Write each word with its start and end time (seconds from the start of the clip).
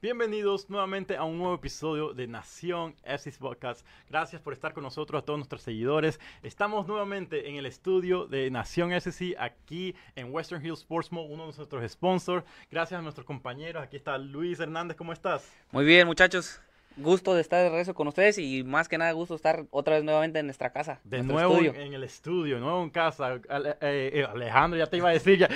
Bienvenidos 0.00 0.70
nuevamente 0.70 1.16
a 1.16 1.24
un 1.24 1.38
nuevo 1.38 1.56
episodio 1.56 2.12
de 2.14 2.28
Nación 2.28 2.94
FC 3.02 3.36
Podcast. 3.40 3.84
Gracias 4.08 4.40
por 4.40 4.52
estar 4.52 4.72
con 4.72 4.84
nosotros, 4.84 5.20
a 5.20 5.24
todos 5.24 5.40
nuestros 5.40 5.62
seguidores. 5.62 6.20
Estamos 6.44 6.86
nuevamente 6.86 7.48
en 7.48 7.56
el 7.56 7.66
estudio 7.66 8.28
de 8.28 8.48
Nación 8.48 8.92
SC 8.92 9.34
aquí 9.36 9.96
en 10.14 10.32
Western 10.32 10.64
Hills 10.64 10.78
Sports 10.82 11.10
Mall, 11.10 11.26
uno 11.28 11.48
de 11.48 11.56
nuestros 11.56 11.90
sponsors. 11.90 12.44
Gracias 12.70 12.96
a 12.96 13.02
nuestros 13.02 13.26
compañeros. 13.26 13.82
Aquí 13.82 13.96
está 13.96 14.16
Luis 14.18 14.60
Hernández, 14.60 14.96
¿cómo 14.96 15.12
estás? 15.12 15.52
Muy 15.72 15.84
bien, 15.84 16.06
muchachos 16.06 16.60
gusto 16.98 17.34
de 17.34 17.40
estar 17.40 17.62
de 17.62 17.68
regreso 17.68 17.94
con 17.94 18.08
ustedes 18.08 18.38
y 18.38 18.64
más 18.64 18.88
que 18.88 18.98
nada 18.98 19.12
gusto 19.12 19.34
estar 19.34 19.64
otra 19.70 19.94
vez 19.94 20.04
nuevamente 20.04 20.38
en 20.38 20.46
nuestra 20.46 20.70
casa. 20.70 21.00
De 21.04 21.22
nuevo 21.22 21.58
en 21.58 21.94
el 21.94 22.04
estudio, 22.04 22.58
nuevo 22.58 22.82
en 22.82 22.90
casa. 22.90 23.34
Eh, 23.34 23.76
eh, 23.80 24.26
Alejandro, 24.28 24.78
ya 24.78 24.86
te 24.86 24.96
iba 24.96 25.08
a 25.08 25.12
decir 25.12 25.38
ya, 25.38 25.48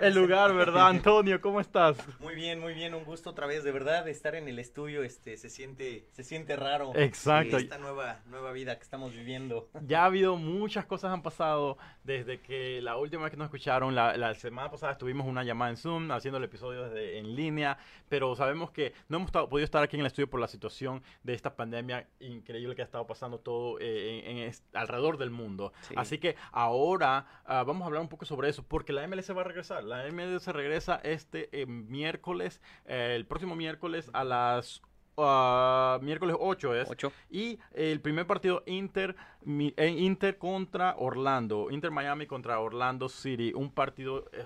el, 0.00 0.14
lugar, 0.14 0.54
¿verdad? 0.54 0.88
Antonio, 0.88 1.40
¿cómo 1.40 1.60
estás? 1.60 1.96
Muy 2.20 2.34
bien, 2.34 2.60
muy 2.60 2.74
bien, 2.74 2.94
un 2.94 3.04
gusto 3.04 3.30
otra 3.30 3.46
vez, 3.46 3.64
de 3.64 3.72
verdad, 3.72 4.08
estar 4.08 4.34
en 4.34 4.48
el 4.48 4.58
estudio, 4.58 5.02
este, 5.02 5.36
se 5.36 5.50
siente, 5.50 6.06
se 6.12 6.24
siente 6.24 6.56
raro. 6.56 6.92
Exacto. 6.94 7.58
Esta 7.58 7.78
nueva, 7.78 8.20
nueva 8.26 8.52
vida 8.52 8.76
que 8.76 8.82
estamos 8.82 9.12
viviendo. 9.14 9.68
Ya 9.86 10.02
ha 10.02 10.06
habido 10.06 10.36
muchas 10.36 10.86
cosas 10.86 11.12
han 11.12 11.22
pasado 11.22 11.78
desde 12.04 12.40
que 12.40 12.80
la 12.82 12.96
última 12.96 13.24
vez 13.24 13.30
que 13.30 13.36
nos 13.36 13.46
escucharon, 13.46 13.94
la, 13.94 14.16
la 14.16 14.34
semana 14.34 14.70
pasada 14.70 14.92
estuvimos 14.92 15.26
una 15.26 15.44
llamada 15.44 15.70
en 15.70 15.76
Zoom, 15.76 16.10
haciendo 16.10 16.38
el 16.38 16.44
episodio 16.44 16.84
desde, 16.84 17.18
en 17.18 17.34
línea, 17.34 17.78
pero 18.08 18.34
sabemos 18.36 18.70
que 18.70 18.92
no 19.08 19.18
hemos 19.18 19.30
podido 19.30 19.64
estar 19.64 19.82
aquí 19.82 19.96
en 19.96 20.00
el 20.00 20.06
estudio 20.06 20.28
por 20.28 20.40
la 20.40 20.48
situación 20.48 20.85
de 21.22 21.34
esta 21.34 21.56
pandemia 21.56 22.08
increíble 22.20 22.74
que 22.74 22.82
ha 22.82 22.84
estado 22.84 23.06
pasando 23.06 23.38
todo 23.38 23.78
eh, 23.80 24.22
en, 24.26 24.52
alrededor 24.72 25.18
del 25.18 25.30
mundo. 25.30 25.72
Así 25.96 26.18
que 26.18 26.36
ahora 26.52 27.26
ah, 27.44 27.64
vamos 27.64 27.82
a 27.82 27.86
hablar 27.86 28.02
un 28.02 28.08
poco 28.08 28.24
sobre 28.24 28.48
eso, 28.48 28.62
porque 28.62 28.92
la 28.92 29.06
MLS 29.06 29.34
va 29.36 29.40
a 29.42 29.44
regresar. 29.44 29.84
La 29.84 30.04
MLS 30.10 30.46
regresa 30.48 31.00
este 31.02 31.48
eh, 31.52 31.66
miércoles, 31.66 32.60
eh, 32.86 33.14
el 33.16 33.26
próximo 33.26 33.56
miércoles 33.56 34.10
a 34.12 34.24
las 34.24 34.82
uh, 35.16 36.02
miércoles 36.02 36.36
8 36.38 36.74
es. 36.74 36.88
Y 37.30 37.58
el 37.72 38.00
primer 38.00 38.26
partido 38.26 38.62
Inter, 38.66 39.16
Inter 39.44 40.38
contra 40.38 40.94
Orlando. 40.98 41.70
Inter 41.70 41.90
Miami 41.90 42.26
contra 42.26 42.60
Orlando 42.60 43.08
City. 43.08 43.52
Un 43.54 43.70
partido 43.70 44.24
eh, 44.32 44.44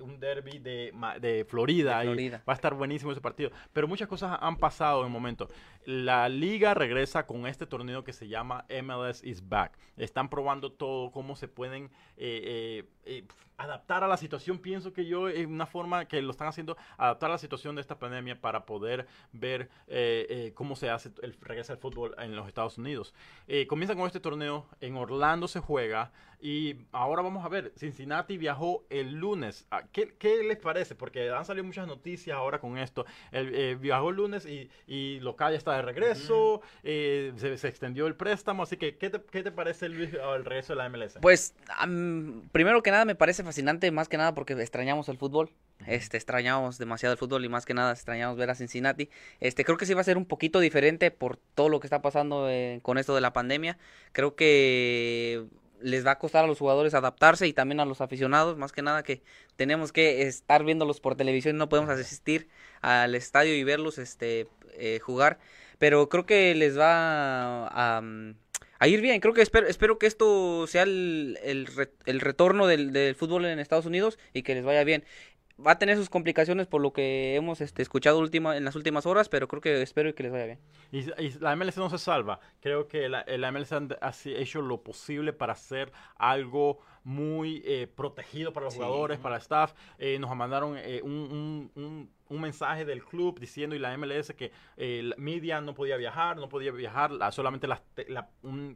un 0.00 0.20
derby 0.20 0.58
de, 0.58 0.92
de 1.20 1.44
Florida. 1.44 2.02
va 2.04 2.52
a 2.52 2.52
estar 2.52 2.74
buenísimo 2.74 3.12
ese 3.12 3.20
partido. 3.20 3.50
Pero 3.72 3.88
muchas 3.88 4.08
cosas 4.08 4.38
han 4.40 4.56
pasado 4.56 5.00
en 5.00 5.06
el 5.06 5.12
momento. 5.12 5.48
La 5.84 6.28
liga 6.28 6.74
regresa 6.74 7.26
con 7.26 7.46
este 7.46 7.66
torneo 7.66 8.04
que 8.04 8.12
se 8.12 8.28
llama 8.28 8.66
MLS 8.82 9.22
is 9.24 9.48
Back. 9.48 9.78
Están 9.96 10.28
probando 10.28 10.72
todo, 10.72 11.10
cómo 11.10 11.36
se 11.36 11.48
pueden 11.48 11.90
eh, 12.16 12.84
eh, 13.04 13.26
adaptar 13.62 14.04
a 14.04 14.08
la 14.08 14.16
situación. 14.16 14.58
Pienso 14.58 14.92
que 14.92 15.06
yo, 15.06 15.28
en 15.28 15.52
una 15.52 15.66
forma 15.66 16.06
que 16.06 16.20
lo 16.22 16.30
están 16.30 16.48
haciendo, 16.48 16.76
adaptar 16.96 17.30
a 17.30 17.34
la 17.34 17.38
situación 17.38 17.74
de 17.74 17.80
esta 17.80 17.98
pandemia 17.98 18.40
para 18.40 18.64
poder 18.66 19.06
ver 19.32 19.68
cómo 20.54 20.76
se 20.76 20.90
hace, 20.90 21.10
el, 21.22 21.36
regresa 21.40 21.72
el 21.72 21.78
fútbol 21.78 22.14
en 22.18 22.36
los 22.36 22.46
Estados 22.48 22.78
Unidos. 22.78 23.14
comienza 23.68 23.94
con 23.94 24.06
este 24.06 24.20
torneo. 24.20 24.66
En 24.80 24.96
Orlando 24.96 25.48
se 25.48 25.60
juega. 25.60 26.12
Y 26.42 26.76
ahora 26.92 27.22
vamos 27.22 27.44
a 27.44 27.48
ver, 27.48 27.72
Cincinnati 27.76 28.38
viajó 28.38 28.84
el 28.88 29.12
lunes. 29.12 29.66
Ah, 29.70 29.84
¿Qué, 29.92 30.14
qué 30.18 30.42
les 30.42 30.56
parece? 30.56 30.94
Porque 30.94 31.28
han 31.28 31.44
salido 31.44 31.64
muchas 31.64 31.86
noticias 31.86 32.34
ahora 32.34 32.60
con 32.60 32.78
esto. 32.78 33.04
El, 33.30 33.54
eh, 33.54 33.74
viajó 33.74 34.08
el 34.08 34.16
lunes 34.16 34.46
y, 34.46 34.70
y 34.86 35.20
local 35.20 35.52
ya 35.52 35.58
está 35.58 35.76
de 35.76 35.82
regreso, 35.82 36.62
eh, 36.82 37.32
se, 37.36 37.68
extendió 37.68 38.06
el 38.06 38.14
préstamo. 38.14 38.62
Así 38.62 38.78
que, 38.78 38.96
¿qué 38.96 39.10
te, 39.10 39.20
qué 39.30 39.42
te 39.42 39.52
parece 39.52 39.86
el, 39.86 40.00
el, 40.00 40.44
regreso 40.44 40.72
de 40.72 40.76
la 40.78 40.88
MLS? 40.88 41.18
Pues, 41.20 41.54
primero 42.52 42.82
que 42.82 42.90
nada, 42.90 43.04
me 43.04 43.14
parece 43.14 43.42
fascinante, 43.50 43.90
más 43.90 44.08
que 44.08 44.16
nada 44.16 44.32
porque 44.32 44.52
extrañamos 44.52 45.08
el 45.08 45.18
fútbol. 45.18 45.50
Este, 45.86 46.16
extrañamos 46.16 46.78
demasiado 46.78 47.14
el 47.14 47.18
fútbol 47.18 47.44
y 47.44 47.48
más 47.48 47.66
que 47.66 47.74
nada 47.74 47.90
extrañamos 47.90 48.36
ver 48.36 48.48
a 48.48 48.54
Cincinnati. 48.54 49.10
Este, 49.40 49.64
creo 49.64 49.76
que 49.76 49.86
sí 49.86 49.94
va 49.94 50.02
a 50.02 50.04
ser 50.04 50.16
un 50.18 50.24
poquito 50.24 50.60
diferente 50.60 51.10
por 51.10 51.36
todo 51.36 51.68
lo 51.68 51.80
que 51.80 51.88
está 51.88 52.00
pasando 52.00 52.48
eh, 52.48 52.78
con 52.82 52.96
esto 52.96 53.12
de 53.12 53.20
la 53.20 53.32
pandemia. 53.32 53.76
Creo 54.12 54.36
que 54.36 55.46
les 55.82 56.06
va 56.06 56.12
a 56.12 56.18
costar 56.18 56.44
a 56.44 56.46
los 56.46 56.60
jugadores 56.60 56.94
adaptarse 56.94 57.48
y 57.48 57.52
también 57.52 57.80
a 57.80 57.84
los 57.84 58.00
aficionados, 58.00 58.56
más 58.56 58.70
que 58.70 58.82
nada 58.82 59.02
que 59.02 59.20
tenemos 59.56 59.90
que 59.90 60.22
estar 60.22 60.62
viéndolos 60.62 61.00
por 61.00 61.16
televisión 61.16 61.56
y 61.56 61.58
no 61.58 61.68
podemos 61.68 61.90
asistir 61.90 62.46
al 62.82 63.16
estadio 63.16 63.56
y 63.56 63.64
verlos 63.64 63.98
este 63.98 64.46
eh, 64.74 65.00
jugar, 65.00 65.40
pero 65.78 66.08
creo 66.08 66.24
que 66.24 66.54
les 66.54 66.78
va 66.78 67.66
a, 67.66 68.00
a, 68.80 68.88
ir 68.88 69.00
bien, 69.00 69.20
creo 69.20 69.34
que 69.34 69.42
espero, 69.42 69.68
espero 69.68 69.98
que 69.98 70.06
esto 70.06 70.66
sea 70.66 70.82
el, 70.82 71.38
el, 71.42 72.20
retorno 72.20 72.66
del, 72.66 72.92
del, 72.92 73.14
fútbol 73.14 73.44
en 73.44 73.60
Estados 73.60 73.86
Unidos 73.86 74.18
y 74.32 74.42
que 74.42 74.54
les 74.54 74.64
vaya 74.64 74.82
bien 74.82 75.04
va 75.64 75.72
a 75.72 75.78
tener 75.78 75.96
sus 75.96 76.10
complicaciones 76.10 76.66
por 76.66 76.80
lo 76.80 76.92
que 76.92 77.34
hemos 77.34 77.60
este, 77.60 77.82
escuchado 77.82 78.18
última, 78.18 78.56
en 78.56 78.64
las 78.64 78.76
últimas 78.76 79.06
horas, 79.06 79.28
pero 79.28 79.48
creo 79.48 79.60
que 79.60 79.82
espero 79.82 80.14
que 80.14 80.22
les 80.22 80.32
vaya 80.32 80.46
bien. 80.46 80.58
Y, 80.92 81.02
la 81.38 81.54
MLS 81.56 81.76
no 81.76 81.90
se 81.90 81.98
salva. 81.98 82.40
Creo 82.60 82.88
que 82.88 83.08
la, 83.08 83.24
la 83.26 83.52
MLS 83.52 83.72
ha 83.72 84.12
hecho 84.24 84.62
lo 84.62 84.82
posible 84.82 85.32
para 85.32 85.52
hacer 85.52 85.92
algo 86.16 86.80
muy 87.04 87.62
eh, 87.64 87.86
protegido 87.86 88.52
para 88.52 88.64
los 88.66 88.74
jugadores, 88.74 89.18
para 89.18 89.36
el 89.36 89.42
staff. 89.42 89.72
Eh, 89.98 90.18
nos 90.18 90.34
mandaron 90.36 90.76
eh, 90.76 91.00
un, 91.02 91.70
un, 91.74 92.10
un, 92.28 92.40
mensaje 92.40 92.84
del 92.84 93.04
club 93.04 93.38
diciendo 93.40 93.74
y 93.74 93.78
la 93.78 93.96
MLS 93.96 94.32
que 94.34 94.52
la 94.76 95.14
media 95.16 95.60
no 95.60 95.74
podía 95.74 95.96
viajar, 95.96 96.36
no 96.36 96.48
podía 96.48 96.72
viajar, 96.72 97.10
solamente 97.32 97.66
las, 97.66 97.82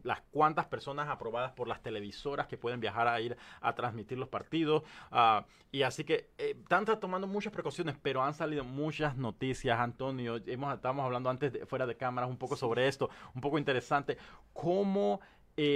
las 0.02 0.20
cuantas 0.30 0.66
personas 0.66 1.08
aprobadas 1.08 1.52
por 1.52 1.68
las 1.68 1.82
televisoras 1.82 2.46
que 2.46 2.58
pueden 2.58 2.80
viajar 2.80 3.08
a 3.08 3.20
ir 3.20 3.36
a 3.60 3.74
transmitir 3.74 4.18
los 4.18 4.28
partidos. 4.28 4.82
Ah, 5.10 5.46
y 5.70 5.82
así 5.82 6.04
que 6.04 6.30
están 6.36 6.84
tomando 6.84 7.26
muchas 7.26 7.52
precauciones, 7.52 7.96
pero 8.00 8.22
han 8.22 8.34
salido 8.34 8.64
muchas 8.64 9.16
noticias, 9.16 9.78
Antonio. 9.78 10.40
Hemos, 10.46 10.74
estábamos 10.74 11.04
hablando 11.04 11.30
antes 11.30 11.52
de, 11.52 11.66
fuera 11.66 11.86
de 11.86 11.96
cámaras 11.96 12.30
un 12.30 12.36
poco 12.36 12.56
sobre 12.56 12.88
esto, 12.88 13.08
un 13.34 13.40
poco 13.40 13.58
interesante. 13.58 14.18
¿Cómo 14.52 15.20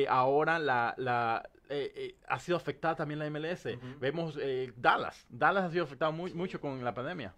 ahora 0.08 0.58
la, 0.58 0.94
la, 0.98 1.48
eh, 1.70 1.92
eh, 1.94 2.14
ha 2.26 2.38
sido 2.38 2.56
afectada 2.56 2.96
también 2.96 3.18
la 3.18 3.28
MLS. 3.30 3.68
Vemos 4.00 4.38
eh, 4.40 4.72
Dallas. 4.76 5.26
Dallas 5.28 5.64
ha 5.64 5.70
sido 5.70 5.84
afectado 5.84 6.12
muy, 6.12 6.32
mucho 6.32 6.60
con 6.60 6.82
la 6.82 6.94
pandemia. 6.94 7.34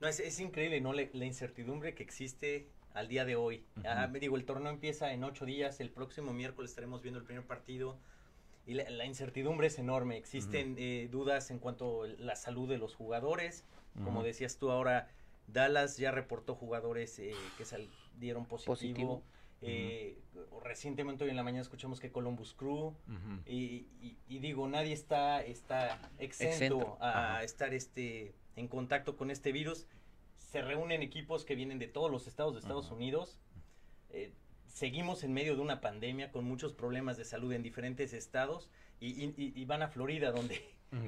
No, 0.00 0.08
es, 0.08 0.20
es 0.20 0.38
increíble, 0.40 0.80
¿no? 0.80 0.92
La, 0.92 1.24
incertidumbre 1.24 1.94
que 1.94 2.02
existe 2.02 2.68
al 2.92 3.08
día 3.08 3.24
de 3.24 3.36
hoy. 3.36 3.64
Ah, 3.84 4.06
me 4.08 4.18
digo, 4.18 4.36
el 4.36 4.44
torneo 4.44 4.70
empieza 4.70 5.12
en 5.12 5.24
ocho 5.24 5.44
días. 5.46 5.80
El 5.80 5.90
próximo 5.90 6.32
miércoles 6.32 6.70
estaremos 6.70 7.02
viendo 7.02 7.18
el 7.18 7.24
primer 7.24 7.46
partido. 7.46 7.98
Y 8.66 8.74
la, 8.74 9.04
incertidumbre 9.04 9.68
es 9.68 9.78
enorme. 9.78 10.16
Existen 10.16 10.76
dudas 11.10 11.50
en 11.50 11.58
cuanto 11.58 12.04
a 12.04 12.08
la 12.08 12.36
salud 12.36 12.68
de 12.68 12.78
los 12.78 12.94
jugadores. 12.94 13.64
Como 14.04 14.22
decías 14.22 14.58
tú 14.58 14.70
ahora, 14.70 15.08
Dallas 15.46 15.96
ya 15.96 16.10
reportó 16.10 16.54
jugadores 16.54 17.20
que 17.56 17.64
salieron 17.64 18.46
positivo. 18.46 18.74
positivo. 18.74 19.22
Eh, 19.62 20.18
recientemente 20.62 21.24
hoy 21.24 21.30
en 21.30 21.36
la 21.36 21.42
mañana 21.42 21.60
escuchamos 21.60 22.00
que 22.00 22.10
Columbus 22.10 22.54
Crew 22.54 22.94
y, 23.44 23.86
digo 24.28 24.66
nadie 24.68 24.94
está 24.94 25.42
está 25.42 26.10
exento, 26.18 26.96
a 27.00 27.42
estar 27.44 27.74
este 27.74 28.34
en 28.56 28.68
contacto 28.68 29.16
con 29.16 29.30
este 29.30 29.52
virus. 29.52 29.86
Se 30.38 30.62
reúnen 30.62 31.02
equipos 31.02 31.44
que 31.44 31.54
vienen 31.54 31.78
de 31.78 31.86
todos 31.88 32.10
los 32.10 32.26
estados 32.26 32.54
de 32.54 32.60
Estados 32.60 32.90
Unidos. 32.90 33.38
Eh, 34.10 34.32
seguimos 34.66 35.24
en 35.24 35.32
medio 35.32 35.54
de 35.56 35.60
una 35.60 35.80
pandemia 35.80 36.32
con 36.32 36.44
muchos 36.44 36.72
problemas 36.72 37.16
de 37.16 37.24
salud 37.24 37.52
en 37.52 37.62
diferentes 37.62 38.12
estados 38.12 38.70
y, 39.00 39.64
van 39.64 39.82
a 39.82 39.88
Florida 39.88 40.32
donde 40.32 40.62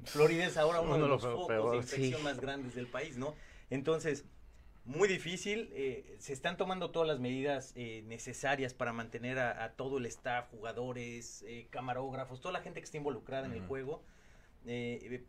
Florida 0.04 0.46
es 0.46 0.56
ahora 0.56 0.80
uno, 0.82 0.94
de 0.94 1.08
los 1.08 1.22
focos 1.22 1.70
de 1.72 1.76
infección 1.78 2.22
más 2.22 2.40
grandes 2.40 2.74
del 2.74 2.86
país 2.86 3.16
no 3.16 3.34
entonces 3.70 4.24
muy 4.84 5.08
difícil. 5.08 5.70
Eh, 5.72 6.16
se 6.18 6.32
están 6.32 6.56
tomando 6.56 6.90
todas 6.90 7.08
las 7.08 7.20
medidas 7.20 7.72
eh, 7.76 8.02
necesarias 8.06 8.74
para 8.74 8.92
mantener 8.92 9.38
a, 9.38 9.72
todo 9.74 9.98
el 9.98 10.06
staff, 10.06 10.48
jugadores, 10.50 11.44
eh, 11.46 11.68
camarógrafos, 11.70 12.40
toda 12.40 12.52
la 12.52 12.60
gente 12.60 12.80
que 12.80 12.84
está 12.84 12.96
involucrada 12.96 13.46
en 13.46 13.52
el 13.52 13.66
juego, 13.66 14.02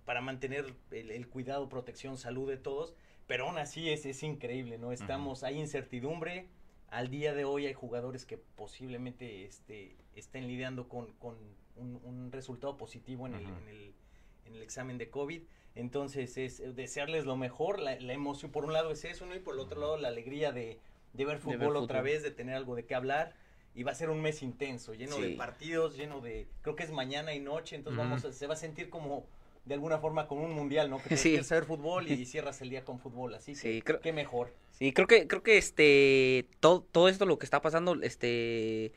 para 0.05 0.21
mantener 0.21 0.75
el, 0.91 1.27
cuidado, 1.27 1.69
protección, 1.69 2.17
salud 2.17 2.49
de 2.49 2.57
todos. 2.57 2.95
Pero 3.27 3.47
aún 3.47 3.57
así 3.57 3.89
es, 3.89 4.05
es 4.05 4.21
increíble, 4.23 4.77
¿no? 4.77 4.91
Estamos, 4.91 5.43
hay 5.43 5.59
incertidumbre. 5.59 6.47
Al 6.89 7.09
día 7.09 7.33
de 7.33 7.45
hoy 7.45 7.65
hay 7.65 7.73
jugadores 7.73 8.25
que 8.25 8.37
posiblemente 8.37 9.45
este, 9.45 9.95
estén 10.15 10.47
lidiando 10.47 10.87
con, 10.87 11.13
con 11.13 11.37
un, 11.75 12.31
resultado 12.31 12.77
positivo 12.77 13.25
en, 13.27 13.35
el, 13.35 13.45
en, 13.45 13.67
el, 13.67 13.93
en 14.45 14.55
el 14.55 14.61
examen 14.61 14.97
de 14.97 15.09
COVID 15.09 15.41
entonces 15.75 16.37
es 16.37 16.59
eh, 16.59 16.71
desearles 16.73 17.25
lo 17.25 17.35
mejor, 17.35 17.79
la, 17.79 17.93
emoción, 17.95 18.51
por 18.51 18.65
un 18.65 18.73
lado 18.73 18.91
es 18.91 19.05
eso, 19.05 19.25
¿no? 19.25 19.35
Y 19.35 19.39
por 19.39 19.55
el 19.55 19.59
otro 19.59 19.79
lado 19.79 19.97
la 19.97 20.09
alegría 20.09 20.51
de, 20.51 20.79
ver, 21.13 21.39
fútbol 21.39 21.75
otra 21.77 22.01
vez, 22.01 22.21
de 22.23 22.31
tener 22.31 22.55
algo 22.55 22.75
de 22.75 22.85
qué 22.85 22.95
hablar. 22.95 23.33
Y 23.75 23.81
va 23.81 23.91
a 23.91 23.95
ser 23.95 24.11
un 24.11 24.21
mes 24.21 24.43
intenso, 24.43 24.93
lleno 24.93 25.17
de 25.17 25.31
partidos, 25.31 25.97
lleno 25.97 26.21
de, 26.21 26.45
creo 26.61 26.75
que 26.75 26.83
es 26.83 26.91
mañana 26.91 27.33
y 27.33 27.39
noche, 27.39 27.75
entonces 27.75 27.97
vamos, 27.97 28.23
a, 28.23 28.31
se 28.31 28.45
va 28.45 28.53
a 28.53 28.57
sentir 28.57 28.91
como 28.91 29.25
de 29.65 29.73
alguna 29.73 29.97
forma 29.97 30.27
con 30.27 30.37
un 30.37 30.51
mundial, 30.51 30.91
¿no? 30.91 31.01
Que 31.01 31.17
sí. 31.17 31.43
saber 31.43 31.65
fútbol 31.65 32.07
y 32.07 32.23
cierras 32.27 32.61
el 32.61 32.69
día 32.69 32.85
con 32.85 32.99
fútbol, 32.99 33.33
así 33.33 33.55
sí, 33.55 33.81
que 33.81 33.97
qué 33.99 34.13
mejor. 34.13 34.53
Sí, 34.73 34.93
creo 34.93 35.07
que 35.07 35.27
creo 35.27 35.41
que 35.41 35.57
este 35.57 36.45
todo 36.59 36.81
todo 36.81 37.09
esto 37.09 37.25
lo 37.25 37.39
que 37.39 37.45
está 37.47 37.63
pasando 37.63 37.99
este 38.03 38.91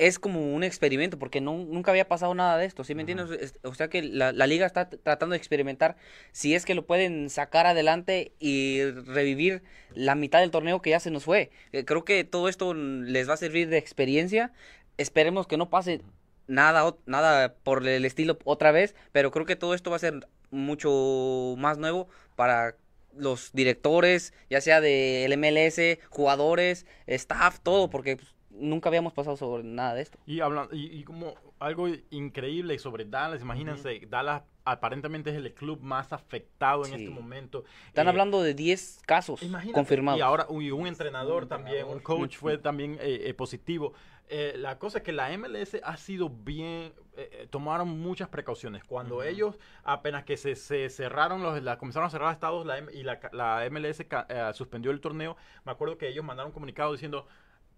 es 0.00 0.18
como 0.18 0.54
un 0.54 0.64
experimento, 0.64 1.18
porque 1.18 1.40
no, 1.42 1.52
nunca 1.58 1.90
había 1.90 2.08
pasado 2.08 2.34
nada 2.34 2.56
de 2.56 2.64
esto, 2.66 2.84
¿sí 2.84 2.94
me 2.94 3.02
entiendes? 3.02 3.30
Es- 3.38 3.54
O 3.62 3.74
sea 3.74 3.88
que 3.88 4.02
la, 4.02 4.32
la 4.32 4.46
liga 4.46 4.66
está 4.66 4.88
tratando 4.88 5.34
de 5.34 5.36
experimentar 5.36 5.96
si 6.32 6.54
es 6.54 6.64
que 6.64 6.74
lo 6.74 6.86
pueden 6.86 7.28
sacar 7.30 7.66
adelante 7.66 8.32
y 8.40 8.82
revivir 8.84 9.62
la 9.94 10.14
mitad 10.14 10.40
del 10.40 10.50
torneo 10.50 10.80
que 10.82 10.90
ya 10.90 11.00
se 11.00 11.10
nos 11.10 11.24
fue. 11.24 11.50
Eh, 11.72 11.84
creo 11.84 12.04
que 12.04 12.24
todo 12.24 12.48
esto 12.48 12.72
les 12.74 13.28
va 13.28 13.34
a 13.34 13.36
servir 13.36 13.68
de 13.68 13.78
experiencia. 13.78 14.52
Esperemos 14.96 15.46
que 15.46 15.56
no 15.58 15.70
pase 15.70 16.00
nada, 16.46 16.96
nada 17.06 17.54
por 17.62 17.86
el 17.86 18.04
estilo 18.04 18.38
otra 18.44 18.72
vez, 18.72 18.94
pero 19.12 19.30
creo 19.30 19.46
que 19.46 19.56
todo 19.56 19.74
esto 19.74 19.90
va 19.90 19.96
a 19.96 20.00
ser 20.00 20.26
mucho 20.50 21.54
más 21.58 21.78
nuevo 21.78 22.08
para 22.36 22.76
los 23.16 23.52
directores, 23.52 24.32
ya 24.48 24.60
sea 24.60 24.80
del 24.80 25.32
MLS, 25.32 25.98
jugadores, 26.08 26.86
staff, 27.06 27.58
todo, 27.60 27.90
porque 27.90 28.16
pues, 28.16 28.34
nunca 28.60 28.88
habíamos 28.88 29.12
pasado 29.12 29.36
sobre 29.36 29.64
nada 29.64 29.94
de 29.94 30.02
esto. 30.02 30.18
Y, 30.26 30.40
hablan, 30.40 30.68
y, 30.72 30.86
y 30.86 31.04
como 31.04 31.34
algo 31.58 31.88
increíble 32.10 32.78
sobre 32.78 33.04
Dallas, 33.04 33.40
imagínense, 33.42 34.00
Dallas 34.08 34.42
aparentemente 34.64 35.30
es 35.30 35.36
el 35.36 35.52
club 35.52 35.80
más 35.80 36.12
afectado 36.12 36.86
en 36.86 36.94
este 36.94 37.10
momento. 37.10 37.64
Están 37.86 38.06
Eh, 38.06 38.10
hablando 38.10 38.42
de 38.42 38.54
10 38.54 39.00
casos 39.06 39.40
confirmados. 39.72 40.18
Y 40.18 40.22
ahora 40.22 40.46
uy, 40.48 40.70
un 40.70 40.86
entrenador 40.86 41.44
Un 41.44 41.48
también, 41.48 41.86
un 41.86 42.00
coach 42.00 42.36
fue 42.36 42.58
también 42.58 42.98
eh, 43.00 43.22
eh, 43.24 43.34
positivo. 43.34 43.94
Eh, 44.32 44.54
la 44.56 44.78
cosa 44.78 44.98
es 44.98 45.04
que 45.04 45.10
la 45.10 45.36
MLS 45.36 45.80
ha 45.82 45.96
sido 45.96 46.28
bien, 46.30 46.92
eh, 47.16 47.48
tomaron 47.50 47.88
muchas 48.00 48.28
precauciones. 48.28 48.84
Cuando 48.84 49.24
ellos 49.24 49.58
apenas 49.82 50.22
que 50.22 50.36
se, 50.36 50.54
se 50.54 50.88
cerraron, 50.88 51.42
los, 51.42 51.60
la, 51.64 51.78
comenzaron 51.78 52.06
a 52.06 52.10
cerrar 52.10 52.32
estados 52.32 52.64
la, 52.64 52.78
y 52.92 53.02
la, 53.02 53.68
MLS 53.72 54.00
eh, 54.00 54.50
suspendió 54.54 54.92
el 54.92 55.00
torneo, 55.00 55.36
me 55.64 55.72
acuerdo 55.72 55.98
que 55.98 56.06
ellos 56.08 56.24
mandaron 56.24 56.50
un 56.50 56.54
comunicado 56.54 56.92
diciendo... 56.92 57.26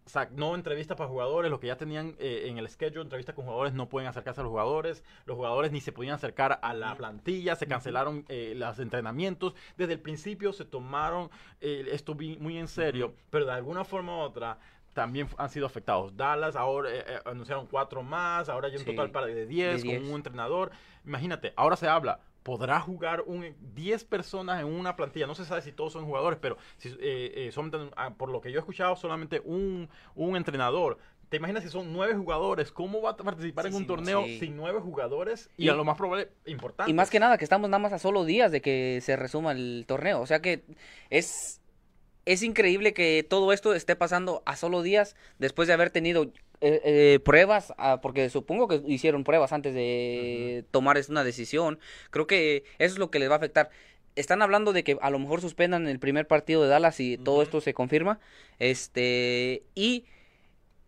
O 0.04 0.08
sea, 0.08 0.28
no 0.32 0.54
entrevistas 0.56 0.96
para 0.96 1.08
jugadores, 1.08 1.50
los 1.50 1.60
que 1.60 1.68
ya 1.68 1.76
tenían 1.76 2.16
eh, 2.18 2.44
en 2.46 2.58
el 2.58 2.68
schedule 2.68 3.02
entrevistas 3.02 3.34
con 3.36 3.44
jugadores 3.44 3.72
no 3.72 3.88
pueden 3.88 4.08
acercarse 4.08 4.40
a 4.40 4.44
los 4.44 4.50
jugadores, 4.50 5.04
los 5.26 5.36
jugadores 5.36 5.70
ni 5.70 5.80
se 5.80 5.92
podían 5.92 6.14
acercar 6.14 6.58
a 6.60 6.74
la 6.74 6.96
plantilla, 6.96 7.54
se 7.54 7.66
cancelaron 7.68 8.24
eh, 8.28 8.54
los 8.56 8.78
entrenamientos, 8.80 9.54
desde 9.76 9.92
el 9.92 10.00
principio 10.00 10.52
se 10.52 10.64
tomaron 10.64 11.30
eh, 11.60 11.86
esto 11.92 12.14
muy 12.14 12.58
en 12.58 12.66
serio, 12.66 13.14
pero 13.30 13.46
de 13.46 13.52
alguna 13.52 13.84
forma 13.84 14.16
u 14.16 14.20
otra 14.20 14.58
también 14.92 15.28
han 15.38 15.48
sido 15.48 15.66
afectados. 15.66 16.16
Dallas 16.16 16.56
ahora 16.56 16.90
anunciaron 17.24 17.66
cuatro 17.66 18.02
más, 18.02 18.48
ahora 18.48 18.68
hay 18.68 18.74
un 18.74 18.80
Sí, 18.80 18.84
total 18.86 19.10
para 19.10 19.26
de 19.26 19.46
10 19.46 19.82
de 19.82 19.88
con 19.88 19.98
10. 20.00 20.10
un 20.10 20.16
entrenador. 20.16 20.72
Imagínate, 21.06 21.52
ahora 21.56 21.76
se 21.76 21.88
habla, 21.88 22.20
podrá 22.42 22.80
jugar 22.80 23.22
un 23.26 23.54
10 23.74 24.04
personas 24.04 24.60
en 24.60 24.66
una 24.66 24.96
plantilla. 24.96 25.26
No 25.26 25.34
se 25.34 25.44
sabe 25.44 25.62
si 25.62 25.72
todos 25.72 25.92
son 25.92 26.04
jugadores, 26.06 26.38
pero 26.40 26.56
si, 26.78 26.88
eh, 27.00 27.32
eh, 27.48 27.50
son, 27.52 27.70
ah, 27.96 28.14
por 28.14 28.30
lo 28.30 28.40
que 28.40 28.50
yo 28.50 28.58
he 28.58 28.60
escuchado, 28.60 28.96
solamente 28.96 29.40
un, 29.44 29.88
un 30.14 30.36
entrenador. 30.36 30.98
¿Te 31.28 31.38
imaginas 31.38 31.62
si 31.62 31.70
son 31.70 31.92
nueve 31.94 32.14
jugadores? 32.14 32.70
¿Cómo 32.72 33.00
va 33.00 33.10
a 33.10 33.16
participar 33.16 33.64
Sí, 33.64 33.70
en 33.70 33.74
un 33.76 33.82
sí, 33.82 33.86
torneo 33.86 34.24
sí. 34.24 34.38
sin 34.40 34.56
nueve 34.56 34.80
jugadores? 34.80 35.48
Y, 35.56 35.64
Y- 35.64 35.68
a 35.70 35.74
lo 35.74 35.84
más 35.84 35.96
probable, 35.96 36.28
importante. 36.44 36.90
Y 36.90 36.94
más 36.94 37.08
que 37.08 37.20
nada 37.20 37.38
que 37.38 37.44
estamos 37.44 37.70
nada 37.70 37.78
más 37.78 37.92
a 37.94 37.98
solo 37.98 38.24
días 38.24 38.52
de 38.52 38.60
que 38.60 39.00
se 39.02 39.16
resuma 39.16 39.52
el 39.52 39.84
torneo. 39.86 40.20
O 40.20 40.26
sea 40.26 40.42
que 40.42 40.62
es, 41.08 41.60
es 42.24 42.42
increíble 42.42 42.92
que 42.94 43.26
todo 43.28 43.52
esto 43.52 43.74
esté 43.74 43.96
pasando 43.96 44.42
a 44.46 44.56
solo 44.56 44.82
días 44.82 45.16
después 45.38 45.68
de 45.68 45.74
haber 45.74 45.90
tenido 45.90 46.30
eh, 46.62 46.80
eh, 46.84 47.20
pruebas, 47.20 47.74
ah, 47.76 48.00
porque 48.00 48.30
supongo 48.30 48.68
que 48.68 48.80
hicieron 48.86 49.24
pruebas 49.24 49.52
antes 49.52 49.74
de 49.74 50.64
tomar 50.70 50.96
una 51.08 51.24
decisión. 51.24 51.78
Creo 52.10 52.26
que 52.26 52.64
eso 52.78 52.94
es 52.94 52.98
lo 52.98 53.10
que 53.10 53.18
les 53.18 53.28
va 53.28 53.34
a 53.34 53.38
afectar. 53.38 53.70
Están 54.14 54.42
hablando 54.42 54.72
de 54.72 54.84
que 54.84 54.96
a 55.00 55.10
lo 55.10 55.18
mejor 55.18 55.40
suspendan 55.40 55.88
el 55.88 55.98
primer 55.98 56.26
partido 56.26 56.62
de 56.62 56.68
Dallas 56.68 57.00
y 57.00 57.18
todo 57.18 57.42
esto 57.42 57.60
se 57.60 57.74
confirma. 57.74 58.20
Este, 58.58 59.62
y 59.74 60.04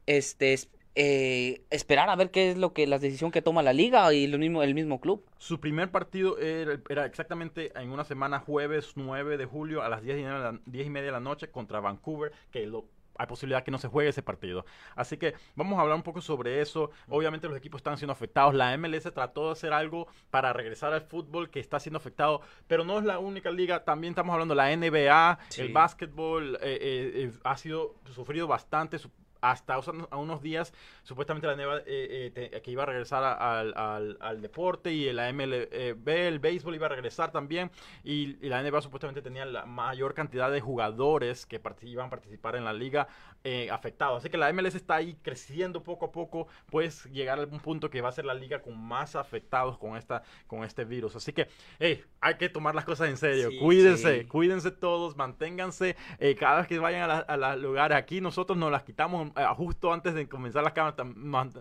este 0.06 0.52
es- 0.52 0.68
eh, 0.96 1.62
esperar 1.70 2.08
a 2.08 2.14
ver 2.14 2.30
qué 2.30 2.50
es 2.52 2.56
lo 2.56 2.72
que 2.72 2.86
la 2.86 3.00
decisión 3.00 3.32
que 3.32 3.42
toma 3.42 3.62
la 3.64 3.72
liga 3.72 4.12
y 4.14 4.28
lo 4.28 4.38
mismo 4.38 4.62
el 4.62 4.74
mismo 4.74 5.00
club. 5.00 5.24
Su 5.38 5.58
primer 5.58 5.90
partido 5.90 6.38
era, 6.38 6.78
era 6.88 7.04
exactamente 7.06 7.72
en 7.74 7.90
una 7.90 8.04
semana, 8.04 8.38
jueves 8.38 8.92
9 8.94 9.36
de 9.36 9.44
julio, 9.44 9.82
a 9.82 9.88
las 9.88 10.02
10 10.02 10.18
y, 10.18 10.22
media 10.22 10.34
de 10.38 10.52
la, 10.52 10.60
10 10.66 10.86
y 10.86 10.90
media 10.90 11.06
de 11.06 11.12
la 11.12 11.20
noche 11.20 11.48
contra 11.48 11.80
Vancouver, 11.80 12.30
que 12.52 12.66
lo- 12.66 12.84
hay 13.16 13.26
posibilidad 13.26 13.62
que 13.62 13.70
no 13.70 13.78
se 13.78 13.88
juegue 13.88 14.10
ese 14.10 14.22
partido. 14.22 14.64
Así 14.96 15.16
que 15.16 15.34
vamos 15.54 15.78
a 15.78 15.82
hablar 15.82 15.96
un 15.96 16.02
poco 16.02 16.20
sobre 16.20 16.60
eso. 16.60 16.90
Obviamente 17.08 17.48
los 17.48 17.56
equipos 17.56 17.78
están 17.78 17.96
siendo 17.96 18.12
afectados. 18.12 18.54
La 18.54 18.76
MLS 18.76 19.12
trató 19.12 19.46
de 19.46 19.52
hacer 19.52 19.72
algo 19.72 20.08
para 20.30 20.52
regresar 20.52 20.92
al 20.92 21.02
fútbol 21.02 21.50
que 21.50 21.60
está 21.60 21.78
siendo 21.80 21.98
afectado, 21.98 22.40
pero 22.66 22.84
no 22.84 22.98
es 22.98 23.04
la 23.04 23.18
única 23.18 23.50
liga. 23.50 23.84
También 23.84 24.12
estamos 24.12 24.32
hablando 24.32 24.54
de 24.54 24.56
la 24.56 24.70
NBA, 24.76 25.38
Sí. 25.48 25.62
el 25.62 25.72
básquetbol 25.72 26.56
eh, 26.56 26.58
eh, 26.62 27.12
eh, 27.24 27.32
ha 27.44 27.56
sido 27.56 27.94
sufrido 28.10 28.46
bastante. 28.46 28.98
su- 28.98 29.10
hasta 29.50 29.74
a 29.74 30.16
unos 30.16 30.42
días, 30.42 30.72
supuestamente 31.02 31.46
la 31.46 31.54
NBA 31.54 31.78
eh, 31.86 32.32
eh, 32.34 32.60
que 32.62 32.70
iba 32.70 32.82
a 32.82 32.86
regresar 32.86 33.22
a- 33.24 33.60
al, 33.60 33.74
al- 34.20 34.42
deporte 34.42 34.92
y 34.92 35.12
la 35.12 35.28
MLB, 35.28 36.08
el 36.28 36.38
béisbol 36.38 36.74
iba 36.74 36.86
a 36.86 36.88
regresar 36.90 37.30
también. 37.32 37.70
Y, 38.02 38.36
y 38.44 38.48
la 38.48 38.60
NBA 38.62 38.80
supuestamente 38.82 39.22
tenía 39.22 39.44
la 39.44 39.64
mayor 39.66 40.14
cantidad 40.14 40.50
de 40.50 40.60
jugadores 40.60 41.46
que 41.46 41.60
iban 41.82 42.06
a 42.06 42.10
participar 42.10 42.56
en 42.56 42.64
la 42.64 42.72
liga 42.72 43.08
eh, 43.44 43.70
afectados. 43.70 44.18
Así 44.18 44.30
que 44.30 44.38
la 44.38 44.50
MLS 44.52 44.74
está 44.74 44.94
ahí 44.96 45.16
creciendo 45.22 45.82
poco 45.82 46.06
a 46.06 46.10
poco. 46.12 46.48
Puedes 46.70 47.04
llegar 47.12 47.38
a 47.38 47.42
algún 47.42 47.60
punto 47.60 47.90
que 47.90 48.00
va 48.00 48.08
a 48.08 48.12
ser 48.12 48.24
la 48.24 48.32
liga 48.34 48.62
con 48.62 48.76
más 48.78 49.14
afectados 49.16 49.76
con, 49.78 49.96
esta, 49.96 50.22
con 50.46 50.64
este 50.64 50.84
virus. 50.86 51.14
Así 51.14 51.32
que, 51.32 51.48
hey, 51.78 52.02
hay 52.20 52.34
que 52.36 52.48
tomar 52.48 52.74
las 52.74 52.84
cosas 52.86 53.08
en 53.10 53.16
serio. 53.18 53.50
Sí, 53.50 53.58
cuídense, 53.58 54.20
sí. 54.22 54.26
cuídense 54.26 54.70
todos, 54.70 55.16
manténganse. 55.16 55.94
eh, 56.18 56.34
cada 56.34 56.58
vez 56.58 56.66
que 56.66 56.78
vayan 56.78 57.02
a, 57.02 57.06
la- 57.06 57.18
a 57.18 57.36
los 57.36 57.62
lugares 57.62 57.98
aquí, 57.98 58.20
nosotros 58.22 58.56
nos 58.58 58.72
las 58.72 58.82
quitamos 58.82 59.28
eh, 59.36 59.44
justo 59.56 59.92
antes 59.92 60.14
de 60.14 60.26
comenzar 60.28 60.64
las 60.64 60.72
cámaras. 60.72 61.06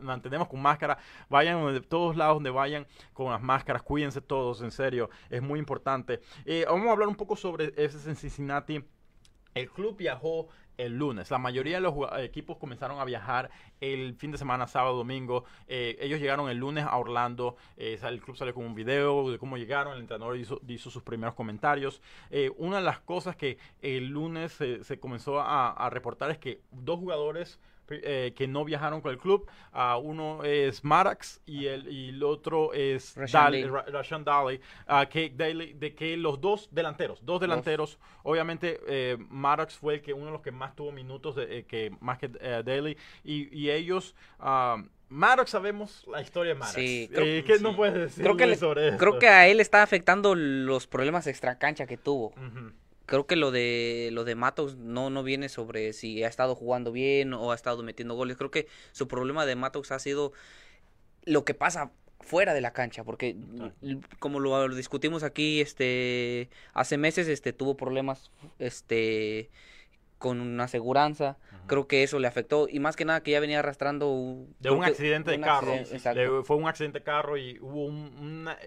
mantenemos 0.02 0.48
con 0.48 0.62
máscara. 0.62 0.98
Vayan 1.30 1.74
de 1.74 1.82
todos 1.82 2.16
lados 2.16 2.36
donde 2.38 2.50
vayan 2.50 2.88
con 3.12 3.32
las 3.32 3.42
máscaras. 3.42 3.84
Cuídense 3.84 4.22
todos, 4.22 4.62
en 4.62 4.72
serio. 4.72 5.10
Es 5.30 5.42
muy 5.42 5.60
importante. 5.60 6.22
Eh, 6.46 6.66
vamos 6.68 6.88
a 6.88 6.92
hablar 6.92 7.10
un 7.10 7.16
poco 7.16 7.36
sobre 7.36 7.74
ese 7.76 8.10
en 8.10 8.16
Cincinnati. 8.16 8.84
El 9.54 9.70
club 9.70 9.98
viajó 9.98 10.48
el 10.78 10.98
lunes. 10.98 11.30
La 11.32 11.38
mayoría 11.38 11.76
de 11.76 11.82
los 11.82 11.96
equipos 12.18 12.58
comenzaron 12.58 13.00
a 13.00 13.06
viajar 13.06 13.52
el 13.80 14.16
fin 14.16 14.32
de 14.32 14.38
semana, 14.38 14.68
sábado, 14.68 14.98
domingo. 14.98 15.46
Eh, 15.68 15.98
ellos 16.00 16.20
llegaron 16.20 16.50
el 16.50 16.58
lunes 16.58 16.86
a 16.86 16.98
Orlando. 16.98 17.56
Eh, 17.78 18.00
el 18.02 18.22
club 18.22 18.36
salió 18.36 18.54
con 18.54 18.66
un 18.66 18.76
video 18.76 19.30
de 19.32 19.38
cómo 19.38 19.58
llegaron. 19.58 19.94
El 19.94 20.02
entrenador 20.02 20.38
hizo, 20.38 20.60
sus 20.90 21.04
primeros 21.04 21.36
comentarios. 21.36 22.02
Eh, 22.32 22.52
una 22.58 22.78
de 22.78 22.84
las 22.84 23.00
cosas 23.00 23.36
que 23.36 23.58
el 23.82 24.08
lunes 24.08 24.54
se, 24.54 25.00
comenzó 25.00 25.40
a 25.42 25.90
reportar 25.92 26.32
es 26.32 26.38
que 26.38 26.62
dos 26.72 27.00
jugadores 27.00 27.60
eh, 27.90 28.34
que 28.36 28.48
no 28.48 28.64
viajaron 28.66 29.02
con 29.02 29.12
el 29.12 29.18
club, 29.18 29.46
ah, 29.72 29.98
uno 30.02 30.44
es 30.44 30.84
Marax 30.84 31.42
y 31.46 31.66
el, 31.68 31.88
y 31.92 32.10
el 32.10 32.24
otro 32.24 32.74
es 32.74 33.16
Rashan 33.16 33.64
Dal- 33.92 34.24
Daly. 34.26 34.62
Ah, 34.88 35.06
que, 35.10 35.32
Daly- 35.36 35.74
de 35.74 35.94
que 35.96 36.16
los 36.18 36.40
dos 36.42 36.70
delanteros, 36.72 37.26
dos 37.26 37.40
delanteros, 37.42 38.00
obviamente 38.24 38.80
eh, 38.88 39.18
Maddox 39.30 39.76
fue 39.76 39.96
el 39.96 40.02
que 40.02 40.14
uno 40.14 40.28
de 40.28 40.32
los 40.32 40.42
que 40.42 40.52
más 40.52 40.76
tuvo 40.76 40.92
minutos, 40.92 41.36
de, 41.36 41.60
eh, 41.60 41.64
que 41.66 41.92
más 42.00 42.18
que 42.18 42.30
eh, 42.40 42.62
Daly, 42.66 42.98
y, 43.24 43.56
y 43.58 43.70
ellos, 43.72 44.16
Maddox 45.10 45.52
sabemos 45.52 46.06
la 46.08 46.22
historia 46.22 46.54
de 46.54 46.60
Maddox. 46.60 46.76
Sí, 46.76 47.04
Eh, 47.04 47.10
creo- 47.14 47.46
¿Qué 47.46 47.58
sí. 47.58 47.64
no 47.64 47.76
puedes 47.76 47.94
decir 47.94 48.24
Creo 48.24 48.36
que, 48.36 48.56
sobre 48.56 48.98
creo 48.98 49.20
que 49.20 49.28
a 49.28 49.48
él 49.48 49.60
está 49.60 49.84
afectando 49.84 50.34
los 50.34 50.88
problemas 50.88 51.28
extra 51.28 51.60
cancha 51.60 51.86
que 51.86 51.98
tuvo. 51.98 52.34
Creo 53.06 53.28
que 53.28 53.36
lo 53.36 53.52
de 53.52 54.10
lo 54.14 54.24
de 54.24 54.36
Matos 54.36 54.78
no 54.78 55.10
no 55.10 55.24
viene 55.24 55.50
sobre 55.50 55.92
si 55.94 56.24
ha 56.24 56.28
estado 56.28 56.56
jugando 56.56 56.92
bien 56.92 57.34
o 57.34 57.52
ha 57.52 57.56
estado 57.56 57.84
metiendo 57.84 58.16
goles. 58.16 58.38
Creo 58.38 58.52
que 58.52 58.68
su 58.92 59.08
problema 59.08 59.46
de 59.46 59.56
Matos 59.56 59.92
ha 59.92 60.00
sido 60.00 60.32
lo 61.26 61.44
que 61.46 61.54
pasa 61.54 61.92
fuera 62.22 62.54
de 62.54 62.62
la 62.62 62.72
cancha, 62.72 63.04
porque 63.04 63.36
como 64.20 64.40
lo 64.40 64.70
discutimos 64.70 65.24
aquí 65.24 65.60
este 65.60 66.50
hace 66.74 66.98
meses 66.98 67.28
este 67.28 67.52
tuvo 67.52 67.76
problemas 67.76 68.32
este 68.60 69.50
con 70.18 70.40
una 70.40 70.64
aseguranza. 70.66 71.38
Creo 71.68 71.88
que 71.88 72.04
eso 72.04 72.20
le 72.20 72.28
afectó 72.28 72.68
y 72.70 72.80
más 72.80 72.96
que 72.96 73.04
nada 73.04 73.22
que 73.24 73.32
ya 73.32 73.42
venía 73.42 73.60
arrastrando 73.60 74.46
De 74.60 74.70
un 74.70 74.80
que- 74.82 74.92
accidente 74.92 75.32
de 75.32 75.38
un 75.38 75.44
carro. 75.44 75.72
accidente, 75.74 75.96
exacto. 75.98 76.22
Le- 76.38 76.44
fue 76.44 76.56
un 76.56 76.68
accidente 76.68 77.00
de 77.00 77.04
carro 77.04 77.36
y 77.38 77.58
hubo 77.60 77.86
un- 77.86 78.18
una- 78.18 78.58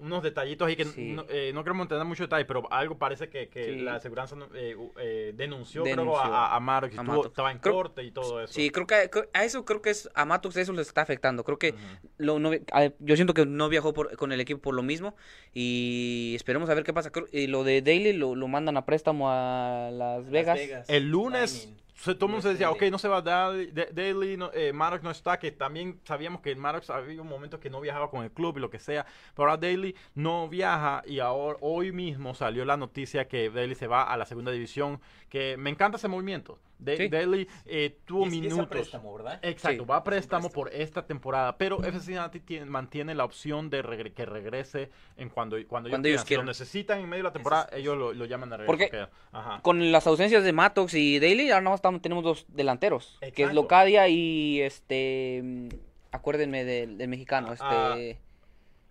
unos 0.00 0.22
detallitos 0.22 0.66
ahí 0.66 0.76
que 0.76 0.84
Sí. 0.84 1.12
no, 1.12 1.24
eh, 1.28 1.52
no 1.54 1.62
queremos 1.62 1.84
entender 1.84 2.06
mucho 2.06 2.24
detalle, 2.24 2.44
pero 2.44 2.70
algo 2.72 2.98
parece 2.98 3.28
que, 3.28 3.48
que 3.48 3.64
Sí. 3.64 3.80
la 3.80 3.96
aseguranza 3.96 4.34
no- 4.36 4.48
eh, 4.54 4.76
eh, 4.98 5.32
denunció, 5.36 5.82
creo, 5.84 6.18
a, 6.18 6.56
a 6.56 6.60
Maddox 6.60 6.92
a 6.92 7.00
estuvo- 7.00 7.04
Maddox. 7.12 7.26
estaba 7.28 7.52
en 7.52 7.58
Creo- 7.58 7.74
corte 7.74 8.02
y 8.02 8.10
todo 8.10 8.42
eso. 8.42 8.52
Sí, 8.52 8.70
creo 8.70 8.86
que 8.86 9.10
a 9.32 9.44
eso 9.44 9.64
creo 9.64 9.82
que 9.82 9.90
es 9.90 10.08
a 10.14 10.24
Matos 10.24 10.56
eso 10.56 10.72
les 10.72 10.88
está 10.88 11.02
afectando. 11.02 11.44
Creo 11.44 11.58
que 11.58 11.74
lo- 12.18 12.38
no 12.38 12.50
yo 12.54 13.16
siento 13.16 13.34
que 13.34 13.46
no 13.46 13.68
viajó 13.68 13.92
por- 13.92 14.16
con 14.16 14.32
el 14.32 14.40
equipo 14.40 14.60
por 14.60 14.74
lo 14.74 14.82
mismo 14.82 15.14
y 15.52 16.32
esperemos 16.36 16.68
a 16.70 16.74
ver 16.74 16.84
qué 16.84 16.92
pasa. 16.92 17.10
Creo- 17.10 17.28
y 17.32 17.46
lo 17.46 17.64
de 17.64 17.82
Daly 17.82 18.12
lo, 18.12 18.34
lo 18.34 18.48
mandan 18.48 18.76
a 18.76 18.84
préstamo 18.86 19.30
a 19.30 19.90
Las 19.92 20.28
Vegas. 20.30 20.58
El 20.88 21.08
lunes 21.10 21.52
Lightning. 21.66 21.79
Se, 22.02 22.14
todo 22.14 22.26
el 22.26 22.30
mundo 22.32 22.42
se 22.42 22.48
decía, 22.50 22.70
ok, 22.70 22.78
Daly. 22.80 22.90
no 22.90 22.98
se 22.98 23.08
va 23.08 23.20
Daly, 23.22 23.66
Da- 23.72 23.86
Daly 23.92 24.36
no, 24.36 24.50
eh, 24.54 24.72
Maddox 24.72 25.02
no 25.02 25.10
está, 25.10 25.38
que 25.38 25.52
también 25.52 26.00
sabíamos 26.04 26.40
que 26.40 26.54
Maddox 26.56 26.88
había 26.90 27.20
un 27.20 27.28
momento 27.28 27.60
que 27.60 27.68
no 27.70 27.80
viajaba 27.80 28.10
con 28.10 28.24
el 28.24 28.30
club 28.30 28.56
y 28.56 28.60
lo 28.60 28.70
que 28.70 28.78
sea, 28.78 29.04
pero 29.34 29.50
ahora 29.50 29.56
Daly 29.60 29.94
no 30.14 30.48
viaja 30.48 31.02
y 31.06 31.18
ahora 31.20 31.58
hoy 31.60 31.92
mismo 31.92 32.34
salió 32.34 32.64
la 32.64 32.76
noticia 32.76 33.28
que 33.28 33.50
Daly 33.50 33.74
se 33.74 33.86
va 33.86 34.04
a 34.04 34.16
la 34.16 34.24
segunda 34.26 34.50
división, 34.50 35.00
que 35.28 35.56
me 35.58 35.70
encanta 35.70 35.98
ese 35.98 36.08
movimiento. 36.08 36.58
De- 36.80 36.96
Sí. 36.96 37.08
Daly 37.08 37.46
eh, 37.66 37.98
tuvo 38.06 38.24
Y 38.24 38.28
es- 38.28 38.34
a 38.34 38.40
minutos. 38.40 38.66
préstamo, 38.68 39.14
¿verdad? 39.14 39.38
Exacto, 39.42 39.82
Sí. 39.84 39.88
va 39.88 39.96
a 39.96 40.04
préstamo 40.04 40.50
por 40.50 40.72
esta 40.72 41.06
temporada, 41.06 41.56
pero 41.58 41.76
FC 41.78 41.92
Cincinnati 41.98 42.40
tiene- 42.40 42.66
mantiene 42.66 43.14
la 43.14 43.24
opción 43.24 43.68
de 43.70 43.82
regre- 43.82 44.14
que 44.14 44.24
regrese 44.24 44.90
en 45.16 45.28
cuando, 45.28 45.56
cuando, 45.68 45.90
Cuando 45.90 46.08
ellos 46.08 46.22
Si 46.22 46.26
quieran. 46.28 46.46
lo 46.46 46.50
necesitan 46.50 47.00
en 47.00 47.08
medio 47.08 47.24
de 47.24 47.28
la 47.28 47.32
temporada, 47.32 47.68
es- 47.70 47.78
ellos 47.78 47.96
lo, 47.98 48.12
lo 48.14 48.24
llaman 48.24 48.48
de 48.50 48.56
regreso. 48.56 48.72
Porque- 48.72 48.90
que- 48.90 49.06
ajá. 49.32 49.60
Con 49.62 49.92
las 49.92 50.06
ausencias 50.06 50.42
de 50.42 50.52
Mattox 50.52 50.94
y 50.94 51.18
Daly, 51.18 51.50
ahora 51.50 51.60
nada 51.60 51.70
más 51.72 51.78
estamos- 51.78 52.00
tenemos 52.02 52.24
dos 52.24 52.46
delanteros, 52.48 53.18
que 53.34 53.42
es. 53.44 53.52
Locadia 53.54 54.08
y 54.08 54.60
este, 54.62 55.40
mm, 55.44 55.68
acuérdenme 56.12 56.64
del, 56.64 56.96
del 56.98 57.08
mexicano, 57.08 57.54
Ah, 57.60 57.94
este, 57.98 58.20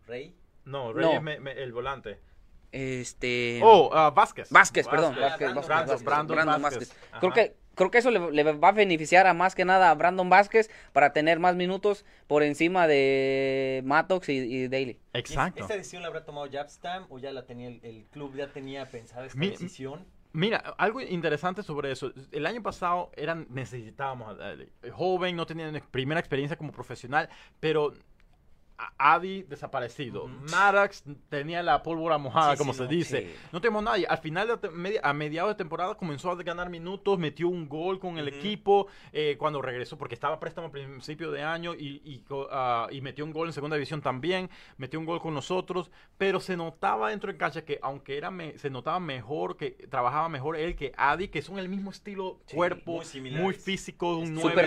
Rey. 0.08 0.36
No, 0.66 0.94
Rey 0.94 1.06
No. 1.06 1.12
es 1.14 1.22
me- 1.24 1.40
me- 1.40 1.52
el 1.54 1.74
volante. 1.74 2.20
este, 2.72 3.60
Oh, 3.64 3.90
ah, 3.94 4.12
Vázquez. 4.12 4.50
Vázquez, 4.52 4.88
perdón, 4.88 5.16
Vázquez, 5.20 5.54
Vázquez, 5.56 5.68
Brandon- 5.68 5.88
Vázquez, 5.88 6.04
Brandon 6.04 6.36
Brandon 6.36 6.62
Vázquez. 6.62 6.96
Creo 7.20 7.34
que 7.34 7.56
creo 7.80 7.92
que 7.92 7.98
eso 7.98 8.12
le, 8.12 8.32
le 8.32 8.44
va 8.54 8.68
a 8.68 8.72
beneficiar 8.72 9.26
a 9.26 9.34
más 9.34 9.56
que 9.56 9.66
nada 9.66 9.90
a 9.90 9.96
Brandon 9.96 10.30
Vázquez 10.30 10.70
para 10.94 11.14
tener 11.14 11.40
más 11.40 11.56
minutos 11.56 12.06
por 12.28 12.44
encima 12.44 12.88
de 12.88 13.82
Mattox 13.86 14.30
y, 14.30 14.34
y 14.38 14.68
Daly. 14.68 14.86
¿Y 14.86 14.92
es- 14.92 15.00
Exacto. 15.14 15.62
¿Esta 15.62 15.76
decisión 15.76 16.02
la 16.04 16.10
habrá 16.10 16.24
tomado 16.26 16.48
Jabstam 16.52 17.06
o 17.10 17.18
ya 17.20 17.32
la 17.32 17.46
tenía 17.46 17.70
el, 17.70 17.80
el 17.84 18.06
club, 18.12 18.36
ya 18.36 18.48
tenía 18.48 18.86
pensada 18.86 19.26
esta 19.26 19.38
Mi- 19.40 19.50
decisión? 19.50 20.06
Mira, 20.32 20.58
algo 20.78 21.02
interesante 21.02 21.64
sobre 21.64 21.92
eso. 21.92 22.14
El 22.32 22.46
año 22.46 22.62
pasado 22.62 23.10
eran, 23.18 23.48
necesitábamos 23.50 24.30
a 24.30 24.36
Daly. 24.36 24.70
Joven, 24.92 25.36
no 25.36 25.48
tenía 25.48 25.72
primera 25.90 26.20
experiencia 26.20 26.56
como 26.56 26.72
profesional, 26.72 27.30
pero 27.60 27.94
Adi 28.98 29.44
desaparecido. 29.44 30.26
Ujú. 30.26 30.34
Maddox 30.52 31.04
tenía 31.30 31.62
la 31.64 31.84
pólvora 31.84 32.18
mojada, 32.18 32.54
Sí, 32.54 32.58
como 32.58 32.72
sí, 32.74 32.78
se 32.78 32.84
no, 32.84 32.90
dice. 32.90 33.22
sí. 33.22 33.36
No 33.52 33.60
tenemos 33.62 33.84
nadie. 33.84 34.06
Al 34.08 34.18
final, 34.20 34.48
de 34.62 34.70
media- 34.70 35.02
a 35.04 35.14
mediados 35.14 35.52
de 35.52 35.56
temporada, 35.56 35.96
comenzó 35.96 36.32
a 36.32 36.36
ganar 36.36 36.70
minutos, 36.70 37.20
metió 37.20 37.50
un 37.50 37.68
gol 37.68 38.00
con 38.00 38.18
el 38.18 38.28
equipo 38.28 38.88
eh, 39.12 39.36
cuando 39.38 39.62
regresó, 39.62 39.98
porque 39.98 40.16
estaba 40.16 40.36
a 40.36 40.40
préstamo 40.40 40.68
a 40.68 40.72
principio 40.72 41.32
de 41.32 41.44
año 41.44 41.74
y, 41.76 42.02
y 42.06 42.20
co- 42.20 42.48
ah, 42.52 42.88
y 42.92 43.02
metió 43.02 43.26
un 43.26 43.34
gol 43.34 43.48
en 43.48 43.54
segunda 43.54 43.76
división 43.76 44.02
también. 44.02 44.50
Metió 44.78 45.00
un 45.00 45.06
gol 45.06 45.20
con 45.20 45.34
nosotros, 45.34 45.92
pero 46.18 46.40
se 46.40 46.56
notaba 46.56 47.10
dentro 47.10 47.32
de 47.32 47.38
cancha 47.38 47.64
que, 47.66 47.80
aunque 47.82 48.18
era 48.18 48.32
me- 48.32 48.58
se 48.58 48.70
notaba 48.70 49.00
mejor, 49.00 49.58
que 49.58 49.72
trabajaba 49.90 50.30
mejor 50.30 50.56
él 50.56 50.76
que 50.76 50.94
Adi, 50.98 51.28
que 51.28 51.42
son 51.42 51.60
el 51.60 51.68
mismo 51.70 51.92
estilo, 51.92 52.40
cuerpo, 52.54 53.02
muy 53.22 53.32
muy, 53.32 53.54
físico, 53.54 54.18
un 54.18 54.40
Súper 54.40 54.66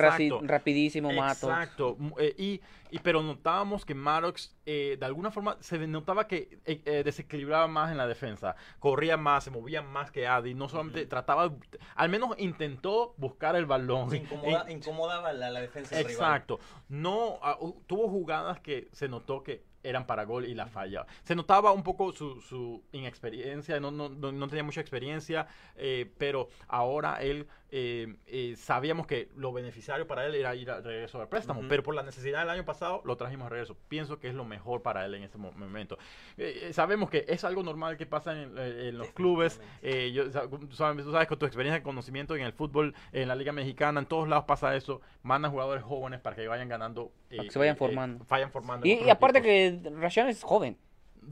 raci- 0.00 0.40
rapidísimo 0.46 1.12
Mattox. 1.12 1.42
Exacto. 1.42 1.96
M- 1.98 2.12
eh, 2.18 2.34
y, 2.38 2.60
y 2.90 2.98
pero 3.00 3.15
notábamos 3.22 3.84
que 3.84 3.94
Maddox 3.94 4.56
eh, 4.66 4.96
de 4.98 5.06
alguna 5.06 5.30
forma 5.30 5.56
se 5.60 5.78
notaba 5.86 6.26
que 6.26 6.58
eh, 6.64 6.82
eh, 6.84 7.02
desequilibraba 7.04 7.66
más 7.68 7.90
en 7.92 7.98
la 7.98 8.06
defensa, 8.06 8.56
corría 8.78 9.16
más, 9.16 9.44
se 9.44 9.50
movía 9.50 9.82
más 9.82 10.10
que 10.10 10.26
Adi, 10.26 10.54
no 10.54 10.68
solamente 10.68 11.06
trataba, 11.06 11.52
al 11.94 12.08
menos 12.08 12.30
intentó 12.38 13.14
buscar 13.16 13.56
el 13.56 13.66
balón. 13.66 14.10
Se 14.10 14.16
incomoda- 14.18 14.66
incomodaba 14.70 15.32
la, 15.32 15.50
la 15.50 15.60
defensa 15.60 15.96
del 15.96 16.06
rival. 16.06 16.22
Exacto. 16.22 16.60
No, 16.88 17.38
ah, 17.42 17.58
tuvo 17.86 18.08
jugadas 18.08 18.60
que 18.60 18.88
se 18.92 19.08
notó 19.08 19.42
que 19.42 19.64
eran 19.82 20.04
para 20.04 20.24
gol 20.24 20.46
y 20.46 20.54
la 20.54 20.66
falla. 20.66 21.06
Se 21.22 21.36
notaba 21.36 21.70
un 21.70 21.84
poco 21.84 22.10
su, 22.10 22.40
su 22.40 22.82
inexperiencia, 22.90 23.78
no, 23.78 23.92
no, 23.92 24.08
no, 24.08 24.32
no 24.32 24.48
tenía 24.48 24.64
mucha 24.64 24.80
experiencia, 24.80 25.46
eh, 25.76 26.12
pero 26.18 26.48
ahora 26.66 27.22
él 27.22 27.46
eh, 27.70 28.14
eh, 28.26 28.54
sabíamos 28.56 29.06
que 29.06 29.28
lo 29.36 29.52
beneficiario 29.52 30.06
para 30.06 30.24
él 30.26 30.34
era 30.34 30.54
ir 30.54 30.70
a 30.70 30.80
regreso 30.80 31.20
al 31.20 31.28
préstamo, 31.28 31.62
pero 31.68 31.82
por 31.82 31.94
la 31.94 32.02
necesidad 32.02 32.40
del 32.40 32.50
año 32.50 32.64
pasado 32.64 33.02
lo 33.04 33.16
trajimos 33.16 33.46
a 33.46 33.48
regreso. 33.50 33.76
Pienso 33.88 34.18
que 34.20 34.28
es 34.28 34.34
lo 34.34 34.44
mejor 34.44 34.82
para 34.82 35.04
él 35.04 35.14
en 35.14 35.28
mo- 35.36 35.52
momento. 35.52 35.98
Eh, 36.36 36.66
eh, 36.68 36.72
sabemos 36.72 37.10
que 37.10 37.24
es 37.28 37.42
algo 37.44 37.62
normal 37.62 37.96
que 37.96 38.06
pasa 38.06 38.40
en, 38.40 38.56
en 38.58 38.96
los 38.98 39.10
clubes. 39.10 39.60
Eh, 39.82 40.12
yo, 40.12 40.30
sabes, 40.30 40.50
tú 40.68 40.76
sabes, 40.76 41.26
con 41.28 41.38
tu 41.38 41.46
experiencia 41.46 41.78
y 41.80 41.82
conocimiento 41.82 42.36
en 42.36 42.42
el 42.42 42.52
fútbol, 42.52 42.94
en 43.12 43.28
la 43.28 43.34
Liga 43.34 43.52
Mexicana, 43.52 44.00
en 44.00 44.06
todos 44.06 44.28
lados 44.28 44.44
pasa 44.46 44.76
eso. 44.76 45.00
Mandan 45.22 45.50
jugadores 45.50 45.82
jóvenes 45.82 46.20
para 46.20 46.36
que 46.36 46.46
vayan 46.46 46.68
ganando. 46.68 47.10
eh, 47.30 47.36
Para 47.38 47.44
que 47.48 47.50
se 47.52 47.58
vayan 47.58 47.74
eh, 47.74 47.78
formando. 47.78 48.24
vayan 48.28 48.50
formando. 48.52 48.86
Y, 48.86 49.10
aparte 49.10 49.38
equipos. 49.40 49.90
que 49.92 49.96
Rashan 50.00 50.28
es 50.28 50.42
joven. 50.42 50.78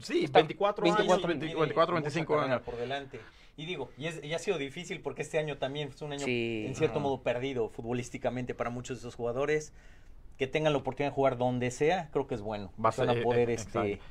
Sí, 0.01 0.25
está 0.25 0.39
24, 0.39 0.83
24, 0.83 1.13
años, 1.13 1.27
20 1.27 1.45
Tiene 1.45 1.59
24, 1.61 1.93
mucha 1.95 2.01
25 2.03 2.33
carrera 2.35 2.53
años. 2.55 2.65
por 2.65 2.75
delante. 2.75 3.21
Y 3.57 3.65
digo, 3.65 3.89
y, 3.97 4.07
es- 4.07 4.23
y 4.23 4.33
ha 4.33 4.39
sido 4.39 4.57
difícil 4.57 5.01
porque 5.01 5.21
este 5.21 5.39
año 5.39 5.57
también 5.57 5.87
es 5.89 6.01
un 6.01 6.11
año 6.11 6.25
Sí. 6.25 6.65
en 6.67 6.75
cierto 6.75 6.99
modo 6.99 7.21
perdido 7.21 7.69
futbolísticamente 7.69 8.53
para 8.53 8.69
muchos 8.69 8.97
de 8.97 8.99
esos 9.01 9.15
jugadores. 9.15 9.73
Que 10.37 10.47
tengan 10.47 10.73
la 10.73 10.79
oportunidad 10.79 11.11
de 11.11 11.15
jugar 11.15 11.37
donde 11.37 11.71
sea, 11.71 12.09
creo 12.11 12.27
que 12.27 12.35
es 12.35 12.41
bueno. 12.41 12.73
Va 12.83 12.89
a 12.89 12.91
ser- 12.91 13.07
Van 13.07 13.19
a 13.19 13.23
poder 13.23 13.49
eh, 13.49 13.53
este, 13.53 13.79
exacto. 13.93 14.05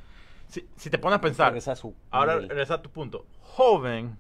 Si, 0.49 0.67
si 0.77 0.89
te 0.91 0.97
pones 0.99 1.19
a 1.19 1.21
pensar, 1.21 1.49
regresar 1.49 1.73
a 1.73 1.77
su 1.77 1.95
ahora 2.11 2.35
nivel. 2.35 2.49
regresa 2.49 2.75
a 2.75 2.83
tu 2.83 2.89
punto. 2.91 3.27
Joven, 3.43 4.17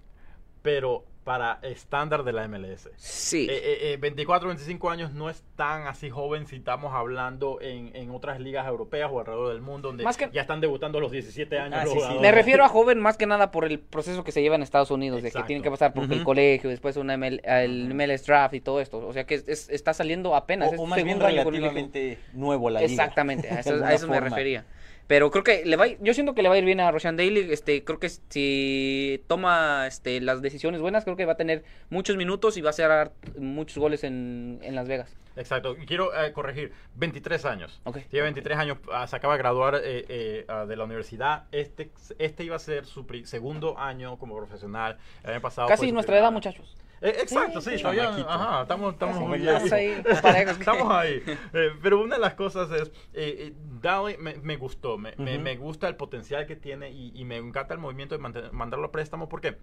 pero 0.61 1.05
para 1.25 1.59
estándar 1.63 2.23
de 2.23 2.33
la 2.35 2.47
MLS. 2.47 2.91
Sí. 2.97 3.47
Eh, 3.51 3.55
eh, 3.57 3.93
eh, 3.95 3.97
24, 3.97 4.47
25 4.49 4.91
años 4.91 5.13
no 5.15 5.31
es 5.31 5.43
tan 5.57 5.87
así 5.87 6.11
joven 6.11 6.47
si 6.47 6.57
estamos 6.57 6.93
hablando 6.93 7.59
en, 7.63 7.97
en 7.97 8.11
otras 8.11 8.41
ligas 8.41 8.67
europeas 8.69 9.11
o 9.11 9.21
alrededor 9.21 9.49
del 9.53 9.63
mundo 9.63 9.89
donde 9.89 10.05
Más 10.05 10.19
que- 10.19 10.29
ya 10.33 10.43
están 10.43 10.61
debutando 10.61 10.99
a 10.99 11.01
los 11.01 11.11
17 11.11 11.59
años. 11.59 11.79
Ah, 11.81 11.85
los 11.85 11.93
sí, 11.95 11.99
sí. 11.99 12.05
jugadores. 12.05 12.21
Me 12.23 12.31
refiero 12.33 12.65
a 12.65 12.69
joven 12.69 13.01
más 13.01 13.17
que 13.17 13.27
nada 13.27 13.51
por 13.51 13.65
el 13.65 13.79
proceso 13.81 14.23
que 14.23 14.33
se 14.33 14.43
lleva 14.43 14.57
en 14.57 14.63
Estados 14.63 14.91
Unidos, 14.91 15.23
de 15.23 15.31
que 15.33 15.43
tienen 15.45 15.63
que 15.63 15.71
pasar 15.71 15.95
por 15.95 16.05
el 16.13 16.23
colegio, 16.25 16.69
después 16.69 16.97
una 16.99 17.15
ML, 17.17 17.41
el. 17.45 17.95
MLS 17.95 18.27
draft 18.27 18.55
y 18.55 18.61
todo 18.61 18.81
esto. 18.83 18.99
O 18.99 19.13
sea 19.15 19.25
que 19.25 19.37
es- 19.37 19.49
es- 19.49 19.69
está 19.71 19.95
saliendo 19.95 20.37
apenas. 20.37 20.71
o, 20.71 20.75
es 20.75 20.81
o 20.81 20.87
más 20.87 21.03
bien 21.03 21.19
relativamente 21.21 22.19
nuevo 22.35 22.69
la 22.71 22.81
liga. 22.81 22.93
Exactamente, 22.93 23.49
a 23.49 23.61
eso, 23.61 23.75
a 23.85 23.95
eso 23.95 24.09
me 24.09 24.21
refería. 24.21 24.65
Pero 25.07 25.31
creo 25.31 25.45
que 25.45 25.65
le 25.67 25.77
va, 25.77 25.87
yo 25.87 26.15
siento 26.15 26.35
que 26.35 26.43
le 26.43 26.49
va 26.49 26.55
a 26.55 26.59
ir 26.59 26.65
bien 26.65 26.81
a 26.81 26.91
Roshan 26.91 27.17
Daly. 27.17 27.53
Este, 27.53 27.85
creo 27.85 27.99
que 27.99 28.09
si 28.09 29.23
toma 29.27 29.87
este, 29.87 30.21
las 30.21 30.41
decisiones 30.41 30.81
buenas, 30.81 31.05
creo 31.05 31.17
que 31.17 31.27
va 31.27 31.33
a 31.35 31.37
tener 31.37 31.63
muchos 31.91 32.17
minutos 32.17 32.57
y 32.57 32.63
va 32.63 32.69
a 32.69 32.71
hacer 32.71 33.11
muchos 33.39 33.79
goles 33.79 34.03
en, 34.05 34.61
en 34.63 34.75
Las 34.75 34.89
Vegas. 34.89 35.15
Exacto. 35.37 35.77
Quiero 35.87 36.15
eh, 36.19 36.33
corregir, 36.33 36.73
23 36.95 37.45
años. 37.45 37.81
Ok. 37.85 37.99
Tiene 38.09 38.23
23 38.25 38.57
años, 38.57 38.79
ah, 38.93 39.07
se 39.07 39.17
acaba 39.17 39.35
de 39.35 39.39
graduar 39.39 39.75
eh, 39.77 40.05
eh, 40.09 40.45
ah, 40.49 40.65
de 40.65 40.77
la 40.77 40.85
universidad. 40.85 41.45
Este, 41.53 41.91
este 42.19 42.45
iba 42.45 42.57
a 42.57 42.61
ser 42.61 42.87
su 42.87 43.05
pri- 43.07 43.27
segundo 43.27 43.79
año 43.79 44.17
como 44.17 44.37
profesional. 44.37 44.97
El 45.23 45.33
año 45.33 45.41
pasado 45.41 45.69
Casi 45.69 45.93
nuestra 45.93 46.19
edad, 46.19 46.33
muchachos. 46.33 46.77
Eh, 47.07 47.17
exacto, 47.21 47.61
sí, 47.61 47.77
Sí, 47.77 47.83
todavía, 47.83 48.09
ajá, 48.09 48.63
estamos, 48.63 48.95
estamos 48.95 49.21
muy. 49.21 49.47
Estamos 49.47 49.73
ahí. 49.73 50.03
Estamos 50.59 50.91
ahí. 50.91 51.23
Eh, 51.53 51.71
pero 51.83 52.01
una 52.01 52.15
de 52.17 52.21
las 52.23 52.33
cosas 52.35 52.71
es, 52.71 52.89
eh, 53.13 53.53
eh, 53.83 54.17
me, 54.19 54.35
me 54.37 54.57
gustó, 54.57 54.97
me, 54.97 55.15
me- 55.19 55.35
Ujú. 55.35 55.43
me 55.43 55.57
gusta 55.57 55.87
el 55.89 55.97
potencial 55.97 56.47
que 56.47 56.57
tiene 56.57 56.91
y, 56.91 57.13
y 57.15 57.25
me 57.27 57.37
encanta 57.37 57.75
el 57.75 57.81
movimiento 57.81 58.15
de 58.17 58.23
mantener- 58.23 58.53
mandarlo 58.53 58.87
a 58.87 58.91
préstamo 58.93 59.29
porque 59.29 59.59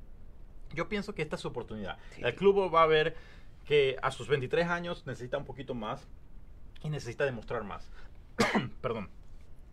yo 0.75 0.88
pienso 0.88 1.15
que 1.15 1.24
esta 1.24 1.36
es 1.36 1.41
su 1.41 1.48
oportunidad. 1.48 1.98
Sí. 2.12 2.21
El 2.24 2.36
club 2.36 2.71
va 2.74 2.83
a 2.83 2.88
ver 2.88 3.15
que 3.65 3.98
a 4.03 4.12
sus 4.12 4.27
23 4.27 4.67
años 4.67 5.07
necesita 5.07 5.38
un 5.39 5.45
poquito 5.45 5.74
más 5.74 6.07
y 6.83 6.89
necesita 6.89 7.25
demostrar 7.25 7.63
más. 7.63 7.89
Perdón. 8.81 9.10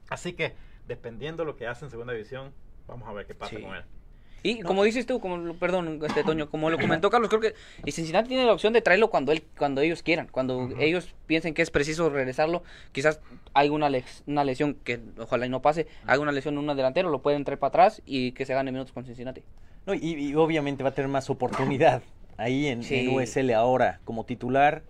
Así 0.08 0.32
que, 0.32 0.54
dependiendo 0.86 1.42
de 1.42 1.46
lo 1.48 1.56
que 1.56 1.66
hace 1.66 1.84
en 1.84 1.90
segunda 1.90 2.14
división, 2.14 2.54
vamos 2.86 3.06
a 3.08 3.12
ver 3.12 3.26
qué 3.26 3.34
pasa 3.34 3.56
Sí. 3.56 3.62
con 3.62 3.74
él. 3.76 3.84
Y 4.42 4.60
como 4.60 4.84
dices 4.84 5.04
tú, 5.06 5.18
como 5.20 5.36
lo- 5.36 5.54
perdón, 5.54 6.00
este 6.06 6.22
Toño, 6.22 6.48
como 6.50 6.70
lo 6.70 6.78
comentó 6.78 7.10
Carlos, 7.10 7.28
creo 7.28 7.40
que 7.40 7.54
y 7.84 7.90
Cincinnati 7.92 8.28
tiene 8.28 8.44
la 8.46 8.52
opción 8.52 8.72
de 8.72 8.80
traerlo 8.80 9.10
cuando 9.10 9.32
él, 9.32 9.42
cuando 9.58 9.80
ellos 9.80 10.02
quieran, 10.02 10.28
cuando 10.30 10.70
ellos 10.78 11.12
piensen 11.26 11.54
que 11.54 11.62
es 11.62 11.70
preciso 11.70 12.08
regresarlo. 12.08 12.62
Quizás 12.92 13.20
hay 13.54 13.68
una, 13.68 13.90
una 14.26 14.44
lesión 14.44 14.74
que 14.84 15.00
ojalá 15.18 15.46
y 15.46 15.48
no 15.48 15.60
pase, 15.60 15.86
hay 16.06 16.18
una 16.18 16.32
lesión 16.32 16.54
en 16.54 16.68
un 16.68 16.76
delantero, 16.76 17.10
lo 17.10 17.20
pueden 17.20 17.44
traer 17.44 17.58
para 17.58 17.68
atrás 17.68 18.02
y 18.06 18.32
que 18.32 18.46
se 18.46 18.54
gane 18.54 18.70
minutos 18.70 18.92
con 18.92 19.04
Cincinnati. 19.04 19.42
No, 19.86 19.94
y, 19.94 19.98
y 20.14 20.34
obviamente 20.34 20.82
va 20.82 20.90
a 20.90 20.94
tener 20.94 21.10
más 21.10 21.30
oportunidad 21.30 22.02
ahí 22.36 22.66
en, 22.68 22.82
Sí. 22.84 22.94
en 23.00 23.14
USL 23.16 23.52
ahora 23.54 24.00
como 24.04 24.24
titular 24.24 24.82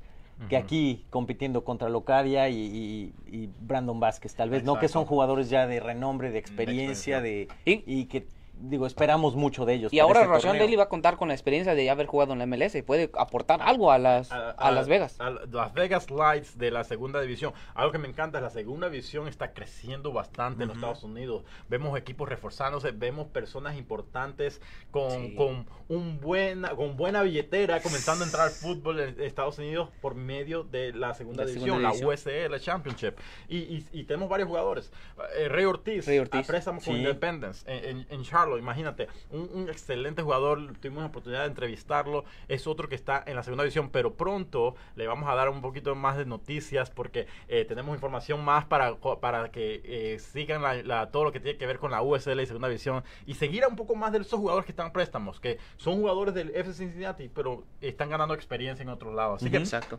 que 0.49 0.57
aquí 0.57 1.05
compitiendo 1.11 1.65
contra 1.65 1.89
Locadia 1.89 2.49
y, 2.49 2.55
y- 2.57 3.13
y 3.37 3.49
Brandon 3.61 3.99
Vázquez, 3.99 4.37
tal 4.37 4.51
vez, 4.51 4.63
¿no? 4.63 4.79
Que 4.79 4.87
son 4.87 5.05
jugadores 5.05 5.51
ya 5.51 5.67
de 5.67 5.81
renombre, 5.81 6.31
de 6.31 6.39
experiencia, 6.39 7.21
de, 7.21 7.49
Y- 7.65 7.83
y 7.87 8.05
que, 8.05 8.25
digo, 8.61 8.87
esperamos 8.87 9.35
mucho 9.37 9.65
de 9.65 9.75
ellos. 9.75 9.93
Y 9.93 9.99
ahora 10.01 10.21
este 10.21 10.33
Rashawn 10.33 10.43
torneo. 10.53 10.63
Daly 10.65 10.77
va 10.77 10.83
a 10.85 10.89
contar 10.89 11.17
con 11.17 11.29
la 11.29 11.35
experiencia 11.35 11.75
de 11.75 11.91
haber 11.91 12.07
jugado 12.07 12.33
en 12.33 12.39
la 12.39 12.47
MLS 12.47 12.75
y 12.75 12.83
puede 12.83 13.11
aportar 13.19 13.61
algo 13.63 13.93
a 13.93 13.99
las, 13.99 14.31
a, 14.33 14.71
Las 14.71 14.89
Vegas. 14.89 15.17
a 15.21 15.31
Las 15.31 15.73
Vegas 15.75 16.11
Lights 16.11 16.59
de 16.59 16.71
la 16.71 16.85
segunda 16.85 17.21
división. 17.21 17.53
Algo 17.75 17.93
que 17.93 17.99
me 17.99 18.09
encanta 18.09 18.39
es 18.39 18.43
la 18.45 18.51
segunda 18.51 18.91
división 18.91 19.29
está 19.29 19.53
creciendo 19.53 20.13
bastante 20.13 20.63
en 20.63 20.69
los. 20.69 20.79
Estados 20.79 21.03
Unidos. 21.03 21.45
Vemos 21.69 21.99
equipos 21.99 22.29
reforzándose, 22.29 22.93
vemos 22.93 23.27
personas 23.29 23.77
importantes 23.77 24.61
con, 24.91 25.11
Sí. 25.11 25.35
con, 25.35 25.67
un 25.89 26.21
buena, 26.21 26.71
con 26.77 26.97
buena 26.97 27.23
billetera 27.23 27.81
comenzando 27.81 28.23
a 28.25 28.27
entrar 28.27 28.45
al 28.47 28.53
fútbol 28.53 29.01
en 29.01 29.21
Estados 29.21 29.59
Unidos 29.59 29.89
por 30.01 30.15
medio 30.15 30.63
de 30.63 30.93
la 30.93 31.15
segunda 31.15 31.43
La 31.45 31.49
división, 31.51 31.77
segunda 31.79 31.89
la 31.89 31.95
división. 31.95 32.35
USL 32.47 32.51
la 32.53 32.61
Championship. 32.61 33.15
Y, 33.49 33.59
y, 33.59 33.87
y 33.93 34.05
tenemos 34.05 34.29
varios 34.29 34.49
jugadores. 34.49 34.93
Eh, 35.37 35.49
Rey 35.49 35.65
Ortiz, 35.65 36.07
Rey 36.07 36.19
Ortiz. 36.19 36.41
a 36.41 36.47
préstamo 36.47 36.79
con 36.81 36.95
Sí. 36.95 37.01
Independence 37.01 37.65
en, 37.71 37.85
en- 37.99 38.07
en 38.11 38.23
Charlotte. 38.23 38.48
Entrevistarlo. 38.49 38.59
Imagínate, 38.59 39.09
un, 39.31 39.51
un 39.55 39.69
excelente 39.69 40.23
jugador, 40.23 40.59
tuvimos 40.81 41.03
la 41.03 41.09
oportunidad 41.09 41.41
de 41.43 41.49
entrevistarlo. 41.49 42.25
Es 42.49 42.67
otro 42.67 42.89
que 42.89 42.95
está 42.95 43.23
en 43.27 43.37
la 43.37 43.43
segunda 43.43 43.65
división, 43.65 43.91
pero 43.91 44.15
pronto 44.15 44.75
le 44.97 45.07
vamos 45.07 45.29
a 45.29 45.35
dar 45.35 45.49
un 45.49 45.61
poquito 45.61 45.95
más 45.95 46.17
de 46.17 46.25
noticias 46.27 46.91
porque 46.91 47.27
eh, 47.49 47.65
tenemos 47.65 47.95
información 47.95 48.45
más 48.45 48.65
para, 48.65 48.97
para 48.97 49.51
que 49.51 49.81
eh, 49.85 50.19
sigan 50.19 50.63
la- 50.63 50.83
la- 50.83 51.11
todo 51.11 51.25
lo 51.25 51.33
que 51.33 51.41
tiene 51.41 51.59
que 51.59 51.67
ver 51.67 51.79
con 51.79 51.91
la 51.91 52.03
USL 52.03 52.41
y 52.41 52.47
segunda 52.47 52.69
división 52.69 53.03
y 53.27 53.35
seguir 53.35 53.65
a 53.65 53.69
un 53.69 53.77
poco 53.77 53.95
más 53.95 54.13
de 54.13 54.19
esos 54.19 54.39
jugadores 54.39 54.65
que 54.67 54.73
están 54.73 54.93
préstamos, 54.93 55.41
que 55.41 55.59
son 55.77 55.97
jugadores 55.97 56.35
del 56.35 56.51
FC 56.51 56.73
Cincinnati, 56.85 57.29
pero 57.29 57.65
están 57.81 58.11
ganando 58.11 58.35
experiencia 58.35 58.83
en 58.83 58.89
otros 58.89 59.15
lados. 59.15 59.43
Así 59.43 59.51
que 59.51 59.59
Exacto. 59.59 59.99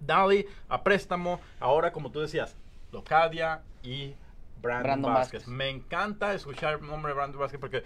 Dali 0.00 0.46
a 0.68 0.82
préstamo. 0.82 1.40
Ahora, 1.60 1.92
como 1.92 2.10
tú 2.10 2.20
decías, 2.20 2.56
Locadia 2.92 3.62
y 3.82 4.14
Brandon, 4.60 4.82
Brandon 4.84 5.14
Vázquez. 5.14 5.40
Vázquez. 5.42 5.48
Me 5.54 5.68
encanta 5.68 6.34
escuchar 6.34 6.74
el 6.80 6.86
nombre 6.86 7.10
de 7.12 7.16
Brandon 7.16 7.40
Vázquez 7.40 7.60
porque 7.60 7.82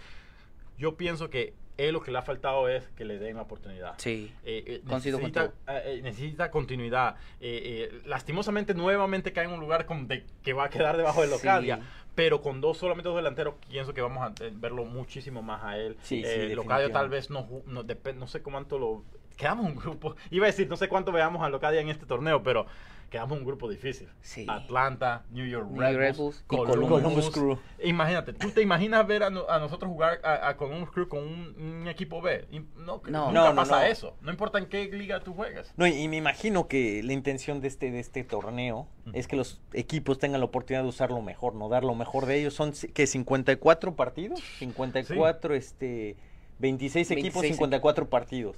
yo 0.78 0.96
pienso 0.96 1.30
que 1.30 1.54
él 1.76 1.92
lo 1.94 2.02
que 2.02 2.10
le 2.10 2.18
ha 2.18 2.22
faltado 2.22 2.68
es 2.68 2.86
que 2.90 3.04
le 3.06 3.18
den 3.18 3.36
la 3.36 3.42
oportunidad. 3.42 3.94
Sí. 3.96 4.32
Eh, 4.44 4.64
eh, 4.66 4.82
necesita, 4.84 5.44
eh, 5.66 5.82
eh, 5.86 6.00
necesita 6.02 6.50
continuidad. 6.50 7.16
Eh, 7.40 7.88
eh, 7.90 8.02
lastimosamente, 8.04 8.74
nuevamente 8.74 9.32
cae 9.32 9.46
en 9.46 9.52
un 9.52 9.60
lugar 9.60 9.86
con 9.86 10.06
de- 10.06 10.26
que 10.42 10.52
va 10.52 10.64
a 10.64 10.68
quedar 10.70 10.96
debajo 10.98 11.22
de 11.22 11.28
Sí. 11.28 11.32
Locadia. 11.34 11.80
Pero 12.14 12.42
con 12.42 12.60
dos 12.60 12.76
solamente 12.76 13.08
dos 13.08 13.16
delanteros, 13.16 13.54
pienso 13.70 13.94
que 13.94 14.02
vamos 14.02 14.22
a 14.22 14.34
verlo 14.52 14.84
muchísimo 14.84 15.40
más 15.42 15.62
a 15.64 15.78
él. 15.78 15.96
Sí, 16.02 16.22
sí, 16.24 16.54
Locadia 16.54 16.90
tal 16.92 17.08
vez 17.08 17.30
no, 17.30 17.48
no, 17.66 17.82
no 17.84 18.26
sé 18.26 18.42
cuánto 18.42 18.78
lo... 18.78 19.04
Quedamos 19.36 19.64
un 19.64 19.76
grupo, 19.76 20.16
iba 20.30 20.44
a 20.44 20.48
decir, 20.48 20.68
no 20.68 20.76
sé 20.76 20.88
cuánto 20.88 21.12
veamos 21.12 21.42
a 21.42 21.48
Locadia 21.48 21.80
en 21.80 21.88
este 21.88 22.04
torneo, 22.04 22.42
pero 22.42 22.66
quedamos 23.10 23.38
un 23.38 23.44
grupo 23.44 23.68
difícil. 23.68 24.08
Sí. 24.22 24.46
Atlanta, 24.48 25.24
New 25.32 25.44
York 25.44 25.68
New 25.68 25.80
Red, 25.80 26.16
Bulls, 26.16 26.44
y 26.44 26.56
Columbus. 26.56 26.88
Columbus 26.88 27.30
Crew. 27.30 27.58
Imagínate, 27.82 28.32
¿tú 28.32 28.50
te 28.52 28.62
imaginas 28.62 29.04
ver 29.06 29.24
a, 29.24 29.30
no- 29.30 29.48
a 29.48 29.58
nosotros 29.58 29.90
jugar 29.90 30.20
a, 30.22 30.48
a 30.48 30.56
Columbus 30.56 30.90
Crew 30.92 31.08
con 31.08 31.24
un, 31.24 31.54
un 31.60 31.88
equipo 31.88 32.22
B? 32.22 32.46
No, 32.76 33.02
No. 33.08 33.26
nunca 33.26 33.48
No, 33.50 33.54
pasa 33.56 33.80
no. 33.80 33.86
eso. 33.86 34.16
No 34.22 34.30
importa 34.30 34.58
en 34.58 34.66
qué 34.66 34.84
liga 34.86 35.20
tú 35.20 35.34
juegues. 35.34 35.72
No, 35.76 35.86
y, 35.88 35.90
y 35.90 36.06
me 36.08 36.16
imagino 36.18 36.68
que 36.68 37.02
la 37.02 37.12
intención 37.12 37.60
de 37.60 37.66
este, 37.68 37.90
de 37.90 37.98
este 37.98 38.22
torneo 38.22 38.86
es 39.12 39.26
que 39.26 39.34
los 39.34 39.60
equipos 39.72 40.18
tengan 40.20 40.40
la 40.40 40.46
oportunidad 40.46 40.84
de 40.84 40.88
usar 40.88 41.10
lo 41.10 41.20
mejor, 41.20 41.56
¿no? 41.56 41.68
Dar 41.68 41.82
lo 41.82 41.96
mejor 41.96 42.26
de 42.26 42.38
ellos. 42.38 42.54
Son, 42.54 42.72
que 42.94 43.06
54 43.08 43.96
partidos, 43.96 44.40
54, 44.60 45.54
este, 45.54 46.14
26 46.60 47.10
equipos, 47.10 47.42
26 47.42 47.56
54 47.56 48.08
partidos. 48.08 48.56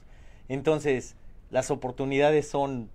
Entonces, 0.48 1.16
las 1.50 1.70
oportunidades 1.70 2.50
son 2.50 2.90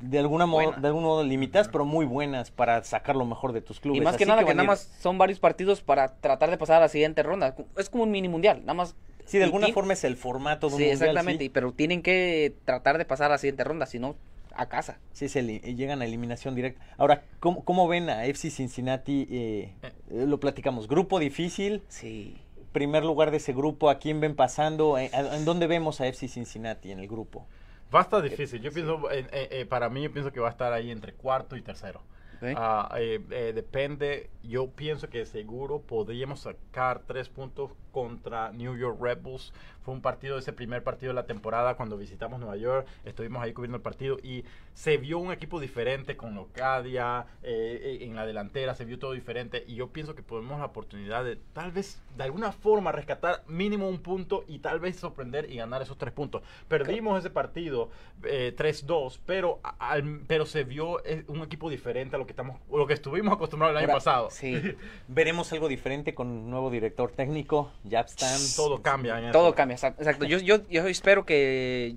de 0.00 0.18
alguna 0.18 0.46
modo, 0.46 0.72
de 0.72 0.86
algún 0.86 1.02
modo 1.04 1.24
limitadas, 1.24 1.68
pero 1.68 1.84
muy 1.84 2.04
buenas 2.06 2.50
para 2.50 2.82
sacar 2.84 3.16
lo 3.16 3.24
mejor 3.24 3.52
de 3.52 3.60
tus 3.60 3.80
clubes. 3.80 4.00
Y 4.00 4.04
más 4.04 4.16
que 4.16 4.24
Así 4.24 4.30
nada 4.30 4.44
que, 4.44 4.50
a 4.50 4.54
nada 4.54 4.64
ir- 4.64 4.68
más 4.68 4.90
son 5.00 5.18
varios 5.18 5.38
partidos 5.40 5.80
para 5.80 6.16
tratar 6.16 6.50
de 6.50 6.58
pasar 6.58 6.76
a 6.78 6.80
la 6.80 6.88
siguiente 6.88 7.22
ronda. 7.22 7.54
Es 7.76 7.88
como 7.90 8.04
un 8.04 8.10
mini 8.10 8.28
mundial, 8.28 8.60
nada 8.60 8.74
más. 8.74 8.94
Sí, 9.24 9.38
de 9.38 9.44
alguna 9.44 9.68
forma 9.68 9.92
es 9.94 10.04
el 10.04 10.16
formato 10.16 10.68
de 10.68 10.74
un 10.74 10.78
Sí, 10.80 10.86
mundial, 10.88 11.08
exactamente, 11.10 11.44
sí. 11.44 11.48
pero 11.50 11.72
tienen 11.72 12.02
que 12.02 12.54
tratar 12.64 12.96
de 12.98 13.04
pasar 13.04 13.26
a 13.30 13.34
la 13.34 13.38
siguiente 13.38 13.64
ronda, 13.64 13.86
si 13.86 13.98
no, 13.98 14.14
a 14.54 14.66
casa. 14.66 14.98
Sí, 15.12 15.28
se 15.28 15.40
eli- 15.40 15.60
llegan 15.74 16.00
a 16.00 16.04
eliminación 16.04 16.54
directa. 16.54 16.80
Ahora, 16.96 17.24
¿cómo, 17.40 17.64
cómo 17.64 17.88
ven 17.88 18.08
a 18.08 18.24
FC 18.26 18.50
Cincinnati? 18.50 19.26
Eh, 19.30 19.72
eh, 19.82 19.92
lo 20.26 20.38
platicamos, 20.38 20.86
grupo 20.86 21.18
difícil, 21.18 21.82
Sí. 21.88 22.36
primer 22.72 23.04
lugar 23.04 23.30
de 23.32 23.38
ese 23.38 23.52
grupo, 23.52 23.90
¿a 23.90 23.98
quién 23.98 24.20
ven 24.20 24.36
pasando? 24.36 24.96
Eh, 24.96 25.10
¿En 25.12 25.44
dónde 25.44 25.66
vemos 25.66 26.00
a 26.00 26.06
FC 26.06 26.28
Cincinnati 26.28 26.92
en 26.92 27.00
el 27.00 27.08
grupo? 27.08 27.46
Va 27.94 28.00
a 28.00 28.02
estar 28.02 28.22
difícil. 28.22 28.60
Yo 28.60 28.72
pienso, 28.72 29.10
eh, 29.10 29.26
eh, 29.32 29.66
para 29.66 29.88
mí, 29.88 30.02
yo 30.02 30.12
pienso 30.12 30.32
que 30.32 30.40
va 30.40 30.48
a 30.48 30.50
estar 30.50 30.72
ahí 30.72 30.90
entre 30.90 31.14
cuarto 31.14 31.56
y 31.56 31.62
tercero. 31.62 32.02
eh, 32.42 33.52
depende. 33.54 34.30
Yo 34.42 34.70
pienso 34.70 35.08
que 35.08 35.24
seguro 35.24 35.80
podríamos 35.80 36.40
sacar 36.40 37.02
tres 37.06 37.28
puntos 37.28 37.70
contra 38.06 38.52
New 38.52 38.76
York 38.76 38.98
Red 39.00 39.22
Bulls. 39.22 39.54
Fue 39.82 39.94
un 39.94 40.02
partido, 40.02 40.36
ese 40.36 40.52
primer 40.52 40.82
partido 40.82 41.10
de 41.10 41.14
la 41.14 41.24
temporada 41.24 41.76
cuando 41.76 41.96
visitamos 41.96 42.38
Nueva 42.38 42.56
York. 42.58 42.86
Estuvimos 43.06 43.42
ahí 43.42 43.54
cubriendo 43.54 43.76
el 43.76 43.82
partido 43.82 44.18
y 44.22 44.44
se 44.74 44.98
vio 44.98 45.18
un 45.18 45.32
equipo 45.32 45.60
diferente 45.60 46.14
con 46.14 46.34
Locadia 46.34 47.24
eh, 47.42 47.80
eh, 48.00 48.04
en 48.04 48.14
la 48.14 48.26
delantera. 48.26 48.74
Se 48.74 48.84
vio 48.84 48.98
todo 48.98 49.12
diferente 49.12 49.64
y 49.66 49.76
yo 49.76 49.88
pienso 49.88 50.14
que 50.14 50.22
podemos 50.22 50.58
la 50.58 50.66
oportunidad 50.66 51.24
de 51.24 51.36
tal 51.54 51.72
vez 51.72 52.02
de 52.18 52.24
alguna 52.24 52.52
forma 52.52 52.92
rescatar 52.92 53.44
mínimo 53.46 53.88
un 53.88 54.00
punto 54.00 54.44
y 54.46 54.58
tal 54.58 54.78
vez 54.80 54.96
sorprender 54.96 55.50
y 55.50 55.56
ganar 55.56 55.80
esos 55.80 55.96
tres 55.96 56.12
puntos. 56.12 56.42
Perdimos 56.68 57.18
ese 57.18 57.30
partido 57.30 57.88
eh, 58.24 58.52
3-2, 58.58 59.20
pero, 59.24 59.60
al- 59.78 60.20
pero 60.26 60.44
se 60.44 60.64
vio 60.64 61.02
eh, 61.06 61.24
un 61.28 61.42
equipo 61.42 61.70
diferente 61.70 62.16
a 62.16 62.18
lo 62.18 62.26
que 62.26 62.32
estamos, 62.32 62.58
lo 62.70 62.86
que 62.86 62.94
estuvimos 62.94 63.32
acostumbrados 63.32 63.72
el 63.72 63.78
año 63.78 63.86
Ahora, 63.86 63.94
pasado. 63.94 64.28
Sí. 64.30 64.60
Veremos 65.08 65.50
algo 65.52 65.68
diferente 65.68 66.12
con 66.14 66.26
un 66.26 66.50
nuevo 66.50 66.70
director 66.70 67.12
técnico, 67.12 67.70
Japstam. 67.90 68.40
Todo 68.56 68.82
cambia. 68.82 69.18
En 69.18 69.32
Todo 69.32 69.48
eso. 69.48 69.54
cambia, 69.54 69.74
exacto. 69.74 70.24
Yo, 70.24 70.38
yo, 70.38 70.66
yo 70.68 70.86
espero 70.86 71.24
que 71.24 71.96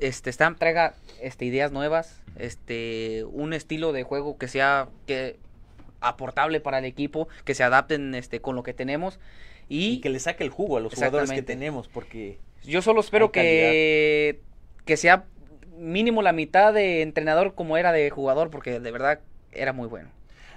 este 0.00 0.32
Stamp 0.32 0.58
traiga 0.58 0.94
este, 1.20 1.44
ideas 1.44 1.72
nuevas, 1.72 2.20
este 2.38 3.24
un 3.30 3.52
estilo 3.52 3.92
de 3.92 4.02
juego 4.02 4.36
que 4.38 4.48
sea 4.48 4.88
que 5.06 5.38
aportable 6.00 6.60
para 6.60 6.78
el 6.78 6.84
equipo, 6.84 7.28
que 7.44 7.54
se 7.54 7.64
adapten 7.64 8.14
este 8.14 8.40
con 8.40 8.56
lo 8.56 8.62
que 8.62 8.74
tenemos 8.74 9.18
y, 9.68 9.94
Y 9.94 10.00
que 10.00 10.10
le 10.10 10.20
saque 10.20 10.44
el 10.44 10.50
jugo 10.50 10.76
a 10.76 10.80
los 10.80 10.94
jugadores 10.94 11.30
que 11.30 11.42
tenemos, 11.42 11.88
porque 11.88 12.38
yo 12.64 12.82
solo 12.82 13.00
espero 13.00 13.32
que 13.32 14.40
que 14.84 14.96
sea 14.96 15.24
mínimo 15.76 16.22
la 16.22 16.32
mitad 16.32 16.72
de 16.72 17.02
entrenador 17.02 17.54
como 17.54 17.76
era 17.76 17.92
de 17.92 18.08
jugador 18.10 18.50
porque 18.50 18.80
de 18.80 18.90
verdad 18.90 19.20
era 19.52 19.72
muy 19.72 19.88
bueno. 19.88 20.10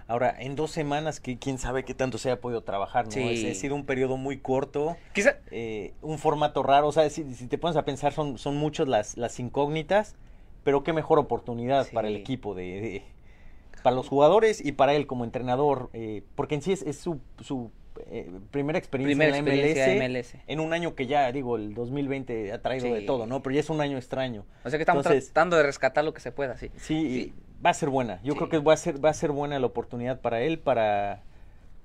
Ahora 0.10 0.36
en 0.40 0.56
dos 0.56 0.72
semanas, 0.72 1.20
que 1.22 1.38
quién 1.38 1.58
sabe 1.58 1.86
qué 1.86 1.94
tanto 1.94 2.18
se 2.18 2.30
haya 2.30 2.42
podido 2.42 2.62
trabajar, 2.62 3.06
¿no? 3.06 3.12
Sí. 3.12 3.46
Es- 3.48 3.58
Ha 3.58 3.60
sido 3.62 3.76
un 3.76 3.86
periodo 3.86 4.18
muy 4.18 4.40
corto. 4.40 4.98
Quizá 5.14 5.38
eh, 5.52 5.94
un 6.02 6.18
formato 6.18 6.64
raro. 6.64 6.88
O 6.88 6.92
sea, 6.92 7.10
si, 7.10 7.34
si 7.36 7.48
te 7.48 7.58
pones 7.58 7.78
a 7.78 7.86
pensar, 7.86 8.12
son, 8.12 8.38
son 8.38 8.58
muchos 8.58 8.88
las, 8.88 9.16
las 9.18 9.40
incógnitas, 9.40 10.16
pero 10.64 10.84
qué 10.84 10.92
mejor 10.92 11.20
oportunidad 11.20 11.86
Sí. 11.86 11.94
para 11.96 12.08
el 12.10 12.16
equipo, 12.18 12.56
de, 12.56 12.64
de- 12.82 13.04
para 13.84 13.96
los 13.96 14.10
jugadores 14.10 14.64
y 14.66 14.74
para 14.74 14.94
él 14.94 15.08
como 15.08 15.24
entrenador, 15.24 15.90
eh, 15.94 16.24
porque 16.36 16.56
en 16.56 16.62
sí 16.62 16.74
es, 16.74 16.82
es 16.82 16.98
su, 16.98 17.22
su 17.40 17.72
eh, 18.08 18.30
primera 18.52 18.78
experiencia 18.78 19.16
primera 19.16 19.38
en 19.38 19.46
la 19.46 19.52
experiencia 19.54 19.88
MLS, 19.96 20.34
MLS. 20.36 20.44
en 20.48 20.60
un 20.60 20.74
año 20.74 20.96
que 20.96 21.08
ya, 21.08 21.32
digo, 21.32 21.56
el 21.56 21.74
2020 21.76 22.52
ha 22.52 22.62
traído 22.62 22.94
de 22.94 23.02
todo, 23.04 23.26
¿no? 23.26 23.42
Pero 23.42 23.54
ya 23.54 23.60
es 23.62 23.70
un 23.70 23.80
año 23.80 23.98
extraño. 23.98 24.46
O 24.66 24.70
sea 24.70 24.78
que 24.78 24.84
estamos 24.84 25.06
Entonces- 25.06 25.32
tratando 25.32 25.56
de 25.56 25.64
rescatar 25.64 26.04
lo 26.04 26.14
que 26.14 26.20
se 26.20 26.32
pueda, 26.34 26.58
sí. 26.58 26.70
Sí, 26.78 27.24
Sí. 27.32 27.34
Va 27.66 27.72
a 27.72 27.74
ser 27.74 27.90
buena. 27.90 28.20
Yo 28.24 28.34
Sí. 28.34 28.38
creo 28.40 28.50
que 28.50 28.58
va 28.60 28.74
a 28.74 28.78
ser, 28.78 29.04
va 29.04 29.10
a 29.10 29.14
ser 29.14 29.32
buena 29.32 29.60
la 29.60 29.66
oportunidad 29.66 30.22
para 30.22 30.42
él 30.42 30.60
para, 30.60 31.24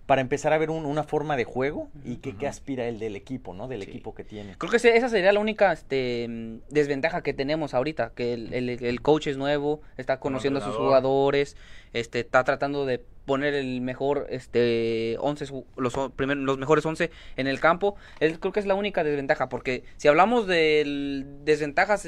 para 0.06 0.20
empezar 0.20 0.52
a 0.52 0.58
ver 0.58 0.70
un- 0.70 0.84
una 0.84 1.02
forma 1.02 1.34
de 1.36 1.44
juego 1.44 1.88
y 2.04 2.16
que, 2.16 2.46
aspira 2.46 2.86
él 2.86 2.98
del 2.98 3.16
equipo, 3.16 3.54
¿no? 3.54 3.68
Del 3.68 3.82
Sí. 3.82 3.88
equipo 3.90 4.14
que 4.14 4.22
tiene. 4.22 4.54
Creo 4.58 4.70
que 4.70 4.76
esa 4.76 5.08
sería 5.08 5.32
la 5.32 5.40
única 5.40 5.72
este, 5.72 6.26
mm, 6.28 6.58
desventaja 6.68 7.22
que 7.22 7.32
tenemos 7.32 7.72
ahorita, 7.72 8.12
que 8.14 8.34
el, 8.34 8.52
el- 8.52 8.68
el 8.84 9.00
coach 9.00 9.28
es 9.28 9.38
nuevo, 9.38 9.80
está 9.96 10.20
conociendo 10.20 10.60
a 10.60 10.62
sus 10.62 10.76
jugadores, 10.76 11.56
este, 11.94 12.20
está 12.20 12.44
tratando 12.44 12.84
de 12.84 13.02
poner 13.24 13.54
el 13.54 13.80
mejor 13.80 14.26
este 14.28 15.16
11 15.20 15.46
su- 15.46 15.64
los 15.78 15.96
o- 15.96 16.10
primer- 16.10 16.36
los 16.36 16.58
mejores 16.58 16.84
11 16.84 17.10
en 17.36 17.46
el 17.46 17.58
campo. 17.58 17.96
Es- 18.20 18.36
creo 18.38 18.52
que 18.52 18.60
es 18.60 18.66
la 18.66 18.74
única 18.74 19.02
desventaja 19.02 19.48
porque 19.48 19.84
si 19.96 20.08
hablamos 20.08 20.46
de 20.46 21.24
desventajas 21.44 22.06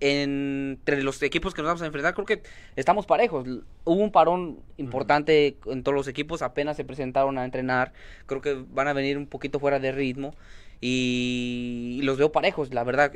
entre 0.00 1.02
los 1.02 1.22
equipos 1.22 1.54
que 1.54 1.62
nos 1.62 1.68
vamos 1.68 1.82
a 1.82 1.86
enfrentar, 1.86 2.14
creo 2.14 2.26
que 2.26 2.42
estamos 2.76 3.06
parejos. 3.06 3.46
Hubo 3.84 4.02
un 4.02 4.12
parón 4.12 4.58
importante 4.76 5.56
en 5.66 5.82
todos 5.82 5.94
los 5.94 6.08
equipos, 6.08 6.42
apenas 6.42 6.76
se 6.76 6.84
presentaron 6.84 7.38
a 7.38 7.44
entrenar. 7.44 7.92
Creo 8.26 8.40
que 8.40 8.54
van 8.70 8.88
a 8.88 8.92
venir 8.92 9.16
un 9.16 9.26
poquito 9.26 9.60
fuera 9.60 9.78
de 9.78 9.92
ritmo 9.92 10.34
y 10.80 12.00
los 12.02 12.18
veo 12.18 12.32
parejos, 12.32 12.74
la 12.74 12.84
verdad. 12.84 13.12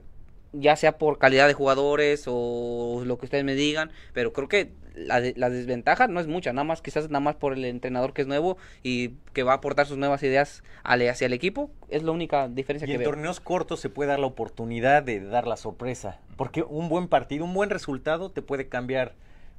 Ya 0.53 0.77
sea 0.77 0.97
por 0.99 1.19
calidad 1.19 1.47
de 1.47 1.55
jugadores 1.55 2.25
o 2.27 3.03
lo 3.05 3.19
que 3.19 3.27
ustedes 3.27 3.45
me 3.45 3.55
digan, 3.55 3.91
pero 4.15 4.33
creo 4.33 4.49
que 4.49 4.73
la, 4.95 5.21
de- 5.21 5.35
la 5.37 5.51
desventaja 5.51 6.09
no 6.09 6.21
es 6.21 6.27
mucha, 6.27 6.53
nada 6.53 6.65
más 6.65 6.81
quizás 6.81 7.09
nada 7.11 7.21
más 7.21 7.37
por 7.37 7.53
el 7.53 7.65
entrenador 7.67 8.13
que 8.15 8.23
es 8.23 8.29
nuevo 8.29 8.57
y 8.83 9.11
que 9.35 9.43
va 9.43 9.53
a 9.53 9.57
aportar 9.57 9.87
sus 9.87 9.99
nuevas 9.99 10.23
ideas 10.23 10.63
al- 10.85 11.07
hacia 11.09 11.27
el 11.27 11.35
equipo, 11.35 11.71
es 11.91 12.03
la 12.03 12.13
única 12.13 12.49
diferencia 12.49 12.87
Y 12.87 12.89
que 12.89 12.95
en 12.95 13.01
veo. 13.01 13.11
torneos 13.11 13.41
cortos 13.41 13.79
se 13.81 13.91
puede 13.91 14.09
dar 14.09 14.19
la 14.21 14.27
oportunidad 14.27 15.03
de 15.03 15.21
dar 15.21 15.47
la 15.47 15.57
sorpresa. 15.57 16.19
Porque 16.37 16.63
un 16.63 16.89
buen 16.89 17.09
partido, 17.09 17.45
un 17.45 17.53
buen 17.55 17.69
resultado 17.71 18.31
te 18.31 18.41
puede 18.43 18.69
cambiar 18.69 19.15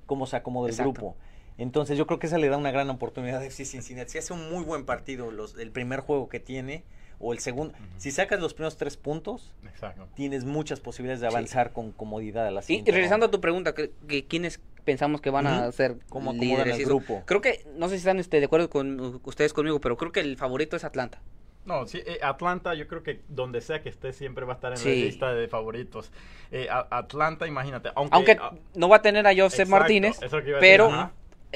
cómo 0.08 0.26
se 0.26 0.38
acomoda 0.38 0.68
el 0.70 0.74
Exacto. 0.74 0.92
grupo. 0.94 1.16
Entonces 1.60 1.98
yo 1.98 2.08
creo 2.08 2.20
que 2.20 2.28
esa 2.28 2.38
le 2.40 2.50
da 2.50 2.58
una 2.58 2.72
gran 2.72 2.90
oportunidad 2.90 3.42
a 3.42 3.46
FC 3.46 3.66
Cincinnati. 3.66 4.12
Si 4.12 4.18
hace 4.18 4.34
un 4.34 4.50
muy 4.52 4.64
buen 4.64 4.86
partido 4.86 5.30
los, 5.30 5.56
el 5.58 5.72
primer 5.72 6.00
juego 6.00 6.30
que 6.30 6.40
tiene 6.40 6.84
o 7.20 7.34
el 7.34 7.40
segundo, 7.40 7.74
si 7.98 8.12
sacas 8.12 8.40
los 8.40 8.54
primeros 8.54 8.78
tres 8.78 8.96
puntos, 8.98 9.54
Exacto. 9.66 10.08
tienes 10.16 10.46
muchas 10.46 10.80
posibilidades 10.80 11.20
de 11.22 11.28
Sí. 11.30 11.36
avanzar 11.36 11.74
con 11.74 11.92
comodidad 11.92 12.48
a 12.48 12.52
la 12.52 12.62
Y, 12.62 12.64
siguiente 12.64 12.92
y 12.92 12.94
regresando 12.94 13.26
a 13.26 13.32
tu 13.32 13.42
pregunta, 13.42 13.74
que, 13.76 13.92
que 14.08 14.26
¿quiénes 14.26 14.60
pensamos 14.86 15.22
que 15.22 15.30
van 15.30 15.46
a 15.48 15.72
ser 15.72 15.98
¿Cómo 16.10 16.32
acomodan 16.32 16.48
líderes? 16.66 16.80
el 16.80 16.86
grupo? 16.86 17.22
Creo 17.26 17.42
que, 17.42 17.66
no 17.76 17.88
sé 17.90 17.96
si 17.96 18.00
están 18.00 18.20
este, 18.20 18.40
de 18.40 18.46
acuerdo 18.46 18.70
con 18.70 19.20
ustedes 19.24 19.54
conmigo, 19.54 19.80
pero 19.82 19.98
creo 19.98 20.12
que 20.12 20.22
el 20.22 20.38
favorito 20.38 20.76
es 20.78 20.84
Atlanta. 20.84 21.22
No, 21.66 21.86
sí, 21.86 22.02
eh, 22.06 22.20
Atlanta, 22.24 22.74
yo 22.74 22.88
creo 22.88 23.04
que 23.04 23.22
donde 23.28 23.62
sea 23.62 23.82
que 23.84 23.90
esté 23.90 24.12
siempre 24.14 24.46
va 24.46 24.54
a 24.54 24.56
estar 24.56 24.72
en 24.72 24.78
Sí. 24.78 24.88
la 25.02 25.06
lista 25.06 25.34
de 25.34 25.48
favoritos. 25.48 26.10
Eh, 26.52 26.68
a- 26.72 26.88
Atlanta, 26.90 27.46
imagínate, 27.46 27.90
aunque, 27.96 28.16
Aunque 28.16 28.40
no 28.76 28.90
va 28.90 28.96
a 28.96 29.02
tener 29.04 29.28
a 29.28 29.32
Joseph 29.32 29.60
exacto, 29.68 29.72
Martínez, 29.72 30.16
eso 30.18 30.26
es 30.26 30.32
lo 30.32 30.42
que 30.42 30.50
iba 30.50 30.58
a 30.58 30.62
decir, 30.62 30.78
pero 30.78 31.12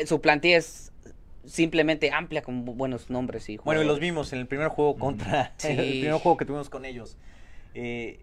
su 0.05 0.21
plantilla 0.21 0.57
es 0.57 0.91
simplemente 1.45 2.11
amplia 2.11 2.41
con 2.41 2.65
bu- 2.65 2.75
buenos 2.75 3.09
nombres 3.09 3.49
y 3.49 3.57
Bueno, 3.57 3.81
y 3.81 3.85
los 3.85 3.99
vimos 3.99 4.31
en 4.33 4.39
el 4.39 4.47
primer 4.47 4.69
juego 4.69 4.95
contra 4.97 5.53
Sí. 5.57 5.67
el 5.69 5.75
primer 6.01 6.13
juego 6.21 6.37
que 6.37 6.45
tuvimos 6.45 6.69
con 6.69 6.85
ellos. 6.85 7.17
Eh, 7.73 8.19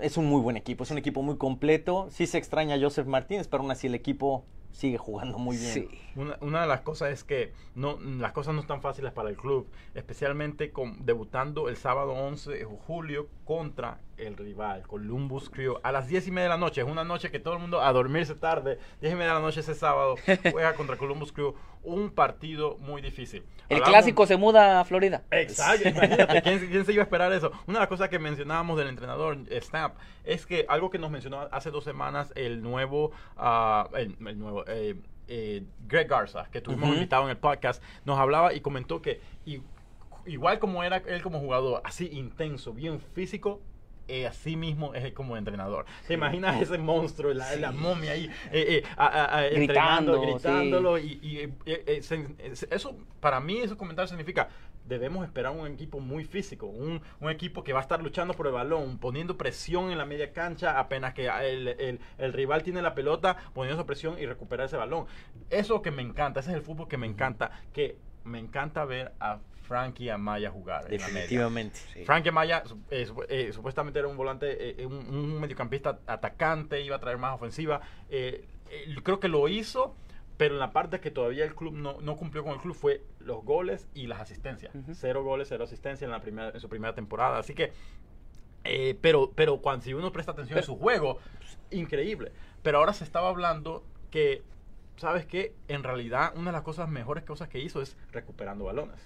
es 0.00 0.16
un 0.16 0.26
muy 0.26 0.40
buen 0.40 0.56
equipo, 0.56 0.84
es 0.84 0.90
un 0.90 0.98
equipo 0.98 1.22
muy 1.22 1.36
completo. 1.38 2.08
Sí 2.10 2.26
se 2.26 2.38
extraña 2.38 2.76
a 2.76 2.80
Joseph 2.80 3.06
Martínez, 3.06 3.48
pero 3.48 3.62
aún 3.62 3.70
así 3.70 3.86
el 3.88 3.94
equipo 3.94 4.44
sigue 4.70 4.98
jugando 4.98 5.38
muy 5.38 5.56
bien. 5.56 5.72
Sí. 5.72 5.88
Una, 6.14 6.36
una 6.40 6.60
de 6.60 6.66
las 6.68 6.82
cosas 6.82 7.10
es 7.10 7.24
que 7.24 7.52
no, 7.74 7.98
las 7.98 8.32
cosas 8.32 8.54
no 8.54 8.60
están 8.60 8.80
fáciles 8.82 9.12
para 9.12 9.30
el 9.30 9.36
club, 9.36 9.66
especialmente 9.94 10.70
con, 10.70 11.04
debutando 11.04 11.68
el 11.68 11.76
sábado 11.76 12.12
11 12.12 12.50
de 12.50 12.64
julio 12.64 13.28
contra 13.44 13.98
el 14.18 14.36
rival, 14.36 14.82
Columbus 14.86 15.48
Crew, 15.50 15.76
a 15.82 15.92
las 15.92 16.08
10 16.08 16.26
y 16.28 16.30
media 16.30 16.44
de 16.44 16.48
la 16.50 16.56
noche. 16.56 16.80
Es 16.80 16.86
una 16.86 17.04
noche 17.04 17.30
que 17.30 17.38
todo 17.40 17.54
el 17.54 17.60
mundo 17.60 17.80
a 17.82 17.92
dormirse 17.92 18.34
tarde, 18.34 18.78
10 19.00 19.12
y 19.12 19.16
media 19.16 19.28
de 19.28 19.34
la 19.34 19.40
noche 19.40 19.60
ese 19.60 19.74
sábado, 19.74 20.16
juega 20.52 20.74
contra 20.74 20.96
Columbus 20.96 21.32
Crew, 21.32 21.54
un 21.82 22.10
partido 22.10 22.76
muy 22.78 23.00
difícil. 23.02 23.44
El 23.68 23.78
Hablamos- 23.78 23.88
clásico 23.90 24.26
se 24.26 24.36
muda 24.36 24.80
a 24.80 24.84
Florida. 24.84 25.22
Exacto, 25.30 25.88
imagínate, 25.88 26.42
¿quién, 26.42 26.58
quién 26.68 26.84
se 26.84 26.92
iba 26.92 27.02
a 27.02 27.04
esperar 27.04 27.32
eso? 27.32 27.50
Una 27.66 27.78
de 27.78 27.82
las 27.82 27.88
cosas 27.88 28.08
que 28.08 28.18
mencionábamos 28.18 28.76
del 28.78 28.88
entrenador 28.88 29.38
Snap 29.60 29.96
es 30.24 30.46
que 30.46 30.66
algo 30.68 30.90
que 30.90 30.98
nos 30.98 31.10
mencionó 31.10 31.48
hace 31.50 31.70
dos 31.70 31.84
semanas 31.84 32.32
el 32.36 32.62
nuevo, 32.62 33.12
ah, 33.36 33.88
el, 33.94 34.16
el 34.26 34.38
nuevo 34.38 34.64
eh, 34.66 34.96
eh, 35.28 35.62
Greg 35.86 36.08
Garza, 36.08 36.48
que 36.50 36.60
tuvimos 36.60 36.84
Ujú. 36.88 36.94
invitado 36.94 37.24
en 37.24 37.30
el 37.30 37.36
podcast, 37.36 37.82
nos 38.04 38.18
hablaba 38.18 38.52
y 38.54 38.60
comentó 38.60 39.02
que 39.02 39.20
igual 40.26 40.58
como 40.58 40.82
era 40.82 40.98
él 41.06 41.22
como 41.22 41.38
jugador, 41.40 41.80
así 41.84 42.08
intenso, 42.12 42.72
bien 42.72 43.00
físico, 43.00 43.60
eh, 44.08 44.26
así 44.26 44.56
mismo 44.56 44.94
es 44.94 45.12
como 45.12 45.36
entrenador. 45.36 45.84
¿Te 46.06 46.14
imaginas 46.14 46.60
ese 46.62 46.78
monstruo, 46.78 47.32
la, 47.34 47.54
la 47.56 47.72
momia 47.72 48.12
ahí, 48.12 48.24
eh, 48.50 48.66
eh, 48.68 48.82
a- 48.96 49.06
a- 49.06 49.36
a- 49.38 49.46
entrenando, 49.46 50.12
Gritando, 50.12 50.20
gritándolo? 50.22 50.98
Y, 50.98 51.18
y, 51.22 51.38
eh, 51.38 51.52
eh, 51.66 52.02
se- 52.02 52.36
eso, 52.70 52.96
para 53.20 53.38
mí, 53.40 53.58
esos 53.58 53.76
comentarios 53.76 54.10
significa, 54.10 54.48
debemos 54.86 55.26
esperar 55.26 55.52
un 55.52 55.66
equipo 55.66 56.00
muy 56.00 56.24
físico, 56.24 56.64
un, 56.66 57.02
un 57.20 57.30
equipo 57.30 57.62
que 57.62 57.74
va 57.74 57.80
a 57.80 57.82
estar 57.82 58.02
luchando 58.02 58.32
por 58.32 58.46
el 58.46 58.54
balón, 58.54 58.96
poniendo 58.98 59.36
presión 59.36 59.90
en 59.90 59.98
la 59.98 60.06
media 60.06 60.32
cancha, 60.32 60.78
apenas 60.78 61.12
que 61.12 61.26
el, 61.28 61.68
el- 61.68 62.00
el 62.16 62.32
rival 62.32 62.62
tiene 62.62 62.80
la 62.80 62.94
pelota, 62.94 63.36
poniendo 63.52 63.78
esa 63.80 63.86
presión 63.86 64.18
y 64.18 64.24
recuperar 64.24 64.64
ese 64.66 64.78
balón. 64.78 65.04
Eso 65.50 65.82
que 65.82 65.90
me 65.90 66.00
encanta, 66.00 66.40
ese 66.40 66.50
es 66.50 66.56
el 66.56 66.62
fútbol 66.62 66.88
que 66.88 66.96
me 66.96 67.06
encanta, 67.06 67.50
que 67.74 67.98
me 68.24 68.38
encanta 68.38 68.84
ver 68.86 69.12
a 69.20 69.40
Frankie 69.68 70.10
Amaya 70.10 70.50
jugar. 70.50 70.88
Definitivamente. 70.88 71.78
Frank 72.06 72.26
Amaya 72.26 72.64
su- 72.66 72.80
eh, 72.90 73.06
eh, 73.28 73.52
supuestamente 73.52 73.98
era 73.98 74.08
un 74.08 74.16
volante, 74.16 74.80
eh, 74.82 74.86
un, 74.86 74.94
un 74.94 75.38
mediocampista 75.40 76.00
atacante, 76.06 76.80
iba 76.80 76.96
a 76.96 76.98
traer 76.98 77.18
más 77.18 77.34
ofensiva. 77.34 77.80
Eh, 78.08 78.46
creo 79.04 79.20
que 79.20 79.28
lo 79.28 79.46
hizo, 79.48 79.94
pero 80.38 80.54
en 80.54 80.60
la 80.60 80.72
parte 80.72 81.00
que 81.00 81.10
todavía 81.10 81.44
el 81.44 81.54
club 81.54 81.74
no, 81.74 82.00
no 82.00 82.16
cumplió 82.16 82.42
con 82.44 82.54
el 82.54 82.60
club 82.60 82.74
fue 82.74 83.02
los 83.20 83.44
goles 83.44 83.88
y 83.94 84.06
las 84.06 84.20
asistencias. 84.20 84.72
Cero 84.94 85.22
goles, 85.22 85.48
cero 85.48 85.64
asistencia 85.64 86.06
en, 86.06 86.10
la 86.12 86.20
primera, 86.20 86.50
en 86.50 86.60
su 86.60 86.68
primera 86.68 86.94
temporada. 86.94 87.38
Así 87.38 87.54
que, 87.54 87.72
eh, 88.64 88.96
pero, 89.00 89.32
pero 89.34 89.58
cuando 89.60 89.84
si 89.84 89.92
uno 89.94 90.12
presta 90.12 90.32
atención 90.32 90.58
a 90.58 90.62
Pero- 90.62 90.66
su 90.74 90.78
juego, 90.78 91.18
increíble. 91.70 92.32
Pero 92.62 92.78
ahora 92.78 92.92
se 92.92 93.04
estaba 93.04 93.28
hablando 93.28 93.84
que, 94.10 94.42
¿sabes 94.96 95.26
qué? 95.26 95.54
En 95.68 95.82
realidad, 95.82 96.32
una 96.36 96.46
de 96.46 96.52
las 96.52 96.62
cosas 96.62 96.88
mejores 96.88 97.24
cosas 97.24 97.48
que 97.48 97.58
hizo 97.60 97.80
es 97.82 97.96
recuperando 98.12 98.64
balones. 98.64 99.00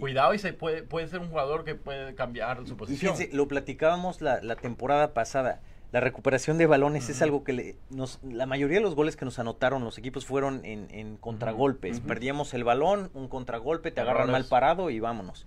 Cuidado 0.00 0.34
y 0.34 0.38
se 0.38 0.52
puede, 0.52 0.82
puede 0.82 1.06
ser 1.08 1.20
un 1.20 1.28
jugador 1.28 1.64
que 1.64 1.74
puede 1.74 2.14
cambiar 2.14 2.66
su 2.66 2.72
Y 2.74 2.76
posición. 2.76 3.14
fíjense, 3.14 3.36
lo 3.36 3.46
platicábamos 3.48 4.20
la, 4.20 4.40
la 4.42 4.56
temporada 4.56 5.14
pasada. 5.14 5.60
La 5.92 6.00
recuperación 6.00 6.58
de 6.58 6.66
balones 6.66 7.08
es 7.08 7.22
algo 7.22 7.44
que 7.44 7.52
le- 7.52 7.76
nos, 7.90 8.18
la 8.24 8.44
mayoría 8.46 8.78
de 8.78 8.82
los 8.82 8.96
goles 8.96 9.16
que 9.16 9.24
nos 9.24 9.38
anotaron 9.38 9.84
los 9.84 9.96
equipos 9.98 10.26
fueron 10.26 10.64
en, 10.64 10.88
en 10.90 11.16
contragolpes. 11.16 12.00
Perdíamos 12.00 12.52
el 12.54 12.64
balón, 12.64 13.10
un 13.14 13.28
contragolpe, 13.28 13.92
te 13.92 14.00
agarran 14.00 14.30
mal 14.30 14.44
parado 14.46 14.90
y 14.90 14.98
vámonos. 15.00 15.46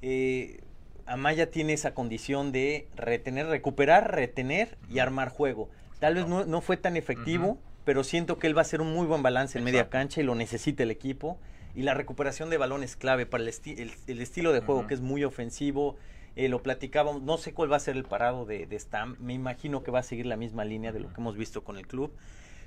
Eh, 0.00 0.60
Amaya 1.04 1.50
tiene 1.50 1.72
esa 1.72 1.94
condición 1.94 2.52
de 2.52 2.86
retener, 2.94 3.46
recuperar, 3.46 4.14
retener 4.14 4.78
y 4.88 5.00
armar 5.00 5.30
juego. 5.30 5.68
Tal 5.98 6.14
vez 6.14 6.26
no, 6.28 6.44
no 6.44 6.60
fue 6.60 6.76
tan 6.76 6.96
efectivo, 6.96 7.58
pero 7.84 8.04
siento 8.04 8.38
que 8.38 8.46
él 8.46 8.56
va 8.56 8.60
a 8.60 8.62
hacer 8.62 8.80
un 8.80 8.94
muy 8.94 9.06
buen 9.06 9.22
balance 9.22 9.58
en 9.58 9.64
media 9.64 9.88
cancha 9.90 10.20
y 10.20 10.24
lo 10.24 10.36
necesita 10.36 10.84
el 10.84 10.92
equipo. 10.92 11.38
Y 11.74 11.82
la 11.82 11.94
recuperación 11.94 12.50
de 12.50 12.58
balón 12.58 12.82
es 12.82 12.96
clave 12.96 13.26
para 13.26 13.42
el, 13.44 13.48
esti- 13.48 13.78
el- 13.78 13.92
el 14.06 14.20
estilo 14.20 14.52
de 14.52 14.60
juego 14.60 14.86
que 14.86 14.94
es 14.94 15.00
muy 15.00 15.24
ofensivo. 15.24 15.96
Eh, 16.36 16.48
lo 16.48 16.62
platicábamos, 16.62 17.22
no 17.22 17.36
sé 17.38 17.52
cuál 17.52 17.70
va 17.70 17.76
a 17.76 17.80
ser 17.80 17.96
el 17.96 18.04
parado 18.04 18.46
de, 18.46 18.66
de 18.66 18.78
Stam, 18.78 19.16
me 19.20 19.34
imagino 19.34 19.82
que 19.82 19.90
va 19.90 19.98
a 19.98 20.02
seguir 20.02 20.24
la 20.26 20.36
misma 20.36 20.64
línea 20.64 20.90
de 20.92 21.00
lo 21.00 21.12
que 21.12 21.20
hemos 21.20 21.36
visto 21.36 21.62
con 21.62 21.76
el 21.76 21.86
club, 21.86 22.14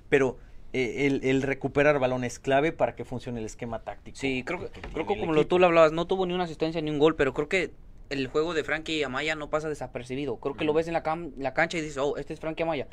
pero 0.08 0.38
eh, 0.74 1.08
el, 1.08 1.24
el 1.24 1.42
recuperar 1.42 1.98
balón 1.98 2.24
es 2.24 2.38
clave 2.38 2.72
para 2.74 2.96
que 2.96 3.06
funcione 3.06 3.40
el 3.40 3.46
esquema 3.48 3.80
táctico. 3.80 4.18
Sí, 4.20 4.44
creo 4.46 4.60
que, 4.60 4.68
que 4.70 4.82
creo 4.82 5.08
que 5.08 5.18
como 5.20 5.34
lo, 5.34 5.48
tú 5.48 5.58
lo 5.58 5.66
hablabas, 5.66 5.92
no 5.94 6.06
tuvo 6.06 6.28
ni 6.28 6.34
una 6.36 6.44
asistencia 6.44 6.80
ni 6.82 6.92
un 6.92 7.00
gol, 7.00 7.16
pero 7.16 7.34
creo 7.34 7.50
que 7.50 7.72
el 8.10 8.28
juego 8.28 8.54
de 8.54 8.64
Frankie 8.64 9.04
Amaya 9.04 9.34
no 9.36 9.50
pasa 9.50 9.68
desapercibido. 9.68 10.38
Creo 10.38 10.56
que 10.56 10.64
lo 10.64 10.74
ves 10.74 10.86
en 10.88 10.94
la, 10.94 11.02
cam- 11.02 11.32
la 11.38 11.56
cancha 11.56 11.80
y 11.80 11.82
dices, 11.82 11.98
oh, 11.98 12.18
este 12.18 12.34
es 12.36 12.40
Frankie 12.40 12.62
Amaya. 12.64 12.88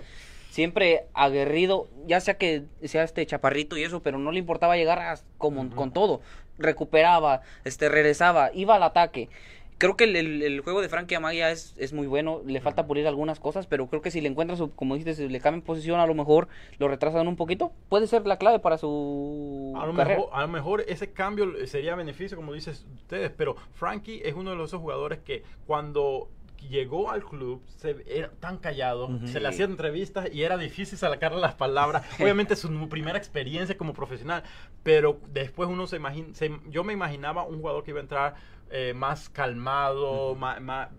Siempre 0.52 1.06
aguerrido, 1.14 1.88
ya 2.06 2.20
sea 2.20 2.34
que 2.36 2.64
sea 2.84 3.04
este 3.04 3.24
chaparrito 3.24 3.78
y 3.78 3.84
eso, 3.84 4.02
pero 4.02 4.18
no 4.18 4.32
le 4.32 4.38
importaba 4.38 4.76
llegar 4.76 4.98
a- 4.98 5.14
como, 5.38 5.74
con 5.74 5.94
todo. 5.94 6.20
Recuperaba, 6.58 7.40
este, 7.64 7.88
regresaba, 7.88 8.50
iba 8.52 8.74
al 8.74 8.82
ataque. 8.82 9.30
Creo 9.78 9.96
que 9.96 10.04
el, 10.04 10.14
el- 10.14 10.42
el 10.42 10.60
juego 10.60 10.82
de 10.82 10.90
Frankie 10.90 11.14
Amaya 11.14 11.50
es, 11.50 11.74
es 11.78 11.94
muy 11.94 12.06
bueno, 12.06 12.42
le 12.44 12.60
falta 12.60 12.86
pulir 12.86 13.06
algunas 13.08 13.40
cosas, 13.40 13.66
pero 13.66 13.86
creo 13.86 14.02
que 14.02 14.10
si 14.10 14.20
le 14.20 14.28
encuentras, 14.28 14.58
su- 14.58 14.74
como 14.74 14.94
dices, 14.94 15.16
si 15.16 15.26
le 15.26 15.40
cambian 15.40 15.62
posición, 15.62 16.00
a 16.00 16.06
lo 16.06 16.12
mejor 16.14 16.48
lo 16.78 16.86
retrasan 16.86 17.26
un 17.28 17.36
poquito, 17.36 17.72
puede 17.88 18.06
ser 18.06 18.26
la 18.26 18.36
clave 18.36 18.58
para 18.58 18.76
su 18.76 19.72
A 19.74 19.86
lo, 19.86 19.94
carrera. 19.94 20.18
mejor, 20.20 20.34
a 20.34 20.42
lo 20.42 20.48
mejor 20.48 20.84
ese 20.86 21.12
cambio 21.14 21.66
sería 21.66 21.94
beneficio, 21.94 22.36
como 22.36 22.52
dices 22.52 22.84
ustedes, 22.94 23.30
pero 23.34 23.56
Frankie 23.72 24.20
es 24.22 24.34
uno 24.34 24.54
de 24.54 24.62
esos 24.62 24.82
jugadores 24.82 25.18
que 25.20 25.44
cuando 25.66 26.28
llegó 26.68 27.10
al 27.10 27.24
club 27.24 27.62
se 27.66 27.96
era 28.06 28.30
tan 28.40 28.58
callado, 28.58 29.08
se 29.26 29.40
le 29.40 29.48
hacían 29.48 29.70
entrevistas 29.72 30.28
y 30.32 30.42
era 30.42 30.56
difícil 30.56 30.96
sacarle 30.98 31.40
las 31.40 31.54
palabras. 31.54 32.04
Obviamente 32.20 32.56
su 32.56 32.88
primera 32.88 33.18
experiencia 33.18 33.76
como 33.76 33.92
profesional, 33.94 34.42
pero 34.82 35.20
después 35.28 35.68
uno 35.68 35.86
se 35.86 35.96
imagina, 35.96 36.34
se- 36.34 36.60
yo 36.68 36.84
me 36.84 36.92
imaginaba 36.92 37.44
un 37.44 37.58
jugador 37.60 37.84
que 37.84 37.90
iba 37.90 38.00
a 38.00 38.02
entrar 38.02 38.34
eh, 38.74 38.94
más 38.94 39.28
calmado, 39.28 40.34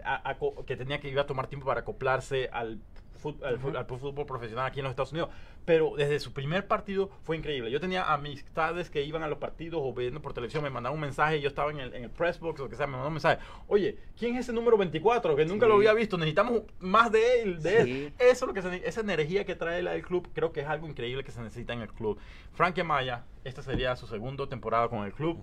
a- 0.04 0.30
a 0.30 0.38
que 0.65 0.76
tenía 0.78 0.99
que 0.99 1.10
iba 1.10 1.23
a 1.23 1.26
tomar 1.26 1.47
tiempo 1.47 1.65
para 1.65 1.82
acoplarse 1.82 2.49
al 2.52 2.80
fut- 3.23 3.41
al, 3.43 3.57
fu- 3.59 3.75
al 3.77 3.86
fútbol 3.86 4.25
profesional 4.25 4.65
aquí 4.65 4.79
en 4.79 4.83
los 4.83 4.91
Estados 4.91 5.12
Unidos. 5.12 5.29
Pero 5.65 5.93
desde 5.95 6.19
su 6.19 6.33
primer 6.33 6.67
partido 6.67 7.09
fue 7.23 7.38
increíble. 7.38 7.71
Yo 7.71 7.79
tenía 7.79 8.12
amistades 8.13 8.89
que 8.89 9.01
iban 9.03 9.23
a 9.23 9.27
los 9.29 9.38
partidos 9.38 9.81
o 9.83 9.93
viendo 9.93 10.21
por 10.21 10.33
televisión, 10.33 10.62
me 10.63 10.69
mandaban 10.69 10.95
un 10.95 11.01
mensaje, 11.01 11.39
yo 11.39 11.47
estaba 11.47 11.71
en 11.71 11.79
el, 11.79 11.93
en 11.93 12.03
el 12.03 12.09
press 12.09 12.39
box 12.39 12.59
o 12.59 12.63
lo 12.63 12.69
que 12.69 12.75
sea, 12.75 12.86
me 12.86 12.91
mandaban 12.91 13.07
un 13.07 13.13
mensaje. 13.13 13.39
Oye, 13.67 13.97
¿quién 14.19 14.36
es 14.36 14.41
ese 14.41 14.53
número 14.53 14.77
24? 14.77 15.36
Que 15.38 15.45
nunca 15.45 15.65
Sí. 15.65 15.69
lo 15.69 15.75
había 15.77 15.93
visto, 15.93 16.17
necesitamos 16.17 16.63
más 16.79 17.12
de 17.12 17.41
él, 17.41 17.62
de 17.63 17.77
él. 17.79 17.86
Sí. 17.86 18.13
Eso 18.19 18.45
es 18.45 18.47
lo 18.47 18.53
que 18.53 18.62
se 18.62 18.88
esa 18.88 19.01
energía 19.01 19.45
que 19.45 19.55
trae 19.55 19.79
el 19.79 20.01
club, 20.03 20.27
creo 20.33 20.51
que 20.51 20.59
es 20.62 20.67
algo 20.67 20.88
increíble 20.88 21.23
que 21.23 21.31
se 21.31 21.41
necesita 21.41 21.71
en 21.73 21.81
el 21.81 21.89
club. 21.93 22.19
Frankie 22.53 22.81
Amaya, 22.81 23.23
esta 23.45 23.62
sería 23.62 23.95
su 23.95 24.05
segunda 24.07 24.47
temporada 24.47 24.89
con 24.89 25.05
el 25.05 25.13
club. 25.13 25.41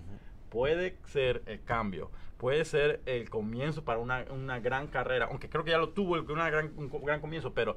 Puede 0.51 0.97
ser 1.07 1.41
el 1.47 1.63
cambio, 1.63 2.11
puede 2.37 2.63
ser 2.65 2.99
el 3.07 3.29
comienzo 3.29 3.83
para 3.83 3.99
una, 3.99 4.25
una 4.29 4.59
gran 4.59 4.85
carrera, 4.87 5.25
aunque 5.31 5.49
creo 5.49 5.63
que 5.63 5.71
ya 5.71 5.77
lo 5.79 5.89
tuvo 5.89 6.17
el- 6.17 6.29
una 6.29 6.49
gran, 6.49 6.71
un 6.77 6.89
gran 7.03 7.21
comienzo, 7.21 7.53
pero 7.53 7.75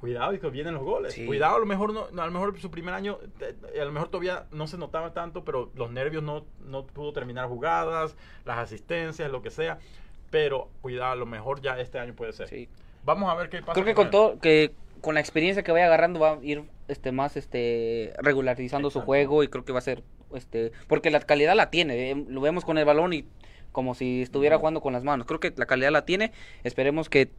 cuidado 0.00 0.34
y 0.34 0.38
que 0.38 0.50
vienen 0.50 0.74
los 0.74 0.82
goles. 0.82 1.14
Sí. 1.14 1.24
Cuidado, 1.24 1.56
a 1.56 1.58
lo 1.60 1.64
mejor 1.66 1.92
no, 1.94 2.06
a 2.22 2.26
lo 2.26 2.32
mejor 2.32 2.58
su 2.60 2.70
primer 2.70 2.92
año, 2.94 3.18
a 3.80 3.84
lo 3.84 3.92
mejor 3.92 4.08
todavía 4.08 4.46
no 4.50 4.66
se 4.66 4.76
notaba 4.76 5.14
tanto, 5.14 5.44
pero 5.44 5.70
los 5.74 5.90
nervios 5.90 6.22
no, 6.22 6.44
no 6.66 6.84
pudo 6.86 7.12
terminar 7.12 7.46
jugadas, 7.48 8.16
las 8.44 8.58
asistencias, 8.58 9.30
lo 9.30 9.40
que 9.40 9.50
sea. 9.50 9.78
Pero 10.30 10.68
cuidado, 10.82 11.12
a 11.12 11.16
lo 11.16 11.24
mejor 11.26 11.60
ya 11.60 11.78
este 11.80 11.98
año 12.00 12.14
puede 12.14 12.32
ser. 12.32 12.48
Sí. 12.48 12.68
Vamos 13.04 13.30
a 13.30 13.36
ver 13.36 13.48
qué 13.48 13.60
pasa. 13.60 13.74
Creo 13.74 13.84
que 13.86 13.94
con 13.94 14.10
todo, 14.10 14.40
que 14.40 14.72
con 15.00 15.14
la 15.14 15.20
experiencia 15.20 15.62
que 15.62 15.70
vaya 15.70 15.86
agarrando 15.86 16.18
va 16.18 16.32
a 16.32 16.38
ir 16.42 16.64
este 16.88 17.12
más 17.12 17.36
este 17.36 18.12
regularizando 18.18 18.90
su 18.90 19.00
juego 19.02 19.44
y 19.44 19.48
creo 19.48 19.64
que 19.64 19.72
va 19.72 19.78
a 19.78 19.82
ser 19.82 20.02
este 20.36 20.72
porque 20.88 21.10
la 21.10 21.20
calidad 21.20 21.54
la 21.56 21.70
tiene, 21.70 22.10
eh, 22.10 22.24
lo 22.28 22.40
vemos 22.40 22.64
con 22.64 22.78
el 22.78 22.84
balón 22.84 23.12
y 23.12 23.24
como 23.72 23.94
si 23.94 24.22
estuviera 24.22 24.58
jugando 24.58 24.80
con 24.80 24.92
las 24.92 25.04
manos. 25.04 25.26
Creo 25.26 25.40
que 25.40 25.52
la 25.56 25.66
calidad 25.66 25.90
la 25.90 26.04
tiene. 26.06 26.32
Esperemos 26.64 27.08
que 27.08 27.30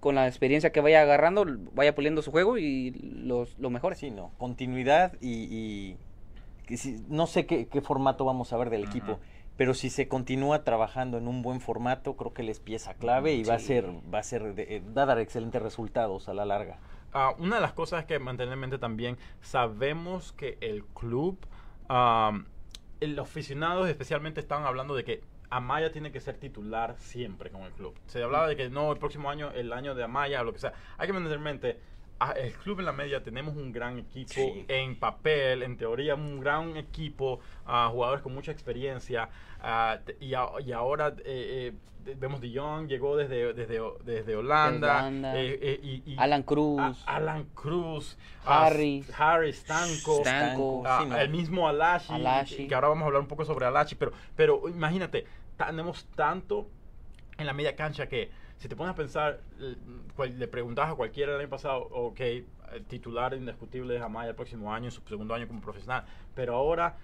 con 0.00 0.14
la 0.14 0.26
experiencia 0.28 0.70
que 0.70 0.80
vaya 0.80 1.00
agarrando 1.02 1.46
vaya 1.72 1.94
puliendo 1.94 2.20
su 2.22 2.30
juego 2.30 2.58
y 2.58 2.90
los 2.90 3.58
lo 3.58 3.70
mejore. 3.70 3.96
Sí, 3.96 4.10
no, 4.10 4.32
continuidad 4.38 5.14
y, 5.20 5.48
y 5.50 5.96
que 6.66 6.76
si- 6.76 7.02
no 7.08 7.26
sé 7.26 7.46
qué, 7.46 7.66
qué 7.68 7.80
formato 7.80 8.24
vamos 8.24 8.52
a 8.52 8.56
ver 8.58 8.70
del 8.70 8.84
equipo, 8.84 9.20
pero 9.56 9.72
si 9.72 9.88
se 9.88 10.06
continúa 10.06 10.64
trabajando 10.64 11.16
en 11.16 11.28
un 11.28 11.40
buen 11.40 11.60
formato, 11.62 12.14
creo 12.16 12.34
que 12.34 12.42
les 12.42 12.60
pieza 12.60 12.92
clave 12.94 13.32
y 13.32 13.42
va 13.44 13.54
a 13.54 13.58
ser, 13.58 13.86
va 14.12 14.18
a 14.18 14.22
ser, 14.22 14.54
de- 14.54 14.76
eh, 14.76 14.82
va 14.96 15.02
a 15.04 15.06
dar 15.06 15.18
excelentes 15.18 15.62
resultados 15.62 16.28
a 16.28 16.34
la 16.34 16.44
larga. 16.44 16.78
Ah, 17.12 17.34
una 17.38 17.56
de 17.56 17.62
las 17.62 17.72
cosas 17.72 18.04
que 18.04 18.18
mantener 18.18 18.52
en 18.52 18.58
mente 18.60 18.78
también, 18.78 19.16
sabemos 19.40 20.32
que 20.32 20.58
el 20.60 20.84
club, 20.84 21.38
am, 21.88 22.46
el 23.00 23.18
aficionados 23.18 23.88
especialmente 23.88 24.40
estaban 24.40 24.64
hablando 24.64 24.94
de 24.94 25.04
que 25.04 25.22
Amaya 25.50 25.92
tiene 25.92 26.10
que 26.10 26.20
ser 26.20 26.36
titular 26.38 26.96
siempre 26.98 27.50
con 27.50 27.62
el 27.62 27.72
club. 27.72 27.94
Se 28.06 28.22
hablaba 28.22 28.48
de 28.48 28.56
que 28.56 28.68
no, 28.68 28.92
el 28.92 28.98
próximo 28.98 29.30
año, 29.30 29.50
el 29.52 29.72
año 29.72 29.94
de 29.94 30.04
Amaya 30.04 30.42
lo 30.42 30.52
que 30.52 30.58
sea. 30.58 30.72
Hay 30.98 31.06
que 31.06 31.12
mantener 31.12 31.38
en 31.38 31.44
mente, 31.44 31.80
el 32.36 32.52
club 32.54 32.78
en 32.80 32.86
la 32.86 32.92
media 32.92 33.22
tenemos 33.22 33.56
un 33.56 33.72
gran 33.72 33.98
equipo 33.98 34.32
Sí. 34.32 34.64
en 34.68 34.96
papel, 34.98 35.62
en 35.62 35.76
teoría 35.76 36.14
un 36.14 36.40
gran 36.40 36.76
equipo, 36.76 37.40
ah, 37.66 37.88
jugadores 37.92 38.22
con 38.22 38.34
mucha 38.34 38.52
experiencia 38.52 39.28
ah, 39.60 39.98
y, 40.20 40.34
a- 40.34 40.48
y 40.64 40.72
ahora 40.72 41.08
eh, 41.24 41.72
eh, 42.04 42.14
vemos 42.18 42.40
De 42.40 42.56
Jong 42.56 42.86
llegó 42.88 43.16
desde 43.16 43.52
desde, 43.52 43.80
desde 44.04 44.36
Holanda, 44.36 44.98
Holanda. 44.98 45.32
eh, 45.36 45.80
y, 45.82 46.12
y- 46.12 46.16
Alan 46.18 46.42
Cruz. 46.44 46.80
a- 47.06 47.16
Alan 47.16 47.44
Cruz, 47.54 48.16
ah, 48.44 48.66
Harry. 48.66 49.04
Harry 49.18 49.52
Stanko, 49.52 50.20
Stanko. 50.20 50.82
ah, 50.86 51.00
Sí, 51.02 51.08
no. 51.10 51.16
el 51.18 51.28
mismo 51.30 51.68
Alashi, 51.68 52.12
Alashi. 52.14 52.66
que 52.68 52.74
ahora 52.74 52.88
vamos 52.88 53.02
a 53.02 53.06
hablar 53.06 53.22
un 53.22 53.28
poco 53.28 53.44
sobre 53.44 53.66
Alashi, 53.66 53.94
pero 53.96 54.12
pero 54.36 54.68
imagínate, 54.68 55.26
tenemos 55.58 56.06
tanto 56.14 56.66
en 57.38 57.44
la 57.46 57.52
media 57.52 57.74
cancha 57.76 58.08
que 58.08 58.30
si 58.58 58.68
te 58.68 58.76
pones 58.76 58.92
a 58.92 58.96
pensar, 58.96 59.40
le 60.18 60.48
preguntabas 60.48 60.92
a 60.92 60.94
cualquiera 60.94 61.34
el 61.34 61.40
año 61.40 61.48
pasado, 61.48 61.88
ok, 61.90 62.20
eh, 62.20 62.44
titular 62.88 63.34
indiscutible 63.34 63.94
de 63.94 64.00
Jamaica 64.00 64.30
el 64.30 64.34
próximo 64.34 64.72
año, 64.72 64.86
en 64.86 64.92
su 64.92 65.02
segundo 65.02 65.34
año 65.34 65.46
como 65.46 65.60
profesional, 65.60 66.04
pero 66.34 66.54
ahora 66.54 66.96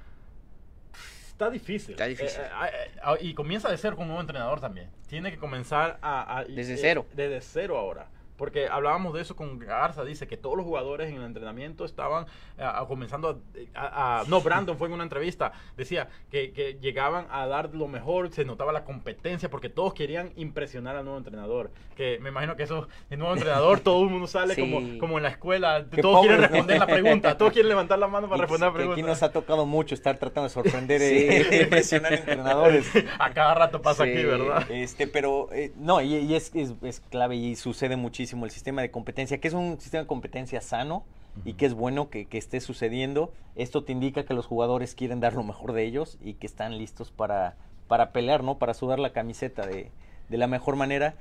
está 1.42 1.50
difícil. 1.50 1.92
Está 1.92 2.06
difícil. 2.06 2.40
Eh, 2.40 2.44
eh, 2.44 2.90
eh, 2.94 3.00
ah, 3.02 3.16
y 3.20 3.34
comienza 3.34 3.68
de 3.68 3.76
cero 3.76 3.96
con 3.96 4.04
un 4.04 4.08
nuevo 4.08 4.20
entrenador 4.20 4.60
también. 4.60 4.88
Tiene 5.08 5.30
que 5.30 5.38
comenzar 5.38 5.98
a... 6.02 6.44
Desde 6.48 6.76
cero. 6.76 7.06
Desde 7.14 7.40
cero 7.40 7.76
ahora. 7.78 8.06
Porque 8.36 8.66
hablábamos 8.66 9.12
de 9.14 9.20
eso 9.20 9.36
con 9.36 9.58
Garza, 9.58 10.04
dice 10.04 10.26
que 10.26 10.36
todos 10.36 10.56
los 10.56 10.64
jugadores 10.66 11.10
en 11.10 11.16
el 11.16 11.22
entrenamiento 11.24 11.84
estaban 11.84 12.26
a- 12.58 12.84
comenzando 12.88 13.40
a, 13.74 13.80
a- 13.80 14.20
a- 14.20 14.24
No, 14.24 14.40
Brandon 14.40 14.76
fue 14.76 14.88
en 14.88 14.94
una 14.94 15.02
entrevista, 15.04 15.52
decía 15.76 16.08
que, 16.30 16.52
que 16.52 16.74
llegaban 16.80 17.26
a 17.30 17.46
dar 17.46 17.74
lo 17.74 17.86
mejor, 17.88 18.32
se 18.32 18.44
notaba 18.44 18.72
la 18.72 18.84
competencia, 18.84 19.50
porque 19.50 19.68
todos 19.68 19.92
querían 19.94 20.32
impresionar 20.36 20.96
al 20.96 21.04
nuevo 21.04 21.18
entrenador. 21.18 21.70
Que 21.94 22.18
me 22.20 22.30
imagino 22.30 22.56
que 22.56 22.62
eso, 22.64 22.88
el 23.10 23.18
nuevo 23.18 23.34
entrenador, 23.34 23.80
todo 23.80 24.02
el 24.02 24.08
mundo 24.10 24.26
sale 24.26 24.54
Sí. 24.54 24.60
como, 24.62 24.98
como 24.98 25.18
en 25.18 25.24
la 25.24 25.28
escuela, 25.28 25.84
Qué 25.92 26.00
todos 26.00 26.20
quieren 26.22 26.40
responder 26.40 26.78
la 26.78 26.86
pregunta, 26.86 27.36
todos 27.36 27.52
quieren 27.52 27.68
levantar 27.68 27.98
la 27.98 28.08
mano 28.08 28.28
para 28.28 28.38
Y 28.38 28.40
responder 28.42 28.68
la 28.68 28.72
que 28.72 28.78
aquí 28.78 28.86
pregunta. 28.94 29.08
nos 29.10 29.22
ha 29.22 29.30
tocado 29.30 29.66
mucho 29.66 29.94
estar 29.94 30.16
tratando 30.18 30.48
de 30.48 30.54
sorprender 30.54 31.00
Sí. 31.00 31.06
de 31.26 31.62
impresionar 31.64 32.14
entrenadores. 32.14 32.86
A 33.18 33.30
cada 33.32 33.54
rato 33.54 33.82
pasa 33.82 34.04
Sí. 34.04 34.10
aquí, 34.10 34.24
¿verdad? 34.24 34.70
Este, 34.70 35.06
pero 35.06 35.48
eh, 35.52 35.72
no, 35.76 36.00
y, 36.00 36.14
y 36.16 36.34
es, 36.34 36.50
es, 36.54 36.72
es 36.82 37.00
clave 37.10 37.36
y 37.36 37.56
sucede 37.56 37.96
muchísimo 37.96 38.21
el 38.30 38.50
sistema 38.50 38.82
de 38.82 38.90
competencia, 38.90 39.38
que 39.40 39.48
es 39.48 39.54
un 39.54 39.80
sistema 39.80 40.02
de 40.02 40.06
competencia 40.06 40.60
sano 40.60 41.04
y 41.44 41.54
que 41.54 41.64
es 41.66 41.74
bueno 41.74 42.10
que, 42.10 42.26
que 42.26 42.38
esté 42.38 42.60
sucediendo. 42.60 43.32
Esto 43.56 43.84
te 43.84 43.92
indica 43.92 44.24
que 44.24 44.34
los 44.34 44.46
jugadores 44.46 44.94
quieren 44.94 45.20
dar 45.20 45.34
lo 45.34 45.42
mejor 45.42 45.72
de 45.72 45.84
ellos 45.84 46.18
y 46.22 46.34
que 46.34 46.46
están 46.46 46.76
listos 46.78 47.10
para, 47.10 47.56
para 47.88 48.12
pelear, 48.12 48.42
¿no? 48.44 48.58
Para 48.58 48.74
sudar 48.74 48.98
la 48.98 49.12
camiseta 49.12 49.66
de, 49.66 49.90
de 50.28 50.36
la 50.38 50.46
mejor 50.46 50.76
manera. 50.76 51.14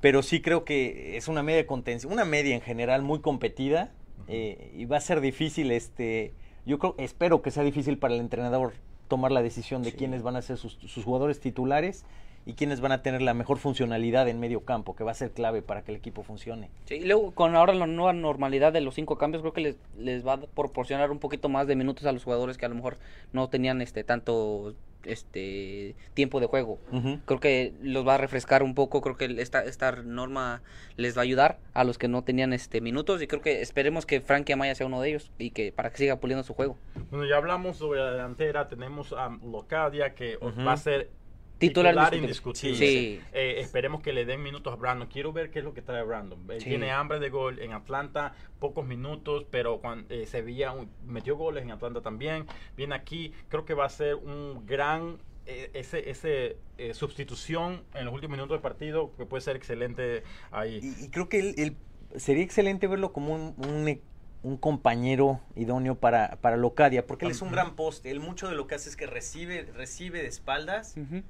Pero 0.00 0.22
sí 0.22 0.42
creo 0.42 0.64
que 0.64 1.16
es 1.16 1.28
una 1.28 1.42
media 1.42 1.58
de 1.58 1.66
contención, 1.66 2.12
una 2.12 2.26
media 2.26 2.54
en 2.54 2.60
general 2.60 3.02
muy 3.02 3.20
competida 3.20 3.90
eh, 4.28 4.70
y 4.76 4.84
va 4.84 4.98
a 4.98 5.00
ser 5.00 5.20
difícil, 5.22 5.70
este, 5.70 6.34
yo 6.66 6.78
creo, 6.78 6.94
espero 6.98 7.40
que 7.40 7.50
sea 7.50 7.62
difícil 7.62 7.96
para 7.98 8.14
el 8.14 8.20
entrenador 8.20 8.74
tomar 9.08 9.32
la 9.32 9.42
decisión 9.42 9.82
de 9.82 9.90
Sí. 9.92 9.96
quiénes 9.96 10.22
van 10.22 10.36
a 10.36 10.42
ser 10.42 10.56
sus, 10.58 10.74
sus 10.74 11.04
jugadores 11.04 11.40
titulares 11.40 12.04
y 12.46 12.54
quiénes 12.54 12.80
van 12.80 12.92
a 12.92 13.02
tener 13.02 13.22
la 13.22 13.34
mejor 13.34 13.58
funcionalidad 13.58 14.28
en 14.28 14.40
medio 14.40 14.64
campo, 14.64 14.94
que 14.94 15.04
va 15.04 15.12
a 15.12 15.14
ser 15.14 15.30
clave 15.30 15.62
para 15.62 15.82
que 15.82 15.92
el 15.92 15.98
equipo 15.98 16.22
funcione. 16.22 16.70
Sí, 16.84 16.96
y 16.96 17.04
luego 17.06 17.32
con 17.32 17.56
ahora 17.56 17.74
la 17.74 17.86
nueva 17.86 18.12
normalidad 18.12 18.72
de 18.72 18.80
los 18.80 18.94
cinco 18.94 19.18
cambios, 19.18 19.42
creo 19.42 19.52
que 19.52 19.60
les, 19.60 19.76
les 19.98 20.26
va 20.26 20.34
a 20.34 20.40
proporcionar 20.40 21.10
un 21.10 21.18
poquito 21.18 21.48
más 21.48 21.66
de 21.66 21.76
minutos 21.76 22.06
a 22.06 22.12
los 22.12 22.24
jugadores 22.24 22.58
que 22.58 22.66
a 22.66 22.68
lo 22.68 22.74
mejor 22.74 22.98
no 23.32 23.48
tenían 23.48 23.80
este 23.80 24.04
tanto 24.04 24.74
este 25.06 25.94
tiempo 26.14 26.40
de 26.40 26.46
juego. 26.46 26.78
Creo 27.26 27.40
que 27.40 27.74
los 27.82 28.06
va 28.06 28.14
a 28.14 28.18
refrescar 28.18 28.62
un 28.62 28.74
poco, 28.74 29.00
creo 29.00 29.16
que 29.16 29.26
esta, 29.40 29.64
esta 29.64 29.92
norma 29.92 30.62
les 30.96 31.16
va 31.16 31.20
a 31.20 31.24
ayudar 31.24 31.58
a 31.72 31.84
los 31.84 31.98
que 31.98 32.08
no 32.08 32.22
tenían 32.22 32.52
este 32.52 32.80
minutos 32.80 33.22
y 33.22 33.26
creo 33.26 33.42
que 33.42 33.60
esperemos 33.60 34.06
que 34.06 34.20
Frankie 34.20 34.52
Amaya 34.52 34.74
sea 34.74 34.86
uno 34.86 35.00
de 35.00 35.10
ellos 35.10 35.30
y 35.38 35.50
que 35.50 35.72
para 35.72 35.90
que 35.90 35.98
siga 35.98 36.16
puliendo 36.16 36.44
su 36.44 36.54
juego. 36.54 36.76
Bueno, 37.10 37.26
ya 37.26 37.36
hablamos 37.36 37.76
sobre 37.76 38.00
la 38.00 38.12
delantera, 38.12 38.68
tenemos 38.68 39.12
a 39.12 39.28
Locadia 39.44 40.14
que 40.14 40.36
va 40.36 40.72
a 40.72 40.76
ser 40.76 41.10
Titular 41.58 41.92
titular 41.92 42.14
indiscutible. 42.14 42.76
Sí. 42.76 43.20
Eh, 43.32 43.56
esperemos 43.60 44.02
que 44.02 44.12
le 44.12 44.24
den 44.24 44.42
minutos 44.42 44.72
a 44.72 44.76
Brandon. 44.76 45.08
Quiero 45.08 45.32
ver 45.32 45.50
qué 45.50 45.60
es 45.60 45.64
lo 45.64 45.72
que 45.72 45.82
trae 45.82 46.02
Brandon. 46.02 46.38
Él 46.50 46.60
Sí. 46.60 46.68
tiene 46.68 46.90
hambre 46.90 47.20
de 47.20 47.30
gol 47.30 47.58
en 47.60 47.72
Atlanta, 47.72 48.34
pocos 48.58 48.84
minutos, 48.86 49.46
pero 49.50 49.78
cuando 49.80 50.12
Sevilla 50.26 50.72
un- 50.72 50.90
metió 51.06 51.36
goles 51.36 51.62
en 51.62 51.70
Atlanta 51.70 52.00
también. 52.02 52.46
Viene 52.76 52.94
aquí, 52.94 53.32
creo 53.48 53.64
que 53.64 53.74
va 53.74 53.84
a 53.86 53.88
ser 53.90 54.16
un 54.16 54.66
gran 54.66 55.18
eh, 55.46 55.70
ese, 55.74 56.08
ese 56.10 56.56
eh, 56.78 56.94
sustitución 56.94 57.82
en 57.94 58.06
los 58.06 58.14
últimos 58.14 58.36
minutos 58.38 58.54
del 58.54 58.62
partido 58.62 59.12
que 59.16 59.26
puede 59.26 59.42
ser 59.42 59.56
excelente 59.56 60.22
ahí. 60.50 60.80
Y, 60.82 61.04
y 61.04 61.08
creo 61.10 61.28
que 61.28 61.38
él, 61.38 61.54
él- 61.58 61.76
sería 62.18 62.42
excelente 62.42 62.86
verlo 62.86 63.12
como 63.12 63.34
un, 63.34 63.54
un, 63.58 63.86
e- 63.88 64.00
un 64.42 64.56
compañero 64.56 65.40
idóneo 65.54 65.96
para, 65.96 66.36
para 66.40 66.56
Locadia, 66.56 67.06
porque 67.06 67.26
él 67.26 67.32
es 67.32 67.42
un 67.42 67.50
gran 67.52 67.76
poste. 67.76 68.10
Él 68.10 68.20
mucho 68.20 68.48
de 68.48 68.54
lo 68.56 68.66
que 68.66 68.74
hace 68.74 68.88
es 68.88 68.96
que 68.96 69.06
recibe, 69.06 69.64
recibe 69.74 70.22
de 70.22 70.28
espaldas 70.28 70.94
Ujú. 70.96 71.22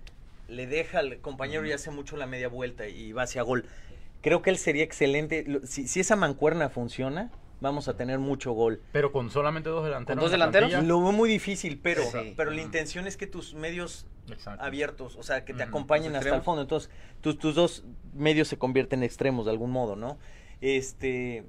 Le 0.48 0.66
deja 0.66 0.98
al 1.00 1.18
compañero 1.20 1.66
y 1.66 1.72
hace 1.72 1.90
mucho 1.90 2.16
la 2.16 2.26
media 2.26 2.48
vuelta 2.48 2.86
y 2.88 3.12
va 3.12 3.22
hacia 3.22 3.42
gol. 3.42 3.66
Creo 4.20 4.42
que 4.42 4.50
él 4.50 4.58
sería 4.58 4.84
excelente. 4.84 5.44
Si, 5.64 5.86
si 5.86 6.00
esa 6.00 6.16
mancuerna 6.16 6.68
funciona, 6.70 7.30
vamos 7.60 7.88
a 7.88 7.96
tener 7.96 8.18
mucho 8.18 8.52
gol. 8.52 8.82
Pero 8.92 9.12
con 9.12 9.30
solamente 9.30 9.68
dos 9.68 9.84
delanteros. 9.84 10.22
dos 10.22 10.32
en 10.32 10.38
la 10.38 10.46
delanteros? 10.46 10.84
Lo 10.86 11.00
veo 11.02 11.12
muy 11.12 11.28
difícil, 11.28 11.78
pero, 11.82 12.02
Sí. 12.02 12.34
pero 12.36 12.50
la 12.50 12.60
intención 12.62 13.06
es 13.06 13.16
que 13.16 13.26
tus 13.26 13.54
medios 13.54 14.06
Exacto. 14.30 14.62
abiertos, 14.64 15.16
o 15.16 15.22
sea, 15.22 15.44
que 15.44 15.54
te 15.54 15.62
acompañen 15.62 16.14
hasta 16.16 16.34
el 16.34 16.42
fondo. 16.42 16.62
Entonces, 16.62 16.90
tus, 17.20 17.38
tus 17.38 17.54
dos 17.54 17.84
medios 18.14 18.48
se 18.48 18.56
convierten 18.58 19.00
en 19.00 19.04
extremos 19.04 19.44
de 19.46 19.50
algún 19.52 19.70
modo, 19.70 19.96
¿no? 19.96 20.18
Este, 20.60 21.44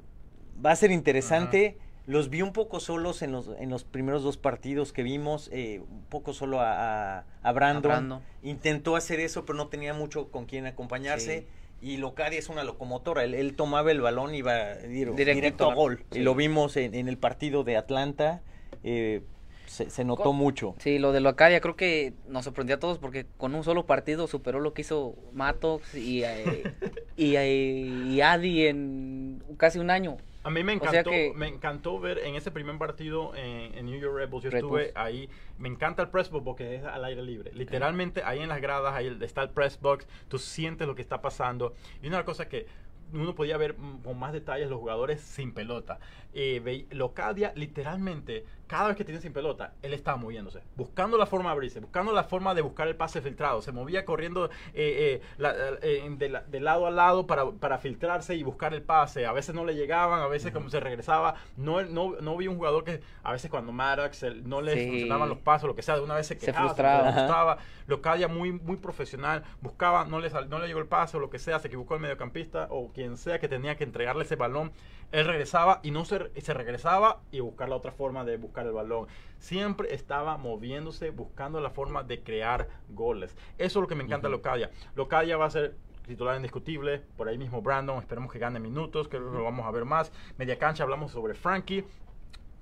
va 0.66 0.72
a 0.72 0.76
ser 0.76 0.92
interesante. 0.92 1.78
Los 2.08 2.30
vi 2.30 2.42
un 2.44 2.54
poco 2.54 2.80
solos 2.80 3.22
en 3.24 3.32
los, 3.32 3.50
en 3.60 3.70
los 3.70 3.84
primeros 3.84 4.22
dos 4.24 4.38
partidos 4.38 4.94
que 4.94 5.02
vimos, 5.02 5.50
eh, 5.52 5.82
un 5.90 6.04
poco 6.04 6.34
solo 6.34 6.62
a, 6.62 7.18
a, 7.20 7.26
a 7.42 7.52
Brandon. 7.52 7.92
A 7.92 7.96
Brandon. 7.96 8.22
Intentó 8.44 8.96
hacer 8.96 9.20
eso, 9.20 9.44
pero 9.46 9.58
no 9.58 9.68
tenía 9.70 9.94
mucho 9.94 10.30
con 10.30 10.46
quien 10.46 10.66
acompañarse. 10.68 11.40
Sí. 11.42 11.48
Y 11.82 11.98
Locadia 11.98 12.40
es 12.40 12.50
una 12.50 12.64
locomotora. 12.64 13.24
Él, 13.24 13.34
él 13.34 13.56
tomaba 13.56 13.92
el 13.92 14.02
balón 14.02 14.34
y 14.36 14.40
iba 14.40 14.76
directo 14.76 15.70
a 15.70 15.74
gol. 15.76 16.04
Sí. 16.12 16.20
Y 16.20 16.24
lo 16.24 16.36
vimos 16.36 16.78
en, 16.78 16.94
en 16.96 17.08
el 17.08 17.18
partido 17.18 17.64
de 17.64 17.76
Atlanta. 17.78 18.42
eh, 18.84 19.22
se, 19.66 19.90
se 19.90 20.06
notó 20.06 20.24
Con- 20.24 20.36
mucho. 20.36 20.76
Sí, 20.78 21.00
lo 21.00 21.12
de 21.12 21.20
Locadia 21.22 21.60
creo 21.60 21.76
que 21.76 22.14
nos 22.30 22.46
sorprendió 22.46 22.76
a 22.76 22.80
todos 22.80 23.00
porque 23.00 23.26
con 23.38 23.56
un 23.56 23.64
solo 23.64 23.88
partido 23.88 24.28
superó 24.28 24.60
lo 24.60 24.74
que 24.74 24.84
hizo 24.84 25.16
Matox 25.34 25.96
y, 25.96 26.24
eh, 26.24 26.72
y, 27.18 27.36
eh, 27.36 28.06
y 28.08 28.22
Adi 28.22 28.68
en 28.68 29.44
casi 29.58 29.80
un 29.80 29.90
año. 29.90 30.18
A 30.46 30.50
mí 30.52 30.64
me 30.64 30.76
O 30.76 30.80
sea 30.80 30.90
encantó, 30.92 31.10
que- 31.10 31.34
me 31.36 31.48
encantó 31.48 32.00
ver 32.00 32.20
en 32.20 32.36
ese 32.36 32.52
primer 32.52 32.78
partido 32.78 33.34
en, 33.36 33.78
en 33.78 33.86
New 33.88 34.00
York 34.00 34.16
Red 34.16 34.30
Bulls. 34.30 34.44
Yo 34.44 34.50
Red 34.52 34.60
estuve 34.60 34.82
Bulls. 34.84 34.96
ahí. 34.96 35.30
Me 35.58 35.68
encanta 35.68 36.04
el 36.04 36.10
press 36.10 36.30
box 36.30 36.46
porque 36.46 36.76
es 36.76 36.84
al 36.84 37.04
aire 37.04 37.24
libre. 37.24 37.52
Literalmente 37.54 38.22
ahí 38.24 38.40
en 38.40 38.50
las 38.50 38.62
gradas 38.62 38.94
ahí 38.94 39.18
está 39.22 39.42
el 39.42 39.50
press 39.50 39.80
box. 39.82 40.08
Tú 40.28 40.38
sientes 40.38 40.88
lo 40.88 40.94
que 40.96 41.02
está 41.02 41.20
pasando. 41.22 41.74
Y 42.04 42.08
una 42.08 42.24
cosa 42.26 42.48
que 42.48 42.68
uno 43.14 43.34
podía 43.36 43.58
ver 43.58 43.76
con 44.04 44.18
más 44.20 44.34
detalles 44.34 44.70
los 44.70 44.80
jugadores 44.80 45.22
sin 45.22 45.52
pelota. 45.54 46.00
Eh, 46.34 46.86
Locadia 46.92 47.52
literalmente 47.56 48.46
cada 48.68 48.88
vez 48.88 48.98
que 48.98 49.06
tiene 49.06 49.22
sin 49.22 49.32
pelota, 49.34 49.74
él 49.82 49.94
estaba 49.94 50.18
moviéndose, 50.18 50.62
buscando 50.76 51.18
la 51.18 51.26
forma 51.26 51.50
de 51.50 51.54
abrirse, 51.54 51.80
buscando 51.80 52.12
la 52.14 52.24
forma 52.24 52.54
de 52.56 52.62
buscar 52.62 52.88
el 52.88 52.96
pase 52.96 53.22
filtrado. 53.22 53.62
Se 53.62 53.72
movía 53.72 54.06
corriendo 54.06 54.46
eh, 54.46 54.52
eh, 54.74 55.22
la- 55.38 55.54
eh, 55.82 56.04
de, 56.18 56.30
la- 56.30 56.42
de 56.42 56.60
lado 56.60 56.88
a 56.88 56.92
lado 56.92 57.28
para, 57.28 57.50
para 57.52 57.78
filtrarse 57.78 58.36
y 58.36 58.44
buscar 58.44 58.74
el 58.74 58.82
pase. 58.82 59.26
A 59.26 59.32
veces 59.34 59.54
no 59.54 59.66
le 59.66 59.76
llegaban, 59.76 60.20
a 60.22 60.28
veces 60.28 60.52
como 60.52 60.70
se 60.70 60.80
regresaba. 60.80 61.36
No, 61.58 61.82
no, 61.84 62.16
no 62.22 62.38
vi 62.38 62.48
un 62.48 62.58
jugador 62.58 62.84
que 62.84 63.02
a 63.24 63.32
veces 63.32 63.52
cuando 63.52 63.72
Maddox 63.72 64.24
eh, 64.24 64.32
no 64.44 64.62
le 64.62 64.74
Sí. 64.74 64.88
funcionaban 64.90 65.30
los 65.30 65.38
pasos, 65.38 65.68
lo 65.68 65.76
que 65.76 65.82
sea, 65.82 65.96
de 65.96 66.02
una 66.02 66.16
vez 66.16 66.28
se 66.28 66.34
Se 66.40 66.46
quejaba, 66.48 66.68
frustraba. 66.68 67.12
frustraba. 67.14 67.58
Locadia 67.88 68.28
muy, 68.28 68.52
muy 68.52 68.78
profesional, 68.78 69.44
buscaba, 69.62 70.06
no 70.06 70.20
le, 70.20 70.30
no 70.50 70.58
le 70.60 70.68
llegó 70.68 70.80
el 70.80 70.88
pase 70.88 71.18
o 71.18 71.20
lo 71.20 71.30
que 71.30 71.38
sea, 71.38 71.60
se 71.60 71.68
equivocó 71.68 71.94
el 71.96 72.02
mediocampista 72.02 72.68
o 72.72 72.92
quien 72.92 73.16
sea 73.16 73.38
que 73.40 73.48
tenía 73.48 73.76
que 73.78 73.84
entregarle 73.84 74.24
ese 74.24 74.36
balón. 74.36 74.72
Él 75.12 75.26
regresaba 75.26 75.80
y 75.84 75.92
no 75.92 76.04
se, 76.06 76.30
se 76.42 76.54
regresaba 76.54 77.22
y 77.32 77.40
buscar 77.40 77.70
la 77.70 77.76
otra 77.76 77.92
forma 77.92 78.26
de 78.26 78.38
buscar 78.38 78.66
el 78.66 78.74
balón. 78.74 79.08
Siempre 79.40 79.94
estaba 79.94 80.38
moviéndose, 80.38 81.10
buscando 81.12 81.62
la 81.62 81.70
forma 81.70 82.04
de 82.04 82.22
crear 82.22 82.68
goles. 82.90 83.36
Eso 83.58 83.80
es 83.80 83.82
lo 83.82 83.88
que 83.88 83.96
me 83.96 84.04
encanta 84.04 84.28
de 84.28 84.34
Ujú. 84.34 84.40
Locadia. 84.44 84.72
Locadia 84.96 85.38
va 85.38 85.46
a 85.46 85.50
ser 85.52 85.76
titular 86.06 86.36
indiscutible. 86.36 87.00
Por 87.18 87.28
ahí 87.30 87.38
mismo 87.38 87.62
Brandon, 87.62 87.98
esperemos 88.00 88.32
que 88.32 88.40
gane 88.40 88.60
minutos, 88.60 89.08
que 89.08 89.20
lo 89.20 89.44
vamos 89.44 89.66
a 89.66 89.72
ver 89.72 89.86
más. 89.86 90.12
Media 90.38 90.58
cancha 90.58 90.84
hablamos 90.84 91.12
sobre 91.12 91.34
Frankie. 91.34 91.86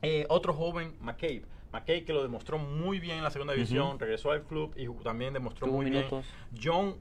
Eh, 0.01 0.25
otro 0.29 0.53
joven, 0.53 0.95
McCabe. 0.99 1.43
McCabe 1.71 2.03
que 2.03 2.13
lo 2.13 2.21
demostró 2.21 2.60
muy 2.60 2.99
bien 2.99 3.17
en 3.17 3.23
la 3.23 3.32
segunda 3.32 3.53
división, 3.53 3.97
regresó 3.97 4.32
al 4.32 4.43
club 4.43 4.73
y 4.77 4.88
también 5.03 5.34
demostró 5.34 5.65
Tuvo 5.67 5.77
muy 5.77 5.86
minutos. 5.89 6.23
bien. 6.51 6.62
John 6.63 6.95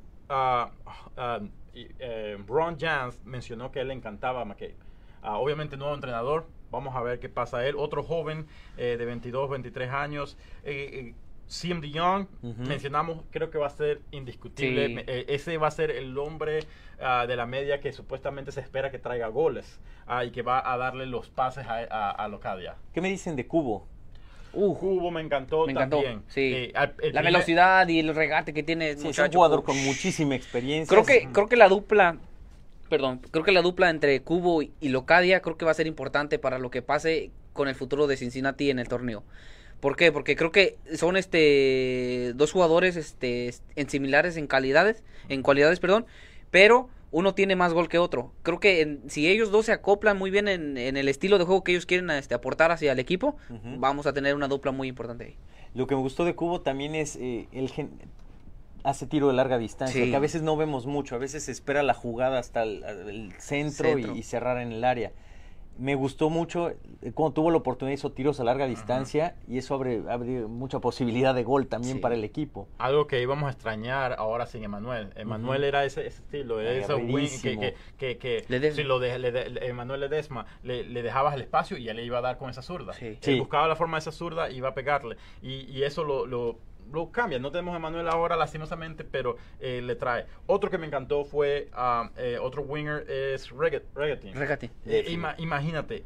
eh, 1.74 2.38
Ron 2.46 2.78
Jans 2.78 3.20
mencionó 3.24 3.70
que 3.70 3.80
él 3.80 3.88
le 3.88 3.94
encantaba 3.94 4.40
a 4.42 4.44
McCabe. 4.44 4.76
Obviamente 5.22 5.76
nuevo 5.76 5.94
entrenador, 5.94 6.46
vamos 6.70 6.94
a 6.96 7.02
ver 7.02 7.18
qué 7.20 7.28
pasa 7.28 7.66
él. 7.66 7.74
Otro 7.78 8.02
joven 8.02 8.46
eh, 8.76 8.96
de 8.98 9.04
22, 9.04 9.50
23 9.50 9.90
años. 9.90 10.36
eh, 10.64 10.90
eh, 10.92 11.14
CM 11.48 11.90
Young, 11.90 12.28
Ujú. 12.42 12.62
mencionamos, 12.62 13.24
creo 13.30 13.50
que 13.50 13.58
va 13.58 13.66
a 13.66 13.70
ser 13.70 14.00
indiscutible. 14.10 14.86
Sí. 14.88 14.94
Eh, 15.06 15.24
ese 15.28 15.58
va 15.58 15.66
a 15.68 15.70
ser 15.70 15.90
el 15.90 16.16
hombre 16.16 16.60
ah, 16.98 17.26
de 17.28 17.36
la 17.36 17.44
media 17.44 17.78
que 17.80 17.92
supuestamente 17.92 18.52
se 18.52 18.60
espera 18.60 18.90
que 18.90 18.98
traiga 18.98 19.26
goles 19.28 19.78
ah, 20.06 20.24
y 20.24 20.30
que 20.30 20.40
va 20.40 20.62
a 20.72 20.78
darle 20.78 21.04
los 21.04 21.28
pases 21.28 21.66
a, 21.66 21.80
a, 21.90 22.10
a 22.10 22.28
Locadia. 22.28 22.76
¿Qué 22.94 23.02
me 23.02 23.10
dicen 23.10 23.36
de 23.36 23.46
Cubo? 23.46 23.86
Uh, 24.54 24.74
Cubo 24.78 25.10
me 25.10 25.20
encantó 25.20 25.66
Me 25.66 25.72
encantó, 25.72 25.96
también. 25.96 26.22
sí. 26.28 26.40
Eh, 26.40 26.66
el 26.68 26.72
la 26.72 26.92
primer- 26.94 27.24
velocidad 27.24 27.86
y 27.88 27.98
el 27.98 28.14
regate 28.14 28.54
que 28.54 28.62
tiene 28.62 28.96
Sí, 28.96 29.08
es 29.08 29.18
un 29.18 29.30
jugador 29.32 29.62
con 29.62 29.76
muchísima 29.84 30.34
experiencia. 30.34 30.88
Creo 30.94 31.04
que, 31.04 31.28
creo 31.32 31.48
que 31.48 31.56
la 31.56 31.68
dupla, 31.68 32.16
perdón, 32.92 33.22
creo 33.30 33.42
que 33.42 33.52
la 33.52 33.62
dupla 33.62 33.88
entre 33.88 34.20
Cubo 34.20 34.60
y 34.60 34.88
Locadia 34.90 35.40
creo 35.40 35.56
que 35.56 35.64
va 35.64 35.70
a 35.70 35.74
ser 35.74 35.86
importante 35.86 36.38
para 36.38 36.58
lo 36.58 36.70
que 36.70 36.82
pase 36.82 37.30
con 37.54 37.66
el 37.68 37.74
futuro 37.74 38.06
de 38.06 38.18
Cincinnati 38.18 38.68
en 38.68 38.78
el 38.78 38.86
torneo. 38.86 39.24
¿Por 39.80 39.96
qué? 39.96 40.12
Porque 40.12 40.36
creo 40.36 40.52
que 40.52 40.76
son 40.94 41.16
este 41.16 42.32
dos 42.34 42.52
jugadores 42.52 42.96
este 42.96 43.54
en 43.76 43.88
similares 43.88 44.36
en 44.36 44.46
calidades, 44.46 45.02
en 45.30 45.40
cualidades, 45.42 45.80
perdón, 45.80 46.04
pero 46.50 46.90
uno 47.12 47.34
tiene 47.34 47.56
más 47.56 47.72
gol 47.72 47.88
que 47.88 47.96
otro. 47.98 48.30
Creo 48.42 48.60
que 48.60 48.82
en- 48.82 49.00
si 49.08 49.26
ellos 49.26 49.50
dos 49.50 49.64
se 49.66 49.72
acoplan 49.72 50.18
muy 50.18 50.30
bien 50.30 50.46
en, 50.46 50.76
en 50.76 50.98
el 50.98 51.08
estilo 51.08 51.38
de 51.38 51.44
juego 51.44 51.64
que 51.64 51.72
ellos 51.72 51.86
quieren 51.86 52.10
este, 52.10 52.34
aportar 52.34 52.72
hacia 52.72 52.92
el 52.92 52.98
equipo, 52.98 53.36
vamos 53.78 54.06
a 54.06 54.12
tener 54.12 54.34
una 54.34 54.48
dupla 54.48 54.70
muy 54.70 54.88
importante 54.88 55.24
ahí. 55.24 55.36
Lo 55.74 55.86
que 55.86 55.94
me 55.94 56.02
gustó 56.02 56.26
de 56.26 56.34
Cubo 56.34 56.60
también 56.60 56.94
es 56.94 57.16
eh, 57.16 57.48
el 57.52 57.70
gen- 57.70 57.90
hace 58.84 59.06
tiro 59.06 59.28
de 59.28 59.34
larga 59.34 59.58
distancia, 59.58 60.02
Sí. 60.04 60.10
que 60.10 60.16
a 60.16 60.20
veces 60.20 60.42
no 60.42 60.56
vemos 60.56 60.86
mucho, 60.86 61.14
a 61.14 61.18
veces 61.18 61.44
se 61.44 61.52
espera 61.52 61.82
la 61.82 61.94
jugada 61.94 62.38
hasta 62.38 62.62
el, 62.64 62.82
el 62.84 63.32
centro, 63.38 63.88
Centro. 63.90 64.14
Y, 64.14 64.18
y 64.18 64.22
cerrar 64.22 64.58
en 64.58 64.72
el 64.72 64.84
área. 64.84 65.12
Me 65.78 65.94
gustó 65.94 66.28
mucho 66.28 66.68
eh, 66.68 67.12
cuando 67.14 67.32
tuvo 67.32 67.50
la 67.50 67.56
oportunidad 67.56 67.94
hizo 67.94 68.12
tiros 68.12 68.38
a 68.40 68.44
larga 68.44 68.66
distancia 68.66 69.36
y 69.48 69.56
eso 69.56 69.74
abre, 69.74 70.02
abre 70.10 70.42
mucha 70.46 70.80
posibilidad 70.80 71.34
de 71.34 71.44
gol 71.44 71.66
también 71.66 71.94
Sí. 71.96 72.00
para 72.02 72.14
el 72.14 72.24
equipo. 72.24 72.68
Algo 72.76 73.06
que 73.06 73.22
íbamos 73.22 73.48
a 73.48 73.52
extrañar 73.52 74.16
ahora 74.18 74.44
sin 74.44 74.62
Emanuel. 74.64 75.08
Emanuel 75.16 75.64
era 75.64 75.86
ese, 75.86 76.06
ese 76.06 76.20
estilo, 76.20 76.60
ese 76.60 76.94
wing 76.94 77.26
que, 77.42 77.58
que, 77.58 77.74
que, 77.96 78.18
que 78.18 78.44
Ledesma. 78.48 78.76
si 78.76 78.82
lo 78.82 78.98
de, 78.98 79.18
le- 79.18 79.48
le- 79.48 79.66
Emanuel 79.66 80.00
Ledesma 80.00 80.44
le, 80.62 80.84
le 80.84 81.02
dejabas 81.02 81.34
el 81.36 81.40
espacio 81.40 81.78
y 81.78 81.88
él 81.88 81.96
le 81.96 82.04
iba 82.04 82.18
a 82.18 82.22
dar 82.22 82.36
con 82.36 82.50
esa 82.50 82.60
zurda. 82.60 82.92
Sí. 82.92 83.06
Él 83.06 83.18
Sí. 83.22 83.38
buscaba 83.38 83.66
la 83.66 83.74
forma 83.74 83.96
de 83.96 84.00
esa 84.00 84.12
zurda 84.12 84.50
y 84.50 84.56
iba 84.58 84.68
a 84.68 84.74
pegarle. 84.74 85.16
Y, 85.40 85.62
y 85.70 85.84
eso 85.84 86.04
lo, 86.04 86.26
lo, 86.26 86.58
lo 86.92 87.10
cambia. 87.10 87.38
No 87.38 87.50
tenemos 87.50 87.74
a 87.74 87.78
Emanuel 87.78 88.08
ahora, 88.08 88.36
lastimosamente, 88.36 89.04
pero 89.04 89.36
eh, 89.58 89.80
le 89.82 89.96
trae. 89.96 90.26
Otro 90.46 90.70
que 90.70 90.78
me 90.78 90.86
encantó 90.86 91.24
fue, 91.24 91.68
ah, 91.72 92.10
eh, 92.16 92.38
otro 92.40 92.62
winger 92.62 93.04
es 93.10 93.50
Regatin. 93.50 94.34
Regate. 94.34 94.70
Eh, 94.86 95.04
ima- 95.12 95.34
imagínate, 95.38 96.04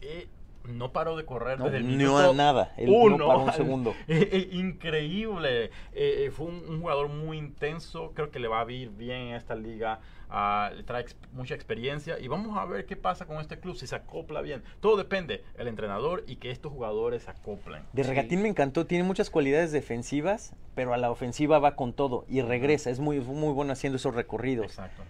eh, 0.00 0.28
no 0.68 0.92
paró 0.92 1.16
de 1.16 1.24
correr 1.24 1.58
No, 1.58 1.64
desde 1.66 1.78
el 1.78 1.84
minuto 1.84 2.18
a 2.30 2.32
nada, 2.34 2.72
él 2.76 2.88
uno. 2.90 3.16
no 3.18 3.26
paró 3.26 3.40
un 3.44 3.52
segundo. 3.54 3.94
Eh, 4.06 4.28
eh, 4.32 4.48
increíble. 4.52 5.64
Eh, 5.64 5.70
eh, 5.94 6.30
fue 6.30 6.46
un, 6.46 6.62
un 6.68 6.80
jugador 6.80 7.08
muy 7.08 7.38
intenso. 7.38 8.12
Creo 8.14 8.30
que 8.30 8.38
le 8.38 8.48
va 8.48 8.60
a 8.60 8.70
ir 8.70 8.90
bien 8.90 9.28
en 9.28 9.34
esta 9.36 9.54
liga. 9.54 10.00
Ah, 10.30 10.70
le 10.76 10.82
trae 10.82 11.06
mucha 11.32 11.54
experiencia. 11.54 12.18
Y 12.18 12.28
vamos 12.28 12.56
a 12.58 12.64
ver 12.66 12.84
qué 12.84 12.96
pasa 12.96 13.24
con 13.26 13.38
este 13.38 13.58
club, 13.60 13.76
si 13.76 13.86
se 13.86 13.96
acopla 13.96 14.42
bien. 14.42 14.62
Todo 14.80 14.96
depende 14.96 15.42
del 15.56 15.68
entrenador 15.68 16.24
y 16.26 16.36
que 16.36 16.50
estos 16.50 16.70
jugadores 16.72 17.22
se 17.22 17.30
acoplen. 17.30 17.82
De 17.92 18.04
Sí. 18.04 18.10
Regatín 18.10 18.42
me 18.42 18.48
encantó, 18.48 18.84
tiene 18.86 19.04
muchas 19.04 19.30
cualidades 19.30 19.72
defensivas, 19.72 20.54
pero 20.74 20.92
a 20.92 20.98
la 20.98 21.10
ofensiva 21.10 21.58
va 21.58 21.76
con 21.76 21.92
todo 21.94 22.24
y 22.28 22.42
regresa, 22.42 22.90
es 22.90 23.00
muy, 23.00 23.20
muy 23.20 23.52
bueno 23.54 23.72
haciendo 23.72 23.96
esos 23.96 24.14
recorridos. 24.14 24.66
Exacto. 24.66 25.02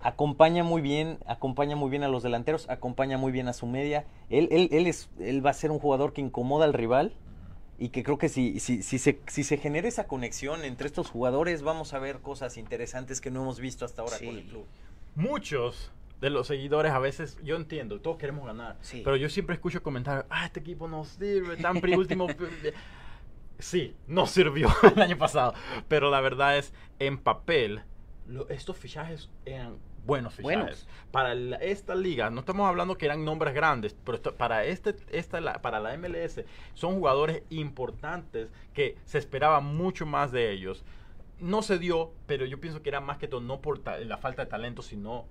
Acompaña 0.00 0.64
muy 0.64 0.80
bien, 0.82 1.18
acompaña 1.26 1.76
muy 1.76 1.90
bien 1.90 2.02
a 2.02 2.08
los 2.08 2.22
delanteros, 2.22 2.68
acompaña 2.70 3.18
muy 3.18 3.32
bien 3.32 3.48
a 3.48 3.52
su 3.52 3.66
media. 3.66 4.04
Él, 4.30 4.48
él, 4.50 4.68
él, 4.72 4.86
es, 4.86 5.10
él 5.20 5.44
va 5.44 5.50
a 5.50 5.54
ser 5.54 5.70
un 5.70 5.78
jugador 5.78 6.12
que 6.12 6.20
incomoda 6.20 6.64
al 6.64 6.72
rival 6.72 7.12
y 7.78 7.88
que 7.88 8.02
creo 8.04 8.18
que 8.18 8.28
si, 8.28 8.60
si, 8.60 8.82
si, 8.82 8.98
se, 8.98 9.18
si 9.26 9.44
se 9.44 9.56
genera 9.58 9.88
esa 9.88 10.06
conexión 10.06 10.64
entre 10.64 10.86
estos 10.86 11.08
jugadores, 11.10 11.62
vamos 11.62 11.94
a 11.94 11.98
ver 11.98 12.20
cosas 12.20 12.56
interesantes 12.56 13.20
que 13.20 13.30
no 13.30 13.42
hemos 13.42 13.58
visto 13.60 13.84
hasta 13.84 14.02
ahora 14.02 14.16
Sí. 14.18 14.26
con 14.26 14.36
el 14.36 14.44
club. 14.44 14.64
Muchos 15.16 15.90
de 16.20 16.30
los 16.30 16.46
seguidores 16.46 16.92
a 16.92 17.00
veces, 17.00 17.38
yo 17.42 17.56
entiendo, 17.56 18.00
todos 18.00 18.16
queremos 18.18 18.46
ganar, 18.46 18.76
Sí. 18.80 19.02
pero 19.04 19.16
yo 19.16 19.28
siempre 19.28 19.54
escucho 19.54 19.82
comentarios, 19.82 20.24
ah, 20.30 20.46
este 20.46 20.60
equipo 20.60 20.86
no 20.86 21.04
sirve, 21.04 21.56
tan 21.56 21.80
pri 21.80 21.96
último. 21.96 22.28
sí, 23.58 23.94
no 24.06 24.26
sirvió 24.26 24.68
el 24.94 25.02
año 25.02 25.18
pasado, 25.18 25.54
pero 25.88 26.10
la 26.10 26.20
verdad 26.20 26.56
es, 26.58 26.72
en 26.98 27.18
papel, 27.18 27.82
lo- 28.26 28.48
estos 28.48 28.76
fichajes 28.76 29.28
eran 29.44 29.76
buenos 30.06 30.34
fichajes. 30.34 30.56
Buenos. 30.58 30.88
Para 31.10 31.34
la- 31.34 31.56
esta 31.56 31.94
liga, 31.94 32.28
no 32.30 32.40
estamos 32.40 32.68
hablando 32.68 32.96
que 32.98 33.06
eran 33.06 33.24
nombres 33.24 33.54
grandes, 33.54 33.94
pero 34.04 34.16
esto- 34.16 34.34
para, 34.36 34.64
este, 34.64 34.96
esta, 35.10 35.40
la- 35.40 35.62
para 35.62 35.78
la 35.80 35.94
MLS 35.94 36.44
son 36.74 36.94
jugadores 36.96 37.42
importantes 37.50 38.50
que 38.74 38.96
se 39.04 39.18
esperaba 39.18 39.60
mucho 39.60 40.06
más 40.06 40.32
de 40.32 40.50
ellos. 40.52 40.84
No 41.38 41.62
se 41.62 41.78
dio, 41.78 42.12
pero 42.26 42.46
yo 42.46 42.60
pienso 42.60 42.82
que 42.82 42.88
era 42.88 43.00
más 43.00 43.18
que 43.18 43.28
todo 43.28 43.40
no 43.40 43.60
por 43.60 43.78
ta- 43.80 43.98
la 43.98 44.16
falta 44.16 44.44
de 44.44 44.50
talento, 44.50 44.82
sino 44.82 45.26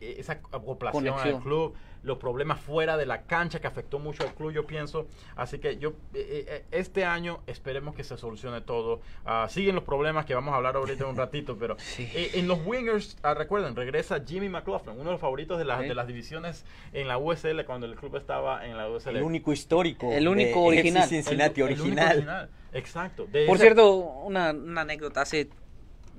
esa 0.00 0.34
acoplación 0.52 1.06
al 1.08 1.12
Conexión. 1.14 1.42
club, 1.42 1.74
los 2.02 2.18
problemas 2.18 2.60
fuera 2.60 2.96
de 2.96 3.04
la 3.04 3.22
cancha 3.22 3.60
que 3.60 3.66
afectó 3.66 3.98
mucho 3.98 4.22
al 4.22 4.32
club, 4.34 4.52
yo 4.52 4.64
pienso. 4.66 5.06
Así 5.34 5.58
que 5.58 5.76
yo 5.78 5.90
eh, 6.14 6.44
eh, 6.48 6.64
este 6.70 7.04
año 7.04 7.40
esperemos 7.48 7.94
que 7.96 8.04
se 8.04 8.16
solucione 8.16 8.60
todo. 8.60 9.00
Ah, 9.24 9.48
siguen 9.50 9.74
los 9.74 9.82
problemas 9.84 10.24
que 10.24 10.34
vamos 10.34 10.52
a 10.54 10.56
hablar 10.58 10.76
ahorita 10.76 11.02
en 11.04 11.10
un 11.10 11.16
ratito, 11.24 11.56
pero 11.58 11.76
Sí. 11.78 12.08
eh, 12.14 12.30
en 12.34 12.46
los 12.46 12.64
wingers, 12.64 13.16
ah, 13.22 13.34
recuerden, 13.34 13.74
regresa 13.74 14.22
Jimmy 14.24 14.48
McLaughlin, 14.48 14.92
uno 14.94 15.04
de 15.04 15.10
los 15.12 15.20
favoritos 15.20 15.58
de, 15.58 15.64
las 15.64 15.80
Sí. 15.82 15.88
de 15.88 15.94
las 15.96 16.06
divisiones 16.06 16.64
en 16.92 17.08
la 17.08 17.18
USL 17.18 17.64
cuando 17.66 17.86
el 17.86 17.96
club 17.96 18.14
estaba 18.16 18.64
en 18.66 18.76
la 18.76 18.88
USL. 18.88 19.16
El 19.16 19.22
único 19.24 19.52
histórico. 19.52 20.12
El 20.12 20.28
único 20.28 20.70
de 20.70 20.76
FC 20.76 20.80
original. 20.80 21.08
Cincinnati, 21.08 21.60
El- 21.60 21.66
el 21.68 21.80
único 21.80 22.00
original. 22.02 22.50
Exacto. 22.72 23.26
De 23.26 23.46
Por 23.46 23.58
cierto, 23.58 23.94
una, 23.96 24.52
una 24.52 24.82
anécdota. 24.82 25.22
Hace 25.22 25.48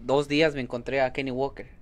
dos 0.01 0.27
días 0.27 0.53
me 0.53 0.61
encontré 0.61 0.99
a 1.01 1.13
Kenny 1.13 1.31
Walker. 1.31 1.76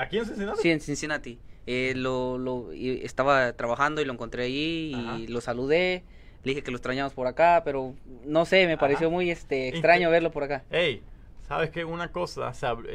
¿Aquí 0.00 0.18
en 0.18 0.24
Cincinnati? 0.26 0.58
Sí, 0.62 0.70
en 0.70 0.80
Cincinnati. 0.80 1.38
Eh, 1.66 1.92
lo, 1.94 2.38
lo- 2.38 2.72
estaba 2.72 3.52
trabajando 3.52 4.00
y 4.00 4.04
lo 4.04 4.12
encontré 4.12 4.44
allí 4.44 4.94
y 5.18 5.26
lo 5.26 5.40
saludé. 5.40 6.04
Le 6.42 6.52
dije 6.52 6.62
que 6.62 6.70
lo 6.70 6.78
extrañamos 6.78 7.12
por 7.12 7.26
acá, 7.26 7.62
pero 7.64 7.94
no 8.24 8.46
sé, 8.46 8.66
me 8.66 8.78
pareció 8.78 9.10
muy 9.10 9.30
este, 9.30 9.66
¿Y 9.66 9.68
extraño 9.68 10.08
verlo 10.10 10.30
por 10.30 10.42
acá. 10.44 10.64
Hey, 10.70 11.02
¿sabes 11.46 11.68
qué? 11.70 11.84
Una 11.84 12.10
cosa, 12.12 12.50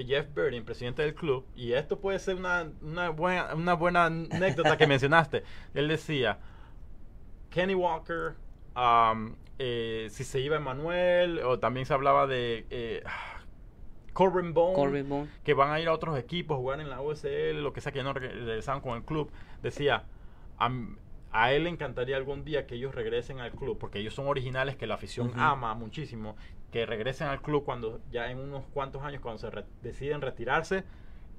Jeff 0.08 0.26
Birding, 0.34 0.65
presidente 0.65 1.04
del 1.04 1.13
club, 1.13 1.46
y 1.56 1.74
esto 1.74 2.00
puede 2.00 2.18
ser 2.18 2.36
una, 2.36 2.68
una, 2.82 3.10
buena, 3.10 3.54
una 3.54 3.76
buena 3.76 4.06
anécdota 4.06 4.78
que 4.78 4.88
mencionaste. 4.88 5.44
Él 5.76 5.88
decía, 5.88 6.39
Kenny 7.52 7.76
Walker, 7.76 8.34
um, 8.76 9.36
eh, 9.60 10.08
si 10.10 10.24
se 10.24 10.39
iba 10.39 10.56
Emanuel, 10.58 11.39
o 11.39 11.60
también 11.60 11.86
se 11.86 11.94
hablaba 11.94 12.26
de 12.26 12.65
eh, 12.72 13.04
Corbin 14.15 14.54
Bone, 14.54 14.73
Corbin 14.73 15.08
Bone. 15.10 15.28
que 15.43 15.54
van 15.54 15.69
a 15.71 15.80
ir 15.80 15.88
a 15.89 15.93
otros 15.93 16.17
equipos, 16.17 16.58
jugar 16.58 16.80
en 16.80 16.89
la 16.89 17.01
USL, 17.01 17.62
lo 17.62 17.71
que 17.73 17.82
sea, 17.82 17.91
que 17.91 18.01
no 18.01 18.13
re- 18.13 18.30
regresaban 18.30 18.82
con 18.82 18.95
el 18.97 19.04
club. 19.04 19.30
Decía, 19.62 20.06
"Am- 20.58 20.97
a 21.32 21.51
él 21.51 21.65
le 21.65 21.69
encantaría 21.69 22.15
algún 22.15 22.45
día 22.45 22.65
que 22.65 22.75
ellos 22.75 22.95
regresen 22.95 23.39
al 23.41 23.51
club, 23.51 23.78
porque 23.78 23.99
ellos 23.99 24.13
son 24.15 24.28
originales, 24.28 24.78
que 24.78 24.88
la 24.88 24.93
afición 24.95 25.34
ama 25.36 25.73
muchísimo, 25.75 26.38
que 26.71 26.86
regresen 26.86 27.28
al 27.28 27.41
club 27.41 27.65
cuando 27.65 27.99
ya 28.10 28.32
en 28.32 28.39
unos 28.39 28.63
cuantos 28.73 29.04
años, 29.04 29.21
cuando 29.21 29.39
se 29.39 29.49
re- 29.49 29.65
deciden 29.82 30.21
retirarse, 30.21 30.84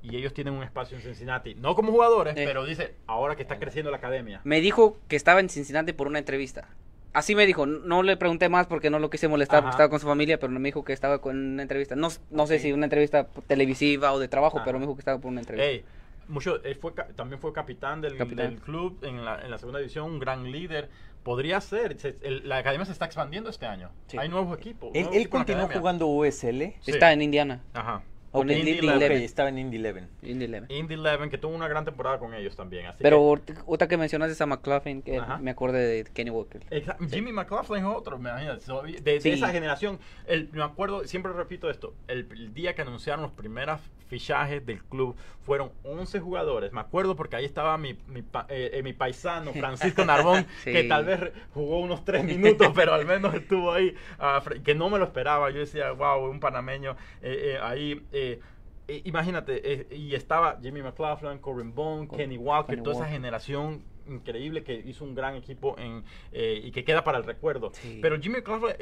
y 0.02 0.14
ellos 0.16 0.34
tienen 0.34 0.52
un 0.54 0.62
espacio 0.62 0.96
en 0.98 1.02
Cincinnati, 1.02 1.54
no 1.54 1.74
como 1.74 1.90
jugadores, 1.92 2.36
Eh. 2.36 2.42
pero 2.44 2.64
dice, 2.66 2.94
ahora 3.06 3.34
que 3.36 3.42
está 3.42 3.58
creciendo 3.58 3.90
la 3.90 3.96
academia. 3.96 4.40
Me 4.44 4.60
dijo 4.60 4.98
que 5.08 5.16
estaba 5.16 5.40
en 5.40 5.48
Cincinnati 5.48 5.92
por 5.94 6.06
una 6.06 6.18
entrevista. 6.18 6.68
Así 7.16 7.35
me 7.35 7.46
dijo, 7.46 7.64
no 7.64 8.02
le 8.02 8.16
pregunté 8.18 8.50
más 8.50 8.66
porque 8.66 8.90
no 8.90 8.98
lo 8.98 9.09
quise 9.09 9.26
molestar 9.26 9.61
Ajá. 9.61 9.62
porque 9.64 9.72
estaba 9.76 9.88
con 9.88 10.00
su 10.00 10.07
familia, 10.07 10.38
pero 10.38 10.52
me 10.52 10.61
dijo 10.68 10.85
que 10.85 10.92
estaba 10.92 11.18
con 11.20 11.35
una 11.55 11.62
entrevista. 11.62 11.96
No, 11.96 12.09
no 12.31 12.46
sé 12.46 12.59
si 12.59 12.72
una 12.72 12.85
entrevista 12.85 13.26
televisiva 13.46 14.12
o 14.12 14.18
de 14.18 14.29
trabajo, 14.29 14.59
Ajá. 14.59 14.66
pero 14.66 14.79
me 14.79 14.85
dijo 14.85 14.94
que 14.96 15.00
estaba 15.00 15.18
por 15.18 15.31
una 15.31 15.40
entrevista. 15.40 15.66
Ey, 15.70 15.83
mucho, 16.29 16.62
él 16.62 16.74
fue, 16.76 16.92
también 17.14 17.40
fue 17.40 17.55
capitán 17.55 18.02
del, 18.02 18.18
Capitán. 18.18 18.50
del 18.50 18.61
club 18.61 18.98
en 19.02 19.24
la, 19.24 19.40
en 19.42 19.50
la 19.50 19.57
segunda 19.57 19.79
división, 19.79 20.05
un 20.12 20.18
gran 20.18 20.50
líder. 20.52 20.90
Podría 21.22 21.61
ser, 21.62 21.98
se- 21.98 22.16
el- 22.20 22.46
la 22.48 22.59
academia 22.59 22.85
se 22.85 22.92
está 22.92 23.07
expandiendo 23.07 23.48
este 23.48 23.64
año. 23.64 23.90
Sí. 24.09 24.18
Hay 24.18 24.29
nuevos 24.29 24.57
equipos. 24.59 24.90
Él, 24.92 25.05
nuevos 25.05 25.14
él 25.16 25.22
equipos 25.22 25.40
en 25.40 25.46
la 25.57 25.62
continuó 25.62 25.81
jugando 25.81 26.07
USL. 26.09 26.74
Sí. 26.83 26.90
Está 26.90 27.12
en 27.14 27.22
Indiana. 27.22 27.62
Ajá. 27.72 28.02
Con 28.37 28.51
Indy 28.51 28.70
Indy 28.72 28.88
ok, 28.88 28.94
Eleven. 28.96 29.22
estaba 29.22 29.49
en 29.49 29.59
Indy 29.59 29.77
Eleven. 29.77 30.09
Indy 30.22 30.44
Eleven. 30.44 30.70
Indy 30.70 30.94
Eleven, 30.94 31.31
que 31.31 31.38
tuvo 31.38 31.55
una 31.55 31.68
gran 31.68 31.85
temporada 31.85 32.18
con 32.18 32.35
ellos 32.35 32.55
también. 32.57 32.87
Así 32.87 32.99
Pero 33.03 33.16
que- 33.44 33.55
ahorita 33.66 33.88
que 33.88 33.96
mencionaste 33.96 34.42
a 34.42 34.46
McLaughlin, 34.46 35.03
que 35.03 35.18
Ajá. 35.18 35.38
me 35.38 35.51
acordé 35.51 35.87
de 35.87 36.05
Kenny 36.11 36.31
Walker. 36.31 36.62
Exa- 36.70 36.96
Jimmy 37.11 37.33
McLaughlin 37.33 37.85
es 37.85 37.90
otro, 37.96 38.18
me 38.18 38.31
imagino, 38.31 38.57
de, 38.57 39.01
de 39.01 39.20
Sí. 39.20 39.31
esa 39.31 39.49
generación. 39.51 39.99
El, 40.27 40.49
me 40.53 40.62
acuerdo, 40.62 41.05
siempre 41.07 41.33
repito 41.33 41.70
esto, 41.70 41.94
el, 42.09 42.29
el 42.33 42.53
día 42.55 42.75
que 42.75 42.83
anunciaron 42.83 43.22
los 43.22 43.33
primeros 43.33 43.81
fichajes 44.09 44.64
del 44.64 44.85
club 44.85 45.16
fueron 45.40 45.72
11 45.83 46.20
jugadores. 46.20 46.72
Me 46.72 46.79
acuerdo 46.81 47.16
porque 47.16 47.35
ahí 47.37 47.44
estaba 47.44 47.77
mi, 47.77 47.99
mi, 48.07 48.22
pa- 48.22 48.46
eh, 48.49 48.70
eh, 48.75 48.83
mi 48.85 48.92
paisano 48.92 49.53
Francisco 49.53 50.05
Narbón, 50.05 50.46
Sí. 50.64 50.72
que 50.72 50.85
tal 50.85 51.05
vez 51.05 51.33
jugó 51.55 51.81
unos 51.81 52.05
3 52.05 52.22
minutos, 52.25 52.70
pero 52.75 52.94
al 52.94 53.05
menos 53.05 53.35
estuvo 53.35 53.72
ahí, 53.72 53.94
ah, 54.20 54.40
fr- 54.44 54.62
que 54.62 54.77
no 54.77 54.90
me 54.90 54.99
lo 54.99 55.07
esperaba. 55.07 55.51
Yo 55.51 55.59
decía, 55.59 55.90
wow, 55.90 56.25
un 56.31 56.38
panameño 56.38 56.92
eh, 57.22 57.55
eh, 57.55 57.59
ahí. 57.61 58.01
Eh, 58.32 58.40
eh, 58.88 59.02
imagínate, 59.04 59.60
eh, 59.72 59.86
y 59.96 60.14
estaba 60.14 60.58
Jimmy 60.62 60.82
McLaughlin, 60.82 61.38
Corbin 61.38 61.74
Bone, 61.74 62.08
Kenny 62.08 62.38
Walker, 62.38 62.76
Kenny 62.76 62.84
toda 62.84 62.96
esa 62.96 63.06
generación 63.08 63.82
increíble 64.08 64.62
que 64.62 64.74
hizo 64.74 65.04
un 65.04 65.14
gran 65.14 65.34
equipo 65.34 65.76
en, 65.78 66.04
eh, 66.32 66.60
y 66.62 66.70
que 66.70 66.84
queda 66.84 67.02
para 67.02 67.18
el 67.18 67.24
recuerdo. 67.24 67.72
Sí. 67.74 67.98
Pero 68.00 68.20
Jimmy 68.20 68.36
McLaughlin, 68.36 68.76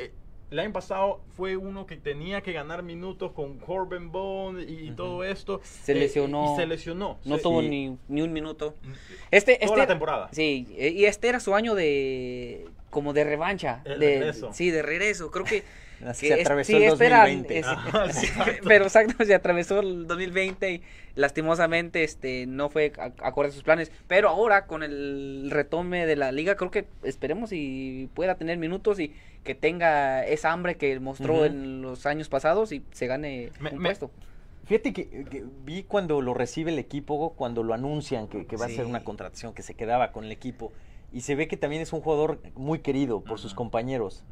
el 0.50 0.58
año 0.58 0.72
pasado 0.72 1.20
fue 1.36 1.56
uno 1.56 1.86
que 1.86 1.96
tenía 1.96 2.42
que 2.42 2.52
ganar 2.52 2.82
minutos 2.82 3.32
con 3.32 3.58
Corbin 3.58 4.12
Bone 4.12 4.62
y, 4.62 4.90
todo 4.92 5.24
esto. 5.24 5.60
Se 5.64 5.92
eh, 5.92 5.96
lesionó. 5.96 6.52
y 6.52 6.56
se 6.56 6.66
lesionó. 6.66 7.18
No 7.24 7.36
Se- 7.36 7.42
tuvo 7.42 7.62
ni, 7.62 7.96
ni 8.08 8.22
un 8.22 8.32
minuto. 8.32 8.74
Mm, 8.82 8.92
Este, 9.30 9.54
Toda 9.54 9.64
este 9.66 9.76
la 9.78 9.86
temporada. 9.86 10.28
Sí, 10.32 10.66
y 10.78 11.04
este 11.06 11.28
era 11.28 11.40
su 11.40 11.54
año 11.54 11.74
de 11.74 12.68
como 12.90 13.12
de 13.12 13.24
revancha, 13.24 13.82
El 13.84 13.98
de 13.98 14.06
regreso. 14.06 14.52
sí, 14.52 14.70
de 14.70 14.82
regreso. 14.82 15.30
Creo 15.32 15.44
que, 15.44 15.64
Así 16.06 16.28
que 16.28 16.34
se 16.34 16.40
es- 16.40 16.46
atravesó 16.46 16.66
sí, 16.72 16.76
el 16.76 16.92
este 16.92 17.06
era- 17.06 17.20
2020. 17.20 17.58
es- 17.58 17.66
Ajá, 17.66 18.08
sí, 18.12 18.26
exacto. 18.26 18.52
pero 18.68 18.84
exacto, 18.84 19.24
se 19.24 19.34
atravesó 19.34 19.80
el 19.80 20.06
2020 20.06 20.72
y 20.72 20.82
lastimosamente 21.14 22.04
este 22.04 22.46
no 22.46 22.68
fue 22.68 22.92
acorde 23.22 23.48
a 23.48 23.52
sus 23.52 23.62
planes, 23.62 23.90
pero 24.06 24.28
ahora 24.28 24.66
con 24.66 24.82
el 24.82 25.48
retome 25.50 26.06
de 26.06 26.16
la 26.16 26.32
liga 26.32 26.56
creo 26.56 26.70
que 26.70 26.86
esperemos 27.02 27.50
y 27.52 28.08
pueda 28.14 28.34
tener 28.36 28.58
minutos 28.58 29.00
y 29.00 29.12
que 29.44 29.54
tenga 29.54 30.24
esa 30.26 30.52
hambre 30.52 30.76
que 30.76 30.98
mostró 31.00 31.44
en 31.44 31.82
los 31.82 32.06
años 32.06 32.28
pasados 32.28 32.72
y 32.72 32.82
se 32.92 33.06
gane 33.06 33.50
Me- 33.60 33.70
un 33.70 33.78
me- 33.78 33.88
puesto. 33.88 34.10
Fíjate 34.66 34.92
que, 34.94 35.06
que 35.30 35.44
vi 35.64 35.82
cuando 35.82 36.22
lo 36.22 36.32
recibe 36.32 36.70
el 36.72 36.78
equipo, 36.78 37.34
cuando 37.36 37.62
lo 37.62 37.74
anuncian 37.74 38.28
que, 38.28 38.46
que 38.46 38.56
va 38.56 38.64
a 38.66 38.68
ser 38.70 38.86
una 38.86 39.04
contratación, 39.04 39.52
que 39.52 39.62
se 39.62 39.74
quedaba 39.74 40.10
con 40.12 40.24
el 40.24 40.32
equipo. 40.32 40.72
Y 41.12 41.20
se 41.20 41.34
ve 41.34 41.48
que 41.48 41.58
también 41.58 41.82
es 41.82 41.92
un 41.92 42.00
jugador 42.00 42.40
muy 42.54 42.78
querido 42.78 43.20
por 43.20 43.38
sus 43.38 43.52
compañeros. 43.54 44.24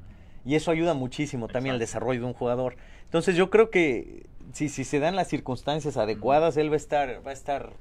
Y 0.44 0.54
eso 0.56 0.70
ayuda 0.70 0.94
muchísimo 0.94 1.48
también 1.48 1.74
al 1.74 1.78
desarrollo 1.78 2.20
de 2.20 2.26
un 2.26 2.32
jugador. 2.34 2.76
Entonces 3.04 3.36
yo 3.36 3.48
creo 3.50 3.70
que 3.70 4.26
si, 4.52 4.68
si 4.68 4.84
se 4.84 4.98
dan 4.98 5.14
las 5.16 5.28
circunstancias 5.28 5.96
adecuadas, 5.96 6.56
él 6.56 6.68
va 6.70 6.74
a 6.74 6.76
estar, 6.76 7.26
va 7.26 7.30
a 7.30 7.34
estar, 7.34 7.72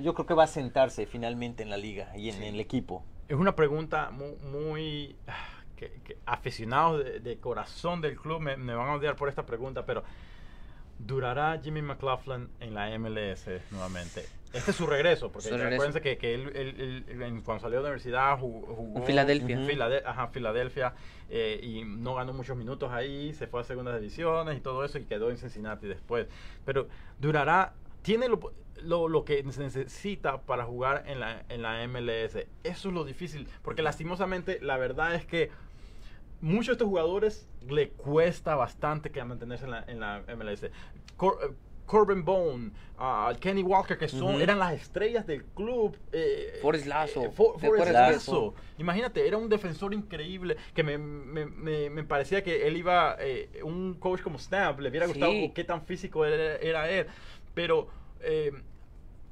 yo 0.00 0.14
creo 0.14 0.26
que 0.26 0.34
va 0.34 0.44
a 0.44 0.48
sentarse 0.48 1.06
finalmente 1.06 1.62
en 1.62 1.70
la 1.70 1.76
liga 1.76 2.14
y 2.16 2.28
en, 2.28 2.36
Sí. 2.36 2.44
el 2.46 2.60
equipo. 2.60 3.02
Es 3.28 3.36
una 3.36 3.54
pregunta 3.56 4.10
muy, 4.10 4.34
muy 4.52 5.16
que, 5.76 5.90
que 6.04 6.16
aficionados 6.26 7.04
de, 7.04 7.20
de 7.20 7.38
corazón 7.38 8.00
del 8.00 8.16
club 8.16 8.40
me, 8.40 8.56
me 8.56 8.74
van 8.74 8.88
a 8.90 8.94
odiar 8.94 9.16
por 9.16 9.28
esta 9.28 9.46
pregunta, 9.46 9.86
pero 9.86 10.02
¿durará 10.98 11.58
Jimmy 11.62 11.80
McLaughlin 11.82 12.48
en 12.60 12.74
la 12.74 12.96
MLS 12.98 13.46
nuevamente? 13.70 14.26
Este 14.52 14.72
es 14.72 14.76
su 14.76 14.86
regreso, 14.86 15.30
porque 15.30 15.48
Su 15.48 15.54
regreso. 15.56 15.74
acuérdense 15.74 16.00
que, 16.00 16.18
que 16.18 16.34
él, 16.34 16.50
él- 16.56 17.04
él, 17.08 17.22
en- 17.22 17.40
cuando 17.42 17.62
salió 17.62 17.78
de 17.78 17.84
la 17.84 17.88
universidad 17.90 18.38
jugó, 18.38 18.96
En 18.98 19.04
Filadelfia. 19.04 19.56
en 19.56 19.66
Filade- 19.66 20.02
ajá, 20.04 20.26
Filadelfia 20.28 20.94
eh, 21.28 21.60
y 21.62 21.84
no 21.84 22.16
ganó 22.16 22.32
muchos 22.32 22.56
minutos 22.56 22.90
ahí, 22.90 23.32
se 23.34 23.46
fue 23.46 23.60
a 23.60 23.64
segundas 23.64 23.94
divisiones 24.00 24.56
y 24.58 24.60
todo 24.60 24.84
eso 24.84 24.98
y 24.98 25.04
quedó 25.04 25.30
en 25.30 25.36
Cincinnati 25.38 25.86
después. 25.86 26.26
Pero 26.64 26.88
durará, 27.20 27.74
tiene 28.02 28.28
lo, 28.28 28.40
lo, 28.82 29.08
lo 29.08 29.24
que 29.24 29.44
se 29.52 29.60
necesita 29.62 30.40
para 30.40 30.64
jugar 30.64 31.04
en 31.06 31.20
la, 31.20 31.44
en 31.48 31.62
la 31.62 31.86
MLS. 31.86 32.34
Eso 32.64 32.88
es 32.88 32.94
lo 32.94 33.04
difícil, 33.04 33.46
porque 33.62 33.82
lastimosamente 33.82 34.58
la 34.60 34.76
verdad 34.78 35.14
es 35.14 35.26
que 35.26 35.50
muchos 36.40 36.66
de 36.68 36.72
estos 36.72 36.88
jugadores 36.88 37.48
le 37.68 37.90
cuesta 37.90 38.56
bastante 38.56 39.10
que 39.10 39.22
mantenerse 39.22 39.66
en 39.66 39.70
la, 39.70 39.84
en 39.86 40.00
la 40.00 40.22
MLS. 40.34 40.70
Cor- 41.16 41.54
Corbin 41.90 42.24
Bone, 42.24 42.70
ah, 42.98 43.32
Kenny 43.40 43.64
Walker, 43.64 43.98
que 43.98 44.06
son, 44.06 44.40
eran 44.40 44.60
las 44.60 44.74
estrellas 44.74 45.26
del 45.26 45.42
club. 45.44 45.96
Eh, 46.12 46.60
Forrest 46.62 46.86
Lasso. 46.86 47.24
eh, 47.24 47.30
For- 47.32 47.56
¿Te 47.58 47.66
Forrest 47.66 47.90
Lasso. 47.92 48.54
Imagínate, 48.78 49.26
era 49.26 49.36
un 49.36 49.48
defensor 49.48 49.92
increíble 49.92 50.56
que 50.72 50.84
me, 50.84 50.98
me- 50.98 51.46
me- 51.46 51.90
me 51.90 52.04
parecía 52.04 52.44
que 52.44 52.68
él 52.68 52.76
iba, 52.76 53.16
eh, 53.18 53.48
un 53.64 53.94
coach 53.94 54.20
como 54.22 54.38
Snap, 54.38 54.78
le 54.78 54.88
hubiera 54.88 55.06
gustado 55.06 55.32
Sí. 55.32 55.50
qué 55.52 55.64
tan 55.64 55.82
físico 55.82 56.24
era, 56.24 56.56
era 56.58 56.88
él. 56.88 57.06
Pero 57.54 57.88
eh, 58.20 58.52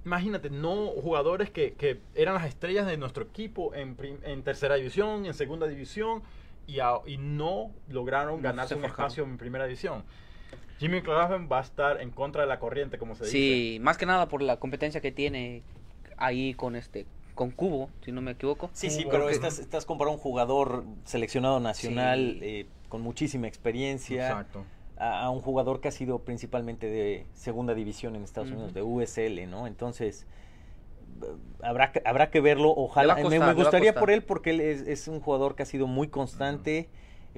imagínate, 0.04 0.50
no 0.50 0.88
jugadores 1.00 1.50
que, 1.50 1.74
que 1.74 2.00
eran 2.16 2.34
las 2.34 2.46
estrellas 2.46 2.86
de 2.88 2.96
nuestro 2.96 3.22
equipo 3.22 3.72
en, 3.74 3.94
prim- 3.94 4.18
en 4.24 4.42
tercera 4.42 4.74
división, 4.74 5.26
en 5.26 5.34
segunda 5.34 5.68
división, 5.68 6.22
y, 6.66 6.80
a- 6.80 6.98
y 7.06 7.18
no 7.18 7.70
lograron 7.88 8.36
No 8.38 8.42
ganarse 8.42 8.74
se 8.74 8.80
un 8.80 8.84
espacio 8.84 9.22
en 9.22 9.38
primera 9.38 9.64
división. 9.66 10.02
Jimmy 10.78 11.02
Clausen 11.02 11.48
va 11.50 11.58
a 11.58 11.62
estar 11.62 12.00
en 12.00 12.10
contra 12.10 12.42
de 12.42 12.48
la 12.48 12.58
corriente, 12.58 12.98
como 12.98 13.14
se 13.14 13.24
dice. 13.24 13.32
Sí, 13.36 13.78
más 13.80 13.96
que 13.98 14.06
nada 14.06 14.28
por 14.28 14.42
la 14.42 14.58
competencia 14.58 15.00
que 15.00 15.12
tiene 15.12 15.62
ahí 16.16 16.54
con 16.54 16.76
este 16.76 17.06
con 17.34 17.52
Cubo, 17.52 17.88
si 18.04 18.10
no 18.10 18.20
me 18.20 18.32
equivoco. 18.32 18.68
Sí, 18.72 18.90
sí, 18.90 19.06
pero 19.08 19.26
que- 19.28 19.32
estás, 19.32 19.60
estás 19.60 19.84
comparando 19.86 20.16
un 20.16 20.20
jugador 20.22 20.84
seleccionado 21.04 21.60
nacional 21.60 22.38
Sí. 22.40 22.46
eh, 22.46 22.66
con 22.88 23.00
muchísima 23.00 23.46
experiencia. 23.46 24.28
Exacto. 24.28 24.64
a, 25.00 25.22
a 25.26 25.30
un 25.30 25.40
jugador 25.40 25.80
que 25.80 25.86
ha 25.86 25.92
sido 25.92 26.18
principalmente 26.20 26.88
de 26.88 27.24
segunda 27.34 27.72
división 27.74 28.16
en 28.16 28.24
Estados. 28.24 28.50
Unidos, 28.50 28.74
de 28.74 28.82
USL, 28.82 29.46
¿no? 29.48 29.68
Entonces, 29.68 30.26
habrá 31.62 31.92
que, 31.92 32.02
habrá 32.04 32.30
que 32.30 32.40
verlo. 32.40 32.72
Ojalá, 32.76 33.14
me- 33.14 33.54
gustaría 33.54 33.94
por 33.94 34.10
él 34.10 34.22
porque 34.24 34.50
él 34.50 34.60
es, 34.60 34.82
es 34.88 35.06
un 35.06 35.20
jugador 35.20 35.54
que 35.54 35.62
ha 35.62 35.66
sido 35.66 35.86
muy 35.86 36.08
constante, 36.08 36.88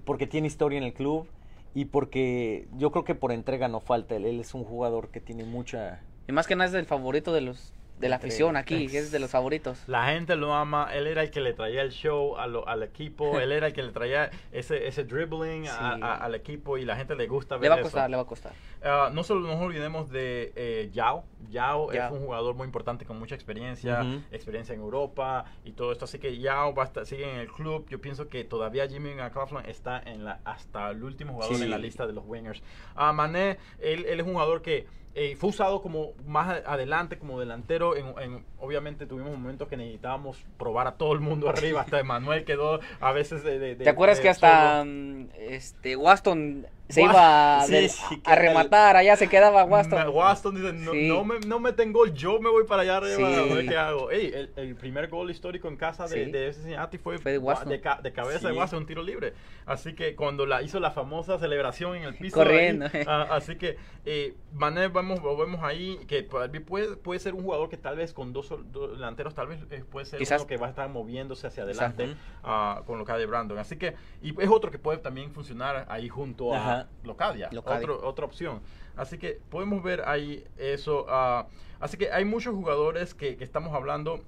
porque 0.06 0.26
tiene 0.26 0.46
historia 0.46 0.78
en 0.78 0.84
el 0.84 0.94
club 0.94 1.26
y 1.74 1.86
porque 1.86 2.68
yo 2.76 2.90
creo 2.90 3.04
que 3.04 3.14
por 3.14 3.32
entrega 3.32 3.68
no 3.68 3.80
falta. 3.80 4.16
Él, 4.16 4.24
él 4.24 4.40
es 4.40 4.54
un 4.54 4.64
jugador 4.64 5.10
que 5.10 5.20
tiene 5.20 5.44
mucha... 5.44 6.02
Y 6.28 6.32
más 6.32 6.46
que 6.46 6.56
nada 6.56 6.68
es 6.68 6.74
el 6.74 6.86
favorito 6.86 7.32
de 7.32 7.40
los 7.40 7.72
de 8.00 8.08
la 8.08 8.16
afición 8.16 8.56
aquí, 8.56 8.86
es 8.96 9.12
de 9.12 9.18
los 9.18 9.30
favoritos. 9.30 9.82
La 9.86 10.06
gente 10.06 10.34
lo 10.34 10.54
ama, 10.54 10.88
él 10.92 11.06
era 11.06 11.22
el 11.22 11.30
que 11.30 11.40
le 11.40 11.52
traía 11.52 11.82
el 11.82 11.90
show 11.92 12.36
a 12.38 12.46
lo- 12.46 12.66
al 12.66 12.82
equipo, 12.82 13.38
él 13.40 13.52
era 13.52 13.66
el 13.68 13.72
que 13.72 13.82
le 13.82 13.92
traía 13.92 14.30
ese, 14.52 14.86
ese 14.88 15.04
dribbling 15.04 15.68
a- 15.68 15.70
Sí. 15.96 16.00
a- 16.02 16.14
al 16.16 16.34
equipo 16.34 16.78
y 16.78 16.84
la 16.84 16.96
gente 16.96 17.14
le 17.14 17.26
gusta 17.28 17.56
ver 17.56 17.64
Le 17.64 17.68
va 17.68 17.74
a 17.74 17.78
eso. 17.78 17.84
costar, 17.84 18.10
le 18.10 18.16
va 18.16 18.22
a 18.22 18.26
costar. 18.26 18.52
Ah, 18.82 19.10
no 19.12 19.22
solo 19.22 19.46
nos 19.46 19.60
olvidemos 19.60 20.10
de 20.10 20.52
eh, 20.56 20.88
Yao. 20.92 21.24
Yao 21.50 21.92
es 21.92 22.10
un 22.10 22.20
jugador 22.20 22.54
muy 22.54 22.64
importante 22.64 23.04
con 23.04 23.18
mucha 23.18 23.34
experiencia, 23.34 24.04
experiencia 24.32 24.74
en 24.74 24.80
Europa 24.80 25.44
y 25.64 25.72
todo 25.72 25.92
esto. 25.92 26.06
Así 26.06 26.18
que 26.18 26.38
Yao 26.38 26.74
va 26.74 26.84
a 26.84 26.86
estar, 26.86 27.04
sigue 27.04 27.30
en 27.30 27.36
el 27.40 27.48
club. 27.52 27.86
Yo 27.90 28.00
pienso 28.00 28.28
que 28.28 28.44
todavía 28.44 28.88
Jimmy 28.88 29.14
McLaughlin 29.14 29.66
está 29.68 30.00
en 30.00 30.24
la, 30.24 30.40
hasta 30.44 30.90
el 30.90 31.02
último 31.04 31.34
jugador 31.34 31.56
Sí. 31.56 31.62
en 31.64 31.70
la 31.70 31.78
lista 31.78 32.06
de 32.06 32.14
los 32.14 32.24
wingers. 32.26 32.62
Ah, 32.96 33.12
Mané, 33.12 33.58
él, 33.78 34.06
él 34.06 34.20
es 34.20 34.26
un 34.26 34.32
jugador 34.32 34.62
que 34.62 34.86
eh, 35.14 35.36
fue 35.36 35.50
usado 35.50 35.82
como 35.82 36.12
más 36.26 36.62
adelante, 36.66 37.18
como 37.18 37.40
delantero. 37.40 37.96
En, 37.96 38.06
en- 38.20 38.44
obviamente 38.58 39.06
tuvimos 39.06 39.32
momentos 39.32 39.68
que 39.68 39.76
necesitábamos 39.76 40.38
probar 40.56 40.86
a 40.86 40.92
todo 40.92 41.12
el 41.12 41.20
mundo 41.20 41.48
arriba. 41.48 41.80
Hasta 41.82 41.98
Emanuel 42.00 42.44
quedó 42.44 42.80
a 43.00 43.12
veces 43.12 43.42
de... 43.42 43.58
de- 43.58 43.76
¿Te 43.76 43.90
acuerdas 43.90 44.18
de 44.18 44.22
que 44.22 44.28
hasta 44.28 44.84
mm, 44.84 45.28
este 45.38 45.96
Waston 45.96 46.66
se 46.90 47.02
iba 47.02 47.60
a, 47.60 47.66
Sí, 47.66 47.72
de- 47.72 47.88
sí, 47.88 48.02
a 48.04 48.08
que 48.22 48.32
era 48.32 48.40
el- 48.42 48.48
rematar, 48.48 48.96
allá 48.96 49.16
se 49.16 49.28
quedaba 49.28 49.64
Waston? 49.64 50.08
Waston 50.08 50.54
dice, 50.54 50.72
no, 50.72 50.92
Sí. 50.92 51.08
no, 51.08 51.24
me, 51.24 51.38
no 51.40 51.60
meten 51.60 51.92
gol, 51.92 52.12
yo 52.14 52.40
me 52.40 52.50
voy 52.50 52.64
para 52.64 52.82
allá 52.82 52.96
arriba 52.98 53.26
a 53.28 53.42
ver 53.42 53.62
Sí. 53.62 53.68
qué 53.68 53.76
hago. 53.76 54.10
Ey, 54.10 54.26
el, 54.34 54.52
el 54.56 54.76
primer 54.76 55.08
gol 55.08 55.30
histórico 55.30 55.68
en 55.68 55.76
casa 55.76 56.06
de, 56.06 56.24
Sí. 56.26 56.30
de 56.30 56.52
Cincinnati 56.52 56.98
fue, 56.98 57.18
Fue 57.18 57.32
de 57.32 57.38
de, 57.66 57.80
ca- 57.80 58.00
de 58.02 58.12
cabeza 58.12 58.48
de. 58.48 58.54
Waston, 58.54 58.80
un 58.80 58.86
tiro 58.86 59.02
libre. 59.02 59.32
Así 59.66 59.94
que 59.94 60.14
cuando 60.16 60.46
la 60.46 60.62
hizo 60.62 60.80
la 60.80 60.90
famosa 60.90 61.38
celebración 61.38 61.96
en 61.96 62.02
el 62.04 62.14
piso. 62.16 62.36
Corriendo. 62.36 62.86
ahí, 62.92 63.04
ah, 63.06 63.26
así 63.30 63.56
que 63.56 63.76
eh, 64.04 64.34
Mané, 64.52 64.88
vamos, 64.88 65.22
lo 65.22 65.36
vemos 65.36 65.62
ahí, 65.62 65.98
que 66.08 66.22
puede, 66.24 66.96
puede 66.96 67.20
ser 67.20 67.34
un 67.34 67.42
jugador 67.42 67.68
que 67.68 67.76
tal 67.76 67.96
vez 67.96 68.12
con 68.12 68.32
dos, 68.32 68.52
delanteros, 68.72 69.34
tal 69.34 69.46
vez 69.46 69.60
eh, 69.70 69.84
puede 69.88 70.06
ser 70.06 70.18
Quizás. 70.18 70.40
uno 70.40 70.48
que 70.48 70.56
va 70.56 70.66
a 70.66 70.70
estar 70.70 70.88
moviéndose 70.88 71.46
hacia 71.46 71.62
adelante 71.62 72.14
ah, 72.42 72.82
con 72.86 72.98
Locadia 72.98 73.26
Brandon. 73.26 73.58
Así 73.58 73.76
que, 73.76 73.94
y 74.22 74.30
es 74.42 74.48
otro 74.50 74.70
que 74.70 74.78
puede 74.78 74.98
también 74.98 75.30
funcionar 75.32 75.86
ahí 75.88 76.08
junto 76.08 76.54
a 76.54 76.79
Locadia. 77.04 77.48
Locadia. 77.52 77.80
Otro, 77.90 78.06
otra 78.08 78.24
opción. 78.24 78.60
Así 78.96 79.18
que 79.18 79.40
podemos 79.50 79.82
ver 79.82 80.02
ahí 80.06 80.44
eso. 80.58 81.06
ah, 81.08 81.46
así 81.80 81.96
que 81.96 82.12
hay 82.12 82.24
muchos 82.24 82.54
jugadores 82.54 83.14
que, 83.14 83.36
que 83.36 83.44
estamos 83.44 83.72
hablando. 83.74 84.22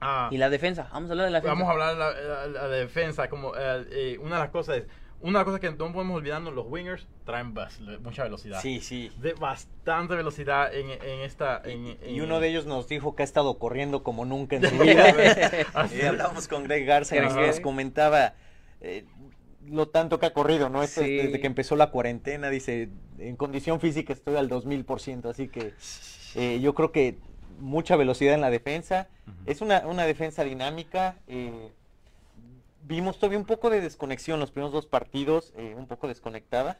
ah, 0.00 0.28
Y 0.30 0.38
la 0.38 0.50
defensa, 0.50 0.88
vamos 0.92 1.10
a 1.10 1.12
hablar 1.12 1.26
de 1.26 1.32
la 1.32 1.40
defensa. 1.40 1.54
vamos 1.54 1.68
a 1.68 1.72
hablar 1.72 1.94
de 1.94 1.98
la, 2.28 2.46
la- 2.46 2.62
la 2.62 2.68
defensa. 2.68 3.28
Como 3.28 3.54
eh, 3.56 3.86
eh, 3.90 4.18
una 4.20 4.36
de 4.36 4.42
las 4.42 4.50
cosas 4.50 4.78
es. 4.78 4.84
Una 5.18 5.38
de 5.38 5.38
las 5.38 5.44
cosas 5.46 5.60
que 5.60 5.70
no 5.70 5.92
podemos 5.94 6.14
olvidarnos, 6.18 6.52
los 6.52 6.66
wingers 6.68 7.06
traen 7.24 7.54
bas- 7.54 7.80
mucha 8.02 8.24
velocidad. 8.24 8.60
Sí, 8.60 8.80
sí. 8.80 9.10
De 9.18 9.32
bastante 9.32 10.14
velocidad 10.14 10.72
en, 10.74 10.90
en 10.90 11.20
esta. 11.20 11.62
en- 11.64 11.96
Y 12.06 12.20
uno 12.20 12.38
de 12.38 12.48
ellos 12.48 12.66
nos 12.66 12.86
dijo 12.86 13.16
que 13.16 13.22
ha 13.22 13.24
estado 13.24 13.58
corriendo 13.58 14.02
como 14.02 14.26
nunca 14.26 14.56
en 14.56 14.68
su 14.68 14.76
vida. 14.82 15.14
Y 15.96 16.02
hablamos 16.02 16.48
con 16.48 16.64
Greg 16.64 16.84
Garza 16.84 17.16
y 17.16 17.20
nos 17.20 17.60
comentaba 17.60 18.34
eh, 18.82 19.06
lo 19.70 19.88
tanto 19.88 20.18
que 20.18 20.26
ha 20.26 20.32
corrido, 20.32 20.68
¿no? 20.68 20.82
Esto 20.82 21.00
es 21.00 21.06
Sí. 21.06 21.16
Desde 21.16 21.40
que 21.40 21.46
empezó 21.46 21.76
la 21.76 21.90
cuarentena, 21.90 22.50
dice, 22.50 22.88
en 23.18 23.36
condición 23.36 23.80
física 23.80 24.12
estoy 24.12 24.36
al 24.36 24.48
2000%, 24.48 25.28
así 25.30 25.48
que 25.48 25.74
eh, 26.34 26.60
yo 26.60 26.74
creo 26.74 26.92
que 26.92 27.18
mucha 27.58 27.96
velocidad 27.96 28.34
en 28.34 28.40
la 28.40 28.50
defensa. 28.50 29.08
Es 29.46 29.60
una, 29.60 29.86
una 29.86 30.04
defensa 30.04 30.44
dinámica. 30.44 31.16
eh, 31.26 31.70
vimos 32.86 33.18
todavía 33.18 33.38
un 33.38 33.46
poco 33.46 33.70
de 33.70 33.80
desconexión 33.80 34.40
los 34.40 34.50
primeros 34.50 34.72
dos 34.72 34.86
partidos, 34.86 35.52
eh, 35.56 35.74
un 35.76 35.86
poco 35.86 36.08
desconectada, 36.08 36.78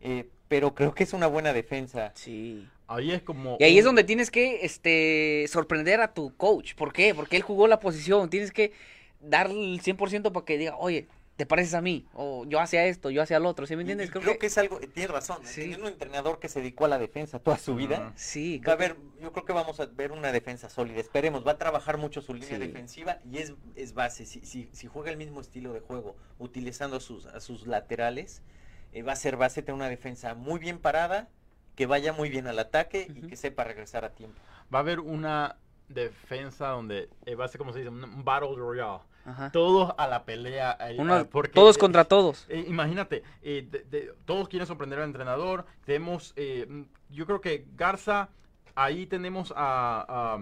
eh, 0.00 0.28
pero 0.48 0.74
creo 0.74 0.94
que 0.94 1.04
es 1.04 1.12
una 1.12 1.26
buena 1.26 1.52
defensa. 1.52 2.12
Sí. 2.14 2.66
Ahí 2.88 3.12
es 3.12 3.22
como. 3.22 3.56
Y 3.60 3.64
ahí 3.64 3.78
es 3.78 3.84
donde 3.84 4.04
tienes 4.04 4.30
que 4.30 4.64
este 4.64 5.46
sorprender 5.48 6.00
a 6.00 6.12
tu 6.12 6.34
coach. 6.36 6.74
¿Por 6.74 6.92
qué? 6.92 7.14
Porque 7.14 7.36
él 7.36 7.42
jugó 7.42 7.66
la 7.66 7.78
posición. 7.80 8.28
Tienes 8.28 8.50
que 8.50 8.72
darle 9.20 9.74
el 9.74 9.80
100% 9.82 10.32
para 10.32 10.44
que 10.44 10.58
diga, 10.58 10.76
oye, 10.76 11.06
te 11.36 11.46
pareces 11.46 11.74
a 11.74 11.80
mí, 11.80 12.06
o 12.12 12.44
yo 12.46 12.60
hacía 12.60 12.84
esto, 12.84 13.08
yo 13.10 13.22
hacía 13.22 13.38
lo 13.38 13.48
otro, 13.48 13.66
¿sí 13.66 13.74
me 13.74 13.82
entiendes? 13.82 14.10
Creo, 14.10 14.38
que... 14.38 14.46
es 14.46 14.58
algo, 14.58 14.78
tienes 14.78 15.10
razón, 15.10 15.38
Sí. 15.44 15.62
teniendo 15.62 15.86
un 15.86 15.92
entrenador 15.92 16.38
que 16.38 16.48
se 16.48 16.60
dedicó 16.60 16.84
a 16.84 16.88
la 16.88 16.98
defensa 16.98 17.38
toda 17.38 17.56
su 17.58 17.74
vida. 17.74 18.12
Sí, 18.16 18.58
va 18.66 18.74
a 18.74 18.76
que- 18.76 18.82
ver, 18.82 18.96
yo 19.20 19.32
creo 19.32 19.44
que 19.44 19.52
vamos 19.52 19.80
a 19.80 19.86
ver 19.86 20.12
una 20.12 20.30
defensa 20.30 20.68
sólida, 20.68 21.00
esperemos, 21.00 21.46
va 21.46 21.52
a 21.52 21.58
trabajar 21.58 21.96
mucho 21.96 22.20
su 22.20 22.34
línea 22.34 22.50
Sí. 22.50 22.58
defensiva 22.58 23.18
y 23.24 23.38
es, 23.38 23.54
es 23.76 23.94
base, 23.94 24.26
si, 24.26 24.44
si, 24.44 24.68
si 24.72 24.86
juega 24.86 25.10
el 25.10 25.16
mismo 25.16 25.40
estilo 25.40 25.72
de 25.72 25.80
juego, 25.80 26.16
utilizando 26.38 26.98
a 26.98 27.00
sus, 27.00 27.24
a 27.26 27.40
sus 27.40 27.66
laterales, 27.66 28.42
eh, 28.92 29.02
va 29.02 29.12
a 29.12 29.16
ser 29.16 29.36
base, 29.36 29.62
tener 29.62 29.74
una 29.76 29.88
defensa 29.88 30.34
muy 30.34 30.60
bien 30.60 30.78
parada, 30.78 31.28
que 31.76 31.86
vaya 31.86 32.12
muy 32.12 32.28
bien 32.28 32.46
al 32.46 32.58
ataque 32.58 33.08
y 33.12 33.22
que 33.26 33.36
sepa 33.36 33.64
regresar 33.64 34.04
a 34.04 34.10
tiempo. 34.10 34.38
Va 34.72 34.80
a 34.80 34.82
haber 34.82 35.00
una 35.00 35.56
defensa 35.88 36.68
donde 36.68 37.08
eh, 37.24 37.34
va 37.34 37.46
a 37.46 37.48
ser 37.48 37.58
como 37.58 37.72
se 37.72 37.78
dice, 37.80 37.88
un, 37.88 38.04
un 38.04 38.22
battle 38.24 38.54
royale. 38.56 39.00
Ajá. 39.24 39.50
Todos 39.52 39.92
a 39.96 40.06
la 40.08 40.24
pelea. 40.24 40.76
eh, 40.80 40.96
Uno- 40.98 41.20
eh, 41.20 41.24
porque, 41.24 41.52
todos 41.54 41.76
eh, 41.76 41.78
contra 41.80 42.04
todos. 42.04 42.46
Eh, 42.48 42.64
imagínate, 42.68 43.22
eh, 43.42 43.66
de- 43.70 43.84
de- 43.84 44.14
todos 44.24 44.48
quieren 44.48 44.66
sorprender 44.66 44.98
al 44.98 45.04
entrenador. 45.06 45.64
Tenemos, 45.84 46.34
yo 47.10 47.26
creo 47.26 47.40
que 47.40 47.66
Garza, 47.76 48.28
ahí 48.74 49.06
tenemos 49.06 49.52
a, 49.56 50.04
a- 50.08 50.38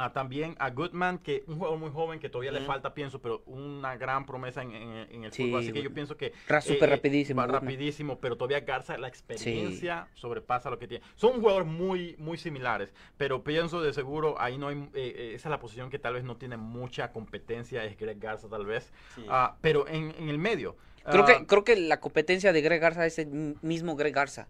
a 0.00 0.12
también 0.12 0.56
a 0.58 0.70
Goodman, 0.70 1.18
que 1.18 1.44
un 1.46 1.56
jugador 1.56 1.78
muy 1.78 1.90
joven 1.90 2.20
que 2.20 2.28
todavía 2.30 2.52
le 2.52 2.60
falta, 2.62 2.94
pienso, 2.94 3.20
pero 3.20 3.42
una 3.46 3.96
gran 3.96 4.24
promesa 4.24 4.62
en, 4.62 4.72
en- 4.74 5.08
en 5.12 5.24
el 5.24 5.32
Sí, 5.32 5.44
fútbol. 5.44 5.60
Así 5.60 5.72
que 5.72 5.82
yo 5.82 5.92
pienso 5.92 6.16
que 6.16 6.32
Ra- 6.48 6.60
súper 6.62 6.88
eh, 6.88 6.92
rapidísimo, 6.96 7.40
va 7.40 7.46
rapidísimo, 7.46 8.18
pero 8.18 8.36
todavía 8.36 8.60
Garza 8.60 8.96
la 8.96 9.08
experiencia 9.08 10.08
sobrepasa 10.14 10.70
lo 10.70 10.78
que 10.78 10.88
tiene. 10.88 11.04
Son 11.16 11.40
jugadores 11.40 11.68
muy 11.68 12.16
muy 12.18 12.38
similares, 12.38 12.92
pero 13.16 13.44
pienso 13.44 13.82
de 13.82 13.92
seguro 13.92 14.40
ahí 14.40 14.56
no 14.58 14.68
hay 14.68 14.78
eh, 14.94 15.14
eh, 15.16 15.32
esa 15.34 15.48
es 15.48 15.50
la 15.50 15.60
posición 15.60 15.90
que 15.90 15.98
tal 15.98 16.14
vez 16.14 16.24
no 16.24 16.36
tiene 16.36 16.56
mucha 16.56 17.12
competencia 17.12 17.84
es 17.84 17.98
Greg 17.98 18.18
Garza 18.18 18.48
tal 18.48 18.64
vez, 18.66 18.92
Sí. 19.14 19.24
Ah, 19.28 19.56
pero 19.60 19.86
en, 19.86 20.14
en 20.18 20.28
el 20.28 20.38
medio. 20.38 20.76
Creo 21.04 21.22
ah, 21.22 21.26
que, 21.26 21.46
creo 21.46 21.64
que 21.64 21.76
la 21.76 22.00
competencia 22.00 22.52
de 22.52 22.60
Greg 22.62 22.80
Garza 22.80 23.04
es 23.06 23.18
el 23.18 23.56
mismo 23.62 23.96
Greg 23.96 24.14
Garza. 24.14 24.48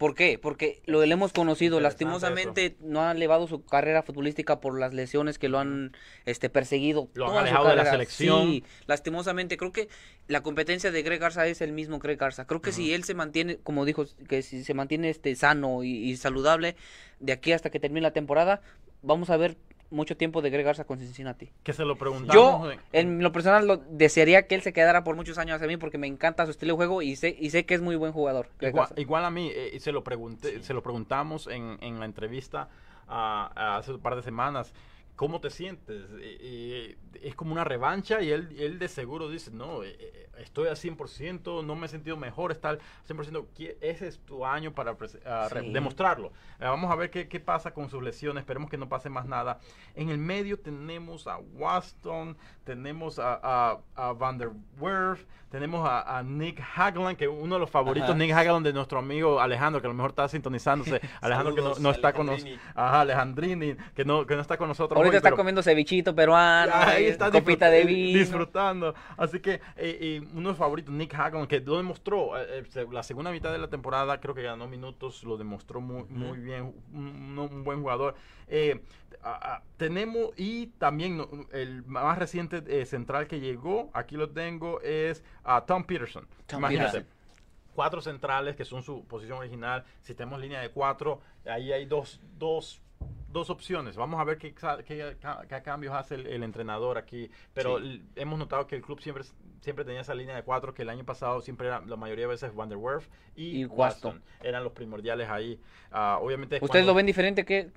¿Por 0.00 0.14
qué? 0.14 0.38
Porque 0.38 0.80
lo 0.86 1.02
hemos 1.02 1.34
conocido, 1.34 1.78
lastimosamente 1.78 2.74
no 2.80 3.02
ha 3.02 3.12
elevado 3.12 3.46
su 3.46 3.62
carrera 3.66 4.02
futbolística 4.02 4.58
por 4.58 4.80
las 4.80 4.94
lesiones 4.94 5.38
que 5.38 5.50
lo 5.50 5.58
han 5.58 5.94
este 6.24 6.48
perseguido. 6.48 7.10
Lo 7.12 7.30
han 7.30 7.36
alejado 7.36 7.68
de 7.68 7.76
la 7.76 7.84
selección. 7.84 8.46
Sí, 8.46 8.64
lastimosamente 8.86 9.58
creo 9.58 9.72
que 9.72 9.90
la 10.26 10.42
competencia 10.42 10.90
de 10.90 11.02
Greg 11.02 11.20
Garza 11.20 11.46
es 11.46 11.60
el 11.60 11.72
mismo 11.72 11.98
Greg 11.98 12.18
Garza. 12.18 12.46
Creo 12.46 12.62
que 12.62 12.72
si 12.72 12.94
él 12.94 13.04
se 13.04 13.12
mantiene, 13.12 13.58
como 13.58 13.84
dijo, 13.84 14.06
que 14.26 14.40
si 14.40 14.64
se 14.64 14.72
mantiene 14.72 15.10
este 15.10 15.36
sano 15.36 15.84
y, 15.84 15.90
y 15.90 16.16
saludable 16.16 16.76
de 17.18 17.34
aquí 17.34 17.52
hasta 17.52 17.68
que 17.68 17.78
termine 17.78 18.00
la 18.00 18.12
temporada, 18.12 18.62
vamos 19.02 19.28
a 19.28 19.36
ver 19.36 19.58
mucho 19.90 20.16
tiempo 20.16 20.40
de 20.42 20.50
Greg 20.50 20.64
Garza 20.64 20.84
con 20.84 20.98
Cincinnati. 20.98 21.50
que 21.62 21.72
se 21.72 21.84
lo 21.84 21.94
Yo, 21.94 21.98
preguntamos. 21.98 22.72
en- 22.72 22.80
en 22.92 23.22
lo 23.22 23.32
personal, 23.32 23.66
lo, 23.66 23.76
desearía 23.76 24.46
que 24.46 24.54
él 24.54 24.62
se 24.62 24.72
quedara 24.72 25.02
por 25.04 25.16
muchos 25.16 25.36
años 25.38 25.60
a 25.60 25.66
mí 25.66 25.76
porque 25.76 25.98
me 25.98 26.06
encanta 26.06 26.44
su 26.44 26.52
estilo 26.52 26.72
de 26.74 26.76
juego 26.76 27.02
y 27.02 27.16
sé, 27.16 27.36
y 27.38 27.50
sé 27.50 27.64
que 27.66 27.74
es 27.74 27.80
muy 27.82 27.96
buen 27.96 28.12
jugador. 28.12 28.48
Greg 28.58 28.70
Igual, 28.70 28.86
Garza. 28.88 29.00
igual 29.00 29.24
a 29.24 29.30
mí, 29.30 29.50
eh, 29.54 29.78
se 29.80 29.92
lo 29.92 30.04
pregunté, 30.04 30.52
Sí. 30.58 30.62
se 30.62 30.74
lo 30.74 30.82
preguntamos 30.82 31.46
en, 31.48 31.78
en 31.80 31.98
la 31.98 32.06
entrevista 32.06 32.68
ah, 33.08 33.76
hace 33.78 33.92
un 33.92 34.00
par 34.00 34.14
de 34.16 34.22
semanas. 34.22 34.72
¿Cómo 35.16 35.40
te 35.40 35.50
sientes? 35.50 36.04
Eh, 36.20 36.38
eh, 36.40 36.98
es 37.22 37.34
como 37.34 37.52
una 37.52 37.64
revancha 37.64 38.22
y 38.22 38.30
él, 38.30 38.56
él 38.58 38.78
de 38.78 38.88
seguro 38.88 39.28
dice, 39.28 39.50
no, 39.50 39.82
eh, 39.84 39.94
eh, 40.00 40.26
estoy 40.38 40.68
al 40.68 40.76
100%, 40.76 41.62
no 41.62 41.76
me 41.76 41.84
he 41.86 41.88
sentido 41.90 42.16
mejor, 42.16 42.52
está 42.52 42.70
al 42.70 42.78
100%, 43.06 43.46
qui- 43.54 43.74
ese 43.82 44.08
es 44.08 44.18
tu 44.20 44.46
año 44.46 44.72
para 44.72 44.96
Sí. 44.96 45.70
demostrarlo. 45.72 46.28
Eh, 46.58 46.64
vamos 46.64 46.90
a 46.90 46.94
ver 46.96 47.10
qué, 47.10 47.28
qué 47.28 47.38
pasa 47.38 47.74
con 47.74 47.90
sus 47.90 48.02
lesiones, 48.02 48.40
esperemos 48.42 48.70
que 48.70 48.78
no 48.78 48.88
pase 48.88 49.10
más 49.10 49.26
nada. 49.26 49.58
En 49.94 50.08
el 50.08 50.16
medio 50.16 50.58
tenemos 50.58 51.26
a 51.26 51.36
Waston, 51.36 52.38
tenemos 52.64 53.18
a, 53.18 53.38
a, 53.42 53.78
a 53.96 54.12
Van 54.14 54.38
der 54.38 54.50
Werf, 54.78 55.24
tenemos 55.50 55.86
a, 55.86 56.16
a 56.18 56.22
Nick 56.22 56.62
Hagland, 56.76 57.18
que 57.18 57.24
es 57.24 57.30
uno 57.30 57.56
de 57.56 57.60
los 57.60 57.68
favoritos, 57.70 58.08
Ajá. 58.10 58.18
Nick 58.18 58.32
Hagland 58.32 58.64
de 58.64 58.72
nuestro 58.72 58.98
amigo 59.00 59.40
Alejandro, 59.40 59.80
que 59.82 59.88
a 59.88 59.90
lo 59.90 59.94
mejor 59.94 60.10
está 60.12 60.28
sintonizándose. 60.28 61.00
Alejandro 61.20 61.54
que 61.54 61.60
no, 61.60 61.74
Saludos, 61.74 61.80
no 61.80 61.90
está 61.90 62.12
con 62.14 62.26
nosotros. 62.26 62.58
Alejandrini. 62.74 63.74
Que 63.94 64.04
no, 64.04 64.26
que 64.26 64.34
no 64.36 64.40
está 64.42 64.56
con 64.56 64.68
nosotros. 64.68 64.96
Ahorita 65.10 65.18
está 65.18 65.26
pero- 65.28 65.36
comiendo 65.36 65.62
cevichito 65.62 66.14
peruano, 66.14 66.72
Ah, 66.74 66.90
ahí 66.90 67.04
está 67.06 67.30
copita 67.30 67.68
de 67.70 67.82
eh, 67.82 67.84
vino. 67.84 68.18
disfrutando. 68.18 68.94
Así 69.16 69.40
que 69.40 69.60
eh, 69.76 70.20
uno 70.32 70.40
de 70.40 70.48
los 70.52 70.56
favoritos, 70.56 70.94
Nick 70.94 71.14
Hagland, 71.14 71.46
que 71.48 71.60
lo 71.60 71.76
demostró 71.76 72.38
eh, 72.38 72.64
eh, 72.74 72.86
la 72.90 73.02
segunda 73.02 73.30
mitad 73.30 73.52
de 73.52 73.58
la 73.58 73.68
temporada, 73.68 74.20
creo 74.20 74.34
que 74.34 74.42
ganó 74.42 74.66
minutos, 74.68 75.22
lo 75.24 75.36
demostró 75.36 75.80
muy, 75.80 76.04
muy 76.04 76.38
bien, 76.38 76.74
un, 76.92 77.62
buen 77.64 77.80
jugador. 77.80 78.14
Eh, 78.48 78.80
a- 79.22 79.54
a- 79.56 79.62
tenemos 79.76 80.30
y 80.36 80.68
también 80.78 81.24
el 81.52 81.84
más 81.84 82.16
reciente 82.18 82.62
eh, 82.66 82.86
central 82.86 83.26
que 83.26 83.38
llegó, 83.40 83.90
aquí 83.92 84.16
lo 84.16 84.30
tengo, 84.30 84.80
es 84.80 85.22
a 85.44 85.60
Tom 85.66 85.84
Peterson. 85.84 86.26
Tom 86.46 86.60
Imagínate. 86.60 86.90
Peterson. 87.00 87.20
Cuatro 87.74 88.00
centrales 88.02 88.56
que 88.56 88.64
son 88.64 88.82
su 88.82 89.04
posición 89.06 89.38
original. 89.38 89.84
Si 90.02 90.14
tenemos 90.14 90.40
línea 90.40 90.60
de 90.60 90.70
cuatro, 90.70 91.20
ahí 91.46 91.72
hay 91.72 91.86
dos, 91.86 92.20
dos, 92.36 92.82
dos 93.28 93.48
opciones. 93.50 93.96
Vamos 93.96 94.20
a 94.20 94.24
ver 94.24 94.38
qué, 94.38 94.54
qué 94.86 95.16
qué 95.48 95.62
cambios 95.62 95.94
hace 95.94 96.16
el, 96.16 96.26
el 96.26 96.42
entrenador 96.42 96.98
aquí. 96.98 97.30
Pero 97.54 97.78
Sí. 97.78 98.02
hemos 98.16 98.38
notado 98.38 98.66
que 98.66 98.76
el 98.76 98.82
club 98.82 99.00
siempre, 99.00 99.24
siempre 99.60 99.84
tenía 99.84 100.00
esa 100.00 100.14
línea 100.14 100.34
de 100.34 100.42
cuatro, 100.42 100.74
que 100.74 100.82
el 100.82 100.88
año 100.88 101.04
pasado 101.04 101.40
siempre 101.40 101.68
era 101.68 101.80
la 101.80 101.96
mayoría 101.96 102.24
de 102.24 102.30
veces 102.32 102.54
Van 102.54 102.68
der 102.68 102.78
Werf 102.78 103.06
y, 103.36 103.60
Y 103.60 103.64
Waston. 103.66 104.16
Waston. 104.16 104.22
Eran 104.46 104.64
los 104.64 104.72
primordiales 104.72 105.28
ahí. 105.28 105.60
Ah, 105.92 106.18
obviamente. 106.20 106.56
¿Ustedes 106.56 106.70
cuando- 106.70 106.86
lo 106.92 106.94
ven 106.94 107.06
diferente 107.06 107.44
que, 107.44 107.70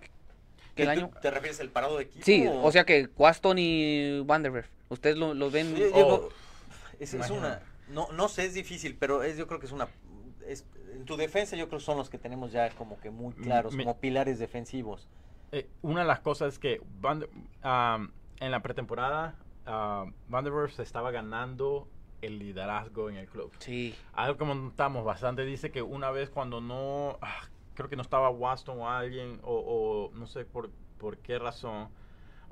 que 0.76 0.84
el 0.84 0.88
¿Tú 0.88 0.92
año? 0.92 1.12
¿Te 1.22 1.30
refieres 1.32 1.60
al 1.60 1.70
parado 1.70 1.98
de 1.98 2.04
equipo? 2.06 2.26
Sí, 2.26 2.46
o 2.48 2.72
sea 2.72 2.84
que 2.84 3.10
Waston 3.16 3.58
y 3.60 4.22
Vanderwerf. 4.22 4.68
¿Ustedes 4.90 5.18
lo, 5.18 5.34
lo 5.34 5.52
ven? 5.52 5.74
Oh. 5.94 6.30
creo- 6.30 6.30
es, 7.00 7.14
una, 7.30 7.62
no, 7.90 8.08
no 8.14 8.28
sé, 8.30 8.46
es 8.46 8.54
difícil, 8.54 8.96
pero 8.98 9.24
es, 9.24 9.38
yo 9.38 9.46
creo 9.48 9.60
que 9.60 9.66
es 9.66 9.72
una, 9.72 9.88
es- 10.48 10.66
en 10.94 11.06
tu 11.06 11.18
defensa 11.18 11.56
yo 11.56 11.68
creo 11.68 11.80
que 11.80 11.86
son 11.86 11.98
los 11.98 12.10
que 12.10 12.18
tenemos 12.18 12.52
ya 12.52 12.70
como 12.72 13.00
que 13.00 13.10
muy 13.10 13.34
claros, 13.34 13.74
Mi- 13.76 13.84
como 13.84 13.98
pilares 14.00 14.39
defensivos. 14.39 15.08
Eh, 15.52 15.70
una 15.82 16.02
de 16.02 16.08
las 16.08 16.20
cosas 16.22 16.54
es 16.54 16.60
que 16.60 16.82
Van 17.00 17.26
am, 17.62 18.12
en 18.39 18.52
la 18.52 18.62
pretemporada 18.62 19.36
Van 19.66 20.44
der 20.44 20.52
Werf 20.54 20.74
se 20.74 20.84
estaba 20.84 21.12
ganando 21.12 21.88
el 22.22 22.39
liderazgo 22.39 23.10
en 23.10 23.18
el 23.18 23.28
club. 23.28 23.52
Sí. 23.60 23.94
Algo 24.14 24.38
que 24.38 24.46
montamos 24.46 25.04
bastante 25.06 25.44
dice 25.46 25.72
que 25.72 25.82
una 25.82 26.10
vez 26.12 26.30
cuando 26.30 26.60
no, 26.62 27.18
ah, 27.22 27.48
creo 27.74 27.89
que 27.89 27.96
no 27.96 28.02
estaba 28.02 28.30
Waston 28.30 28.80
o 28.80 28.89
alguien, 28.89 29.39
o, 29.44 30.10
o 30.12 30.18
no 30.18 30.26
sé 30.28 30.46
por, 30.46 30.70
por 30.98 31.18
qué 31.18 31.38
razón, 31.39 31.89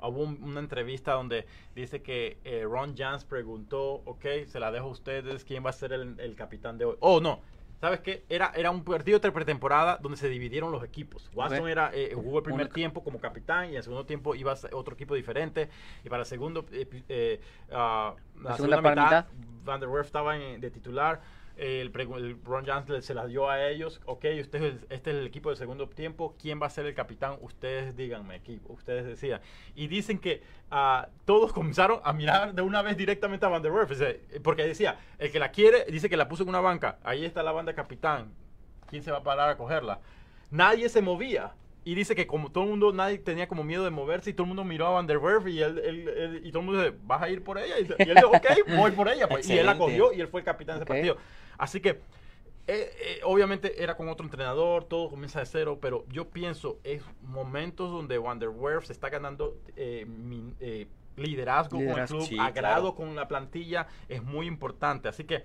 hubo 0.00 0.22
un- 0.22 0.42
una 0.42 0.60
entrevista 0.60 1.12
donde 1.12 1.46
dice 1.74 2.02
que 2.02 2.38
eh, 2.44 2.64
Ron 2.64 2.96
Jans 2.96 3.24
preguntó, 3.24 4.02
ok, 4.04 4.24
se 4.46 4.58
la 4.60 4.70
dejo 4.70 4.86
a 4.86 4.90
ustedes, 4.90 5.44
¿quién 5.44 5.64
va 5.64 5.70
a 5.70 5.74
ser 5.74 5.92
el, 5.92 6.18
el 6.20 6.34
capitán 6.36 6.76
de 6.78 6.84
hoy? 6.86 6.96
Oh, 7.00 7.20
no. 7.20 7.40
¿Sabes 7.82 7.98
qué? 7.98 8.24
Era, 8.28 8.52
era 8.54 8.70
un 8.70 8.84
partido 8.84 9.18
de 9.18 9.32
pretemporada 9.32 9.98
donde 10.00 10.16
se 10.16 10.28
dividieron 10.28 10.70
los 10.70 10.84
equipos. 10.84 11.28
Waston 11.34 11.62
Ok. 11.62 11.66
era, 11.68 11.90
eh, 11.92 12.12
jugó 12.14 12.38
el 12.38 12.44
primer 12.44 12.66
Una- 12.66 12.72
tiempo 12.74 13.02
como 13.02 13.18
capitán 13.18 13.66
y 13.66 13.70
en 13.70 13.76
el 13.78 13.82
segundo 13.82 14.06
tiempo 14.06 14.36
iba 14.36 14.52
a 14.52 14.56
ser 14.56 14.72
otro 14.72 14.94
equipo 14.94 15.16
diferente. 15.16 15.68
Y 16.04 16.08
para 16.08 16.20
el 16.22 16.26
segundo, 16.26 16.64
eh, 16.70 16.86
eh, 17.08 17.40
ah, 17.72 18.14
la, 18.36 18.50
La 18.50 18.56
segunda, 18.56 18.76
segunda 18.76 18.82
para 18.82 19.02
mitad, 19.04 19.26
mitad. 19.34 19.64
Van 19.64 19.80
der 19.80 19.88
Werf 19.88 20.06
estaba 20.06 20.36
en- 20.36 20.60
de 20.60 20.70
titular. 20.70 21.22
El, 21.56 21.92
el 21.94 22.44
Ron 22.44 22.64
le- 22.88 23.02
se 23.02 23.14
la 23.14 23.26
dio 23.26 23.48
a 23.50 23.68
ellos. 23.68 24.00
Ok, 24.06 24.24
usted, 24.40 24.54
es 24.54 24.62
el- 24.62 24.86
este 24.90 25.10
es 25.10 25.16
el 25.16 25.26
equipo 25.26 25.50
del 25.50 25.58
segundo 25.58 25.88
tiempo. 25.88 26.34
¿Quién 26.40 26.60
va 26.60 26.66
a 26.66 26.70
ser 26.70 26.86
el 26.86 26.94
capitán? 26.94 27.36
Ustedes 27.40 27.96
díganme, 27.96 28.36
equipo. 28.36 28.72
Ustedes 28.72 29.04
decían. 29.04 29.40
Y 29.74 29.86
dicen 29.88 30.18
que 30.18 30.42
ah, 30.70 31.08
todos 31.24 31.52
comenzaron 31.52 32.00
a 32.04 32.12
mirar 32.12 32.54
de 32.54 32.62
una 32.62 32.82
vez 32.82 32.96
directamente 32.96 33.44
a 33.46 33.48
Van 33.48 33.62
der 33.62 33.72
Werf. 33.72 33.90
Porque 34.42 34.66
decía, 34.66 34.98
el 35.18 35.30
que 35.30 35.38
la 35.38 35.50
quiere, 35.50 35.84
dice 35.86 36.08
que 36.08 36.16
la 36.16 36.28
puso 36.28 36.42
en 36.42 36.48
una 36.48 36.60
banca. 36.60 36.98
Ahí 37.04 37.24
está 37.24 37.42
la 37.42 37.52
banda 37.52 37.74
capitán. 37.74 38.32
¿Quién 38.88 39.02
se 39.02 39.10
va 39.10 39.18
a 39.18 39.22
parar 39.22 39.48
a 39.50 39.56
cogerla? 39.56 40.00
Nadie 40.50 40.88
se 40.88 41.00
movía. 41.02 41.52
Y 41.84 41.94
dice 41.96 42.14
que 42.14 42.26
como 42.28 42.52
todo 42.52 42.64
el 42.64 42.70
mundo, 42.70 42.92
nadie 42.92 43.18
tenía 43.18 43.48
como 43.48 43.64
miedo 43.64 43.82
de 43.84 43.90
moverse 43.90 44.30
y 44.30 44.32
todo 44.34 44.44
el 44.44 44.48
mundo 44.48 44.62
miró 44.64 44.86
a 44.86 44.90
Van 44.90 45.06
der 45.06 45.18
Werf 45.18 45.46
y 45.48 45.60
él, 45.60 45.78
él- 45.78 46.08
él- 46.08 46.40
y 46.44 46.50
todo 46.52 46.60
el 46.60 46.66
mundo 46.66 46.82
dice, 46.82 46.96
¿vas 47.02 47.22
a 47.22 47.28
ir 47.28 47.42
por 47.42 47.58
ella? 47.58 47.74
Y, 47.80 47.82
y 47.84 48.08
él 48.10 48.14
dijo, 48.16 48.28
ok, 48.28 48.46
voy 48.76 48.92
por 48.92 49.08
ella. 49.08 49.28
Pues. 49.28 49.48
Y 49.50 49.58
él 49.58 49.66
la 49.66 49.76
cogió 49.76 50.12
y 50.12 50.20
él 50.20 50.28
fue 50.28 50.40
el 50.40 50.44
capitán 50.44 50.76
de 50.76 50.84
ese 50.84 50.86
partido. 50.86 51.16
Así 51.58 51.80
que, 51.80 51.90
eh, 51.90 51.98
eh, 52.68 53.20
obviamente 53.24 53.82
era 53.82 53.96
con 53.96 54.08
otro 54.08 54.24
entrenador, 54.24 54.84
todo 54.84 55.10
comienza 55.10 55.40
de 55.40 55.46
cero, 55.46 55.78
pero 55.82 56.04
yo 56.08 56.28
pienso, 56.28 56.78
es 56.84 57.02
momentos 57.22 57.90
donde 57.90 58.16
Van 58.18 58.38
der 58.38 58.50
Werf 58.50 58.86
se 58.86 58.92
está 58.92 59.08
ganando 59.10 59.56
eh, 59.74 60.04
min- 60.06 60.54
eh, 60.60 60.86
liderazgo, 61.16 61.78
Liderazgo, 61.78 62.18
con 62.18 62.20
el 62.20 62.26
club, 62.26 62.28
sí, 62.28 62.38
agrado 62.38 62.94
claro. 62.94 62.94
con 62.94 63.16
la 63.16 63.26
plantilla, 63.26 63.88
es 64.08 64.22
muy 64.22 64.46
importante. 64.46 65.08
Así 65.08 65.24
que 65.24 65.44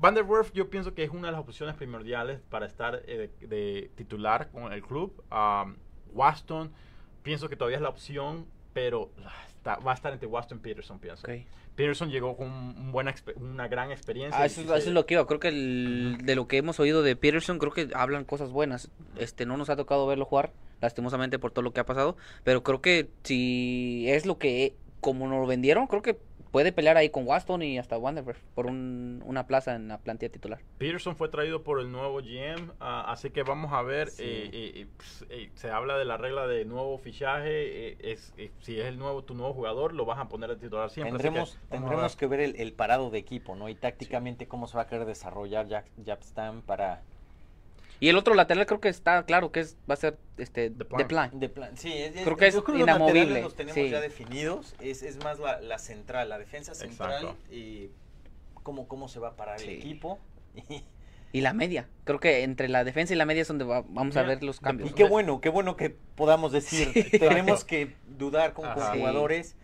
Van 0.00 0.14
der 0.14 0.24
Werf 0.24 0.52
yo 0.52 0.70
pienso 0.70 0.94
que 0.94 1.02
es 1.04 1.10
una 1.10 1.26
de 1.28 1.32
las 1.32 1.40
opciones 1.40 1.74
primordiales 1.74 2.40
para 2.50 2.66
estar 2.66 3.02
eh, 3.06 3.30
de, 3.40 3.46
de 3.48 3.90
titular 3.96 4.50
con 4.50 4.72
el 4.72 4.82
club. 4.82 5.22
Um, 5.32 5.74
Waston, 6.14 6.70
pienso 7.22 7.48
que 7.48 7.56
todavía 7.56 7.78
es 7.78 7.82
la 7.82 7.88
opción, 7.88 8.46
pero 8.72 9.10
está- 9.48 9.76
va 9.78 9.92
a 9.92 9.94
estar 9.94 10.12
entre 10.12 10.28
Waston 10.28 10.58
y 10.58 10.60
Peterson, 10.60 10.98
pienso. 11.00 11.26
Ok. 11.26 11.34
Peterson 11.74 12.10
llegó 12.10 12.36
con 12.36 12.48
un 12.48 12.90
buena 12.92 13.12
expe- 13.14 13.36
una 13.36 13.68
gran 13.68 13.90
experiencia. 13.90 14.40
Ah, 14.40 14.46
eso, 14.46 14.62
se- 14.62 14.76
es 14.76 14.86
lo 14.88 15.04
que 15.06 15.14
iba. 15.14 15.26
Creo 15.26 15.40
que 15.40 15.48
el- 15.48 16.18
de 16.22 16.34
lo 16.36 16.46
que 16.48 16.56
hemos 16.58 16.78
oído 16.80 17.02
de 17.02 17.14
Peterson, 17.16 17.58
creo 17.58 17.72
que 17.72 17.88
hablan 17.94 18.24
cosas 18.24 18.50
buenas. 18.50 18.90
Este, 19.16 19.46
no 19.46 19.56
nos 19.56 19.68
ha 19.70 19.76
tocado 19.76 20.06
verlo 20.06 20.24
jugar, 20.24 20.52
lastimosamente 20.80 21.38
por 21.38 21.50
todo 21.52 21.62
lo 21.62 21.72
que 21.72 21.80
ha 21.80 21.86
pasado. 21.86 22.16
Pero 22.44 22.62
creo 22.62 22.80
que 22.80 23.08
si 23.24 24.06
es 24.08 24.26
lo 24.26 24.38
que, 24.38 24.74
como 25.00 25.28
nos 25.28 25.40
lo 25.40 25.46
vendieron, 25.46 25.86
creo 25.86 26.02
que 26.02 26.18
puede 26.50 26.72
pelear 26.72 26.96
ahí 26.96 27.10
con 27.10 27.26
Waston 27.26 27.62
y 27.62 27.78
hasta 27.78 27.98
Wanderberg 27.98 28.38
por 28.54 28.66
un- 28.66 29.22
una 29.26 29.46
plaza 29.46 29.74
en 29.74 29.88
la 29.88 29.98
plantilla 29.98 30.30
titular. 30.32 30.60
Peterson 30.78 31.16
fue 31.16 31.28
traído 31.28 31.62
por 31.62 31.80
el 31.80 31.90
nuevo 31.92 32.18
GM, 32.20 32.72
ah, 32.80 33.10
así 33.10 33.30
que 33.30 33.42
vamos 33.42 33.72
a 33.72 33.82
ver. 33.82 34.08
Sí. 34.10 34.22
eh, 34.24 34.50
eh, 34.52 34.72
eh, 34.82 34.86
ps- 34.96 35.26
eh, 35.30 35.50
se 35.54 35.70
habla 35.70 35.96
de 35.98 36.04
la 36.04 36.16
regla 36.16 36.46
de 36.46 36.64
nuevo 36.64 36.98
fichaje. 36.98 37.88
eh, 37.90 37.96
es, 38.00 38.32
eh, 38.38 38.50
si 38.60 38.78
es 38.80 38.86
el 38.86 38.98
nuevo 38.98 39.22
tu 39.24 39.34
nuevo 39.34 39.52
jugador, 39.54 39.92
lo 39.94 40.04
vas 40.04 40.18
a 40.18 40.28
poner 40.28 40.50
de 40.50 40.56
titular 40.56 40.90
siempre. 40.90 41.10
así 41.14 41.18
que 41.18 41.22
Tendremos, 41.24 41.58
tendremos 41.68 42.12
ver. 42.12 42.18
que 42.18 42.26
ver 42.26 42.40
el, 42.40 42.56
el 42.60 42.72
parado 42.72 43.10
de 43.10 43.18
equipo, 43.18 43.54
¿no? 43.56 43.68
Y 43.68 43.74
tácticamente 43.74 44.46
cómo 44.48 44.66
se 44.66 44.76
va 44.76 44.82
a 44.84 44.86
querer 44.86 45.06
desarrollar 45.06 45.66
Jack, 45.68 46.22
Stam 46.22 46.62
para... 46.62 47.02
Y 48.00 48.08
el 48.08 48.16
otro 48.16 48.34
lateral 48.34 48.64
creo 48.66 48.80
que 48.80 48.88
está 48.88 49.24
claro 49.24 49.50
que 49.50 49.60
es 49.60 49.76
va 49.90 49.94
a 49.94 49.96
ser 49.96 50.18
este 50.36 50.70
De 50.70 50.84
plan. 50.84 51.08
plan. 51.08 51.30
De 51.40 51.48
plan, 51.48 51.76
sí, 51.76 51.92
es- 51.92 52.12
Creo 52.22 52.36
que 52.36 52.46
es 52.46 52.54
yo 52.54 52.62
los 52.66 52.80
inamovible, 52.80 53.20
laterales 53.20 53.42
los 53.44 53.54
tenemos 53.56 53.74
sí. 53.74 53.90
ya 53.90 54.00
definidos. 54.00 54.74
Es, 54.80 55.02
es 55.02 55.16
más 55.24 55.38
la, 55.40 55.60
la 55.60 55.78
central, 55.78 56.28
la 56.28 56.38
defensa 56.38 56.74
central 56.74 57.22
Exacto. 57.24 57.36
y 57.54 57.90
cómo, 58.62 58.86
cómo 58.86 59.08
se 59.08 59.18
va 59.18 59.28
a 59.30 59.36
parar 59.36 59.58
Sí. 59.60 59.68
el 59.68 59.76
equipo. 59.76 60.18
Y, 61.30 61.42
la 61.42 61.52
media. 61.52 61.86
Creo 62.04 62.18
que 62.20 62.42
entre 62.42 62.68
la 62.68 62.84
defensa 62.84 63.12
y 63.12 63.16
la 63.18 63.26
media 63.26 63.42
es 63.42 63.48
donde 63.48 63.66
va- 63.66 63.84
vamos 63.86 64.16
a 64.16 64.22
ver 64.22 64.42
los 64.42 64.60
cambios. 64.60 64.90
y 64.90 64.94
qué 64.94 65.04
bueno, 65.04 65.42
qué 65.42 65.50
bueno 65.50 65.76
que 65.76 65.90
podamos 65.90 66.52
decir. 66.52 66.88
Sí. 66.94 67.18
Tenemos 67.18 67.64
que 67.66 67.94
dudar 68.06 68.54
con, 68.54 68.64
con 68.72 68.82
jugadores. 68.98 69.54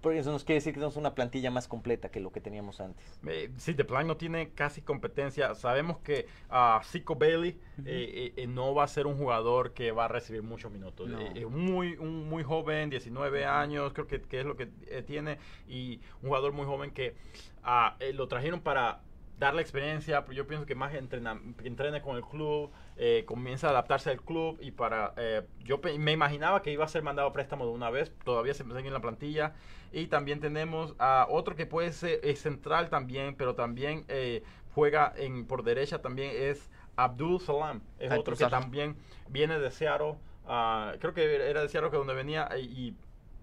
Por 0.00 0.14
eso 0.14 0.32
nos 0.32 0.44
quiere 0.44 0.56
decir 0.56 0.72
que 0.72 0.78
tenemos 0.78 0.96
una 0.96 1.14
plantilla 1.14 1.50
más 1.50 1.68
completa 1.68 2.10
que 2.10 2.20
lo 2.20 2.30
que 2.30 2.40
teníamos 2.40 2.80
antes. 2.80 3.18
Eh, 3.26 3.50
sí, 3.56 3.74
The 3.74 3.84
Plan 3.84 4.06
no 4.06 4.16
tiene 4.16 4.50
casi 4.50 4.82
competencia. 4.82 5.54
Sabemos 5.54 5.98
que 5.98 6.26
a 6.48 6.80
Zico 6.84 7.16
Bailey 7.16 7.58
eh, 7.84 7.84
eh, 7.86 8.32
eh, 8.36 8.46
no 8.46 8.74
va 8.74 8.84
a 8.84 8.88
ser 8.88 9.06
un 9.06 9.16
jugador 9.16 9.72
que 9.72 9.92
va 9.92 10.06
a 10.06 10.08
recibir 10.08 10.42
muchos 10.42 10.70
minutos. 10.70 11.08
No. 11.08 11.20
Eh, 11.20 11.46
muy, 11.46 11.96
un 11.96 12.28
muy 12.28 12.42
joven, 12.42 12.90
19 12.90 13.44
años, 13.44 13.92
creo 13.92 14.06
que, 14.06 14.20
que 14.20 14.40
es 14.40 14.46
lo 14.46 14.56
que 14.56 14.66
tiene. 15.06 15.38
Y 15.68 16.00
un 16.22 16.28
jugador 16.28 16.52
muy 16.52 16.66
joven 16.66 16.90
que 16.90 17.14
ah, 17.62 17.96
lo 18.14 18.28
trajeron 18.28 18.60
para 18.60 19.00
darle 19.38 19.62
experiencia. 19.62 20.24
Pero 20.24 20.34
yo 20.34 20.46
pienso 20.46 20.66
que 20.66 20.74
más 20.74 20.94
entrena, 20.94 21.40
entrene 21.64 22.02
con 22.02 22.16
el 22.16 22.22
club, 22.22 22.70
eh, 22.96 23.24
comienza 23.26 23.68
a 23.68 23.70
adaptarse 23.70 24.10
al 24.10 24.20
club. 24.20 24.58
Y 24.60 24.70
para. 24.70 25.14
eh, 25.16 25.42
yo 25.64 25.80
me 25.98 26.12
imaginaba 26.12 26.62
que 26.62 26.72
iba 26.72 26.84
a 26.84 26.88
ser 26.88 27.02
mandado 27.02 27.28
a 27.28 27.32
préstamo 27.32 27.66
de 27.66 27.72
una 27.72 27.90
vez. 27.90 28.12
Todavía 28.24 28.54
se 28.54 28.64
sigue 28.64 28.86
en 28.86 28.92
la 28.92 29.00
plantilla. 29.00 29.54
Y 29.92 30.08
también 30.08 30.40
tenemos 30.40 30.94
a 30.98 31.26
otro 31.30 31.54
que 31.56 31.66
puede 31.66 31.92
ser 31.92 32.20
es 32.22 32.40
central 32.40 32.90
también, 32.90 33.34
pero 33.36 33.54
también 33.54 34.04
eh, 34.08 34.42
juega 34.74 35.12
en 35.16 35.46
por 35.46 35.62
derecha 35.62 36.02
también 36.02 36.32
es 36.34 36.70
Abdul 36.96 37.40
Salam. 37.40 37.80
Es 37.98 38.10
Abdul 38.10 38.20
otro 38.20 38.36
que 38.36 38.46
también 38.46 38.96
viene 39.28 39.58
de 39.58 39.70
Seattle. 39.70 40.16
ah, 40.46 40.94
creo 41.00 41.14
que 41.14 41.48
era 41.48 41.62
de 41.62 41.68
Seattle 41.68 41.90
que 41.90 41.96
donde 41.96 42.14
venía 42.14 42.48
y 42.58 42.94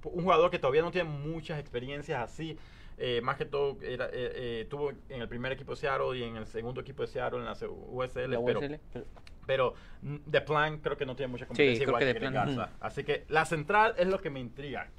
un 0.04 0.24
jugador 0.24 0.52
que 0.52 0.60
todavía 0.60 0.82
no 0.82 0.91
tiene 0.91 1.10
muchas 1.10 1.60
experiencias 1.60 2.22
así. 2.22 2.58
Eh, 2.98 3.22
más 3.22 3.38
que 3.38 3.46
todo 3.46 3.78
era, 3.82 4.06
eh, 4.08 4.12
eh, 4.14 4.68
tuvo 4.70 4.91
en 5.10 5.22
el 5.22 5.28
primer 5.28 5.52
equipo 5.52 5.72
de 5.72 5.78
Seattle 5.78 6.18
y 6.18 6.24
en 6.24 6.38
el 6.38 6.48
segundo 6.48 6.82
equipo 6.82 7.02
de 7.04 7.08
Seattle 7.08 7.39
en 7.39 7.46
la 7.46 7.54
USL, 7.54 8.32
La 8.32 8.41
pero, 8.46 8.62
pero 9.46 9.74
mm, 10.02 10.16
The 10.30 10.41
Plan 10.41 10.78
creo 10.80 10.98
que 10.98 11.06
no 11.06 11.16
tiene 11.16 11.32
mucha 11.32 11.46
competencia 11.46 11.84
igual 11.84 12.00
que. 12.00 12.68
Así 12.80 13.04
que 13.04 13.26
la 13.30 13.46
central 13.46 13.96
es 13.98 14.08
lo 14.08 14.20
que 14.22 14.30
me 14.30 14.39
intriga. 14.39 14.89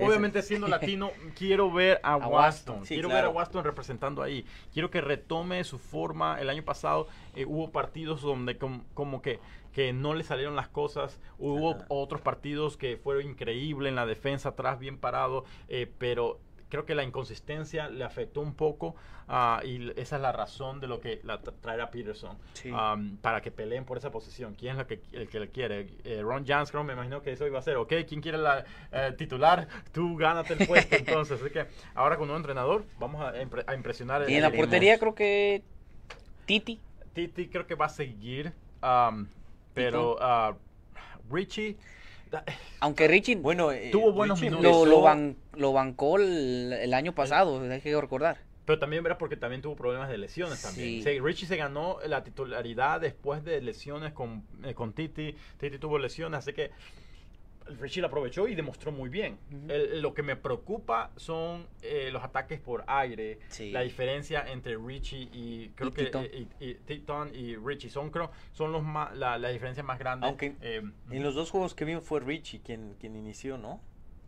Obviamente 0.00 0.42
siendo 0.42 0.68
latino, 0.68 1.10
quiero 1.36 1.72
ver 1.72 1.98
a, 2.04 2.12
A 2.12 2.16
Waston. 2.18 2.32
Waston. 2.76 2.86
Sí, 2.86 2.94
quiero 2.94 3.08
claro. 3.08 3.28
ver 3.28 3.34
a 3.34 3.36
Waston 3.36 3.64
representando 3.64 4.22
ahí. 4.22 4.44
Quiero 4.72 4.90
que 4.90 5.00
retome 5.00 5.64
su 5.64 5.78
forma. 5.78 6.40
El 6.40 6.50
año 6.50 6.62
pasado 6.64 7.08
eh, 7.34 7.44
hubo 7.44 7.72
partidos 7.72 8.22
donde 8.22 8.56
com- 8.58 8.84
como 8.94 9.22
que, 9.22 9.40
que 9.72 9.92
no 9.92 10.14
le 10.14 10.22
salieron 10.22 10.54
las 10.54 10.68
cosas. 10.68 11.18
Hubo 11.36 11.72
Ajá. 11.72 11.86
otros 11.88 12.20
partidos 12.20 12.76
que 12.76 12.96
fueron 12.96 13.24
increíbles 13.26 13.88
en 13.90 13.96
la 13.96 14.06
defensa, 14.06 14.50
atrás 14.50 14.78
bien 14.78 14.98
parado. 14.98 15.44
eh, 15.68 15.90
pero 15.98 16.38
creo 16.68 16.84
que 16.84 16.94
la 16.94 17.02
inconsistencia 17.02 17.88
le 17.88 18.04
afectó 18.04 18.40
un 18.40 18.54
poco. 18.54 18.94
ah, 19.30 19.60
y 19.64 19.90
esa 20.00 20.16
es 20.16 20.22
la 20.22 20.32
razón 20.32 20.80
de 20.80 20.86
lo 20.86 21.00
que 21.00 21.20
la 21.22 21.40
tra- 21.42 21.52
traer 21.60 21.80
a 21.82 21.90
Peterson. 21.90 22.36
Sí. 22.54 22.70
um, 22.70 23.16
para 23.18 23.40
que 23.42 23.50
peleen 23.50 23.84
por 23.84 23.98
esa 23.98 24.10
posición. 24.10 24.54
¿Quién 24.54 24.72
es 24.72 24.78
la 24.78 24.86
que, 24.86 25.00
el 25.12 25.28
que 25.28 25.38
le 25.40 25.48
quiere? 25.50 25.88
Eh, 26.04 26.22
Ron 26.22 26.46
Janscrom, 26.46 26.86
me 26.86 26.94
imagino 26.94 27.20
que 27.22 27.32
eso 27.32 27.46
iba 27.46 27.58
a 27.58 27.62
ser, 27.62 27.76
ok, 27.76 27.92
¿quién 28.08 28.20
quiere 28.22 28.38
la 28.38 28.64
eh, 28.90 29.12
titular? 29.18 29.68
Tú 29.92 30.16
gánate 30.16 30.54
el 30.54 30.66
puesto. 30.66 30.96
Entonces, 30.96 31.40
así 31.42 31.50
que 31.50 31.66
ahora 31.94 32.16
con 32.16 32.30
un 32.30 32.36
entrenador, 32.36 32.84
vamos 32.98 33.20
a, 33.22 33.34
impre- 33.42 33.64
a 33.66 33.74
impresionar. 33.74 34.28
y 34.30 34.34
en 34.34 34.40
la 34.42 34.48
el- 34.48 34.56
portería 34.56 34.98
creo 34.98 35.14
que 35.14 35.62
Titi. 36.46 36.80
Titi 37.12 37.48
creo 37.48 37.66
que 37.66 37.74
va 37.74 37.86
a 37.86 37.90
seguir, 37.90 38.52
um, 38.82 39.26
pero 39.74 40.16
ah, 40.20 40.54
Richie, 41.30 41.76
Aunque 42.80 43.08
Richie 43.08 43.36
Bueno, 43.36 43.72
eh, 43.72 43.90
Tuvo 43.90 44.12
buenos 44.12 44.40
Richie 44.40 44.56
minutos. 44.56 44.86
lo, 44.88 44.96
lo, 44.96 45.02
ban- 45.02 45.36
lo 45.54 45.72
bancó 45.72 46.18
el, 46.18 46.72
el 46.72 46.94
año 46.94 47.14
pasado, 47.14 47.60
hay 47.60 47.80
que 47.80 48.00
recordar. 48.00 48.38
pero 48.64 48.78
también 48.78 49.02
verás 49.02 49.18
porque 49.18 49.36
también 49.36 49.62
tuvo 49.62 49.74
problemas 49.76 50.08
de 50.10 50.18
lesiones 50.18 50.60
también. 50.62 51.02
Sí. 51.02 51.02
Sí, 51.02 51.20
Richie 51.20 51.46
se 51.46 51.56
ganó 51.56 51.98
la 52.06 52.22
titularidad 52.22 53.00
después 53.00 53.42
de 53.44 53.60
lesiones 53.62 54.12
con, 54.12 54.44
eh, 54.64 54.74
con 54.74 54.92
Titi. 54.92 55.34
Titi 55.58 55.78
tuvo 55.78 55.98
lesiones, 55.98 56.38
así 56.38 56.52
que 56.52 56.70
Richie 57.80 58.00
la 58.00 58.08
aprovechó 58.08 58.48
y 58.48 58.54
demostró 58.54 58.90
muy 58.92 59.08
bien. 59.08 59.38
El- 59.68 60.00
lo 60.00 60.14
que 60.14 60.22
me 60.22 60.36
preocupa 60.36 61.10
son 61.16 61.66
eh, 61.82 62.10
los 62.12 62.22
ataques 62.22 62.60
por 62.60 62.84
aire. 62.86 63.38
Sí. 63.48 63.70
La 63.70 63.82
diferencia 63.82 64.44
entre 64.50 64.76
Richie 64.76 65.28
y 65.32 65.68
creo 65.74 65.88
Y 65.88 65.92
que 65.92 66.04
Titon. 66.06 66.24
eh, 66.24 66.46
y, 66.60 66.64
y 66.70 66.74
Titon 66.74 67.34
y 67.34 67.56
Richie 67.56 67.90
son 67.90 68.10
creo 68.10 68.30
son 68.52 68.72
los 68.72 68.82
más 68.82 69.16
la, 69.16 69.38
la 69.38 69.48
diferencia 69.50 69.82
más 69.82 69.98
grande. 69.98 70.26
Aunque 70.26 70.54
Eh, 70.60 70.82
En 71.10 71.22
los 71.22 71.34
dos 71.34 71.50
juegos 71.50 71.74
que 71.74 71.84
vimos 71.84 72.04
fue 72.04 72.20
Richie 72.20 72.60
quien, 72.60 72.94
quien 73.00 73.16
inició, 73.16 73.58
¿no? 73.58 73.80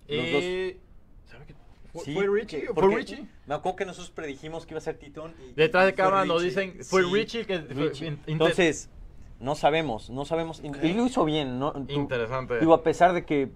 Los 0.09 0.19
eh, 0.27 0.79
¿sabe 1.27 1.47
qué? 1.47 1.55
¿Fue, 1.93 2.05
Sí, 2.05 2.15
fue 2.15 2.27
Richie? 2.29 2.67
¿Fue 2.73 2.95
Richie? 2.95 3.27
Me 3.47 3.55
acuerdo 3.57 3.77
que 3.77 3.85
nosotros 3.85 4.11
predijimos 4.13 4.65
que 4.65 4.75
iba 4.75 4.79
a 4.79 4.81
ser 4.83 4.97
Titón. 4.99 5.35
y- 5.51 5.55
Detrás 5.55 5.87
de 5.87 5.95
cámara 5.95 6.25
nos 6.25 6.43
dicen 6.43 6.85
fue 6.85 7.03
Sí, 7.03 7.11
Richie 7.13 7.47
que 7.47 7.59
Richie. 7.59 8.17
Entonces, 8.29 8.89
no 9.41 9.55
sabemos, 9.55 10.11
no 10.11 10.25
sabemos. 10.25 10.63
Y- 10.63 10.93
lo 10.93 11.07
hizo 11.07 11.25
bien, 11.25 11.59
¿no? 11.59 11.73
Interesante. 11.89 12.61
Digo, 12.61 12.75
a 12.75 12.83
pesar 12.83 13.13
de 13.15 13.25
que 13.25 13.51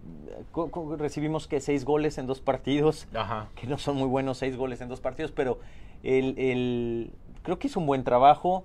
recibimos 0.98 1.46
que 1.46 1.60
seis 1.60 1.84
goles 1.84 2.18
en 2.18 2.26
dos 2.26 2.40
partidos, 2.40 3.06
Ajá. 3.14 3.48
que 3.54 3.66
no 3.66 3.78
son 3.78 3.96
muy 3.96 4.08
buenos 4.08 4.38
seis 4.38 4.56
goles 4.56 4.80
en 4.80 4.88
dos 4.88 5.00
partidos, 5.00 5.30
pero 5.32 5.58
el, 6.02 6.38
el- 6.38 7.10
creo 7.42 7.58
que 7.58 7.66
hizo 7.68 7.80
un 7.80 7.86
buen 7.86 8.04
trabajo, 8.04 8.64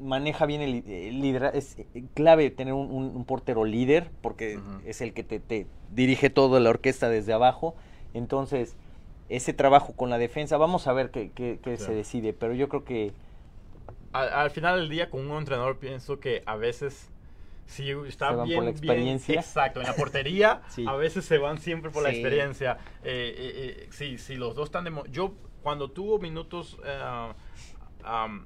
maneja 0.00 0.46
bien 0.46 0.60
el, 0.62 0.84
el 0.88 1.20
lidera- 1.20 1.50
es 1.54 1.78
eh, 1.78 2.04
clave 2.14 2.50
tener 2.50 2.74
un, 2.74 2.90
un- 2.90 3.14
un 3.16 3.24
portero 3.24 3.64
líder, 3.64 4.10
porque 4.20 4.58
es 4.86 5.00
el 5.00 5.12
que 5.12 5.22
te, 5.24 5.40
te 5.40 5.66
dirige 5.92 6.30
toda 6.30 6.60
la 6.60 6.70
orquesta 6.70 7.08
desde 7.08 7.32
abajo, 7.32 7.74
entonces 8.14 8.76
ese 9.28 9.52
trabajo 9.52 9.94
con 9.94 10.10
la 10.10 10.18
defensa, 10.18 10.56
vamos 10.58 10.86
a 10.86 10.92
ver 10.92 11.10
qué, 11.10 11.30
qué- 11.34 11.58
qué 11.62 11.76
Sí. 11.76 11.84
se 11.86 11.94
decide, 11.94 12.32
pero 12.32 12.54
yo 12.54 12.68
creo 12.68 12.84
que 12.84 13.12
al, 14.12 14.28
al 14.32 14.50
final 14.50 14.80
del 14.80 14.88
día, 14.88 15.10
con 15.10 15.28
un 15.30 15.38
entrenador, 15.38 15.78
pienso 15.78 16.20
que 16.20 16.42
a 16.46 16.56
veces, 16.56 17.10
si 17.66 17.90
está 17.90 18.28
van 18.30 18.36
por 18.38 18.46
bien, 18.48 18.58
la 18.58 18.70
bien- 18.70 18.76
experiencia. 18.76 19.34
exacto, 19.40 19.80
en 19.80 19.86
la 19.86 19.94
portería, 19.94 20.62
Sí. 20.68 20.84
a 20.88 20.94
veces 20.94 21.24
se 21.24 21.38
van 21.38 21.58
siempre 21.58 21.90
por 21.90 22.02
la 22.02 22.10
Sí. 22.10 22.16
experiencia. 22.16 22.78
Eh, 23.04 23.34
eh, 23.36 23.84
eh, 23.84 23.88
si, 23.90 24.18
si 24.18 24.36
los 24.36 24.54
dos 24.54 24.66
están 24.66 24.84
de... 24.84 24.92
Yo, 25.10 25.34
cuando 25.62 25.90
tuvo 25.90 26.18
minutos... 26.18 26.78
um, 28.04 28.44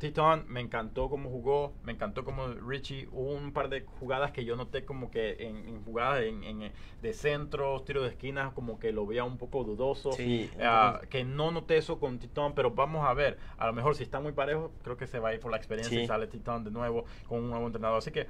Titon 0.00 0.46
me 0.48 0.60
encantó 0.60 1.10
cómo 1.10 1.28
jugó, 1.28 1.74
me 1.82 1.92
encantó 1.92 2.24
como 2.24 2.48
Richie, 2.48 3.06
hubo 3.12 3.34
un 3.34 3.52
par 3.52 3.68
de 3.68 3.82
jugadas 3.82 4.32
que 4.32 4.46
yo 4.46 4.56
noté 4.56 4.86
como 4.86 5.10
que 5.10 5.36
en, 5.40 5.56
en 5.68 5.84
jugadas 5.84 6.22
en, 6.22 6.42
en, 6.42 6.72
de 7.02 7.12
centro, 7.12 7.82
tiro 7.82 8.02
de 8.02 8.08
esquina, 8.08 8.52
como 8.54 8.78
que 8.78 8.92
lo 8.92 9.04
veía 9.06 9.24
un 9.24 9.36
poco 9.36 9.62
dudoso. 9.62 10.12
Sí, 10.12 10.50
Ah, 10.58 11.02
que 11.10 11.22
no 11.22 11.50
noté 11.50 11.76
eso 11.76 12.00
con 12.00 12.18
Titón, 12.18 12.54
pero 12.54 12.70
vamos 12.70 13.06
a 13.06 13.12
ver. 13.12 13.38
A 13.58 13.66
lo 13.66 13.74
mejor 13.74 13.94
si 13.94 14.02
está 14.02 14.20
muy 14.20 14.32
parejo, 14.32 14.72
creo 14.82 14.96
que 14.96 15.06
se 15.06 15.18
va 15.18 15.28
a 15.28 15.34
ir 15.34 15.40
por 15.40 15.50
la 15.50 15.58
experiencia 15.58 15.98
Sí. 15.98 16.04
y 16.04 16.06
sale 16.06 16.26
Titón 16.28 16.64
de 16.64 16.70
nuevo 16.70 17.04
con 17.28 17.40
un 17.40 17.50
nuevo 17.50 17.66
entrenador. 17.66 17.98
Así 17.98 18.10
que 18.10 18.26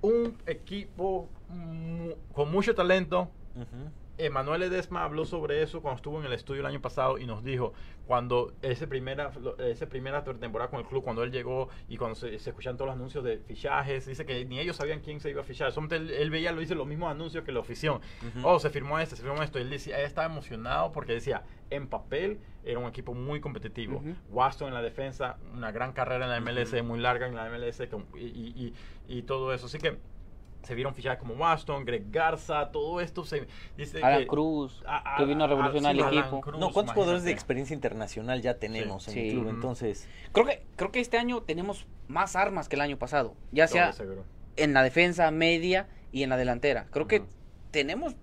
un 0.00 0.36
equipo 0.46 1.30
mu- 1.48 2.16
con 2.32 2.50
mucho 2.50 2.74
talento. 2.74 3.30
ujú, 3.54 3.92
Emanuel 4.18 4.62
Edesma 4.62 5.04
habló 5.04 5.24
sobre 5.24 5.62
eso 5.62 5.80
cuando 5.80 5.96
estuvo 5.96 6.20
en 6.20 6.26
el 6.26 6.32
estudio 6.32 6.60
el 6.60 6.66
año 6.66 6.80
pasado 6.80 7.18
y 7.18 7.26
nos 7.26 7.42
dijo 7.42 7.72
cuando 8.06 8.52
ese 8.62 8.86
primera 8.86 9.32
ese 9.58 9.86
primera 9.86 10.22
temporada 10.22 10.70
con 10.70 10.80
el 10.80 10.86
club 10.86 11.02
cuando 11.02 11.22
él 11.22 11.32
llegó 11.32 11.68
y 11.88 11.96
cuando 11.96 12.14
se, 12.14 12.38
se 12.38 12.50
escuchan 12.50 12.76
todos 12.76 12.88
los 12.88 12.96
anuncios 12.96 13.24
de 13.24 13.38
fichajes 13.38 14.06
dice 14.06 14.26
que 14.26 14.44
ni 14.44 14.58
ellos 14.60 14.76
sabían 14.76 15.00
quién 15.00 15.18
se 15.20 15.30
iba 15.30 15.40
a 15.40 15.44
fichar. 15.44 15.72
Solamente 15.72 15.96
él, 15.96 16.10
él 16.10 16.30
veía 16.30 16.52
lo 16.52 16.60
dice 16.60 16.74
los 16.74 16.86
mismos 16.86 17.10
anuncios 17.10 17.42
que 17.44 17.52
la 17.52 17.60
oficina 17.60 17.94
ujú. 17.94 18.00
oh 18.46 18.58
se 18.58 18.70
firmó 18.70 18.98
este 18.98 19.16
se 19.16 19.22
firmó 19.22 19.42
esto. 19.42 19.58
Él 19.58 19.70
decía 19.70 19.98
él 19.98 20.04
estaba 20.06 20.26
emocionado 20.26 20.92
porque 20.92 21.14
decía 21.14 21.42
en 21.70 21.86
papel 21.88 22.38
era 22.64 22.78
un 22.78 22.86
equipo 22.86 23.14
muy 23.14 23.40
competitivo. 23.40 23.96
Ujú. 23.96 24.14
Waston 24.28 24.68
en 24.68 24.74
la 24.74 24.82
defensa 24.82 25.38
una 25.54 25.72
gran 25.72 25.92
carrera 25.92 26.24
en 26.26 26.30
la 26.30 26.40
MLS 26.52 26.82
muy 26.84 27.00
larga 27.00 27.26
en 27.26 27.34
la 27.34 27.46
MLS 27.48 27.86
con- 27.88 28.06
y, 28.14 28.26
y- 28.26 28.74
y- 29.08 29.18
y 29.18 29.22
todo 29.22 29.52
eso. 29.54 29.66
Así 29.66 29.78
que 29.78 29.98
se 30.62 30.74
vieron 30.74 30.94
fichajes 30.94 31.18
como 31.18 31.34
Waston, 31.34 31.84
Greg 31.84 32.04
Garza, 32.10 32.70
todo 32.70 33.00
esto 33.00 33.24
se 33.24 33.46
dice 33.76 34.02
Alan 34.02 34.20
que- 34.20 34.26
Cruz, 34.26 34.82
a- 34.86 35.14
a- 35.14 35.16
que 35.18 35.24
vino 35.24 35.44
a 35.44 35.46
revolucionar 35.48 35.94
sí, 35.94 36.00
el 36.00 36.18
equipo. 36.18 36.40
Cruz, 36.40 36.58
No, 36.60 36.70
¿cuántos 36.72 36.94
jugadores 36.94 37.24
de 37.24 37.32
experiencia 37.32 37.74
internacional 37.74 38.42
ya 38.42 38.54
tenemos 38.58 39.08
en 39.08 39.14
Sí. 39.14 39.20
el 39.28 39.30
club? 39.32 39.48
Entonces, 39.48 40.08
Creo 40.32 40.46
que, 40.46 40.62
creo 40.76 40.92
que 40.92 41.00
este 41.00 41.18
año 41.18 41.42
tenemos 41.42 41.86
más 42.08 42.36
armas 42.36 42.68
que 42.68 42.76
el 42.76 42.82
año 42.82 42.96
pasado, 42.98 43.34
ya 43.50 43.66
sea 43.68 43.92
seguro. 43.92 44.24
en 44.56 44.72
la 44.74 44.82
defensa 44.82 45.30
media 45.30 45.88
y 46.12 46.22
en 46.22 46.30
la 46.30 46.36
delantera. 46.36 46.86
Creo 46.90 47.06
que 47.08 47.20
Ujú. 47.20 47.28
tenemos 47.70 48.14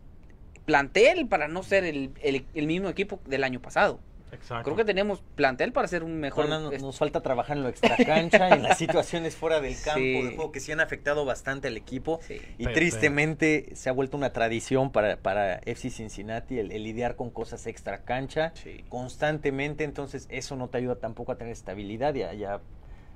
plantel 0.66 1.28
para 1.28 1.48
no 1.48 1.64
ser 1.64 1.84
el, 1.84 2.12
el- 2.22 2.46
el 2.54 2.68
mismo 2.68 2.90
equipo 2.90 3.20
del 3.26 3.44
año 3.44 3.60
pasado. 3.62 4.00
Exacto. 4.32 4.64
Creo 4.66 4.76
que 4.76 4.86
tenemos 4.86 5.22
plantel 5.36 5.72
para 5.74 5.88
ser 5.88 6.04
un 6.04 6.20
mejor. 6.20 6.48
No, 6.50 6.60
no, 6.60 6.72
est- 6.72 6.82
nos 6.84 6.98
falta 6.98 7.22
trabajar 7.22 7.58
en 7.58 7.64
lo 7.64 7.70
extracancha, 7.70 8.50
en 8.50 8.64
las 8.64 8.78
situaciones 8.78 9.36
fuera 9.36 9.60
del 9.62 9.76
campo 9.84 10.00
Sí. 10.00 10.22
de 10.22 10.36
juego 10.36 10.52
que 10.52 10.60
sí 10.60 10.72
han 10.72 10.80
afectado 10.80 11.26
bastante 11.26 11.68
al 11.68 11.78
equipo. 11.78 12.20
Sí. 12.22 12.40
Y 12.58 12.64
Pero- 12.66 12.76
tristemente 12.76 13.70
se 13.76 13.90
ha 13.90 13.92
vuelto 13.92 14.18
una 14.18 14.32
tradición 14.34 14.92
para, 14.92 15.18
para 15.18 15.56
FC 15.66 15.90
Cincinnati 15.90 16.60
el, 16.60 16.72
el 16.72 16.84
lidiar 16.84 17.16
con 17.16 17.30
cosas 17.30 17.66
extra 17.68 18.04
cancha 18.04 18.52
Sí. 18.56 18.84
constantemente, 18.90 19.84
entonces 19.84 20.28
eso 20.30 20.56
no 20.56 20.68
te 20.70 20.78
ayuda 20.78 20.96
tampoco 20.96 21.32
a 21.32 21.38
tener 21.38 21.54
estabilidad 21.54 22.14
y 22.16 22.24
a, 22.24 22.34
y 22.34 22.44
a- 22.44 22.62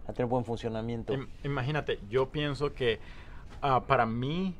a 0.07 0.13
tener 0.13 0.25
buen 0.27 0.43
funcionamiento. 0.45 1.13
Im- 1.13 1.27
Imagínate, 1.43 1.99
yo 2.09 2.29
pienso 2.29 2.73
que 2.73 2.99
ah, 3.61 3.85
para 3.87 4.05
mí 4.05 4.55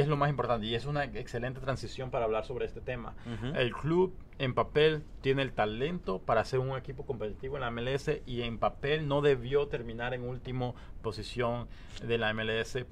es 0.00 0.08
lo 0.08 0.16
más 0.16 0.30
importante 0.30 0.66
y 0.66 0.74
es 0.74 0.86
una 0.86 1.04
excelente 1.04 1.60
transición 1.60 2.10
para 2.10 2.24
hablar 2.24 2.44
sobre 2.44 2.66
este 2.66 2.80
tema. 2.80 3.14
El 3.54 3.72
club 3.72 4.14
en 4.38 4.54
papel 4.54 5.02
tiene 5.22 5.42
el 5.42 5.52
talento 5.52 6.18
para 6.20 6.44
ser 6.44 6.58
un 6.60 6.76
equipo 6.76 7.06
competitivo 7.06 7.56
en 7.56 7.62
la 7.62 7.70
MLS 7.70 8.10
y 8.26 8.42
en 8.42 8.58
papel 8.58 9.08
no 9.08 9.22
debió 9.22 9.68
terminar 9.68 10.12
en 10.14 10.22
última 10.28 10.72
posición 11.02 11.68
de 12.02 12.18
la 12.18 12.32
MLS. 12.34 12.84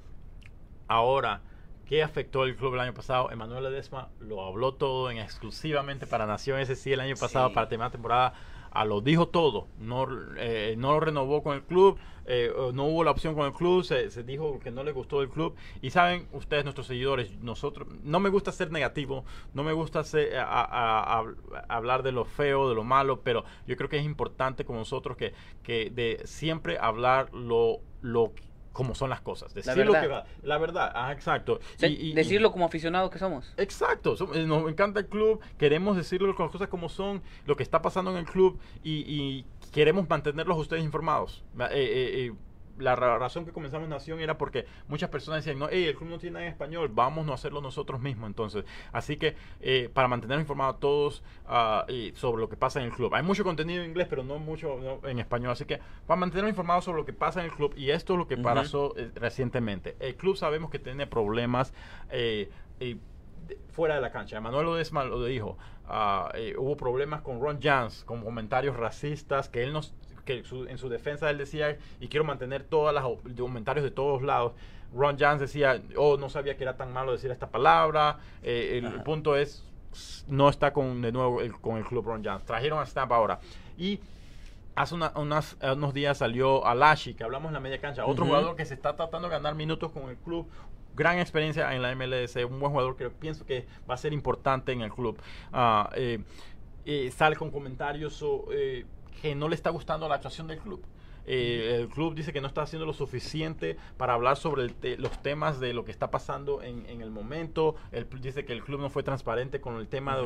Ahora, 0.87 1.41
¿qué 1.85 2.03
afectó 2.03 2.43
el 2.45 2.55
club 2.55 2.73
el 2.75 2.79
año 2.81 2.93
pasado? 2.93 3.31
Emanuel 3.31 3.63
Ledesma 3.63 4.09
lo 4.19 4.43
habló 4.45 4.73
todo 4.73 5.09
en 5.11 5.17
exclusivamente 5.17 6.05
para 6.07 6.25
Nación 6.25 6.59
SC 6.59 6.93
el 6.93 6.99
año 6.99 7.15
pasado 7.15 7.49
Sí. 7.49 7.55
para 7.55 7.67
terminar 7.67 7.87
la 7.89 7.91
temporada. 7.91 8.33
A 8.75 8.83
lo 8.83 8.99
dijo 8.99 9.27
todo, 9.29 9.67
no, 9.79 10.05
eh, 10.37 10.75
no 10.77 10.91
lo 10.91 10.99
renovó 10.99 11.41
con 11.41 11.55
el 11.55 11.63
club, 11.63 11.97
eh, 12.25 12.51
no 12.73 12.83
hubo 12.87 13.05
la 13.05 13.11
opción 13.11 13.33
con 13.33 13.45
el 13.45 13.53
club, 13.53 13.85
se, 13.85 14.09
se 14.11 14.21
dijo 14.23 14.59
que 14.59 14.69
no 14.69 14.83
le 14.83 14.91
gustó 14.91 15.21
el 15.21 15.29
club. 15.29 15.55
Y 15.81 15.91
saben 15.91 16.27
ustedes, 16.33 16.65
nuestros 16.65 16.87
seguidores, 16.87 17.39
nosotros, 17.41 17.87
no 18.03 18.19
me 18.19 18.29
gusta 18.29 18.51
ser 18.51 18.71
negativo, 18.71 19.23
no 19.53 19.63
me 19.63 19.71
gusta 19.71 20.03
ser- 20.03 20.37
a- 20.37 21.23
hablar 21.69 22.03
de 22.03 22.11
lo 22.11 22.25
feo, 22.25 22.67
de 22.69 22.75
lo 22.75 22.83
malo, 22.83 23.21
pero 23.21 23.45
yo 23.65 23.77
creo 23.77 23.87
que 23.89 23.97
es 23.97 24.05
importante 24.05 24.65
como 24.65 24.79
nosotros 24.79 25.15
que, 25.17 25.33
que 25.63 25.89
de 25.89 26.21
siempre 26.25 26.77
hablar 26.77 27.33
lo, 27.33 27.79
lo 28.01 28.33
como 28.75 28.93
son 28.93 29.09
las 29.09 29.21
cosas, 29.21 29.53
decir 29.53 29.73
lo 29.85 29.93
verdad. 29.93 30.01
que 30.01 30.07
va, 30.09 30.25
la 30.43 30.57
verdad, 30.57 30.91
ah, 30.93 31.13
exacto. 31.13 31.61
Y- 31.81 31.85
y- 31.85 32.09
y- 32.09 32.13
decirlo 32.13 32.51
como 32.51 32.65
aficionado 32.65 33.09
que 33.09 33.17
somos. 33.17 33.53
Exacto, 33.55 34.15
eh, 34.33 34.45
nos 34.45 34.69
encanta 34.69 34.99
el 34.99 35.07
club, 35.07 35.39
queremos 35.57 35.95
decirle 35.95 36.35
con 36.35 36.45
las 36.47 36.51
cosas 36.51 36.67
como 36.67 36.89
son, 36.89 37.21
lo 37.45 37.55
que 37.55 37.63
está 37.63 37.81
pasando 37.81 38.11
en 38.11 38.17
el 38.17 38.25
club 38.25 38.59
y, 38.83 39.05
y 39.07 39.45
queremos 39.71 40.09
mantenerlos 40.09 40.57
a 40.57 40.59
ustedes 40.59 40.83
informados. 40.83 41.41
Ma- 41.55 41.67
eh, 41.67 41.71
eh, 41.73 42.25
eh, 42.27 42.33
la 42.77 42.95
ra- 42.95 43.17
razón 43.17 43.45
que 43.45 43.51
comenzamos 43.51 43.87
Nación 43.87 44.19
era 44.19 44.37
porque 44.37 44.65
muchas 44.87 45.09
personas 45.09 45.43
decían, 45.43 45.59
no, 45.59 45.69
"Ey, 45.69 45.85
el 45.85 45.95
club 45.95 46.09
no 46.09 46.17
tiene 46.19 46.33
nada 46.35 46.45
en 46.45 46.51
español, 46.51 46.89
vamos 46.93 47.29
a 47.29 47.33
hacerlo 47.33 47.61
nosotros 47.61 48.01
mismos. 48.01 48.27
Entonces, 48.27 48.65
así 48.91 49.17
que 49.17 49.35
eh, 49.61 49.89
para 49.93 50.07
mantener 50.07 50.39
informados 50.39 50.75
a 50.75 50.79
todos 50.79 51.23
ah, 51.47 51.85
y 51.87 52.11
sobre 52.15 52.41
lo 52.41 52.49
que 52.49 52.57
pasa 52.57 52.79
en 52.79 52.87
el 52.87 52.91
club. 52.91 53.13
Hay 53.15 53.23
mucho 53.23 53.43
contenido 53.43 53.83
en 53.83 53.89
inglés, 53.91 54.07
pero 54.09 54.23
no 54.23 54.39
mucho 54.39 54.77
no, 54.81 55.07
en 55.07 55.19
español. 55.19 55.51
Así 55.51 55.65
que 55.65 55.79
para 56.07 56.19
mantener 56.19 56.47
informados 56.49 56.85
sobre 56.85 56.99
lo 56.99 57.05
que 57.05 57.13
pasa 57.13 57.39
en 57.39 57.45
el 57.47 57.51
club, 57.53 57.73
y 57.77 57.91
esto 57.91 58.13
es 58.13 58.19
lo 58.19 58.27
que 58.27 58.35
pasó 58.55 58.93
eh, 58.97 59.11
recientemente. 59.15 59.95
El 59.99 60.15
club 60.15 60.35
sabemos 60.35 60.69
que 60.69 60.79
tiene 60.79 61.07
problemas. 61.07 61.73
eh, 62.09 62.49
fuera 63.69 63.95
de 63.95 64.01
la 64.01 64.11
cancha. 64.11 64.39
Manuel 64.41 64.67
Odesma 64.67 65.03
lo 65.03 65.23
dijo. 65.25 65.57
eh, 66.33 66.55
hubo 66.57 66.75
problemas 66.75 67.21
con 67.21 67.39
Ron 67.39 67.59
Jans, 67.61 68.03
con 68.05 68.23
comentarios 68.23 68.75
racistas 68.75 69.49
que 69.49 69.63
él 69.63 69.71
nos 69.73 69.93
que 70.25 70.43
su- 70.43 70.65
en 70.67 70.77
su 70.77 70.89
defensa 70.89 71.29
él 71.29 71.37
decía 71.37 71.77
y 71.99 72.07
quiero 72.07 72.23
mantener 72.25 72.63
todos 72.63 72.93
los 72.93 73.19
comentarios 73.37 73.83
de 73.83 73.91
todos 73.91 74.21
lados. 74.21 74.53
Ron 74.93 75.17
Jans 75.17 75.39
decía, 75.39 75.81
oh, 75.97 76.17
no 76.17 76.29
sabía 76.29 76.57
que 76.57 76.63
era 76.63 76.77
tan 76.77 76.91
malo 76.93 77.11
decir 77.11 77.31
esta 77.31 77.49
palabra. 77.49 78.17
Eh, 78.43 78.81
el, 78.83 79.01
punto 79.03 79.35
es, 79.35 79.63
no 80.27 80.49
está 80.49 80.73
con 80.73 81.01
de 81.01 81.11
nuevo 81.11 81.41
el- 81.41 81.53
con 81.59 81.77
el 81.77 81.85
club 81.85 82.05
Ron 82.05 82.23
Jans. 82.23 82.43
Trajeron 82.45 82.79
a 82.79 82.85
Stamp 82.85 83.11
ahora. 83.11 83.39
Y 83.77 83.99
hace 84.75 84.95
una- 84.95 85.11
unas, 85.15 85.57
unos 85.61 85.93
días 85.93 86.17
salió 86.17 86.65
Alashi, 86.65 87.13
que 87.13 87.23
hablamos 87.23 87.49
en 87.49 87.53
la 87.53 87.59
media 87.59 87.79
cancha, 87.79 88.05
otro 88.05 88.25
jugador 88.25 88.55
que 88.55 88.65
se 88.65 88.73
está 88.73 88.95
tratando 88.95 89.27
de 89.27 89.33
ganar 89.35 89.55
minutos 89.55 89.91
con 89.91 90.09
el 90.09 90.17
club. 90.17 90.47
Gran 90.95 91.19
experiencia 91.19 91.73
en 91.75 91.81
la 91.81 91.91
MLS, 91.93 92.37
un 92.45 92.57
buen 92.59 92.71
jugador 92.71 92.95
que 92.95 93.09
pienso 93.09 93.45
que 93.45 93.65
va 93.89 93.95
a 93.95 93.97
ser 93.97 94.13
importante 94.13 94.71
en 94.71 94.81
el 94.81 94.91
club. 94.91 95.17
Eh, 95.95 96.19
eh, 96.85 97.11
sale 97.11 97.35
con 97.35 97.51
comentarios 97.51 98.13
so- 98.13 98.45
eh, 98.53 98.85
que 99.21 99.35
no 99.35 99.47
le 99.49 99.55
está 99.55 99.69
gustando 99.69 100.07
la 100.07 100.15
actuación 100.15 100.47
del 100.47 100.59
club. 100.59 100.83
Eh, 101.27 101.77
el 101.81 101.87
club 101.89 102.13
dice 102.13 102.31
que 102.31 102.39
no 102.39 102.45
está 102.45 102.61
haciendo 102.61 102.85
lo 102.85 102.93
suficiente 102.93 103.77
para 103.97 104.13
hablar 104.13 104.37
sobre 104.37 104.61
el 104.61 104.75
te- 104.75 104.95
los 104.97 105.23
temas 105.23 105.59
de 105.59 105.73
lo 105.73 105.83
que 105.83 105.89
está 105.89 106.11
pasando 106.11 106.61
en, 106.61 106.85
en 106.87 107.01
el 107.01 107.09
momento. 107.09 107.73
Él 107.91 108.05
dice 108.21 108.45
que 108.45 108.53
el 108.53 108.63
club 108.63 108.79
no 108.79 108.91
fue 108.91 109.01
transparente 109.01 109.59
con 109.59 109.77
el 109.77 109.87
tema 109.87 110.17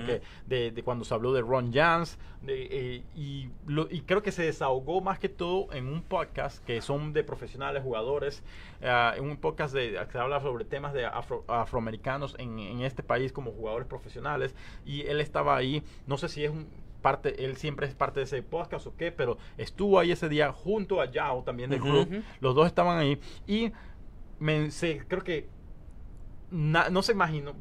de, 0.47 0.81
cuando 0.83 1.05
se 1.05 1.13
habló 1.13 1.31
de 1.31 1.41
Ron 1.41 1.71
Jans. 1.71 2.17
de, 2.41 2.67
eh, 2.69 3.03
y, 3.15 3.47
lo- 3.65 3.87
y 3.89 4.01
creo 4.01 4.21
que 4.21 4.33
se 4.33 4.43
desahogó 4.43 4.99
más 4.99 5.19
que 5.19 5.29
todo 5.29 5.71
en 5.71 5.87
un 5.87 6.01
podcast 6.01 6.61
que 6.65 6.81
son 6.81 7.13
de 7.13 7.23
profesionales, 7.23 7.81
jugadores. 7.81 8.43
ah, 8.83 9.13
en 9.15 9.23
un 9.23 9.37
podcast 9.37 9.73
de, 9.73 10.05
que 10.11 10.17
habla 10.17 10.41
sobre 10.41 10.65
temas 10.65 10.91
de 10.93 11.05
afro- 11.05 11.45
afroamericanos 11.47 12.35
en, 12.39 12.59
en 12.59 12.81
este 12.81 13.03
país 13.03 13.31
como 13.31 13.51
jugadores 13.51 13.87
profesionales. 13.87 14.53
Y 14.85 15.03
él 15.03 15.21
estaba 15.21 15.55
ahí. 15.55 15.81
No 16.07 16.17
sé 16.17 16.27
si 16.27 16.43
es 16.43 16.51
un 16.51 16.67
parte, 17.01 17.43
él 17.45 17.57
siempre 17.57 17.87
es 17.87 17.95
parte 17.95 18.19
de 18.19 18.25
ese 18.25 18.43
podcast 18.43 18.85
o 18.87 18.95
qué, 18.95 19.11
pero 19.11 19.37
estuvo 19.57 19.99
ahí 19.99 20.11
ese 20.11 20.29
día 20.29 20.51
junto 20.51 21.01
a 21.01 21.09
Yao 21.09 21.43
también 21.43 21.69
del 21.69 21.81
Ujú. 21.81 21.89
club. 22.07 22.23
Los 22.41 22.55
dos 22.55 22.67
estaban 22.67 22.97
ahí 22.99 23.19
y 23.47 23.71
me, 24.39 24.71
se- 24.71 24.99
creo 25.07 25.23
que 25.23 25.47
na- 26.51 26.89
no 26.89 27.01
se 27.01 27.11
imaginó. 27.13 27.53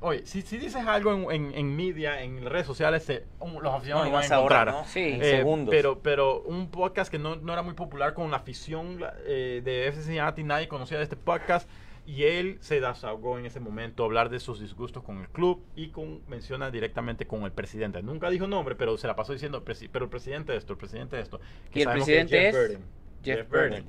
Oye, 0.00 0.26
si, 0.26 0.42
si 0.42 0.58
dices 0.58 0.84
algo 0.86 1.12
en, 1.30 1.30
en, 1.30 1.54
en 1.58 1.76
media, 1.76 2.20
en 2.22 2.44
redes 2.44 2.66
sociales, 2.66 3.04
se- 3.04 3.24
los 3.40 3.72
aficionados 3.72 4.08
No, 4.10 4.14
van 4.14 4.30
a 4.30 4.34
ahora, 4.34 4.56
encontrar. 4.60 4.66
¿no? 4.66 4.84
Sí. 4.84 5.00
En 5.00 5.22
Eh, 5.22 5.30
segundos. 5.38 5.74
pero, 5.74 6.00
pero 6.00 6.42
un 6.42 6.68
podcast 6.70 7.10
que 7.10 7.18
no, 7.18 7.36
no 7.36 7.54
era 7.54 7.62
muy 7.62 7.72
popular 7.72 8.12
con 8.12 8.30
la 8.30 8.36
afición 8.36 8.98
eh, 9.26 9.62
de 9.64 9.86
FC 9.88 10.02
Cincinnati, 10.02 10.42
nadie 10.42 10.68
conocía 10.68 10.98
de 10.98 11.04
este 11.04 11.16
podcast. 11.16 11.66
Y 12.06 12.24
él 12.24 12.58
se 12.60 12.80
desahogó 12.80 13.38
en 13.38 13.46
ese 13.46 13.60
momento 13.60 14.02
a 14.02 14.06
hablar 14.06 14.28
de 14.28 14.38
sus 14.38 14.60
disgustos 14.60 15.02
con 15.02 15.20
el 15.22 15.28
club 15.28 15.64
y 15.74 15.88
con, 15.88 16.20
menciona 16.28 16.70
directamente 16.70 17.26
con 17.26 17.44
el 17.44 17.52
presidente. 17.52 18.02
Nunca 18.02 18.28
dijo 18.28 18.46
nombre, 18.46 18.74
pero 18.74 18.98
se 18.98 19.06
la 19.06 19.16
pasó 19.16 19.32
diciendo, 19.32 19.64
"Presi- 19.64 19.88
pero 19.90 20.04
el 20.04 20.10
presidente 20.10 20.52
de 20.52 20.58
esto, 20.58 20.74
el 20.74 20.78
presidente 20.78 21.16
de 21.16 21.22
esto. 21.22 21.40
Que 21.72 21.78
¿Y 21.78 21.82
el 21.82 21.88
sabemos 21.88 22.06
que 22.06 22.12
presidente 22.12 22.38
Jeff 22.40 22.54
es? 22.54 22.60
Burden. 22.68 22.84
Jeff 23.24 23.48
Burden. 23.48 23.84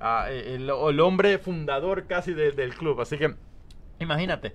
Ah, 0.00 0.26
el, 0.30 0.68
el 0.68 1.00
hombre 1.00 1.38
fundador 1.38 2.06
casi 2.06 2.32
de- 2.34 2.50
del 2.52 2.74
club. 2.74 3.00
Así 3.00 3.16
que 3.18 3.34
imagínate. 4.00 4.52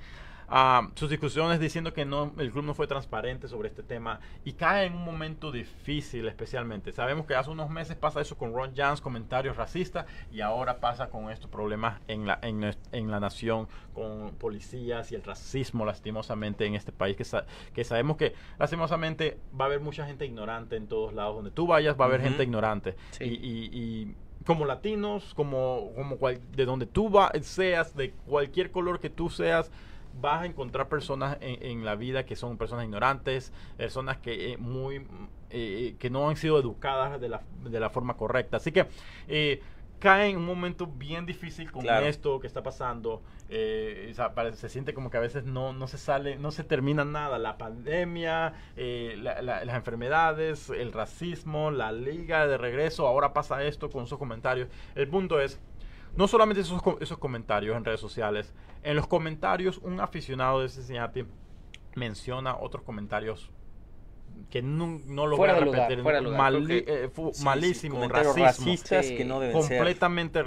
Ah, 0.50 0.90
sus 0.96 1.10
discusiones 1.10 1.60
diciendo 1.60 1.94
que 1.94 2.06
no 2.06 2.32
el 2.38 2.52
club 2.52 2.64
no 2.66 2.74
fue 2.74 2.88
transparente 2.88 3.48
sobre 3.48 3.70
este 3.70 3.84
tema 3.84 4.20
y 4.44 4.54
cae 4.54 4.86
en 4.88 4.94
un 4.94 5.04
momento 5.06 5.52
difícil 5.52 6.28
especialmente. 6.28 6.92
Sabemos 6.92 7.26
que 7.26 7.36
hace 7.36 7.50
unos 7.50 7.70
meses 7.70 7.96
pasa 7.96 8.22
eso 8.22 8.38
con 8.38 8.54
Ron 8.54 8.76
Jans, 8.76 9.02
comentarios 9.02 9.58
racistas 9.58 10.06
y 10.32 10.42
ahora 10.42 10.80
pasa 10.80 11.10
con 11.10 11.30
estos 11.30 11.50
problemas 11.50 12.00
en 12.08 12.26
la, 12.28 12.40
en, 12.42 12.64
en 12.92 13.12
la 13.12 13.20
nación 13.20 13.68
con 13.94 14.32
policías 14.36 15.12
y 15.12 15.16
el 15.16 15.24
racismo 15.24 15.86
lastimosamente 15.86 16.66
en 16.66 16.76
este 16.76 16.92
país 16.92 17.16
que, 17.16 17.24
sa- 17.24 17.46
que 17.74 17.84
sabemos 17.84 18.18
que 18.18 18.34
lastimosamente 18.60 19.38
va 19.60 19.66
a 19.66 19.68
haber 19.68 19.80
mucha 19.80 20.06
gente 20.06 20.26
ignorante 20.26 20.76
en 20.76 20.88
todos 20.88 21.14
lados. 21.14 21.36
Donde 21.36 21.52
tú 21.52 21.66
vayas 21.68 22.00
va 22.00 22.06
a 22.06 22.08
haber 22.10 22.22
gente 22.22 22.44
ignorante. 22.44 22.96
Sí. 23.12 23.24
Y, 23.24 23.30
y- 23.34 23.70
y 23.74 24.16
como 24.46 24.66
latinos, 24.66 25.34
como, 25.34 25.92
como 25.96 26.18
cual- 26.18 26.40
de 26.52 26.66
donde 26.66 26.86
tú 26.86 27.10
va- 27.10 27.32
seas, 27.42 27.96
de 27.96 28.12
cualquier 28.28 28.70
color 28.72 29.00
que 29.00 29.10
tú 29.10 29.30
seas, 29.30 29.72
vas 30.22 30.42
a 30.44 30.46
encontrar 30.46 30.88
personas 30.90 31.38
en, 31.42 31.62
en 31.64 31.86
la 31.86 31.96
vida 31.96 32.26
que 32.26 32.36
son 32.36 32.58
personas 32.58 32.86
ignorantes, 32.86 33.52
personas 33.78 34.18
que 34.18 34.54
eh, 34.54 34.58
muy 34.58 35.06
eh, 35.50 35.96
que 36.00 36.10
no 36.10 36.30
han 36.30 36.36
sido 36.38 36.60
educadas 36.60 37.20
de 37.22 37.30
la, 37.30 37.42
de 37.64 37.80
la 37.80 37.90
forma 37.90 38.16
correcta. 38.16 38.58
Así 38.58 38.72
que 38.72 38.88
eh, 39.28 39.62
cae 40.00 40.30
en 40.30 40.38
un 40.38 40.46
momento 40.46 40.88
bien 40.88 41.26
difícil 41.26 41.72
con 41.72 41.82
Claro. 41.84 42.06
esto 42.08 42.40
que 42.40 42.48
está 42.48 42.64
pasando. 42.64 43.22
eh, 43.48 44.08
o 44.12 44.14
sea, 44.16 44.34
parece- 44.34 44.58
se 44.58 44.70
siente 44.70 44.94
como 44.96 45.12
que 45.12 45.18
a 45.18 45.20
veces 45.20 45.46
no, 45.46 45.72
no 45.72 45.88
se 45.88 46.00
sale, 46.00 46.38
no 46.38 46.50
se 46.52 46.64
termina 46.64 47.06
nada. 47.06 47.38
La 47.38 47.58
pandemia, 47.60 48.54
eh, 48.76 49.16
la- 49.20 49.40
la- 49.44 49.64
las 49.64 49.76
enfermedades, 49.76 50.70
el 50.72 50.92
racismo, 50.92 51.70
la 51.72 51.92
liga 51.92 52.48
de 52.48 52.58
regreso, 52.58 53.08
ahora 53.08 53.34
pasa 53.34 53.64
esto 53.64 53.90
con 53.92 54.08
sus 54.08 54.18
comentarios. 54.18 54.68
El 54.96 55.08
punto 55.08 55.40
es, 55.40 55.60
no 56.18 56.28
solamente 56.28 56.62
esos, 56.62 56.82
esos 57.02 57.18
comentarios 57.18 57.76
en 57.78 57.86
redes 57.86 58.00
sociales, 58.00 58.54
en 58.84 58.96
los 58.96 59.08
comentarios 59.08 59.78
un 59.80 60.00
aficionado 60.00 60.62
de 60.62 60.70
Cincinnati 60.70 61.26
menciona 61.96 62.56
otros 62.58 62.84
comentarios 62.84 63.52
que 64.50 64.62
no, 64.62 65.00
no 65.08 65.28
lo 65.28 65.38
Fuera 65.38 65.54
voy 65.54 65.62
a 65.62 65.72
repetir. 65.72 66.04
eh, 66.88 67.10
Sí, 67.34 67.44
malísimo, 67.46 68.06
racismo. 68.10 68.44
racistas 68.46 69.06
Sí. 69.06 69.16
que 69.16 69.24
no 69.24 69.40
deben 69.40 69.62
ser. 69.64 69.78
completamente 69.78 70.44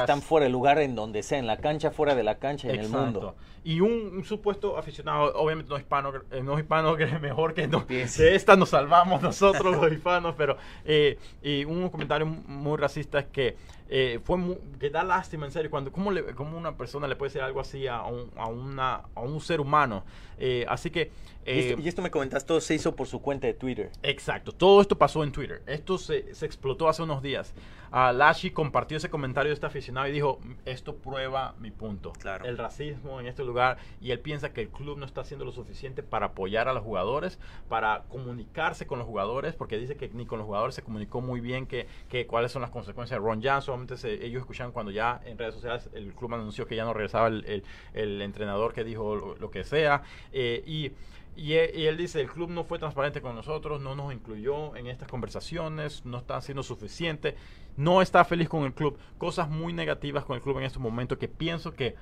Están 0.00 0.20
fuera 0.20 0.44
de 0.44 0.50
lugar 0.50 0.78
en 0.80 0.94
donde 0.94 1.22
sea, 1.22 1.38
en 1.38 1.46
la 1.46 1.56
cancha, 1.56 1.90
fuera 1.90 2.14
de 2.14 2.24
la 2.24 2.38
cancha, 2.38 2.68
en 2.68 2.78
el 2.78 2.88
mundo. 2.90 3.34
Y 3.64 3.80
un, 3.80 3.90
un 4.16 4.24
supuesto 4.24 4.76
aficionado, 4.76 5.32
obviamente 5.36 5.70
no 5.70 5.78
hispano, 5.78 6.12
eh, 6.30 6.42
no 6.42 6.58
hispano 6.58 6.94
que 6.96 7.04
es 7.04 7.20
mejor 7.22 7.54
que 7.54 7.66
no. 7.68 7.86
De 8.22 8.34
esta 8.34 8.54
nos 8.54 8.68
salvamos 8.70 9.22
nosotros 9.22 9.76
los 9.76 9.90
hispanos, 9.90 10.34
pero 10.36 10.58
eh, 10.84 11.18
y 11.42 11.64
un 11.64 11.88
comentario 11.88 12.26
muy 12.26 12.76
racista 12.76 13.20
es 13.20 13.26
que 13.26 13.56
eh, 13.94 14.20
fue 14.24 14.38
mu- 14.38 14.56
que 14.80 14.88
da 14.88 15.02
lástima, 15.02 15.44
en 15.44 15.52
serio, 15.52 15.70
cuando 15.70 15.92
cómo, 15.92 16.10
le, 16.10 16.34
cómo 16.34 16.56
una 16.56 16.78
persona 16.78 17.06
le 17.06 17.14
puede 17.14 17.28
decir 17.28 17.42
algo 17.42 17.60
así 17.60 17.86
a 17.86 18.02
un, 18.04 18.30
a 18.36 18.46
una, 18.46 19.02
a 19.14 19.20
un 19.20 19.38
ser 19.40 19.60
humano. 19.60 20.02
Eh, 20.38 20.64
así 20.66 20.88
que... 20.90 21.10
Y 21.44 21.50
eh, 21.50 21.68
esto, 21.70 21.82
y 21.82 21.88
esto 21.88 22.00
me 22.00 22.10
comentas, 22.10 22.46
todo 22.46 22.60
se 22.62 22.74
hizo 22.74 22.96
por 22.96 23.06
su 23.06 23.20
cuenta 23.20 23.46
de 23.48 23.52
Twitter. 23.54 23.90
Exacto, 24.02 24.52
todo 24.52 24.80
esto 24.80 24.96
pasó 24.96 25.22
en 25.24 25.30
Twitter. 25.32 25.62
Esto 25.66 25.98
se, 25.98 26.34
se 26.34 26.46
explotó 26.46 26.88
hace 26.88 27.02
unos 27.02 27.20
días. 27.20 27.52
Ah, 27.94 28.10
Lashy 28.12 28.50
compartió 28.50 28.96
ese 28.96 29.10
comentario 29.10 29.50
de 29.50 29.54
este 29.54 29.66
aficionado 29.66 30.08
y 30.08 30.12
dijo, 30.12 30.40
esto 30.64 30.96
prueba 30.96 31.54
mi 31.60 31.70
punto. 31.70 32.12
Claro. 32.14 32.46
El 32.46 32.56
racismo 32.56 33.20
en 33.20 33.26
este 33.26 33.44
lugar. 33.44 33.76
Y 34.00 34.12
él 34.12 34.18
piensa 34.20 34.52
que 34.54 34.62
el 34.62 34.68
club 34.70 34.96
no 34.98 35.04
está 35.04 35.20
haciendo 35.20 35.44
lo 35.44 35.52
suficiente 35.52 36.02
para 36.02 36.26
apoyar 36.26 36.68
a 36.68 36.72
los 36.72 36.82
jugadores, 36.82 37.38
para 37.68 38.04
comunicarse 38.08 38.86
con 38.86 38.98
los 38.98 39.06
jugadores, 39.06 39.54
porque 39.54 39.76
dice 39.78 39.96
que 39.96 40.08
ni 40.08 40.24
con 40.24 40.38
los 40.38 40.46
jugadores 40.46 40.74
se 40.74 40.82
comunicó 40.82 41.20
muy 41.20 41.40
bien 41.40 41.66
que, 41.66 41.86
que 42.08 42.26
cuáles 42.26 42.50
son 42.50 42.62
las 42.62 42.70
consecuencias 42.70 43.20
de 43.20 43.26
Ron 43.26 43.42
Johnson. 43.42 43.62
Solamente 43.62 43.96
se- 43.98 44.24
ellos 44.24 44.40
escucharon 44.40 44.72
cuando 44.72 44.90
ya 44.90 45.20
en 45.26 45.36
redes 45.36 45.54
sociales 45.54 45.90
el 45.92 46.14
club 46.14 46.32
anunció 46.34 46.66
que 46.66 46.76
ya 46.76 46.84
no 46.84 46.94
regresaba 46.94 47.28
el, 47.28 47.44
el- 47.44 47.64
el 47.92 48.22
entrenador 48.22 48.72
que 48.72 48.84
dijo 48.84 49.14
lo, 49.16 49.36
lo 49.36 49.50
que 49.50 49.64
sea. 49.64 50.02
Eh, 50.32 50.62
y 50.66 50.92
y 51.34 51.54
él, 51.54 51.70
y 51.74 51.86
él 51.86 51.96
dice, 51.96 52.20
el 52.20 52.30
club 52.30 52.50
no 52.50 52.62
fue 52.62 52.78
transparente 52.78 53.22
con 53.22 53.34
nosotros, 53.34 53.80
no 53.80 53.94
nos 53.94 54.12
incluyó 54.12 54.76
en 54.76 54.86
estas 54.86 55.08
conversaciones, 55.08 56.04
no 56.04 56.18
está 56.18 56.36
haciendo 56.36 56.62
suficiente, 56.62 57.36
no 57.76 58.02
está 58.02 58.24
feliz 58.24 58.48
con 58.48 58.64
el 58.64 58.74
club. 58.74 58.98
Cosas 59.18 59.48
muy 59.48 59.72
negativas 59.72 60.24
con 60.24 60.36
el 60.36 60.42
club 60.42 60.58
en 60.58 60.64
este 60.64 60.78
momento 60.78 61.18
que 61.18 61.28
pienso 61.28 61.72
que 61.72 61.94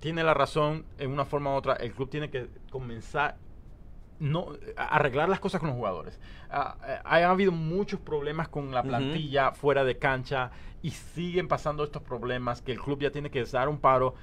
tiene 0.00 0.22
la 0.22 0.34
razón 0.34 0.84
en 0.98 1.10
una 1.10 1.24
forma 1.24 1.50
u 1.50 1.54
otra. 1.54 1.74
El 1.74 1.92
club 1.92 2.08
tiene 2.10 2.30
que 2.30 2.48
comenzar 2.70 3.36
no 4.18 4.52
a- 4.76 4.84
arreglar 4.96 5.28
las 5.28 5.40
cosas 5.40 5.60
con 5.60 5.68
los 5.68 5.76
jugadores. 5.76 6.18
Ah, 6.50 6.76
eh, 6.86 6.98
ha 7.04 7.30
habido 7.30 7.52
muchos 7.52 8.00
problemas 8.00 8.48
con 8.48 8.70
la 8.72 8.82
plantilla 8.82 9.52
fuera 9.52 9.84
de 9.84 9.98
cancha 9.98 10.50
y 10.82 10.90
siguen 10.90 11.48
pasando 11.48 11.84
estos 11.84 12.02
problemas 12.02 12.62
que 12.62 12.72
el 12.72 12.80
club 12.80 13.00
ya 13.00 13.10
tiene 13.10 13.30
que 13.30 13.44
dar 13.44 13.68
un 13.68 13.78
paro. 13.78 14.14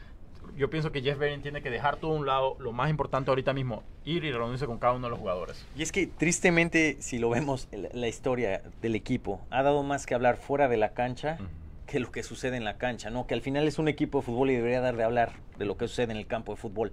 Yo 0.56 0.70
pienso 0.70 0.91
que 0.91 1.01
Jeff 1.01 1.18
Berrin 1.18 1.41
tiene 1.41 1.62
que 1.62 1.72
dejar 1.72 1.97
todo 1.97 2.12
a 2.12 2.16
un 2.16 2.26
lado. 2.26 2.56
Lo 2.60 2.72
más 2.72 2.89
importante 2.89 3.32
ahorita 3.32 3.54
mismo, 3.54 3.84
ir 4.06 4.24
y 4.24 4.32
reunirse 4.32 4.66
con 4.68 4.78
cada 4.78 4.93
uno 4.93 5.08
de 5.08 5.12
los 5.12 5.20
jugadores. 5.20 5.66
Y 5.76 5.82
es 5.82 5.91
que 5.91 6.08
tristemente, 6.08 6.97
si 6.99 7.18
lo 7.18 7.30
vemos, 7.30 7.68
la, 7.72 8.08
historia 8.08 8.62
del 8.82 8.95
equipo 8.95 9.41
ha 9.49 9.64
dado 9.64 9.82
más 9.84 10.06
que 10.06 10.14
hablar 10.14 10.38
fuera 10.38 10.68
de 10.68 10.78
la 10.78 10.93
cancha 10.93 11.39
que 11.88 11.99
lo 11.99 12.12
que 12.12 12.24
sucede 12.24 12.58
en 12.58 12.64
la 12.64 12.78
cancha, 12.78 13.10
¿no? 13.10 13.28
Que 13.28 13.34
al 13.34 13.41
final 13.41 13.68
es 13.68 13.78
un 13.80 13.88
equipo 13.88 14.20
de 14.20 14.26
fútbol 14.26 14.51
y 14.51 14.56
debería 14.56 14.80
dar 14.82 14.95
de 14.95 15.04
hablar 15.04 15.34
de 15.58 15.66
lo 15.66 15.78
que 15.78 15.88
sucede 15.88 16.12
en 16.12 16.18
el 16.18 16.28
campo 16.28 16.54
de 16.54 16.58
fútbol. 16.58 16.91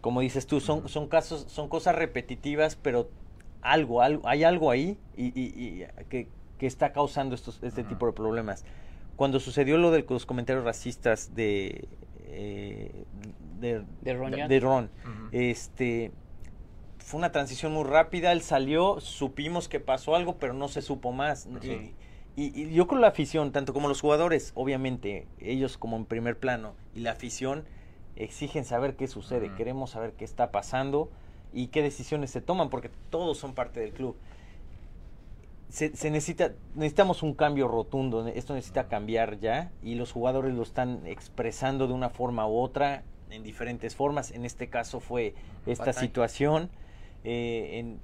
Como 0.00 0.20
dices 0.20 0.46
tú, 0.46 0.60
son, 0.60 0.88
son 0.88 1.08
casos, 1.08 1.46
son 1.48 1.68
cosas 1.68 1.94
repetitivas, 1.94 2.76
pero 2.76 3.10
algo, 3.62 4.02
algo 4.02 4.26
hay 4.28 4.44
algo 4.44 4.70
ahí 4.70 4.98
y, 5.16 5.26
y- 5.38 5.82
y 5.82 5.86
que, 6.08 6.28
que 6.58 6.66
está 6.66 6.92
causando 6.92 7.34
estos, 7.34 7.62
este 7.62 7.82
Ujú. 7.82 7.90
tipo 7.90 8.06
de 8.06 8.12
problemas. 8.12 8.64
Cuando 9.18 9.40
sucedió 9.40 9.78
lo 9.78 9.90
de 9.90 10.06
los 10.08 10.26
comentarios 10.26 10.64
racistas 10.64 11.34
de, 11.34 11.88
eh, 12.20 13.04
de, 13.58 13.84
De 14.00 14.60
Ron 14.60 14.90
de 15.32 15.50
este 15.50 16.12
fue 16.98 17.18
una 17.18 17.32
transición 17.32 17.72
muy 17.72 17.82
rápida, 17.82 18.30
él 18.30 18.42
salió, 18.42 19.00
supimos 19.00 19.68
que 19.68 19.80
pasó 19.80 20.14
algo, 20.14 20.36
pero 20.38 20.52
no 20.54 20.68
se 20.68 20.82
supo 20.82 21.10
más. 21.10 21.46
Sí. 21.62 21.94
Y, 22.36 22.60
y- 22.62 22.66
y 22.68 22.72
yo 22.74 22.86
creo 22.86 23.00
la 23.00 23.08
afición, 23.08 23.50
tanto 23.50 23.72
como 23.72 23.88
los 23.88 24.00
jugadores, 24.00 24.52
obviamente, 24.54 25.26
ellos 25.40 25.78
como 25.78 25.96
en 25.96 26.04
primer 26.04 26.38
plano, 26.38 26.76
y 26.94 27.00
la 27.00 27.10
afición 27.10 27.64
exigen 28.14 28.64
saber 28.64 28.94
qué 28.94 29.08
sucede, 29.08 29.48
queremos 29.56 29.90
saber 29.90 30.12
qué 30.12 30.24
está 30.24 30.52
pasando 30.52 31.10
y 31.52 31.66
qué 31.68 31.82
decisiones 31.82 32.30
se 32.30 32.40
toman, 32.40 32.70
porque 32.70 32.90
todos 33.10 33.36
son 33.38 33.52
parte 33.54 33.80
del 33.80 33.92
club. 33.92 34.16
Se, 35.68 35.94
se 35.94 36.10
necesita, 36.10 36.52
necesitamos 36.74 37.22
un 37.22 37.34
cambio 37.34 37.68
rotundo, 37.68 38.26
esto 38.28 38.54
necesita 38.54 38.88
cambiar 38.88 39.38
ya, 39.38 39.70
y 39.82 39.96
los 39.96 40.12
jugadores 40.12 40.54
lo 40.54 40.62
están 40.62 41.06
expresando 41.06 41.86
de 41.86 41.92
una 41.92 42.08
forma 42.08 42.46
u 42.48 42.58
otra, 42.58 43.02
en 43.30 43.42
diferentes 43.42 43.94
formas. 43.94 44.30
En 44.30 44.46
este 44.46 44.68
caso 44.70 45.00
fue 45.00 45.34
esta 45.66 45.86
Batalla. 45.86 46.00
situación. 46.06 46.70
eh, 47.24 47.78
en, 47.80 48.00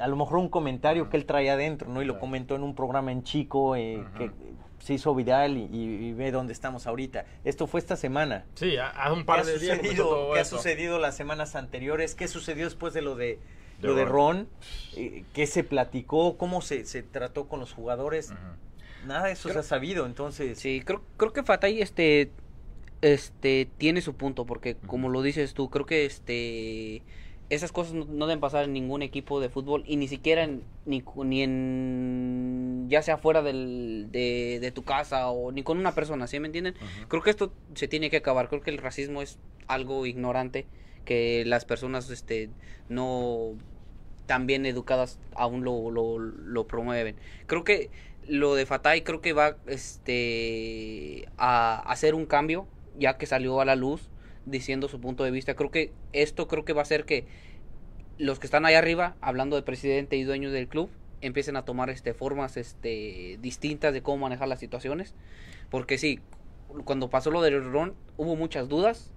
a 0.00 0.06
lo 0.06 0.16
mejor 0.16 0.38
un 0.38 0.48
comentario 0.48 1.10
que 1.10 1.18
él 1.18 1.26
traía 1.26 1.52
adentro, 1.52 1.90
¿no? 1.90 2.00
Y 2.00 2.06
lo 2.06 2.18
comentó 2.18 2.54
en 2.56 2.62
un 2.62 2.74
programa 2.74 3.12
en 3.12 3.22
Chico 3.24 3.76
eh, 3.76 4.02
que 4.16 4.30
se 4.78 4.94
hizo 4.94 5.14
viral 5.14 5.58
y, 5.58 5.64
y- 5.70 6.06
y 6.06 6.12
ve 6.14 6.30
dónde 6.30 6.54
estamos 6.54 6.86
ahorita. 6.86 7.26
Esto 7.44 7.66
fue 7.66 7.78
esta 7.78 7.94
semana. 7.96 8.46
Sí, 8.54 8.78
ha- 8.78 8.88
hace 8.88 9.12
un 9.12 9.18
¿Qué 9.18 9.24
par 9.26 9.44
de 9.44 9.58
días 9.58 9.78
qué 9.80 10.40
ha 10.40 10.44
sucedido 10.46 10.98
las 10.98 11.14
semanas 11.14 11.54
anteriores? 11.56 12.14
¿Qué 12.14 12.26
sucedió 12.26 12.64
después 12.64 12.94
de 12.94 13.02
lo 13.02 13.16
de, 13.16 13.38
De 13.82 13.88
lo 13.88 13.94
de 13.94 14.04
Ron. 14.04 14.36
Ron? 14.36 14.48
Eh, 14.96 15.24
¿Qué 15.34 15.46
se 15.46 15.64
platicó? 15.64 16.36
¿Cómo 16.38 16.62
se, 16.62 16.84
se 16.86 17.02
trató 17.02 17.48
con 17.48 17.60
los 17.60 17.72
jugadores? 17.72 18.32
Nada 19.06 19.26
de 19.26 19.32
eso 19.32 19.48
Creo- 19.48 19.54
se 19.54 19.58
ha 19.60 19.62
sabido, 19.68 20.06
entonces... 20.06 20.58
Sí, 20.58 20.80
creo, 20.84 21.02
creo 21.16 21.32
que 21.32 21.42
Fatay 21.42 21.82
este, 21.82 22.30
este, 23.00 23.68
tiene 23.78 24.00
su 24.00 24.14
punto, 24.14 24.46
porque 24.46 24.76
como 24.76 25.08
lo 25.08 25.22
dices 25.22 25.54
tú, 25.54 25.70
creo 25.70 25.86
que 25.86 26.04
este, 26.06 27.02
esas 27.50 27.72
cosas 27.72 27.94
no, 27.94 28.04
no 28.04 28.26
deben 28.28 28.38
pasar 28.40 28.64
en 28.64 28.72
ningún 28.72 29.02
equipo 29.02 29.40
de 29.40 29.48
fútbol 29.48 29.82
y 29.86 29.96
ni 29.96 30.06
siquiera 30.06 30.44
en, 30.44 30.62
ni, 30.86 31.00
cu- 31.00 31.24
ni 31.24 31.42
en, 31.42 32.86
ya 32.88 33.02
sea 33.02 33.18
fuera 33.18 33.42
del, 33.42 34.08
de, 34.12 34.58
de 34.60 34.70
tu 34.70 34.84
casa 34.84 35.28
o 35.30 35.50
ni 35.50 35.62
con 35.64 35.78
una 35.78 35.94
persona, 35.96 36.26
¿sí 36.28 36.38
me 36.38 36.46
entienden? 36.46 36.74
Creo 37.08 37.22
que 37.22 37.30
esto 37.30 37.52
se 37.74 37.88
tiene 37.88 38.08
que 38.08 38.18
acabar, 38.18 38.48
creo 38.48 38.62
que 38.62 38.70
el 38.70 38.78
racismo 38.78 39.20
es 39.20 39.38
algo 39.66 40.06
ignorante, 40.06 40.66
que 41.04 41.42
las 41.44 41.64
personas 41.64 42.08
este, 42.10 42.50
no 42.88 43.54
tan 44.26 44.46
bien 44.46 44.66
educadas 44.66 45.18
aún 45.34 45.64
lo, 45.64 45.90
lo, 45.90 46.66
promueven. 46.66 47.16
Creo 47.46 47.64
que 47.64 47.90
lo 48.26 48.54
de 48.54 48.66
Fatay 48.66 49.02
creo 49.02 49.20
que 49.20 49.32
va 49.32 49.56
este 49.66 51.28
a 51.36 51.80
hacer 51.90 52.14
un 52.14 52.26
cambio 52.26 52.68
ya 52.98 53.18
que 53.18 53.26
salió 53.26 53.60
a 53.60 53.64
la 53.64 53.76
luz 53.76 54.08
diciendo 54.46 54.88
su 54.88 55.00
punto 55.00 55.24
de 55.24 55.30
vista. 55.30 55.54
Creo 55.54 55.70
que 55.70 55.92
esto 56.12 56.48
creo 56.48 56.64
que 56.64 56.72
va 56.72 56.80
a 56.80 56.82
hacer 56.82 57.04
que 57.04 57.26
los 58.18 58.38
que 58.38 58.46
están 58.46 58.64
ahí 58.64 58.74
arriba, 58.74 59.16
hablando 59.20 59.56
de 59.56 59.62
presidente 59.62 60.16
y 60.16 60.24
dueños 60.24 60.52
del 60.52 60.68
club, 60.68 60.90
empiecen 61.20 61.56
a 61.56 61.64
tomar 61.64 61.88
este 61.90 62.14
formas 62.14 62.56
este 62.56 63.38
distintas 63.40 63.92
de 63.94 64.02
cómo 64.02 64.18
manejar 64.18 64.48
las 64.48 64.58
situaciones, 64.58 65.14
porque 65.70 65.98
sí, 65.98 66.20
cuando 66.84 67.10
pasó 67.10 67.30
lo 67.30 67.42
del 67.42 67.64
Ron 67.64 67.94
hubo 68.16 68.36
muchas 68.36 68.68
dudas, 68.68 69.12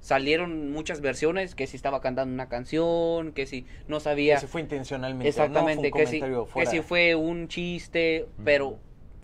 salieron 0.00 0.72
muchas 0.72 1.00
versiones 1.00 1.54
que 1.54 1.66
si 1.66 1.76
estaba 1.76 2.00
cantando 2.00 2.32
una 2.32 2.48
canción, 2.48 3.32
que 3.32 3.46
si 3.46 3.66
no 3.88 3.98
que 3.98 4.04
sabía 4.04 4.38
se 4.38 4.46
fue 4.46 4.60
intencionalmente. 4.60 5.28
exactamente, 5.28 5.90
no 5.90 5.94
fue 5.94 6.04
que 6.04 6.04
un 6.04 6.46
si 6.46 6.60
que 6.60 6.66
si 6.66 6.80
fue 6.80 7.14
un 7.14 7.48
chiste, 7.48 8.26
pero 8.44 8.78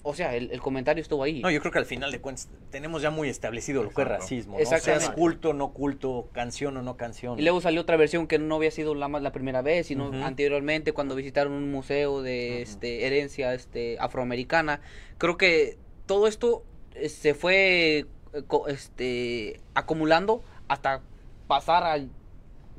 o 0.08 0.14
sea, 0.14 0.36
el, 0.36 0.52
el 0.52 0.60
comentario 0.60 1.02
estuvo 1.02 1.24
ahí. 1.24 1.40
No, 1.40 1.50
yo 1.50 1.58
creo 1.58 1.72
que 1.72 1.80
al 1.80 1.84
final 1.84 2.12
de 2.12 2.20
cuentas 2.20 2.48
tenemos 2.70 3.02
ya 3.02 3.10
muy 3.10 3.28
establecido 3.28 3.82
lo 3.82 3.90
que 3.90 4.02
es 4.02 4.08
racismo. 4.08 4.52
¿no? 4.52 4.60
Exactamente. 4.60 5.06
Seas 5.06 5.16
culto, 5.16 5.52
no 5.52 5.72
culto, 5.72 6.28
canción 6.32 6.76
o 6.76 6.82
no 6.82 6.96
canción. 6.96 7.36
Y 7.40 7.42
luego 7.42 7.60
salió 7.60 7.80
otra 7.80 7.96
versión 7.96 8.28
que 8.28 8.38
no 8.38 8.54
había 8.54 8.70
sido 8.70 8.94
la 8.94 9.08
más 9.08 9.22
la 9.22 9.32
primera 9.32 9.62
vez, 9.62 9.88
sino 9.88 10.12
anteriormente 10.24 10.92
cuando 10.92 11.16
visitaron 11.16 11.54
un 11.54 11.72
museo 11.72 12.22
de 12.22 12.62
este 12.62 13.04
herencia 13.04 13.52
este 13.52 13.96
afroamericana. 13.98 14.80
Creo 15.18 15.36
que 15.36 15.76
todo 16.06 16.28
esto 16.28 16.62
eh, 16.94 17.08
se 17.08 17.34
fue 17.34 18.06
eh, 18.32 18.42
este 18.68 19.58
acumulando 19.74 20.44
hasta 20.68 21.02
pasar 21.46 21.84
a 21.84 22.04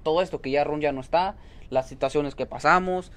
todo 0.04 0.22
esto 0.22 0.42
que 0.42 0.52
ya 0.52 0.64
Ron 0.64 0.82
ya 0.82 0.92
no 0.92 1.02
está, 1.02 1.36
las 1.70 1.88
situaciones 1.90 2.36
que 2.36 2.46
pasamos 2.46 3.12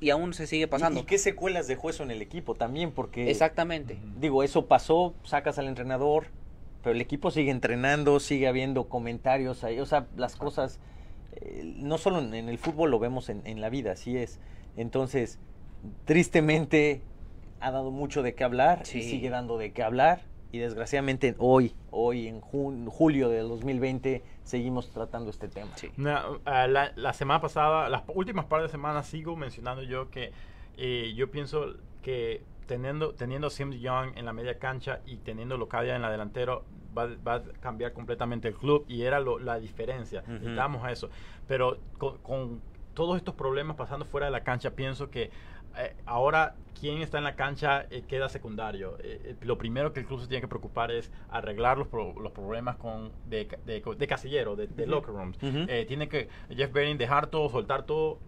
y 0.00 0.10
aún 0.10 0.34
se 0.34 0.46
sigue 0.46 0.64
¿Y- 0.64 0.66
pasando. 0.66 1.00
¿Y, 1.00 1.04
qué 1.04 1.18
secuelas 1.18 1.66
dejó 1.66 1.90
eso 1.90 2.02
en 2.02 2.10
el 2.10 2.20
equipo 2.22 2.54
también? 2.54 2.92
Porque, 2.92 3.30
Exactamente. 3.30 3.98
Digo, 4.20 4.42
eso 4.42 4.66
pasó, 4.66 5.14
sacas 5.24 5.58
al 5.58 5.68
entrenador, 5.68 6.26
pero 6.82 6.94
el 6.94 7.00
equipo 7.00 7.30
sigue 7.30 7.50
entrenando, 7.50 8.20
sigue 8.20 8.48
habiendo 8.48 8.88
comentarios 8.88 9.64
ahí. 9.64 9.78
O 9.78 9.86
sea, 9.86 10.06
las 10.16 10.36
cosas, 10.36 10.78
eh, 11.36 11.62
no 11.76 11.98
solo 11.98 12.18
en, 12.18 12.34
en 12.34 12.48
el 12.48 12.58
fútbol, 12.58 12.90
lo 12.90 12.98
vemos 12.98 13.28
en, 13.30 13.42
en 13.46 13.60
la 13.60 13.70
vida, 13.70 13.92
así 13.92 14.16
es. 14.18 14.38
Entonces, 14.76 15.38
tristemente, 16.04 17.02
ha 17.60 17.70
dado 17.70 17.90
mucho 17.90 18.22
de 18.22 18.34
qué 18.34 18.44
hablar 18.44 18.82
y 18.82 19.02
sigue 19.02 19.30
dando 19.30 19.58
de 19.58 19.72
qué 19.72 19.82
hablar. 19.82 20.20
Y 20.52 20.58
desgraciadamente 20.58 21.34
hoy, 21.38 21.74
hoy 21.90 22.28
en 22.28 22.40
jun- 22.40 22.86
julio 22.88 23.28
de 23.28 23.40
2020, 23.40 24.22
seguimos 24.42 24.90
tratando 24.90 25.30
este 25.30 25.48
tema. 25.48 25.76
Sí. 25.76 25.90
Ah, 26.44 26.66
la, 26.66 26.92
la 26.96 27.12
semana 27.12 27.40
pasada, 27.40 27.88
las 27.88 28.02
últimas 28.14 28.46
par 28.46 28.62
de 28.62 28.68
semanas 28.68 29.06
sigo 29.06 29.36
mencionando 29.36 29.82
yo 29.82 30.10
que 30.10 30.32
eh, 30.76 31.12
yo 31.16 31.30
pienso 31.30 31.74
que 32.02 32.42
teniendo, 32.66 33.14
teniendo 33.14 33.46
a 33.48 33.50
Sims 33.50 33.80
Young 33.80 34.12
en 34.16 34.24
la 34.24 34.32
media 34.32 34.58
cancha 34.58 35.00
y 35.06 35.16
teniendo 35.18 35.56
Locadia 35.56 35.94
en 35.96 36.02
la 36.02 36.10
delantera 36.10 36.58
va, 36.96 37.06
va 37.26 37.34
a 37.34 37.42
cambiar 37.60 37.92
completamente 37.92 38.48
el 38.48 38.54
club 38.54 38.84
y 38.88 39.02
era 39.02 39.20
lo- 39.20 39.38
la 39.38 39.58
diferencia. 39.58 40.20
Ujú. 40.22 40.32
Necesitamos 40.32 40.88
eso. 40.90 41.10
Pero 41.46 41.78
con, 41.98 42.18
con 42.18 42.60
todos 42.94 43.16
estos 43.18 43.34
problemas 43.34 43.76
pasando 43.76 44.04
fuera 44.04 44.26
de 44.26 44.32
la 44.32 44.42
cancha, 44.42 44.70
pienso 44.70 45.10
que 45.10 45.30
eh, 45.78 45.96
ahora 46.06 46.56
quien 46.78 47.00
está 47.00 47.18
en 47.18 47.24
la 47.24 47.36
cancha 47.36 47.86
eh, 47.90 48.02
queda 48.06 48.28
secundario. 48.28 48.98
Eh, 49.00 49.20
eh, 49.24 49.36
lo 49.42 49.56
primero 49.56 49.92
que 49.92 50.00
el 50.00 50.06
club 50.06 50.20
se 50.20 50.26
tiene 50.28 50.42
que 50.42 50.48
preocupar 50.48 50.90
es 50.90 51.10
arreglar 51.30 51.78
los, 51.78 51.88
pro- 51.88 52.14
los 52.20 52.32
problemas 52.32 52.76
con 52.76 53.12
de, 53.24 53.46
ca- 53.46 53.58
de, 53.64 53.82
de 53.96 54.06
casillero, 54.06 54.56
de, 54.56 54.66
locker 54.86 55.14
rooms. 55.14 55.38
Eh, 55.68 55.84
tiene 55.86 56.08
que 56.08 56.28
Jeff 56.50 56.70
Bering 56.72 56.98
dejar 56.98 57.28
todo, 57.28 57.48
soltar 57.48 57.84
todo 57.84 58.18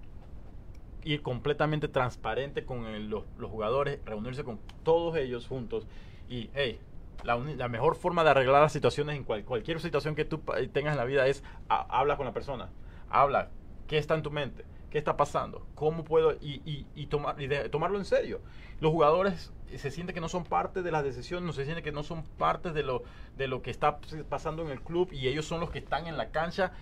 ir 1.05 1.23
completamente 1.23 1.89
transparente 1.89 2.65
con 2.65 2.87
el- 2.87 3.09
los, 3.09 3.25
los 3.39 3.51
jugadores, 3.51 4.01
reunirse 4.05 4.45
con 4.45 4.59
todos 4.83 5.17
ellos 5.17 5.47
juntos 5.47 5.87
y, 6.29 6.51
hey, 6.55 6.81
la, 7.25 7.37
uni- 7.37 7.55
la 7.57 7.69
mejor 7.69 7.97
forma 7.97 8.25
de 8.25 8.31
arreglar 8.31 8.63
las 8.63 8.73
situaciones 8.73 9.17
en 9.17 9.25
cual- 9.25 9.45
cualquier 9.45 9.81
situación 9.81 10.15
que 10.15 10.25
tú 10.25 10.39
tengas 10.73 10.93
en 10.93 10.99
la 10.99 11.05
vida 11.05 11.27
es 11.27 11.43
a- 11.69 11.87
habla 11.99 12.17
con 12.17 12.27
la 12.27 12.33
persona, 12.33 12.71
habla, 13.09 13.51
¿qué 13.87 13.99
está 13.99 14.15
en 14.15 14.23
tu 14.23 14.31
mente? 14.31 14.65
¿Qué 14.91 14.99
está 14.99 15.17
pasando? 15.17 15.67
¿Cómo 15.75 16.05
puedo? 16.05 16.33
Y, 16.41 16.63
y, 16.65 16.87
y 16.95 17.07
tomar, 17.07 17.41
y 17.41 17.47
de- 17.47 17.69
tomarlo 17.69 17.99
en 17.99 18.05
serio. 18.05 18.41
Los 18.81 18.91
jugadores 18.93 19.53
se 19.77 19.91
sienten 19.91 20.15
que 20.15 20.21
no 20.21 20.29
son 20.29 20.45
parte 20.45 20.83
de 20.83 20.91
las 20.91 21.05
decisiones, 21.05 21.47
no 21.47 21.53
se 21.53 21.65
sienten 21.65 21.85
que 21.85 21.93
no 21.93 22.03
son 22.03 22.23
parte 22.23 22.73
de 22.73 22.83
lo, 22.83 23.03
de 23.37 23.49
lo 23.49 23.61
que 23.61 23.71
está 23.71 23.99
pasando 24.29 24.63
en 24.63 24.71
el 24.71 24.81
club 24.81 25.11
y 25.13 25.29
ellos 25.29 25.45
son 25.47 25.61
los 25.61 25.71
que 25.71 25.79
están 25.79 26.07
en 26.07 26.17
la 26.17 26.31
cancha. 26.31 26.73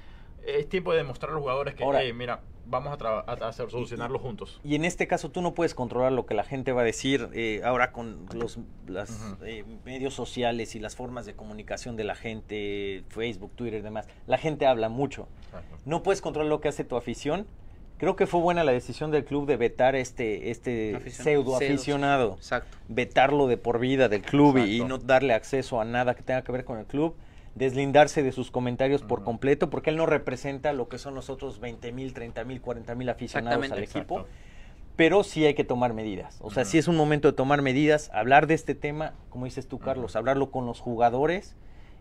Es 0.45 0.69
tiempo 0.69 0.93
de 0.93 0.99
demostrar 0.99 1.31
a 1.31 1.35
los 1.35 1.41
jugadores 1.43 1.75
que, 1.75 1.83
Ahora- 1.83 2.03
"Hey, 2.03 2.13
mira, 2.13 2.41
vamos 2.67 2.97
a, 3.01 3.09
a 3.21 3.33
hacer, 3.49 3.69
solucionarlo 3.71 4.19
juntos. 4.21 4.61
Y 4.63 4.77
en 4.77 4.85
este 4.85 5.09
caso 5.09 5.31
tú 5.31 5.43
no 5.43 5.55
puedes 5.55 5.75
controlar 5.75 6.13
lo 6.13 6.27
que 6.27 6.35
la 6.35 6.45
gente 6.45 6.71
va 6.73 6.83
a 6.83 6.85
decir 6.85 7.29
eh, 7.33 7.63
ahora 7.65 7.91
con 7.93 8.27
los 8.35 8.59
las, 8.87 9.11
Ujú. 9.11 9.45
eh, 9.45 9.65
medios 9.85 10.15
sociales 10.15 10.77
y 10.77 10.79
las 10.81 10.95
formas 10.95 11.27
de 11.27 11.35
comunicación 11.35 11.97
de 11.97 12.05
la 12.05 12.15
gente, 12.15 13.03
Facebook, 13.09 13.53
Twitter 13.57 13.81
y 13.81 13.83
demás. 13.83 14.07
La 14.29 14.39
gente 14.39 14.67
habla 14.67 14.89
mucho. 14.89 15.27
No 15.85 16.03
puedes 16.05 16.21
controlar 16.21 16.49
lo 16.51 16.61
que 16.61 16.69
hace 16.69 16.85
tu 16.85 16.97
afición. 16.97 17.47
Creo 17.99 18.15
que 18.15 18.27
fue 18.27 18.41
buena 18.41 18.63
la 18.63 18.73
decisión 18.73 19.11
del 19.11 19.25
club 19.25 19.47
de 19.47 19.57
vetar 19.57 19.97
este, 19.97 20.51
este 20.51 20.97
Aficionado. 20.97 21.25
pseudo 21.25 21.57
aficionado. 21.57 22.35
Exacto. 22.35 22.77
Vetarlo 22.89 23.47
de 23.47 23.57
por 23.57 23.79
vida 23.79 24.09
del 24.09 24.23
club 24.23 24.59
y, 24.59 24.85
no 24.85 24.99
darle 24.99 25.33
acceso 25.33 25.81
a 25.81 25.85
nada 25.85 26.15
que 26.15 26.23
tenga 26.23 26.43
que 26.43 26.53
ver 26.53 26.65
con 26.65 26.79
el 26.79 26.85
club. 26.85 27.15
Deslindarse 27.55 28.23
de 28.23 28.33
sus 28.33 28.51
comentarios 28.51 29.03
por 29.03 29.25
completo 29.25 29.71
porque 29.71 29.89
él 29.89 29.97
no 29.97 30.05
representa 30.05 30.75
lo 30.75 30.89
que 30.89 30.99
son 30.99 31.15
los 31.15 31.31
otros 31.31 31.59
20 31.59 31.91
mil, 31.93 32.13
30 32.13 32.45
mil, 32.45 32.61
40 32.61 32.95
mil 32.95 33.09
aficionados 33.09 33.71
al 33.71 33.83
equipo 33.83 34.17
Exacto. 34.19 34.27
pero 34.97 35.25
sí 35.25 35.47
hay 35.47 35.55
que 35.55 35.65
tomar 35.65 35.95
medidas. 35.95 36.37
O 36.43 36.51
sea, 36.51 36.67
sí 36.67 36.77
es 36.77 36.87
un 36.87 36.97
momento 36.97 37.29
de 37.29 37.33
tomar 37.33 37.63
medidas, 37.63 38.11
hablar 38.13 38.47
de 38.47 38.53
este 38.53 38.75
tema, 38.75 39.15
como 39.31 39.47
dices 39.47 39.69
tú, 39.69 39.79
Carlos, 39.79 40.17
hablarlo 40.17 40.51
con 40.51 40.67
los 40.67 40.81
jugadores 40.81 41.57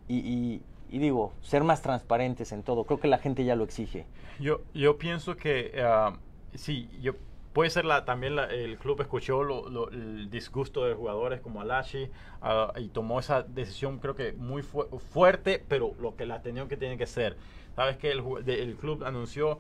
y, 0.10 0.18
y- 0.18 0.62
y 0.89 0.99
digo, 0.99 1.33
ser 1.41 1.63
más 1.63 1.81
transparentes 1.81 2.51
en 2.51 2.63
todo. 2.63 2.83
Creo 2.86 2.99
que 2.99 3.07
la 3.07 3.17
gente 3.17 3.43
ya 3.45 3.55
lo 3.55 3.63
exige. 3.63 4.05
Yo, 4.39 4.61
yo 4.73 4.97
pienso 4.97 5.36
que 5.36 5.73
ah, 5.81 6.13
sí, 6.53 6.89
yo 7.01 7.13
puede 7.53 7.69
ser 7.69 7.86
la, 7.86 8.03
también 8.05 8.36
la- 8.36 8.45
el 8.47 8.77
club 8.77 8.99
escuchó 9.01 9.41
lo- 9.43 9.69
lo- 9.69 9.89
el 9.89 10.29
disgusto 10.29 10.86
de 10.86 10.93
jugadores 10.93 11.39
como 11.39 11.61
Alashi 11.61 12.09
ah, 12.41 12.73
y 12.77 12.89
tomó 12.89 13.19
esa 13.19 13.43
decisión 13.43 13.99
creo 13.99 14.13
que 14.15 14.33
muy 14.33 14.61
fu- 14.61 14.99
fuerte, 14.99 15.63
pero 15.67 15.93
lo 16.01 16.15
que 16.17 16.25
la 16.25 16.41
tenían 16.41 16.67
que 16.67 16.75
tiene 16.77 16.97
que 16.97 17.05
ser. 17.07 17.38
Sabes 17.75 17.97
que 17.97 18.11
el, 18.11 18.21
de- 18.43 18.61
el 18.61 18.75
club 18.75 19.03
anunció, 19.05 19.59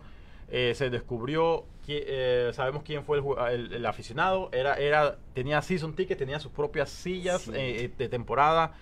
eh, 0.49 0.73
se 0.75 0.89
descubrió, 0.89 1.63
qui- 1.87 2.03
eh, 2.05 2.51
sabemos 2.53 2.83
quién 2.83 3.03
fue 3.05 3.17
el, 3.19 3.23
el- 3.53 3.73
el 3.73 3.85
aficionado, 3.85 4.49
era, 4.51 4.75
era, 4.75 5.17
tenía 5.33 5.61
season 5.61 5.95
ticket, 5.95 6.17
tenía 6.17 6.39
sus 6.39 6.51
propias 6.51 6.89
sillas 6.89 7.43
Sí. 7.43 7.51
eh, 7.55 7.91
de 7.97 8.09
temporada, 8.09 8.73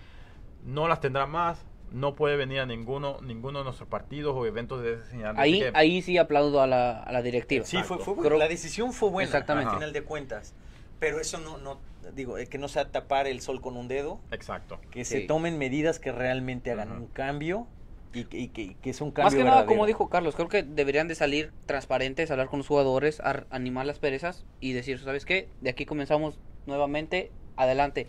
no 0.65 0.87
las 0.87 0.99
tendrá 1.01 1.25
más. 1.27 1.63
No 1.93 2.15
puede 2.15 2.35
venir 2.37 2.59
a 2.59 2.65
ninguno, 2.65 3.19
ninguno 3.21 3.59
de 3.59 3.65
nuestros 3.65 3.87
partidos 3.87 4.33
o 4.35 4.45
eventos 4.47 4.81
de 4.81 4.95
ese 4.95 5.05
señal. 5.11 5.35
Ahí, 5.37 5.59
que- 5.59 5.71
ahí 5.75 6.01
sí 6.01 6.17
aplaudo 6.17 6.59
a 6.61 6.67
la, 6.67 6.99
a 7.03 7.11
la 7.11 7.21
directiva. 7.21 7.65
Sí, 7.65 7.77
fue, 7.83 7.97
fue 7.99 8.15
Creo- 8.15 8.15
buena. 8.31 8.37
La 8.39 8.47
decisión 8.47 8.93
fue 8.93 9.09
buena, 9.11 9.25
Exactamente. 9.27 9.69
al 9.69 9.75
final 9.77 9.93
de 9.93 10.03
cuentas. 10.03 10.55
Pero 10.99 11.19
eso 11.19 11.37
no, 11.37 11.57
no 11.59 11.79
digo, 12.15 12.37
eh, 12.37 12.47
que 12.47 12.57
no 12.57 12.67
sea 12.67 12.91
tapar 12.91 13.27
el 13.27 13.41
sol 13.41 13.61
con 13.61 13.77
un 13.77 13.87
dedo, 13.87 14.19
Exacto. 14.31 14.79
que 14.91 15.05
Sí. 15.05 15.19
se 15.19 15.21
tomen 15.27 15.57
medidas 15.57 15.99
que 15.99 16.11
realmente 16.11 16.71
hagan 16.71 16.91
un 16.91 17.05
cambio 17.07 17.67
y, 18.13 18.23
que- 18.25 18.37
y 18.39 18.47
que, 18.49 18.75
que 18.81 18.89
es 18.89 18.99
un 18.99 19.11
cambio 19.11 19.25
Más 19.25 19.35
que 19.35 19.43
nada, 19.43 19.65
como 19.67 19.85
dijo 19.85 20.09
Carlos, 20.09 20.35
creo 20.35 20.47
que 20.49 20.63
deberían 20.63 21.07
de 21.07 21.15
salir 21.15 21.51
transparentes, 21.67 22.31
hablar 22.31 22.47
con 22.47 22.57
los 22.59 22.67
jugadores, 22.67 23.19
ar- 23.19 23.45
animar 23.51 23.85
las 23.85 23.99
perezas 23.99 24.45
y 24.59 24.73
decir, 24.73 24.99
¿sabes 24.99 25.25
qué? 25.25 25.47
De 25.61 25.69
aquí 25.69 25.85
comenzamos 25.85 26.39
nuevamente, 26.65 27.31
adelante. 27.55 28.07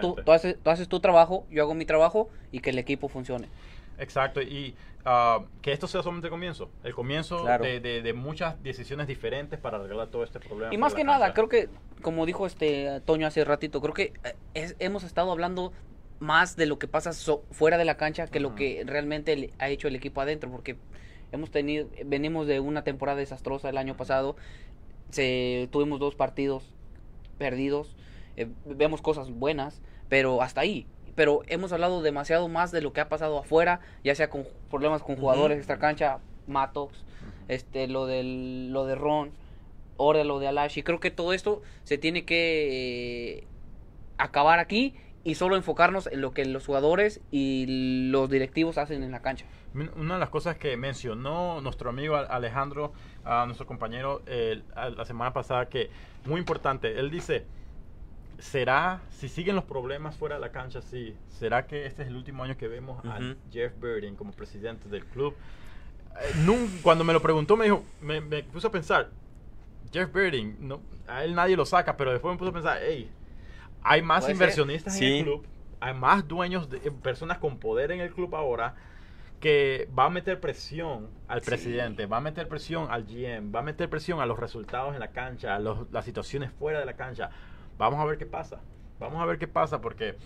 Tú, 0.00 0.16
tu- 0.24 0.32
haces, 0.32 0.56
tú 0.62 0.70
haces 0.70 0.88
tu 0.88 1.00
trabajo, 1.00 1.46
yo 1.50 1.62
hago 1.62 1.74
mi 1.74 1.84
trabajo 1.84 2.28
y 2.50 2.60
que 2.60 2.70
el 2.70 2.78
equipo 2.78 3.08
funcione. 3.08 3.48
Exacto. 3.98 4.40
Y 4.42 4.74
ah, 5.04 5.40
que 5.60 5.72
esto 5.72 5.86
sea 5.86 6.02
solamente 6.02 6.28
el 6.28 6.30
comienzo. 6.30 6.70
El 6.84 6.94
comienzo 6.94 7.42
Claro. 7.42 7.64
de, 7.64 7.80
de- 7.80 8.02
de 8.02 8.12
muchas 8.12 8.62
decisiones 8.62 9.06
diferentes 9.06 9.58
para 9.58 9.78
arreglar 9.78 10.08
todo 10.08 10.24
este 10.24 10.40
problema. 10.40 10.72
Y 10.72 10.78
más 10.78 10.94
que 10.94 11.04
nada, 11.04 11.32
creo 11.34 11.48
que, 11.48 11.68
como 12.02 12.26
dijo 12.26 12.46
este 12.46 13.00
Toño 13.04 13.26
hace 13.26 13.44
ratito, 13.44 13.80
creo 13.80 13.94
que 13.94 14.12
eh, 14.24 14.34
es- 14.54 14.76
hemos 14.78 15.04
estado 15.04 15.30
hablando 15.32 15.72
más 16.20 16.54
de 16.56 16.66
lo 16.66 16.78
que 16.78 16.86
pasa 16.86 17.12
so- 17.12 17.44
fuera 17.50 17.78
de 17.78 17.84
la 17.84 17.96
cancha 17.96 18.26
que 18.28 18.38
lo 18.40 18.54
que 18.54 18.84
realmente 18.86 19.34
le- 19.36 19.50
ha 19.58 19.68
hecho 19.68 19.88
el 19.88 19.96
equipo 19.96 20.20
adentro, 20.20 20.50
porque 20.50 20.76
hemos 21.32 21.50
tenido, 21.50 21.88
venimos 22.04 22.46
de 22.46 22.60
una 22.60 22.84
temporada 22.84 23.18
desastrosa 23.18 23.68
el 23.70 23.76
año 23.78 23.96
pasado, 23.96 24.36
se, 25.10 25.68
tuvimos 25.72 25.98
dos 25.98 26.14
partidos 26.14 26.64
perdidos, 27.38 27.96
eh, 28.36 28.48
vemos 28.64 29.02
cosas 29.02 29.30
buenas, 29.30 29.80
pero 30.08 30.42
hasta 30.42 30.60
ahí. 30.60 30.86
Pero 31.14 31.42
hemos 31.46 31.72
hablado 31.72 32.00
demasiado 32.02 32.48
más 32.48 32.72
de 32.72 32.80
lo 32.80 32.92
que 32.92 33.00
ha 33.02 33.08
pasado 33.08 33.38
afuera, 33.38 33.80
ya 34.02 34.14
sea 34.14 34.30
con 34.30 34.46
problemas 34.70 35.02
con 35.02 35.16
jugadores 35.16 35.56
Ujú. 35.56 35.60
extra 35.60 35.78
cancha, 35.78 36.18
Matos, 36.46 37.04
este, 37.48 37.86
lo 37.86 38.06
del, 38.06 38.72
lo 38.72 38.86
de 38.86 38.94
Ron, 38.94 39.30
ahora 39.98 40.24
lo 40.24 40.38
de 40.38 40.48
Alashi. 40.48 40.82
Creo 40.82 41.00
que 41.00 41.10
todo 41.10 41.32
esto 41.34 41.60
se 41.84 41.98
tiene 41.98 42.24
que 42.24 43.38
eh, 43.40 43.46
acabar 44.18 44.58
aquí 44.58 44.94
y 45.24 45.34
solo 45.36 45.54
enfocarnos 45.56 46.08
en 46.08 46.20
lo 46.20 46.32
que 46.32 46.44
los 46.46 46.66
jugadores 46.66 47.20
y 47.30 48.08
los 48.10 48.28
directivos 48.28 48.76
hacen 48.78 49.02
en 49.02 49.12
la 49.12 49.20
cancha. 49.22 49.44
Una 49.96 50.14
de 50.14 50.20
las 50.20 50.30
cosas 50.30 50.56
que 50.56 50.76
mencionó 50.76 51.60
nuestro 51.60 51.90
amigo 51.90 52.16
Al- 52.16 52.26
Alejandro, 52.30 52.92
a 53.24 53.44
nuestro 53.46 53.66
compañero, 53.66 54.22
la 54.74 55.04
semana 55.04 55.32
pasada, 55.32 55.68
que 55.68 55.90
muy 56.24 56.40
importante, 56.40 56.98
él 56.98 57.10
dice, 57.10 57.44
¿será, 58.42 59.00
si 59.10 59.28
siguen 59.28 59.54
los 59.54 59.64
problemas 59.64 60.16
fuera 60.16 60.34
de 60.34 60.40
la 60.40 60.50
cancha, 60.50 60.82
sí, 60.82 61.16
¿será 61.28 61.66
que 61.66 61.86
este 61.86 62.02
es 62.02 62.08
el 62.08 62.16
último 62.16 62.42
año 62.42 62.56
que 62.56 62.66
vemos 62.68 63.02
a. 63.04 63.18
Jeff 63.50 63.72
Birding 63.80 64.16
como 64.16 64.32
presidente 64.32 64.88
del 64.88 65.04
club? 65.06 65.34
Eh, 66.20 66.32
nun- 66.44 66.68
cuando 66.82 67.04
me 67.04 67.12
lo 67.12 67.22
preguntó, 67.22 67.56
me 67.56 67.64
dijo, 67.64 67.84
me, 68.00 68.20
me 68.20 68.42
puse 68.42 68.66
a 68.66 68.70
pensar, 68.70 69.10
Jeff 69.92 70.12
Birding, 70.12 70.56
no, 70.60 70.80
a 71.06 71.24
él 71.24 71.34
nadie 71.34 71.56
lo 71.56 71.64
saca, 71.64 71.96
pero 71.96 72.10
después 72.12 72.32
me 72.34 72.38
puse 72.38 72.50
a 72.50 72.52
pensar, 72.52 72.78
hey, 72.82 73.08
hay 73.82 74.02
más 74.02 74.28
inversionistas 74.28 74.94
en 74.94 74.98
Sí. 74.98 75.18
el 75.18 75.24
club, 75.24 75.46
hay 75.80 75.94
más 75.94 76.26
dueños, 76.26 76.68
de, 76.68 76.78
personas 76.90 77.38
con 77.38 77.58
poder 77.58 77.92
en 77.92 78.00
el 78.00 78.10
club 78.12 78.34
ahora, 78.34 78.74
que 79.40 79.88
va 79.98 80.04
a 80.06 80.10
meter 80.10 80.38
presión 80.40 81.08
al 81.28 81.40
Sí. 81.42 81.46
presidente, 81.46 82.06
va 82.06 82.18
a 82.18 82.20
meter 82.20 82.46
presión 82.48 82.88
al 82.90 83.04
GM, 83.06 83.50
va 83.52 83.60
a 83.60 83.62
meter 83.62 83.88
presión 83.88 84.20
a 84.20 84.26
los 84.26 84.38
resultados 84.38 84.94
en 84.94 85.00
la 85.00 85.08
cancha, 85.12 85.54
a 85.56 85.58
los- 85.60 85.90
las 85.92 86.04
situaciones 86.04 86.50
fuera 86.52 86.78
de 86.80 86.86
la 86.86 86.94
cancha. 86.94 87.30
Vamos 87.82 88.00
a 88.00 88.04
ver 88.04 88.16
qué 88.18 88.26
pasa. 88.26 88.60
Vamos 89.00 89.20
a 89.20 89.24
ver 89.26 89.38
qué 89.38 89.48
pasa 89.48 89.80
porque 89.80 90.10
eh, 90.10 90.16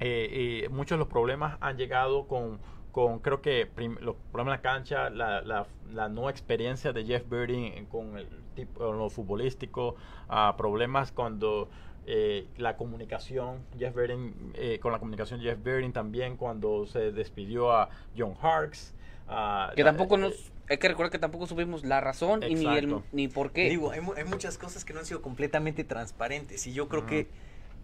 eh, 0.00 0.68
muchos 0.70 0.96
de 0.96 0.98
los 1.00 1.08
problemas 1.08 1.56
han 1.60 1.76
llegado 1.76 2.26
con, 2.28 2.60
con 2.92 3.18
creo 3.18 3.40
que 3.42 3.68
los 4.00 4.14
problemas 4.30 4.56
en 4.58 4.62
la 4.62 4.62
cancha, 4.62 5.10
la, 5.10 5.40
la- 5.42 5.66
la 5.92 6.08
no 6.08 6.30
experiencia 6.30 6.92
de 6.92 7.04
Jeff 7.04 7.28
Birding 7.28 7.86
con 7.86 8.16
el 8.18 8.28
tipo, 8.54 8.80
con 8.80 8.98
lo 8.98 9.10
futbolístico, 9.10 9.96
ah, 10.28 10.54
problemas 10.56 11.10
cuando 11.12 11.68
eh, 12.06 12.46
la 12.56 12.76
comunicación, 12.76 13.64
Jeff 13.76 13.94
Birding, 13.94 14.52
eh, 14.54 14.78
con 14.80 14.92
la 14.92 15.00
comunicación 15.00 15.40
Jeff 15.40 15.60
Birding 15.62 15.92
también 15.92 16.36
cuando 16.36 16.86
se 16.86 17.10
despidió 17.10 17.72
a 17.72 17.88
John 18.16 18.34
Harks. 18.40 18.94
ah, 19.28 19.72
Que 19.74 19.82
tampoco 19.82 20.14
eh, 20.14 20.18
nos... 20.18 20.52
Hay 20.68 20.78
que 20.78 20.88
recordar 20.88 21.10
que 21.10 21.18
tampoco 21.18 21.46
supimos 21.46 21.84
la 21.84 22.00
razón 22.00 22.42
y 22.42 22.54
ni, 22.54 22.66
el, 22.76 22.96
ni 23.12 23.28
por 23.28 23.52
qué. 23.52 23.68
Digo, 23.68 23.90
hay, 23.92 24.00
mu- 24.00 24.14
hay 24.14 24.24
muchas 24.24 24.58
cosas 24.58 24.84
que 24.84 24.92
no 24.92 25.00
han 25.00 25.06
sido 25.06 25.22
completamente 25.22 25.84
transparentes 25.84 26.66
y 26.66 26.72
yo 26.72 26.88
creo 26.88 27.06
que 27.06 27.28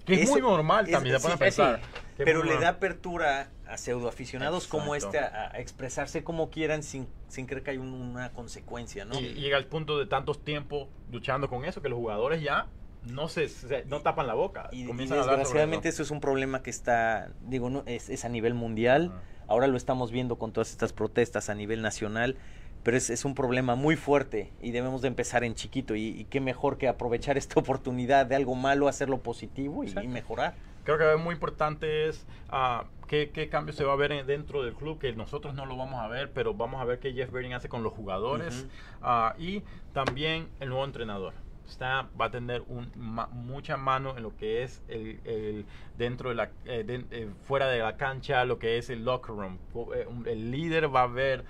que 0.05 0.21
es 0.21 0.29
muy 0.29 0.41
normal 0.41 0.87
es- 0.87 0.91
también, 0.93 1.21
se 1.21 1.31
sí, 1.31 1.37
pensar. 1.39 1.77
es 2.19 2.25
pero 2.25 2.43
le 2.43 2.59
da 2.59 2.71
apertura 2.71 3.51
a 3.69 3.77
pseudoaficionados 3.79 4.67
como 4.67 4.97
este 4.97 5.19
a, 5.21 5.53
a 5.55 5.61
expresarse 5.61 6.25
como 6.25 6.51
quieran 6.51 6.83
sin, 6.83 7.07
sin 7.29 7.47
creer 7.47 7.63
que 7.63 7.71
hay 7.71 7.79
un- 7.79 7.93
una 7.93 8.33
consecuencia, 8.33 9.05
¿no? 9.05 9.15
Y, 9.21 9.27
y 9.27 9.35
llega 9.35 9.57
al 9.57 9.67
punto 9.67 10.01
de 10.01 10.07
tantos 10.07 10.45
tiempos 10.45 10.89
luchando 11.13 11.49
con 11.49 11.65
eso 11.65 11.83
que 11.83 11.89
los 11.89 11.99
jugadores 12.01 12.43
ya 12.43 12.67
no 13.05 13.29
se, 13.29 13.49
se- 13.49 13.85
no 13.85 14.01
tapan 14.01 14.27
la 14.27 14.35
boca. 14.35 14.69
Y, 14.73 14.83
y 14.91 14.93
desgraciadamente 14.93 15.89
eso. 15.89 15.97
eso 15.97 16.03
es 16.03 16.11
un 16.11 16.21
problema 16.21 16.65
que 16.65 16.71
está, 16.71 17.31
digo, 17.43 17.71
no, 17.71 17.85
es, 17.87 18.09
es 18.11 18.25
a 18.25 18.29
nivel 18.29 18.55
mundial. 18.55 19.13
Ahora 19.47 19.67
lo 19.69 19.77
estamos 19.77 20.11
viendo 20.11 20.37
con 20.37 20.53
todas 20.53 20.71
estas 20.71 20.93
protestas 20.93 21.49
a 21.51 21.55
nivel 21.55 21.83
nacional, 21.83 22.37
pero 22.83 22.97
es, 22.97 23.11
es 23.11 23.25
un 23.25 23.35
problema 23.35 23.75
muy 23.75 23.97
fuerte 23.97 24.53
y 24.61 24.71
debemos 24.73 25.03
de 25.03 25.09
empezar 25.09 25.45
en 25.45 25.55
chiquito. 25.55 25.95
Y, 25.95 26.09
y 26.09 26.25
qué 26.25 26.41
mejor 26.41 26.79
que 26.79 26.89
aprovechar 26.89 27.37
esta 27.39 27.61
oportunidad 27.61 28.27
de 28.27 28.37
algo 28.37 28.55
malo, 28.55 28.89
hacerlo 28.89 29.19
positivo 29.19 29.85
y, 29.85 29.95
y 30.03 30.09
mejorar. 30.09 30.55
Creo 30.85 30.99
que 30.99 31.17
muy 31.23 31.35
importante 31.35 32.09
es 32.09 32.27
ah, 32.49 32.85
qué, 33.07 33.31
qué 33.31 33.49
cambio 33.49 33.73
se 33.73 33.85
va 33.85 33.93
a 33.93 33.97
ver 33.97 34.11
en- 34.11 34.27
dentro 34.27 34.65
del 34.65 34.75
club, 34.75 34.99
que 34.99 35.13
nosotros 35.13 35.55
no 35.55 35.65
lo 35.65 35.77
vamos 35.77 36.01
a 36.01 36.09
ver, 36.09 36.33
pero 36.33 36.55
vamos 36.55 36.81
a 36.81 36.85
ver 36.85 36.99
qué 36.99 37.13
Jeff 37.13 37.31
Birding 37.31 37.53
hace 37.55 37.69
con 37.69 37.85
los 37.85 37.93
jugadores 37.93 38.63
Ujú. 38.65 38.71
ah, 39.03 39.35
y 39.39 39.63
también 39.93 40.49
el 40.59 40.71
nuevo 40.71 40.85
entrenador. 40.85 41.35
Está, 41.69 42.09
va 42.21 42.27
a 42.27 42.31
tener 42.33 42.65
un, 42.67 42.91
ma- 42.97 43.29
mucha 43.29 43.77
mano 43.77 44.17
en 44.17 44.25
lo 44.25 44.37
que 44.37 44.65
es 44.65 44.83
el, 44.89 45.21
el- 45.25 45.65
dentro 45.97 46.31
de 46.31 46.35
la 46.35 46.51
eh, 46.65 46.83
de- 46.85 47.07
eh, 47.13 47.29
fuera 47.45 47.69
de 47.69 47.79
la 47.79 47.97
cancha 47.97 48.45
lo 48.45 48.59
que 48.59 48.77
es 48.79 48.91
el 48.91 49.05
locker 49.05 49.35
room 49.37 49.59
eh, 49.95 50.07
el 50.27 50.51
líder 50.51 50.95
va 50.95 51.03
a 51.03 51.07
ver 51.07 51.45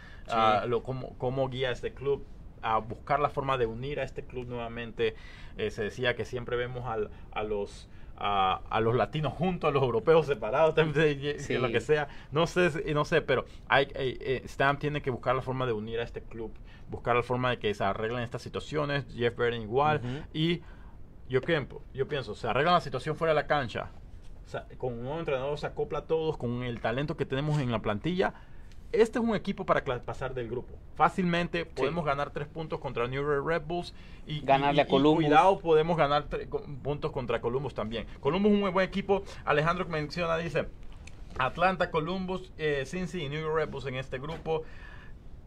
lo, 0.66 0.82
cómo, 0.82 1.16
cómo 1.18 1.48
guía 1.48 1.70
este 1.70 1.92
club 1.92 2.24
a 2.62 2.78
buscar 2.78 3.18
la 3.20 3.28
forma 3.28 3.58
de 3.58 3.66
unir 3.66 3.98
a 4.00 4.04
este 4.04 4.24
club 4.24 4.46
nuevamente. 4.46 5.14
Eh, 5.56 5.70
se 5.70 5.82
decía 5.82 6.14
que 6.14 6.24
siempre 6.24 6.56
vemos 6.56 6.86
al- 6.86 7.10
a 7.32 7.42
los 7.42 7.88
a, 8.24 8.60
a 8.70 8.80
los 8.80 8.94
latinos 8.94 9.32
juntos, 9.32 9.68
a 9.68 9.72
los 9.72 9.82
europeos 9.82 10.26
separados, 10.26 10.74
Sí. 11.38 11.54
lo 11.58 11.70
que 11.72 11.80
sea. 11.80 12.06
No 12.30 12.46
sé, 12.46 12.92
no 12.94 13.04
sé, 13.04 13.20
pero 13.22 13.46
hay, 13.68 13.86
eh, 13.94 14.16
eh, 14.20 14.42
Stamp 14.46 14.78
tiene 14.78 15.02
que 15.02 15.10
buscar 15.10 15.34
la 15.34 15.42
forma 15.42 15.66
de 15.66 15.72
unir 15.72 15.98
a 15.98 16.04
este 16.04 16.22
club, 16.22 16.52
buscar 16.88 17.16
la 17.16 17.22
forma 17.24 17.50
de 17.50 17.58
que 17.58 17.74
se 17.74 17.82
arreglen 17.82 18.22
estas 18.22 18.42
situaciones. 18.42 19.06
Jeff 19.12 19.34
Burton 19.36 19.62
igual. 19.62 20.00
Y 20.32 20.60
yo 21.28 21.40
pienso, 21.40 21.82
yo 21.94 22.06
pienso, 22.06 22.34
se 22.36 22.46
arregla 22.46 22.72
la 22.72 22.80
situación 22.80 23.16
fuera 23.16 23.34
de 23.34 23.40
la 23.40 23.46
cancha. 23.48 23.90
O 24.44 24.48
sea, 24.48 24.66
con 24.78 24.92
un 24.92 25.02
nuevo 25.02 25.18
entrenador 25.18 25.58
se 25.58 25.66
acopla 25.66 26.00
a 26.00 26.06
todos, 26.06 26.36
con 26.36 26.62
el 26.62 26.80
talento 26.80 27.16
que 27.16 27.24
tenemos 27.26 27.58
en 27.60 27.72
la 27.72 27.80
plantilla. 27.80 28.34
Este 28.92 29.18
es 29.18 29.24
un 29.24 29.34
equipo 29.34 29.64
para 29.64 29.82
pasar 30.02 30.34
del 30.34 30.48
grupo. 30.48 30.74
Fácilmente 30.96 31.64
podemos 31.64 32.04
ganar 32.04 32.30
tres 32.30 32.46
puntos 32.46 32.78
contra 32.78 33.06
New 33.08 33.22
York 33.22 33.46
Red 33.46 33.62
Bulls 33.62 33.94
y 34.26 34.40
Ganarle 34.40 34.82
y- 34.82 34.84
a 34.84 34.86
y 34.86 34.90
Columbus. 34.90 35.24
cuidado, 35.24 35.58
podemos 35.60 35.96
ganar 35.96 36.26
puntos 36.82 37.10
contra 37.10 37.40
Columbus 37.40 37.74
también. 37.74 38.06
Columbus 38.20 38.50
es 38.50 38.54
un 38.54 38.60
muy 38.60 38.70
buen 38.70 38.86
equipo. 38.86 39.22
Alejandro 39.46 39.86
menciona, 39.86 40.36
dice, 40.36 40.68
Atlanta, 41.38 41.90
Columbus, 41.90 42.52
eh, 42.58 42.84
Cincy 42.86 43.22
y 43.22 43.28
New 43.30 43.40
York 43.40 43.56
Red 43.56 43.68
Bulls 43.70 43.86
en 43.86 43.94
este 43.94 44.18
grupo. 44.18 44.62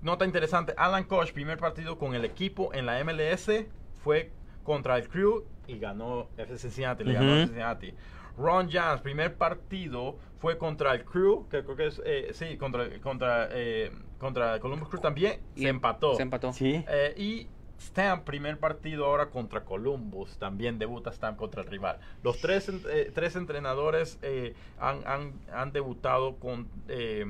Nota 0.02 0.26
interesante, 0.26 0.74
Alan 0.78 1.04
Koch, 1.04 1.32
primer 1.32 1.60
partido 1.60 1.98
con 2.00 2.16
el 2.16 2.26
equipo 2.26 2.74
en 2.74 2.86
la 2.88 3.00
MLS, 3.04 3.68
fue 4.04 4.32
contra 4.64 4.98
el 4.98 5.08
Crew 5.08 5.44
y 5.68 5.78
ganó 5.78 6.28
FC 6.38 6.58
Cincinnati, 6.70 7.04
le 7.04 7.14
ganó 7.14 7.34
a. 7.34 7.38
Cincinnati. 7.46 7.94
Ron 8.38 8.70
Jans, 8.70 9.02
primer 9.02 9.36
partido 9.36 10.18
fue 10.46 10.60
contra 10.60 10.94
el 10.94 11.04
Crew, 11.04 11.48
que 11.50 11.64
creo 11.64 11.76
que 11.76 11.88
es, 11.88 12.00
eh, 12.06 12.30
sí, 12.34 12.56
contra, 12.58 12.88
contra, 13.02 13.50
eh, 13.52 13.92
contra 14.20 14.60
Columbus 14.60 14.90
Crew 14.90 15.02
también, 15.02 15.40
Y 15.56 15.64
se 15.64 15.70
empató. 15.70 16.14
Se 16.14 16.22
empató. 16.22 16.54
Sí. 16.54 16.86
Eh, 16.88 17.16
y 17.18 17.48
Stamp, 17.82 18.26
primer 18.26 18.60
partido 18.60 19.08
ahora 19.08 19.32
contra 19.32 19.62
Columbus, 19.66 20.38
también 20.38 20.78
debuta 20.78 21.12
Stamp 21.12 21.36
contra 21.36 21.64
el 21.64 21.68
rival. 21.68 21.98
Los 22.22 22.42
tres, 22.42 22.70
eh, 22.70 23.12
tres 23.12 23.36
entrenadores 23.36 24.20
eh, 24.22 24.54
han, 24.80 25.00
han, 25.08 25.34
han 25.52 25.72
debutado 25.72 26.36
con, 26.36 26.68
eh, 26.90 27.26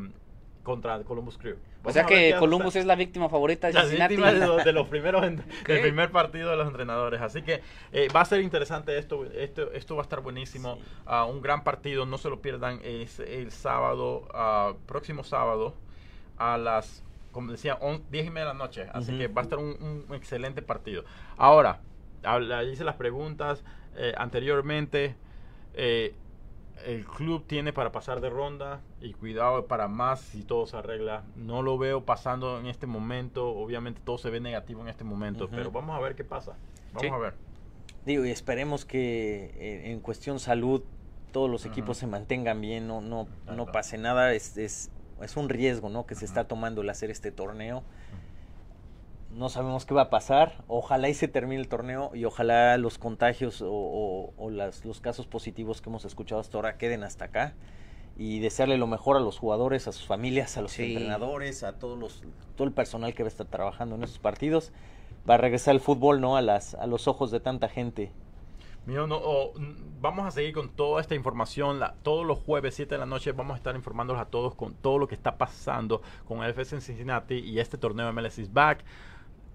contra 0.63 1.01
Columbus 1.05 1.37
Crew. 1.37 1.55
O 1.85 1.91
sea 1.91 2.05
que 2.05 2.35
Columbus 2.39 2.75
es 2.75 2.85
la 2.85 2.95
víctima 2.95 3.29
favorita 3.29 3.67
de 3.67 3.73
la 3.73 3.81
Cincinnati. 3.81 4.15
víctima 4.15 4.33
de, 4.33 4.45
los- 4.47 4.63
de 4.65 4.71
los 4.73 4.87
primeros 4.87 5.21
del 5.67 5.81
primer 5.81 6.11
partido 6.11 6.49
de 6.49 6.57
los 6.57 6.67
entrenadores. 6.67 7.21
Así 7.21 7.41
que 7.41 7.61
eh, 7.91 8.07
va 8.15 8.21
a 8.21 8.25
ser 8.25 8.41
interesante 8.41 8.97
esto. 8.97 9.25
Esto, 9.25 9.71
esto 9.71 9.95
va 9.95 10.01
a 10.01 10.03
estar 10.03 10.21
buenísimo. 10.21 10.75
Sí. 10.75 10.81
Ah, 11.05 11.25
un 11.25 11.41
gran 11.41 11.63
partido, 11.63 12.05
no 12.05 12.17
se 12.17 12.29
lo 12.29 12.41
pierdan. 12.41 12.79
Es 12.83 13.19
el 13.19 13.51
sábado, 13.51 14.27
ah, 14.33 14.73
próximo 14.87 15.23
sábado, 15.23 15.75
a 16.37 16.57
las, 16.57 17.03
como 17.31 17.51
decía, 17.51 17.75
on- 17.81 18.03
10 18.11 18.25
y 18.27 18.29
media 18.29 18.47
de 18.47 18.53
la 18.53 18.57
noche. 18.59 18.87
Así 18.93 19.17
que 19.17 19.27
va 19.27 19.41
a 19.41 19.43
estar 19.43 19.59
un, 19.59 20.03
un 20.09 20.15
excelente 20.15 20.61
partido. 20.61 21.03
Ahora, 21.37 21.79
hice 22.71 22.83
las 22.83 22.95
preguntas 22.95 23.63
eh, 23.95 24.13
anteriormente. 24.17 25.15
Eh, 25.75 26.13
el 26.85 27.05
club 27.05 27.45
tiene 27.47 27.73
para 27.73 27.91
pasar 27.91 28.21
de 28.21 28.29
ronda 28.29 28.81
y 29.01 29.13
cuidado 29.13 29.65
para 29.67 29.87
más 29.87 30.19
si 30.21 30.43
todo 30.43 30.67
se 30.67 30.77
arregla. 30.77 31.23
No 31.35 31.61
lo 31.61 31.77
veo 31.77 32.05
pasando 32.05 32.59
en 32.59 32.67
este 32.67 32.85
momento. 32.87 33.47
Obviamente 33.49 34.01
todo 34.03 34.17
se 34.17 34.29
ve 34.29 34.39
negativo 34.39 34.81
en 34.81 34.89
este 34.89 35.03
momento, 35.03 35.47
pero 35.49 35.71
vamos 35.71 35.95
a 35.95 35.99
ver 35.99 36.15
qué 36.15 36.23
pasa. 36.23 36.57
Vamos 36.93 37.01
Sí. 37.01 37.07
a 37.07 37.17
ver. 37.17 37.33
Digo, 38.05 38.25
y 38.25 38.29
esperemos 38.31 38.85
que 38.85 39.51
eh, 39.55 39.91
en 39.91 39.99
cuestión 39.99 40.39
salud 40.39 40.83
todos 41.31 41.49
los 41.49 41.65
equipos 41.65 41.97
se 41.97 42.07
mantengan 42.07 42.61
bien, 42.61 42.87
no, 42.87 43.01
no, 43.01 43.27
no 43.47 43.65
pase 43.65 43.97
nada. 43.97 44.33
Es, 44.33 44.57
es, 44.57 44.91
es 45.21 45.37
un 45.37 45.49
riesgo 45.49 45.89
¿no? 45.89 46.05
que 46.05 46.15
se 46.15 46.25
está 46.25 46.47
tomando 46.47 46.81
el 46.81 46.89
hacer 46.89 47.09
este 47.09 47.31
torneo. 47.31 47.83
No 49.35 49.49
sabemos 49.49 49.85
qué 49.85 49.93
va 49.93 50.03
a 50.03 50.09
pasar. 50.09 50.63
Ojalá 50.67 51.09
y 51.09 51.13
se 51.13 51.27
termine 51.27 51.61
el 51.61 51.67
torneo 51.67 52.11
y 52.13 52.23
ojalá 52.23 52.77
los 52.77 52.97
contagios 52.97 53.61
o, 53.61 53.69
o- 53.69 54.33
o 54.37 54.49
las, 54.49 54.85
los 54.85 55.01
casos 55.01 55.27
positivos 55.27 55.81
que 55.81 55.89
hemos 55.89 56.05
escuchado 56.05 56.39
hasta 56.39 56.57
ahora 56.57 56.77
queden 56.77 57.03
hasta 57.03 57.25
acá. 57.25 57.53
Y 58.17 58.39
desearle 58.39 58.77
lo 58.77 58.87
mejor 58.87 59.17
a 59.17 59.19
los 59.19 59.37
jugadores, 59.37 59.89
a 59.89 59.91
sus 59.91 60.05
familias, 60.07 60.55
a 60.55 60.61
los 60.61 60.71
Sí. 60.71 60.93
entrenadores, 60.93 61.63
a 61.63 61.73
todos 61.77 61.99
los, 61.99 62.23
todo 62.55 62.65
el 62.65 62.73
personal 62.73 63.13
que 63.13 63.23
va 63.23 63.27
a 63.27 63.31
estar 63.31 63.47
trabajando 63.47 63.95
en 63.95 64.03
esos 64.03 64.19
partidos. 64.19 64.71
Va 65.29 65.33
a 65.33 65.37
regresar 65.37 65.75
el 65.75 65.81
fútbol, 65.81 66.21
¿no? 66.21 66.37
A, 66.37 66.41
las, 66.41 66.73
a 66.75 66.87
los 66.87 67.09
ojos 67.09 67.29
de 67.31 67.41
tanta 67.41 67.67
gente. 67.67 68.13
Mío, 68.85 69.05
no, 69.05 69.17
o, 69.17 69.59
mm, 69.59 69.99
vamos 69.99 70.27
a 70.27 70.31
seguir 70.31 70.53
con 70.53 70.69
toda 70.69 71.01
esta 71.01 71.13
información. 71.15 71.79
la- 71.81 71.95
todos 72.03 72.25
los 72.25 72.39
jueves, 72.39 72.75
7 72.75 72.95
de 72.95 72.99
la 72.99 73.05
noche, 73.05 73.33
vamos 73.33 73.55
a 73.55 73.57
estar 73.57 73.75
informándolos 73.75 74.21
a 74.21 74.27
todos 74.27 74.55
con 74.55 74.75
todo 74.75 74.97
lo 74.97 75.09
que 75.09 75.15
está 75.15 75.37
pasando 75.37 76.01
con 76.25 76.41
el 76.41 76.51
FS 76.51 76.75
en 76.75 76.81
Cincinnati 76.81 77.35
y 77.39 77.59
este 77.59 77.77
torneo 77.77 78.07
MLS 78.13 78.39
is 78.39 78.53
back. 78.53 78.85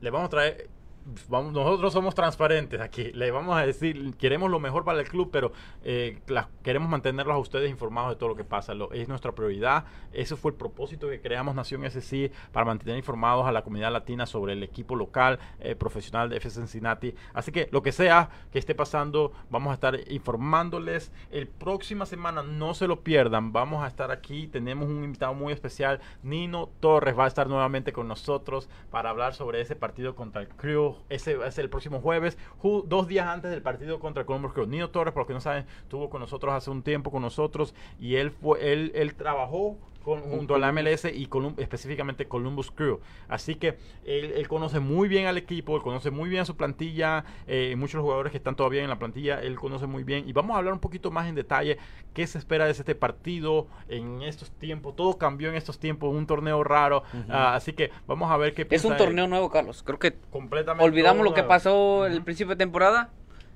Le 0.01 0.11
vamos 0.11 0.27
a 0.27 0.31
traer. 0.31 0.80
Vamos, 1.29 1.53
nosotros 1.53 1.93
somos 1.93 2.15
transparentes 2.15 2.81
aquí. 2.81 3.11
Le 3.13 3.31
vamos 3.31 3.57
a 3.57 3.65
decir, 3.65 4.15
queremos 4.17 4.51
lo 4.51 4.61
mejor 4.61 4.85
para 4.85 5.01
el 5.01 5.09
club, 5.09 5.31
pero 5.33 5.53
eh, 5.83 6.21
queremos 6.63 6.89
mantenerlos 6.91 7.35
a 7.35 7.39
ustedes 7.39 7.71
informados 7.71 8.11
de 8.11 8.17
todo 8.17 8.29
lo 8.29 8.37
que 8.37 8.45
pasa. 8.45 8.75
Es 8.93 9.09
nuestra 9.09 9.33
prioridad. 9.33 9.85
Ese 10.13 10.37
fue 10.37 10.51
el 10.53 10.57
propósito 10.59 11.09
que 11.09 11.21
creamos 11.21 11.55
Nación 11.55 11.85
SC 11.85 12.31
para 12.53 12.67
mantener 12.67 12.99
informados 12.99 13.47
a 13.47 13.53
la 13.53 13.63
comunidad 13.63 13.93
latina 13.93 14.27
sobre 14.27 14.53
el 14.53 14.63
equipo 14.63 14.95
local, 14.95 15.39
eh, 15.61 15.75
profesional 15.75 16.29
de 16.29 16.37
FC 16.37 16.61
Cincinnati. 16.61 17.15
Así 17.33 17.51
que 17.51 17.69
lo 17.73 17.83
que 17.83 17.93
sea 17.93 18.29
que 18.53 18.59
esté 18.59 18.75
pasando, 18.75 19.33
vamos 19.49 19.71
a 19.71 19.75
estar 19.75 19.99
informándoles. 20.11 21.13
El 21.31 21.49
próxima 21.49 22.05
semana, 22.05 22.43
no 22.43 22.75
se 22.75 22.87
lo 22.87 23.01
pierdan. 23.01 23.53
Vamos 23.53 23.83
a 23.83 23.87
estar 23.87 24.11
aquí. 24.11 24.49
Tenemos 24.49 24.89
un 24.89 25.03
invitado 25.03 25.33
muy 25.33 25.53
especial. 25.53 26.01
Nino 26.23 26.69
Torres 26.81 27.19
va 27.19 27.25
a 27.25 27.29
estar 27.29 27.49
nuevamente 27.49 27.93
con 27.93 28.07
nosotros 28.07 28.69
para 28.91 29.11
hablar 29.11 29.35
sobre 29.35 29.61
ese 29.63 29.77
partido 29.77 30.15
contra 30.15 30.43
el 30.43 30.49
Crew. 30.49 30.90
Ese 31.09 31.37
va 31.37 31.47
a 31.47 31.51
ser 31.51 31.65
el 31.65 31.71
próximo 31.71 32.01
jueves, 32.01 32.39
ju- 32.63 32.85
dos 32.85 33.09
días 33.09 33.27
antes 33.27 33.51
del 33.51 33.63
partido 33.63 33.99
contra 34.01 34.25
Crew. 34.25 34.67
Nino 34.67 34.91
Torres, 34.91 35.13
por 35.13 35.23
los 35.23 35.27
que 35.29 35.35
no 35.35 35.41
saben, 35.41 35.67
estuvo 35.83 36.11
con 36.11 36.21
nosotros 36.21 36.53
hace 36.55 36.71
un 36.71 36.83
tiempo 36.83 37.11
con 37.11 37.23
nosotros 37.23 37.75
y 37.99 38.17
él 38.17 38.31
fue, 38.31 38.73
él, 38.73 38.93
él 38.95 39.15
trabajó 39.15 39.77
con, 40.03 40.21
junto 40.23 40.55
a 40.55 40.59
la 40.59 40.73
MLS 40.73 41.05
y 41.13 41.27
Colum- 41.27 41.55
específicamente 41.59 42.27
Columbus 42.27 42.71
Crew. 42.71 43.01
Así 43.29 43.55
que 43.57 43.79
él, 44.05 44.33
él 44.35 44.49
conoce 44.49 44.81
muy 44.81 45.09
bien 45.09 45.27
al 45.27 45.37
equipo, 45.37 45.77
él 45.77 45.83
conoce 45.83 46.11
muy 46.11 46.29
bien 46.31 46.47
su 46.47 46.57
plantilla, 46.57 47.25
eh, 47.47 47.75
muchos 47.77 48.01
jugadores 48.01 48.31
que 48.33 48.39
están 48.39 48.57
todavía 48.57 48.83
en 48.83 48.89
la 48.89 48.99
plantilla, 48.99 49.41
él 49.43 49.57
conoce 49.57 49.87
muy 49.87 50.03
bien. 50.05 50.29
Y 50.29 50.33
vamos 50.33 50.55
a 50.55 50.59
hablar 50.59 50.73
un 50.73 50.81
poquito 50.81 51.11
más 51.11 51.29
en 51.29 51.35
detalle 51.35 51.77
qué 52.15 52.27
se 52.27 52.39
espera 52.39 52.65
de 52.65 52.73
este 52.73 52.95
partido 52.95 53.67
en 53.89 54.23
estos 54.23 54.51
tiempos. 54.51 54.97
Todo 54.97 55.19
cambió 55.19 55.49
en 55.51 55.55
estos 55.55 55.79
tiempos, 55.79 56.15
un 56.15 56.27
torneo 56.27 56.65
raro. 56.65 57.03
Ujú. 57.13 57.25
Ah, 57.29 57.55
así 57.55 57.73
que 57.75 57.91
vamos 58.07 58.31
a 58.31 58.37
ver 58.37 58.55
qué 58.55 58.67
Es 58.71 58.85
un 58.85 58.93
él. 58.93 58.99
torneo 58.99 59.27
nuevo, 59.29 59.51
Carlos. 59.51 59.83
Creo 59.83 59.99
que 59.99 60.15
completamente 60.31 60.85
olvidamos 60.85 61.25
lo 61.25 61.35
que 61.35 61.43
pasó 61.43 62.07
el 62.07 62.15
Ujú. 62.17 62.25
principio 62.25 62.51
de 62.55 62.57
temporada. 62.57 63.11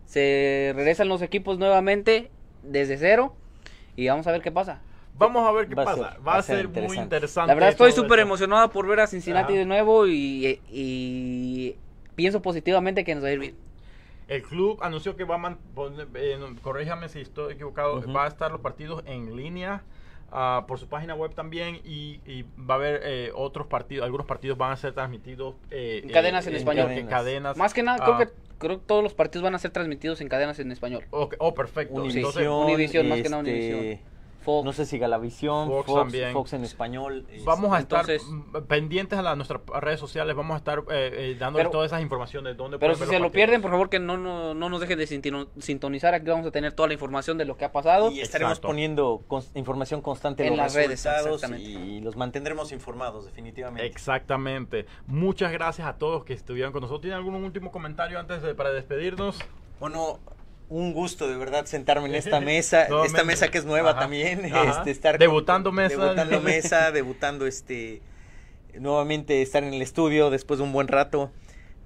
Se 0.05 0.72
regresan 0.76 1.09
los 1.09 1.22
equipos 1.22 1.59
nuevamente 1.59 2.30
desde 2.62 2.99
cero 2.99 3.34
y 3.97 4.07
vamos 4.09 4.26
a 4.26 4.32
ver 4.32 4.42
qué 4.42 4.53
pasa. 4.53 4.82
Vamos 5.16 5.46
a 5.48 5.52
ver 5.52 5.68
qué 5.68 5.74
Va 5.76 5.84
pasa. 5.84 6.12
ser- 6.12 6.26
va 6.26 6.36
a 6.36 6.42
ser, 6.42 6.56
muy 6.68 6.74
interesante. 6.74 7.02
interesante. 7.02 7.48
La 7.48 7.54
verdad 7.54 7.70
estoy 7.70 7.92
súper 7.92 8.18
esto. 8.18 8.22
emocionado 8.28 8.70
por 8.70 8.86
ver 8.86 9.00
a 9.00 9.06
Cincinnati 9.06 9.52
Ajá. 9.52 9.58
de 9.60 9.64
nuevo 9.66 10.06
y, 10.08 10.60
y 10.70 11.76
pienso 12.16 12.42
positivamente 12.42 13.04
que 13.04 13.14
nos 13.14 13.22
va 13.24 13.28
a 13.28 13.32
ir 13.32 13.38
bien. 13.38 13.54
El 14.26 14.42
club 14.42 14.78
anunció 14.82 15.16
que 15.16 15.24
va 15.24 15.36
a 15.36 15.38
man- 15.38 15.58
pon- 15.74 15.94
eh, 16.14 16.36
no, 16.40 16.54
corríjame 16.62 17.08
si 17.08 17.20
estoy 17.20 17.52
equivocado, 17.54 18.02
va 18.12 18.24
a 18.24 18.28
estar 18.28 18.50
los 18.50 18.60
partidos 18.60 19.02
en 19.06 19.36
línea 19.36 19.82
ah, 20.32 20.64
por 20.66 20.78
su 20.80 20.88
página 20.88 21.14
web 21.14 21.32
también 21.34 21.76
y, 21.84 22.20
y 22.26 22.44
va 22.58 22.74
a 22.74 22.78
haber 22.78 23.00
eh, 23.04 23.30
otros 23.34 23.66
partidos, 23.68 24.04
algunos 24.04 24.26
partidos 24.26 24.58
van 24.58 24.72
a 24.72 24.76
ser 24.76 24.94
transmitidos 24.94 25.54
eh, 25.70 26.00
En 26.02 26.10
cadenas 26.10 26.46
en 26.46 26.56
español. 26.56 26.90
en 26.90 27.06
cadenas. 27.06 27.56
Más 27.56 27.72
que 27.74 27.82
nada, 27.84 27.98
ah, 28.00 28.04
creo 28.04 28.18
que 28.18 28.34
creo 28.58 28.78
que 28.80 28.86
todos 28.86 29.02
los 29.04 29.14
partidos 29.14 29.42
van 29.44 29.54
a 29.54 29.58
ser 29.58 29.70
transmitidos 29.70 30.20
en 30.22 30.28
cadenas 30.28 30.58
en 30.58 30.72
español. 30.72 31.04
oh, 31.10 31.54
perfecto. 31.54 31.94
Univision, 31.94 32.18
Entonces, 32.30 32.48
Univision, 32.48 33.08
más 33.08 33.20
que 33.20 33.28
nada 33.28 33.42
este, 33.42 33.74
Univision. 33.74 34.13
Fox. 34.45 34.64
No 34.64 34.72
sé 34.72 34.86
si 34.86 34.99
Galavisión, 34.99 35.68
Fox 35.68 35.86
Fox, 35.86 35.99
también. 36.03 36.32
Fox 36.32 36.53
en 36.53 36.64
español. 36.64 37.26
este, 37.30 37.45
Vamos 37.45 37.72
a 37.74 37.80
estar 37.80 38.01
Entonces- 38.09 38.22
mm, 38.30 38.66
pendientes 38.68 39.18
a 39.18 39.22
la- 39.22 39.34
nuestras 39.34 39.61
redes 39.80 39.99
sociales, 39.99 40.36
vamos 40.36 40.55
a 40.55 40.59
estar 40.59 40.80
eh, 40.90 41.11
eh, 41.32 41.36
dándoles 41.38 41.64
Pero- 41.66 41.70
todas 41.72 41.86
esas 41.86 42.03
informaciones 42.03 42.53
de 42.53 42.57
dónde 42.57 42.78
Pero 42.78 42.95
si 42.95 43.05
se 43.07 43.18
lo 43.18 43.30
pierden, 43.32 43.62
por 43.62 43.70
favor 43.70 43.88
que 43.90 43.99
no, 43.99 44.16
no, 44.16 44.55
no 44.55 44.68
nos 44.68 44.80
dejen 44.80 44.99
de 44.99 45.07
sintonizar. 45.61 46.14
Aquí 46.14 46.26
vamos 46.26 46.47
a 46.47 46.51
tener 46.51 46.72
toda 46.72 46.86
la 46.88 46.95
información 46.95 47.38
de 47.38 47.45
lo 47.45 47.57
que 47.57 47.64
ha 47.64 47.72
pasado. 47.72 48.11
Y 48.11 48.20
estaremos 48.20 48.53
Exacto. 48.53 48.68
poniendo 48.68 49.22
cons- 49.28 49.51
información 49.55 50.01
constante 50.03 50.45
En 50.45 50.51
los 50.51 50.59
las 50.59 50.74
redes, 50.74 51.07
y 51.59 52.01
los 52.01 52.16
mantendremos 52.16 52.72
informados 52.72 53.24
definitivamente. 53.24 53.86
Exactamente. 53.86 54.86
Muchas 55.07 55.53
gracias 55.53 55.86
a 55.88 55.97
todos 55.99 56.24
que 56.24 56.32
estuvieron 56.34 56.72
con 56.72 56.82
nosotros. 56.82 57.01
¿Tienen 57.03 57.18
algún 57.18 57.34
último 57.36 57.70
comentario 57.72 58.18
antes 58.18 58.42
de, 58.42 58.55
para 58.55 58.70
despedirnos? 58.70 59.38
Bueno, 59.80 60.18
un 60.68 60.92
gusto 60.92 61.28
de 61.28 61.36
verdad 61.36 61.66
sentarme 61.66 62.08
en 62.08 62.14
esta 62.14 62.40
mesa, 62.40 62.84
esta 63.04 63.24
mesa 63.24 63.48
que 63.50 63.58
es 63.58 63.64
nueva 63.64 63.90
Ajá. 63.92 64.00
también, 64.00 64.44
Ajá. 64.52 64.78
este 64.78 64.90
estar 64.90 65.18
Debutando 65.18 65.72
mesa. 65.72 65.96
debutando 65.96 66.40
mesa, 66.42 66.90
debutando 66.92 67.46
este 67.46 68.02
nuevamente 68.78 69.40
estar 69.42 69.62
en 69.62 69.72
el 69.74 69.82
estudio 69.82 70.30
después 70.30 70.58
de 70.58 70.64
un 70.64 70.72
buen 70.72 70.88
rato. 70.88 71.30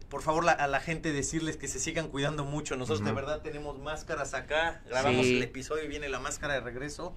Por 0.08 0.22
favor, 0.22 0.42
la- 0.44 0.52
a 0.52 0.66
la 0.68 0.80
gente 0.80 1.12
decirles 1.12 1.58
que 1.58 1.68
se 1.68 1.78
sigan 1.80 2.08
cuidando 2.08 2.44
mucho. 2.44 2.76
Nosotros 2.76 3.04
de 3.04 3.12
verdad 3.12 3.42
tenemos 3.42 3.78
máscaras 3.78 4.32
acá. 4.32 4.80
Grabamos 4.88 5.26
Sí. 5.26 5.36
el 5.36 5.42
episodio 5.42 5.84
y 5.84 5.88
viene 5.88 6.08
la 6.08 6.18
máscara 6.18 6.54
de 6.54 6.60
regreso. 6.60 7.14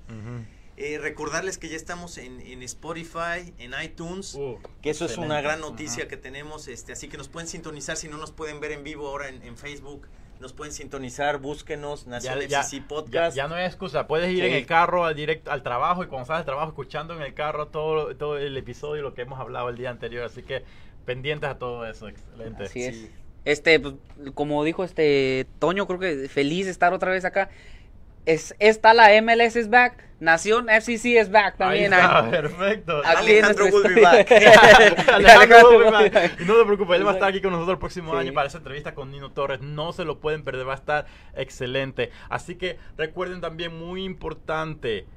Eh, 0.78 0.98
recordarles 0.98 1.58
que 1.58 1.70
ya 1.70 1.76
estamos 1.78 2.18
en, 2.18 2.42
en 2.42 2.64
Spotify, 2.64 3.54
en 3.60 3.72
iTunes, 3.82 4.34
Uh, 4.36 4.58
que 4.82 4.90
eso 4.90 5.06
es 5.06 5.18
una 5.18 5.40
gran 5.40 5.62
noticia 5.62 6.08
que 6.08 6.18
tenemos, 6.18 6.68
este, 6.68 6.92
así 6.94 7.08
que 7.08 7.18
nos 7.18 7.28
pueden 7.30 7.48
sintonizar 7.48 7.98
si 7.98 8.08
no 8.08 8.18
nos 8.18 8.32
pueden 8.32 8.60
ver 8.60 8.72
en 8.72 8.84
vivo 8.84 9.08
ahora 9.08 9.28
en, 9.30 9.44
en 9.44 9.58
Facebook, 9.58 10.08
nos 10.42 10.54
pueden 10.54 10.74
sintonizar, 10.74 11.38
búsquenos, 11.38 12.08
Nación 12.08 12.40
Ya- 12.42 12.48
ya- 12.48 12.60
FCC 12.62 12.80
Ya, 12.82 12.88
Podcast. 12.88 13.38
ya 13.38 13.48
no 13.48 13.56
hay 13.56 13.66
excusa, 13.66 14.08
puedes 14.08 14.30
ir 14.34 14.44
en 14.44 14.54
el 14.54 14.66
carro 14.66 15.06
al 15.06 15.16
directo 15.16 15.52
al 15.52 15.64
trabajo 15.64 16.04
y 16.04 16.08
cuando 16.08 16.26
sales 16.26 16.40
del 16.40 16.46
trabajo 16.48 16.70
escuchando 16.70 17.14
en 17.16 17.22
el 17.22 17.34
carro 17.34 17.68
todo, 17.68 18.16
todo 18.16 18.38
el 18.38 18.58
episodio, 18.58 19.02
lo 19.04 19.14
que 19.14 19.22
hemos 19.22 19.40
hablado 19.40 19.70
el 19.70 19.78
día 19.78 19.90
anterior, 19.92 20.26
así 20.26 20.44
que 20.44 20.64
pendientes 21.06 21.50
a 21.50 21.58
todo 21.58 21.86
eso, 21.86 22.08
excelente. 22.08 22.64
Así 22.66 22.84
es. 22.84 22.96
Sí. 22.98 23.12
Este, 23.46 23.80
pues, 23.80 23.96
como 24.36 24.64
dijo 24.64 24.84
este 24.84 25.48
Toño, 25.60 25.88
creo 25.88 26.00
que 26.00 26.28
feliz 26.30 26.66
de 26.66 26.72
estar 26.72 26.94
otra 26.94 27.12
vez 27.12 27.26
acá. 27.26 27.50
Es, 28.26 28.56
está 28.60 28.94
la 28.94 29.10
MLS 29.22 29.56
is 29.56 29.70
back, 29.70 30.04
Nación 30.20 30.68
FCC 30.70 31.20
is 31.20 31.32
back 31.32 31.56
Ahí 31.60 31.90
también. 31.90 31.94
está, 31.94 32.20
ah. 32.20 32.30
perfecto. 32.30 33.02
Aquí 33.04 33.32
en 33.38 33.46
Alejandro 33.46 33.66
will 33.66 33.84
be 33.96 34.02
estudio. 34.02 34.04
back. 34.04 34.32
Alejandro 35.14 35.72
Wolverman. 35.72 36.12
Y 36.40 36.46
no 36.46 36.60
se 36.60 36.66
preocupe, 36.66 36.96
él 36.96 37.06
va 37.06 37.12
a 37.12 37.14
estar 37.14 37.30
aquí 37.30 37.42
con 37.42 37.52
nosotros 37.52 37.74
el 37.76 37.80
próximo 37.80 38.12
Sí. 38.14 38.18
año 38.20 38.34
para 38.34 38.48
esa 38.48 38.60
entrevista 38.60 38.94
con 38.94 39.10
Nino 39.12 39.32
Torres. 39.32 39.62
No 39.62 39.92
se 39.94 40.06
lo 40.06 40.20
pueden 40.20 40.44
perder, 40.44 40.68
va 40.68 40.74
a 40.74 40.76
estar 40.76 41.06
excelente. 41.36 42.12
Así 42.30 42.56
que 42.56 42.78
recuerden 42.98 43.42
también, 43.42 43.76
muy 43.78 44.04
importante, 44.04 45.08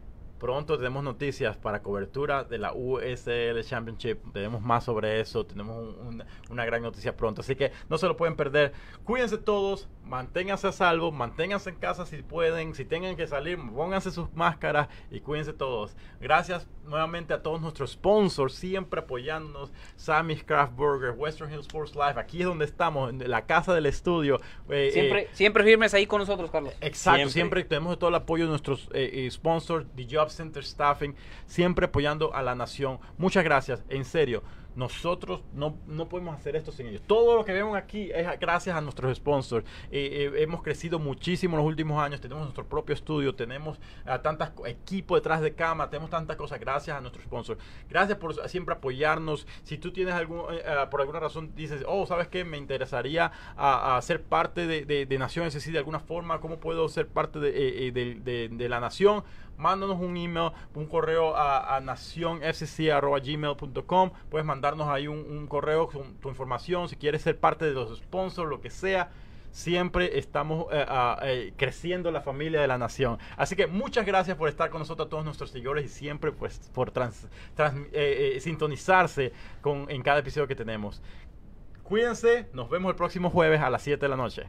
pronto 0.45 0.77
tenemos 0.77 1.03
noticias 1.03 1.57
para 1.57 1.81
cobertura 1.83 2.45
de 2.45 2.59
la 2.59 2.75
USL 2.75 3.65
Championship. 3.65 4.19
Tenemos 4.35 4.61
más 4.61 4.85
sobre 4.85 5.19
eso, 5.19 5.47
tenemos 5.47 5.79
un- 5.79 6.07
un- 6.07 6.25
una 6.51 6.67
gran 6.67 6.83
noticia 6.83 7.17
pronto. 7.17 7.41
Así 7.41 7.57
que 7.57 7.73
no 7.89 7.97
se 7.97 8.07
lo 8.07 8.15
pueden 8.19 8.37
perder. 8.37 8.75
Cuídense 9.05 9.39
todos, 9.39 9.89
manténganse 10.05 10.67
a 10.67 10.73
salvo, 10.73 11.11
manténganse 11.13 11.71
en 11.71 11.77
casa 11.77 12.05
si 12.05 12.23
pueden, 12.23 12.75
si 12.75 12.85
tengan 12.85 13.17
que 13.17 13.27
salir, 13.27 13.57
pónganse 13.75 14.11
sus 14.11 14.31
máscaras 14.35 14.89
y 15.11 15.21
cuídense 15.21 15.55
todos. 15.55 15.97
Gracias 16.21 16.69
nuevamente 16.85 17.35
a 17.35 17.43
todos 17.43 17.61
nuestros 17.61 17.93
sponsors, 17.93 18.55
siempre 18.55 19.01
apoyándonos. 19.01 19.73
Sammy's 19.97 20.43
Craft 20.45 20.75
Burger, 20.77 21.11
Western 21.17 21.51
Hills 21.53 21.67
Sports 21.67 21.95
Life. 21.95 22.19
Aquí 22.19 22.41
es 22.41 22.47
donde 22.47 22.65
estamos, 22.65 23.11
en 23.11 23.31
la 23.31 23.47
casa 23.47 23.75
del 23.75 23.87
estudio. 23.87 24.41
Eh, 24.69 24.91
Siempre, 24.93 25.23
eh, 25.23 25.29
siempre 25.33 25.65
firmes 25.65 25.95
ahí 25.95 26.07
con 26.07 26.21
nosotros, 26.21 26.51
Carlos. 26.51 26.73
Exacto, 26.81 27.17
siempre, 27.19 27.33
Siempre. 27.33 27.65
tenemos 27.65 27.99
todo 27.99 28.09
el 28.11 28.17
apoyo 28.17 28.45
de 28.45 28.51
nuestros 28.51 28.89
eh, 28.93 29.11
eh, 29.27 29.31
sponsors, 29.31 29.87
The 29.95 30.07
Job 30.11 30.31
Center 30.31 30.65
Staffing, 30.65 31.15
siempre 31.47 31.87
apoyando 31.87 32.35
a 32.35 32.43
la 32.43 32.55
nación. 32.55 32.99
Muchas 33.19 33.45
gracias, 33.45 33.85
en 33.89 34.05
serio. 34.05 34.43
Nosotros 34.77 35.43
no, 35.53 35.77
no 35.87 36.09
podemos 36.09 36.35
hacer 36.35 36.57
esto 36.57 36.73
sin 36.73 36.87
ellos. 36.87 37.03
Todo 37.07 37.37
lo 37.37 37.45
que 37.45 37.53
vemos 37.53 37.77
aquí 37.77 38.11
es 38.13 38.27
gracias 38.41 38.77
a 38.77 38.81
nuestros 38.81 39.17
sponsors. 39.17 39.65
Eh, 39.91 40.31
eh, 40.35 40.43
hemos 40.43 40.63
crecido 40.63 40.99
muchísimo 40.99 41.55
en 41.57 41.59
los 41.59 41.67
últimos 41.67 42.03
años. 42.03 42.21
Tenemos 42.21 42.43
nuestro 42.43 42.67
propio 42.67 42.95
estudio, 42.95 43.35
tenemos 43.35 43.79
a 44.05 44.21
tantas 44.23 44.53
equipo 44.67 45.15
detrás 45.15 45.41
de 45.41 45.55
cámara, 45.55 45.91
tenemos 45.91 46.11
tantas 46.11 46.37
cosas 46.37 46.61
gracias 46.61 46.97
a 46.97 47.01
nuestros 47.01 47.25
sponsors. 47.25 47.61
Gracias 47.89 48.19
por 48.19 48.49
siempre 48.49 48.75
apoyarnos. 48.75 49.47
Si 49.63 49.79
tú 49.79 49.93
tienes 49.93 50.15
algún, 50.15 50.41
eh, 50.53 50.63
eh, 50.65 50.87
por 50.91 51.01
alguna 51.01 51.21
razón 51.21 51.55
dices, 51.55 51.85
oh, 51.87 52.07
¿sabes 52.07 52.29
qué? 52.29 52.45
Me 52.45 52.59
interesaría 52.59 53.33
a, 53.57 53.97
a 53.97 54.03
ser 54.03 54.23
parte 54.23 54.67
de, 54.67 54.85
de, 54.85 55.07
de 55.07 55.19
Nación 55.19 55.47
SC 55.47 55.71
de 55.73 55.79
alguna 55.79 56.01
forma. 56.01 56.41
¿Cómo 56.41 56.59
puedo 56.59 56.89
ser 56.89 57.09
parte 57.09 57.39
de, 57.39 57.51
eh, 57.51 57.93
eh, 57.95 58.49
de 58.51 58.69
la 58.69 58.81
Nación? 58.81 59.25
Mándanos 59.57 59.99
un 60.01 60.17
email, 60.17 60.51
un 60.75 60.87
correo 60.87 61.37
a, 61.37 61.77
a. 61.77 61.81
Puedes 64.31 64.47
mandarnos 64.47 64.89
ahí 64.89 65.07
un, 65.09 65.47
correo 65.47 65.89
con 65.89 66.15
tu 66.17 66.29
información. 66.29 66.89
Si 66.89 66.97
quieres 66.97 67.23
ser 67.23 67.39
parte 67.39 67.65
de 67.65 67.73
los 67.73 67.99
sponsors, 67.99 68.49
lo 68.49 68.61
que 68.61 68.71
sea. 68.71 69.11
Siempre 69.53 70.19
estamos 70.19 70.67
eh, 70.73 70.85
eh, 71.23 71.53
creciendo 71.57 72.11
la 72.11 72.21
familia 72.21 72.61
de 72.61 72.67
la 72.67 72.77
nación. 72.77 73.19
Así 73.37 73.55
que 73.55 73.69
muchas 73.69 74.05
gracias 74.05 74.37
por 74.37 74.49
estar 74.49 74.69
con 74.69 74.81
nosotros, 74.81 75.09
todos 75.09 75.25
nuestros 75.25 75.51
seguidores, 75.51 75.85
y 75.85 75.89
siempre 75.89 76.33
pues 76.33 76.59
por 76.75 76.91
trans- 76.91 77.29
eh, 77.93 78.39
sintonizarse 78.41 79.33
con, 79.61 79.89
en 79.89 80.03
cada 80.03 80.19
episodio 80.19 80.49
que 80.49 80.57
tenemos. 80.57 81.01
Cuídense, 81.85 82.49
nos 82.53 82.69
vemos 82.69 82.91
el 82.91 82.97
próximo 82.97 83.31
jueves 83.31 83.61
a 83.61 83.71
las 83.71 83.83
7 83.83 84.01
de 84.05 84.09
la 84.09 84.17
noche. 84.17 84.49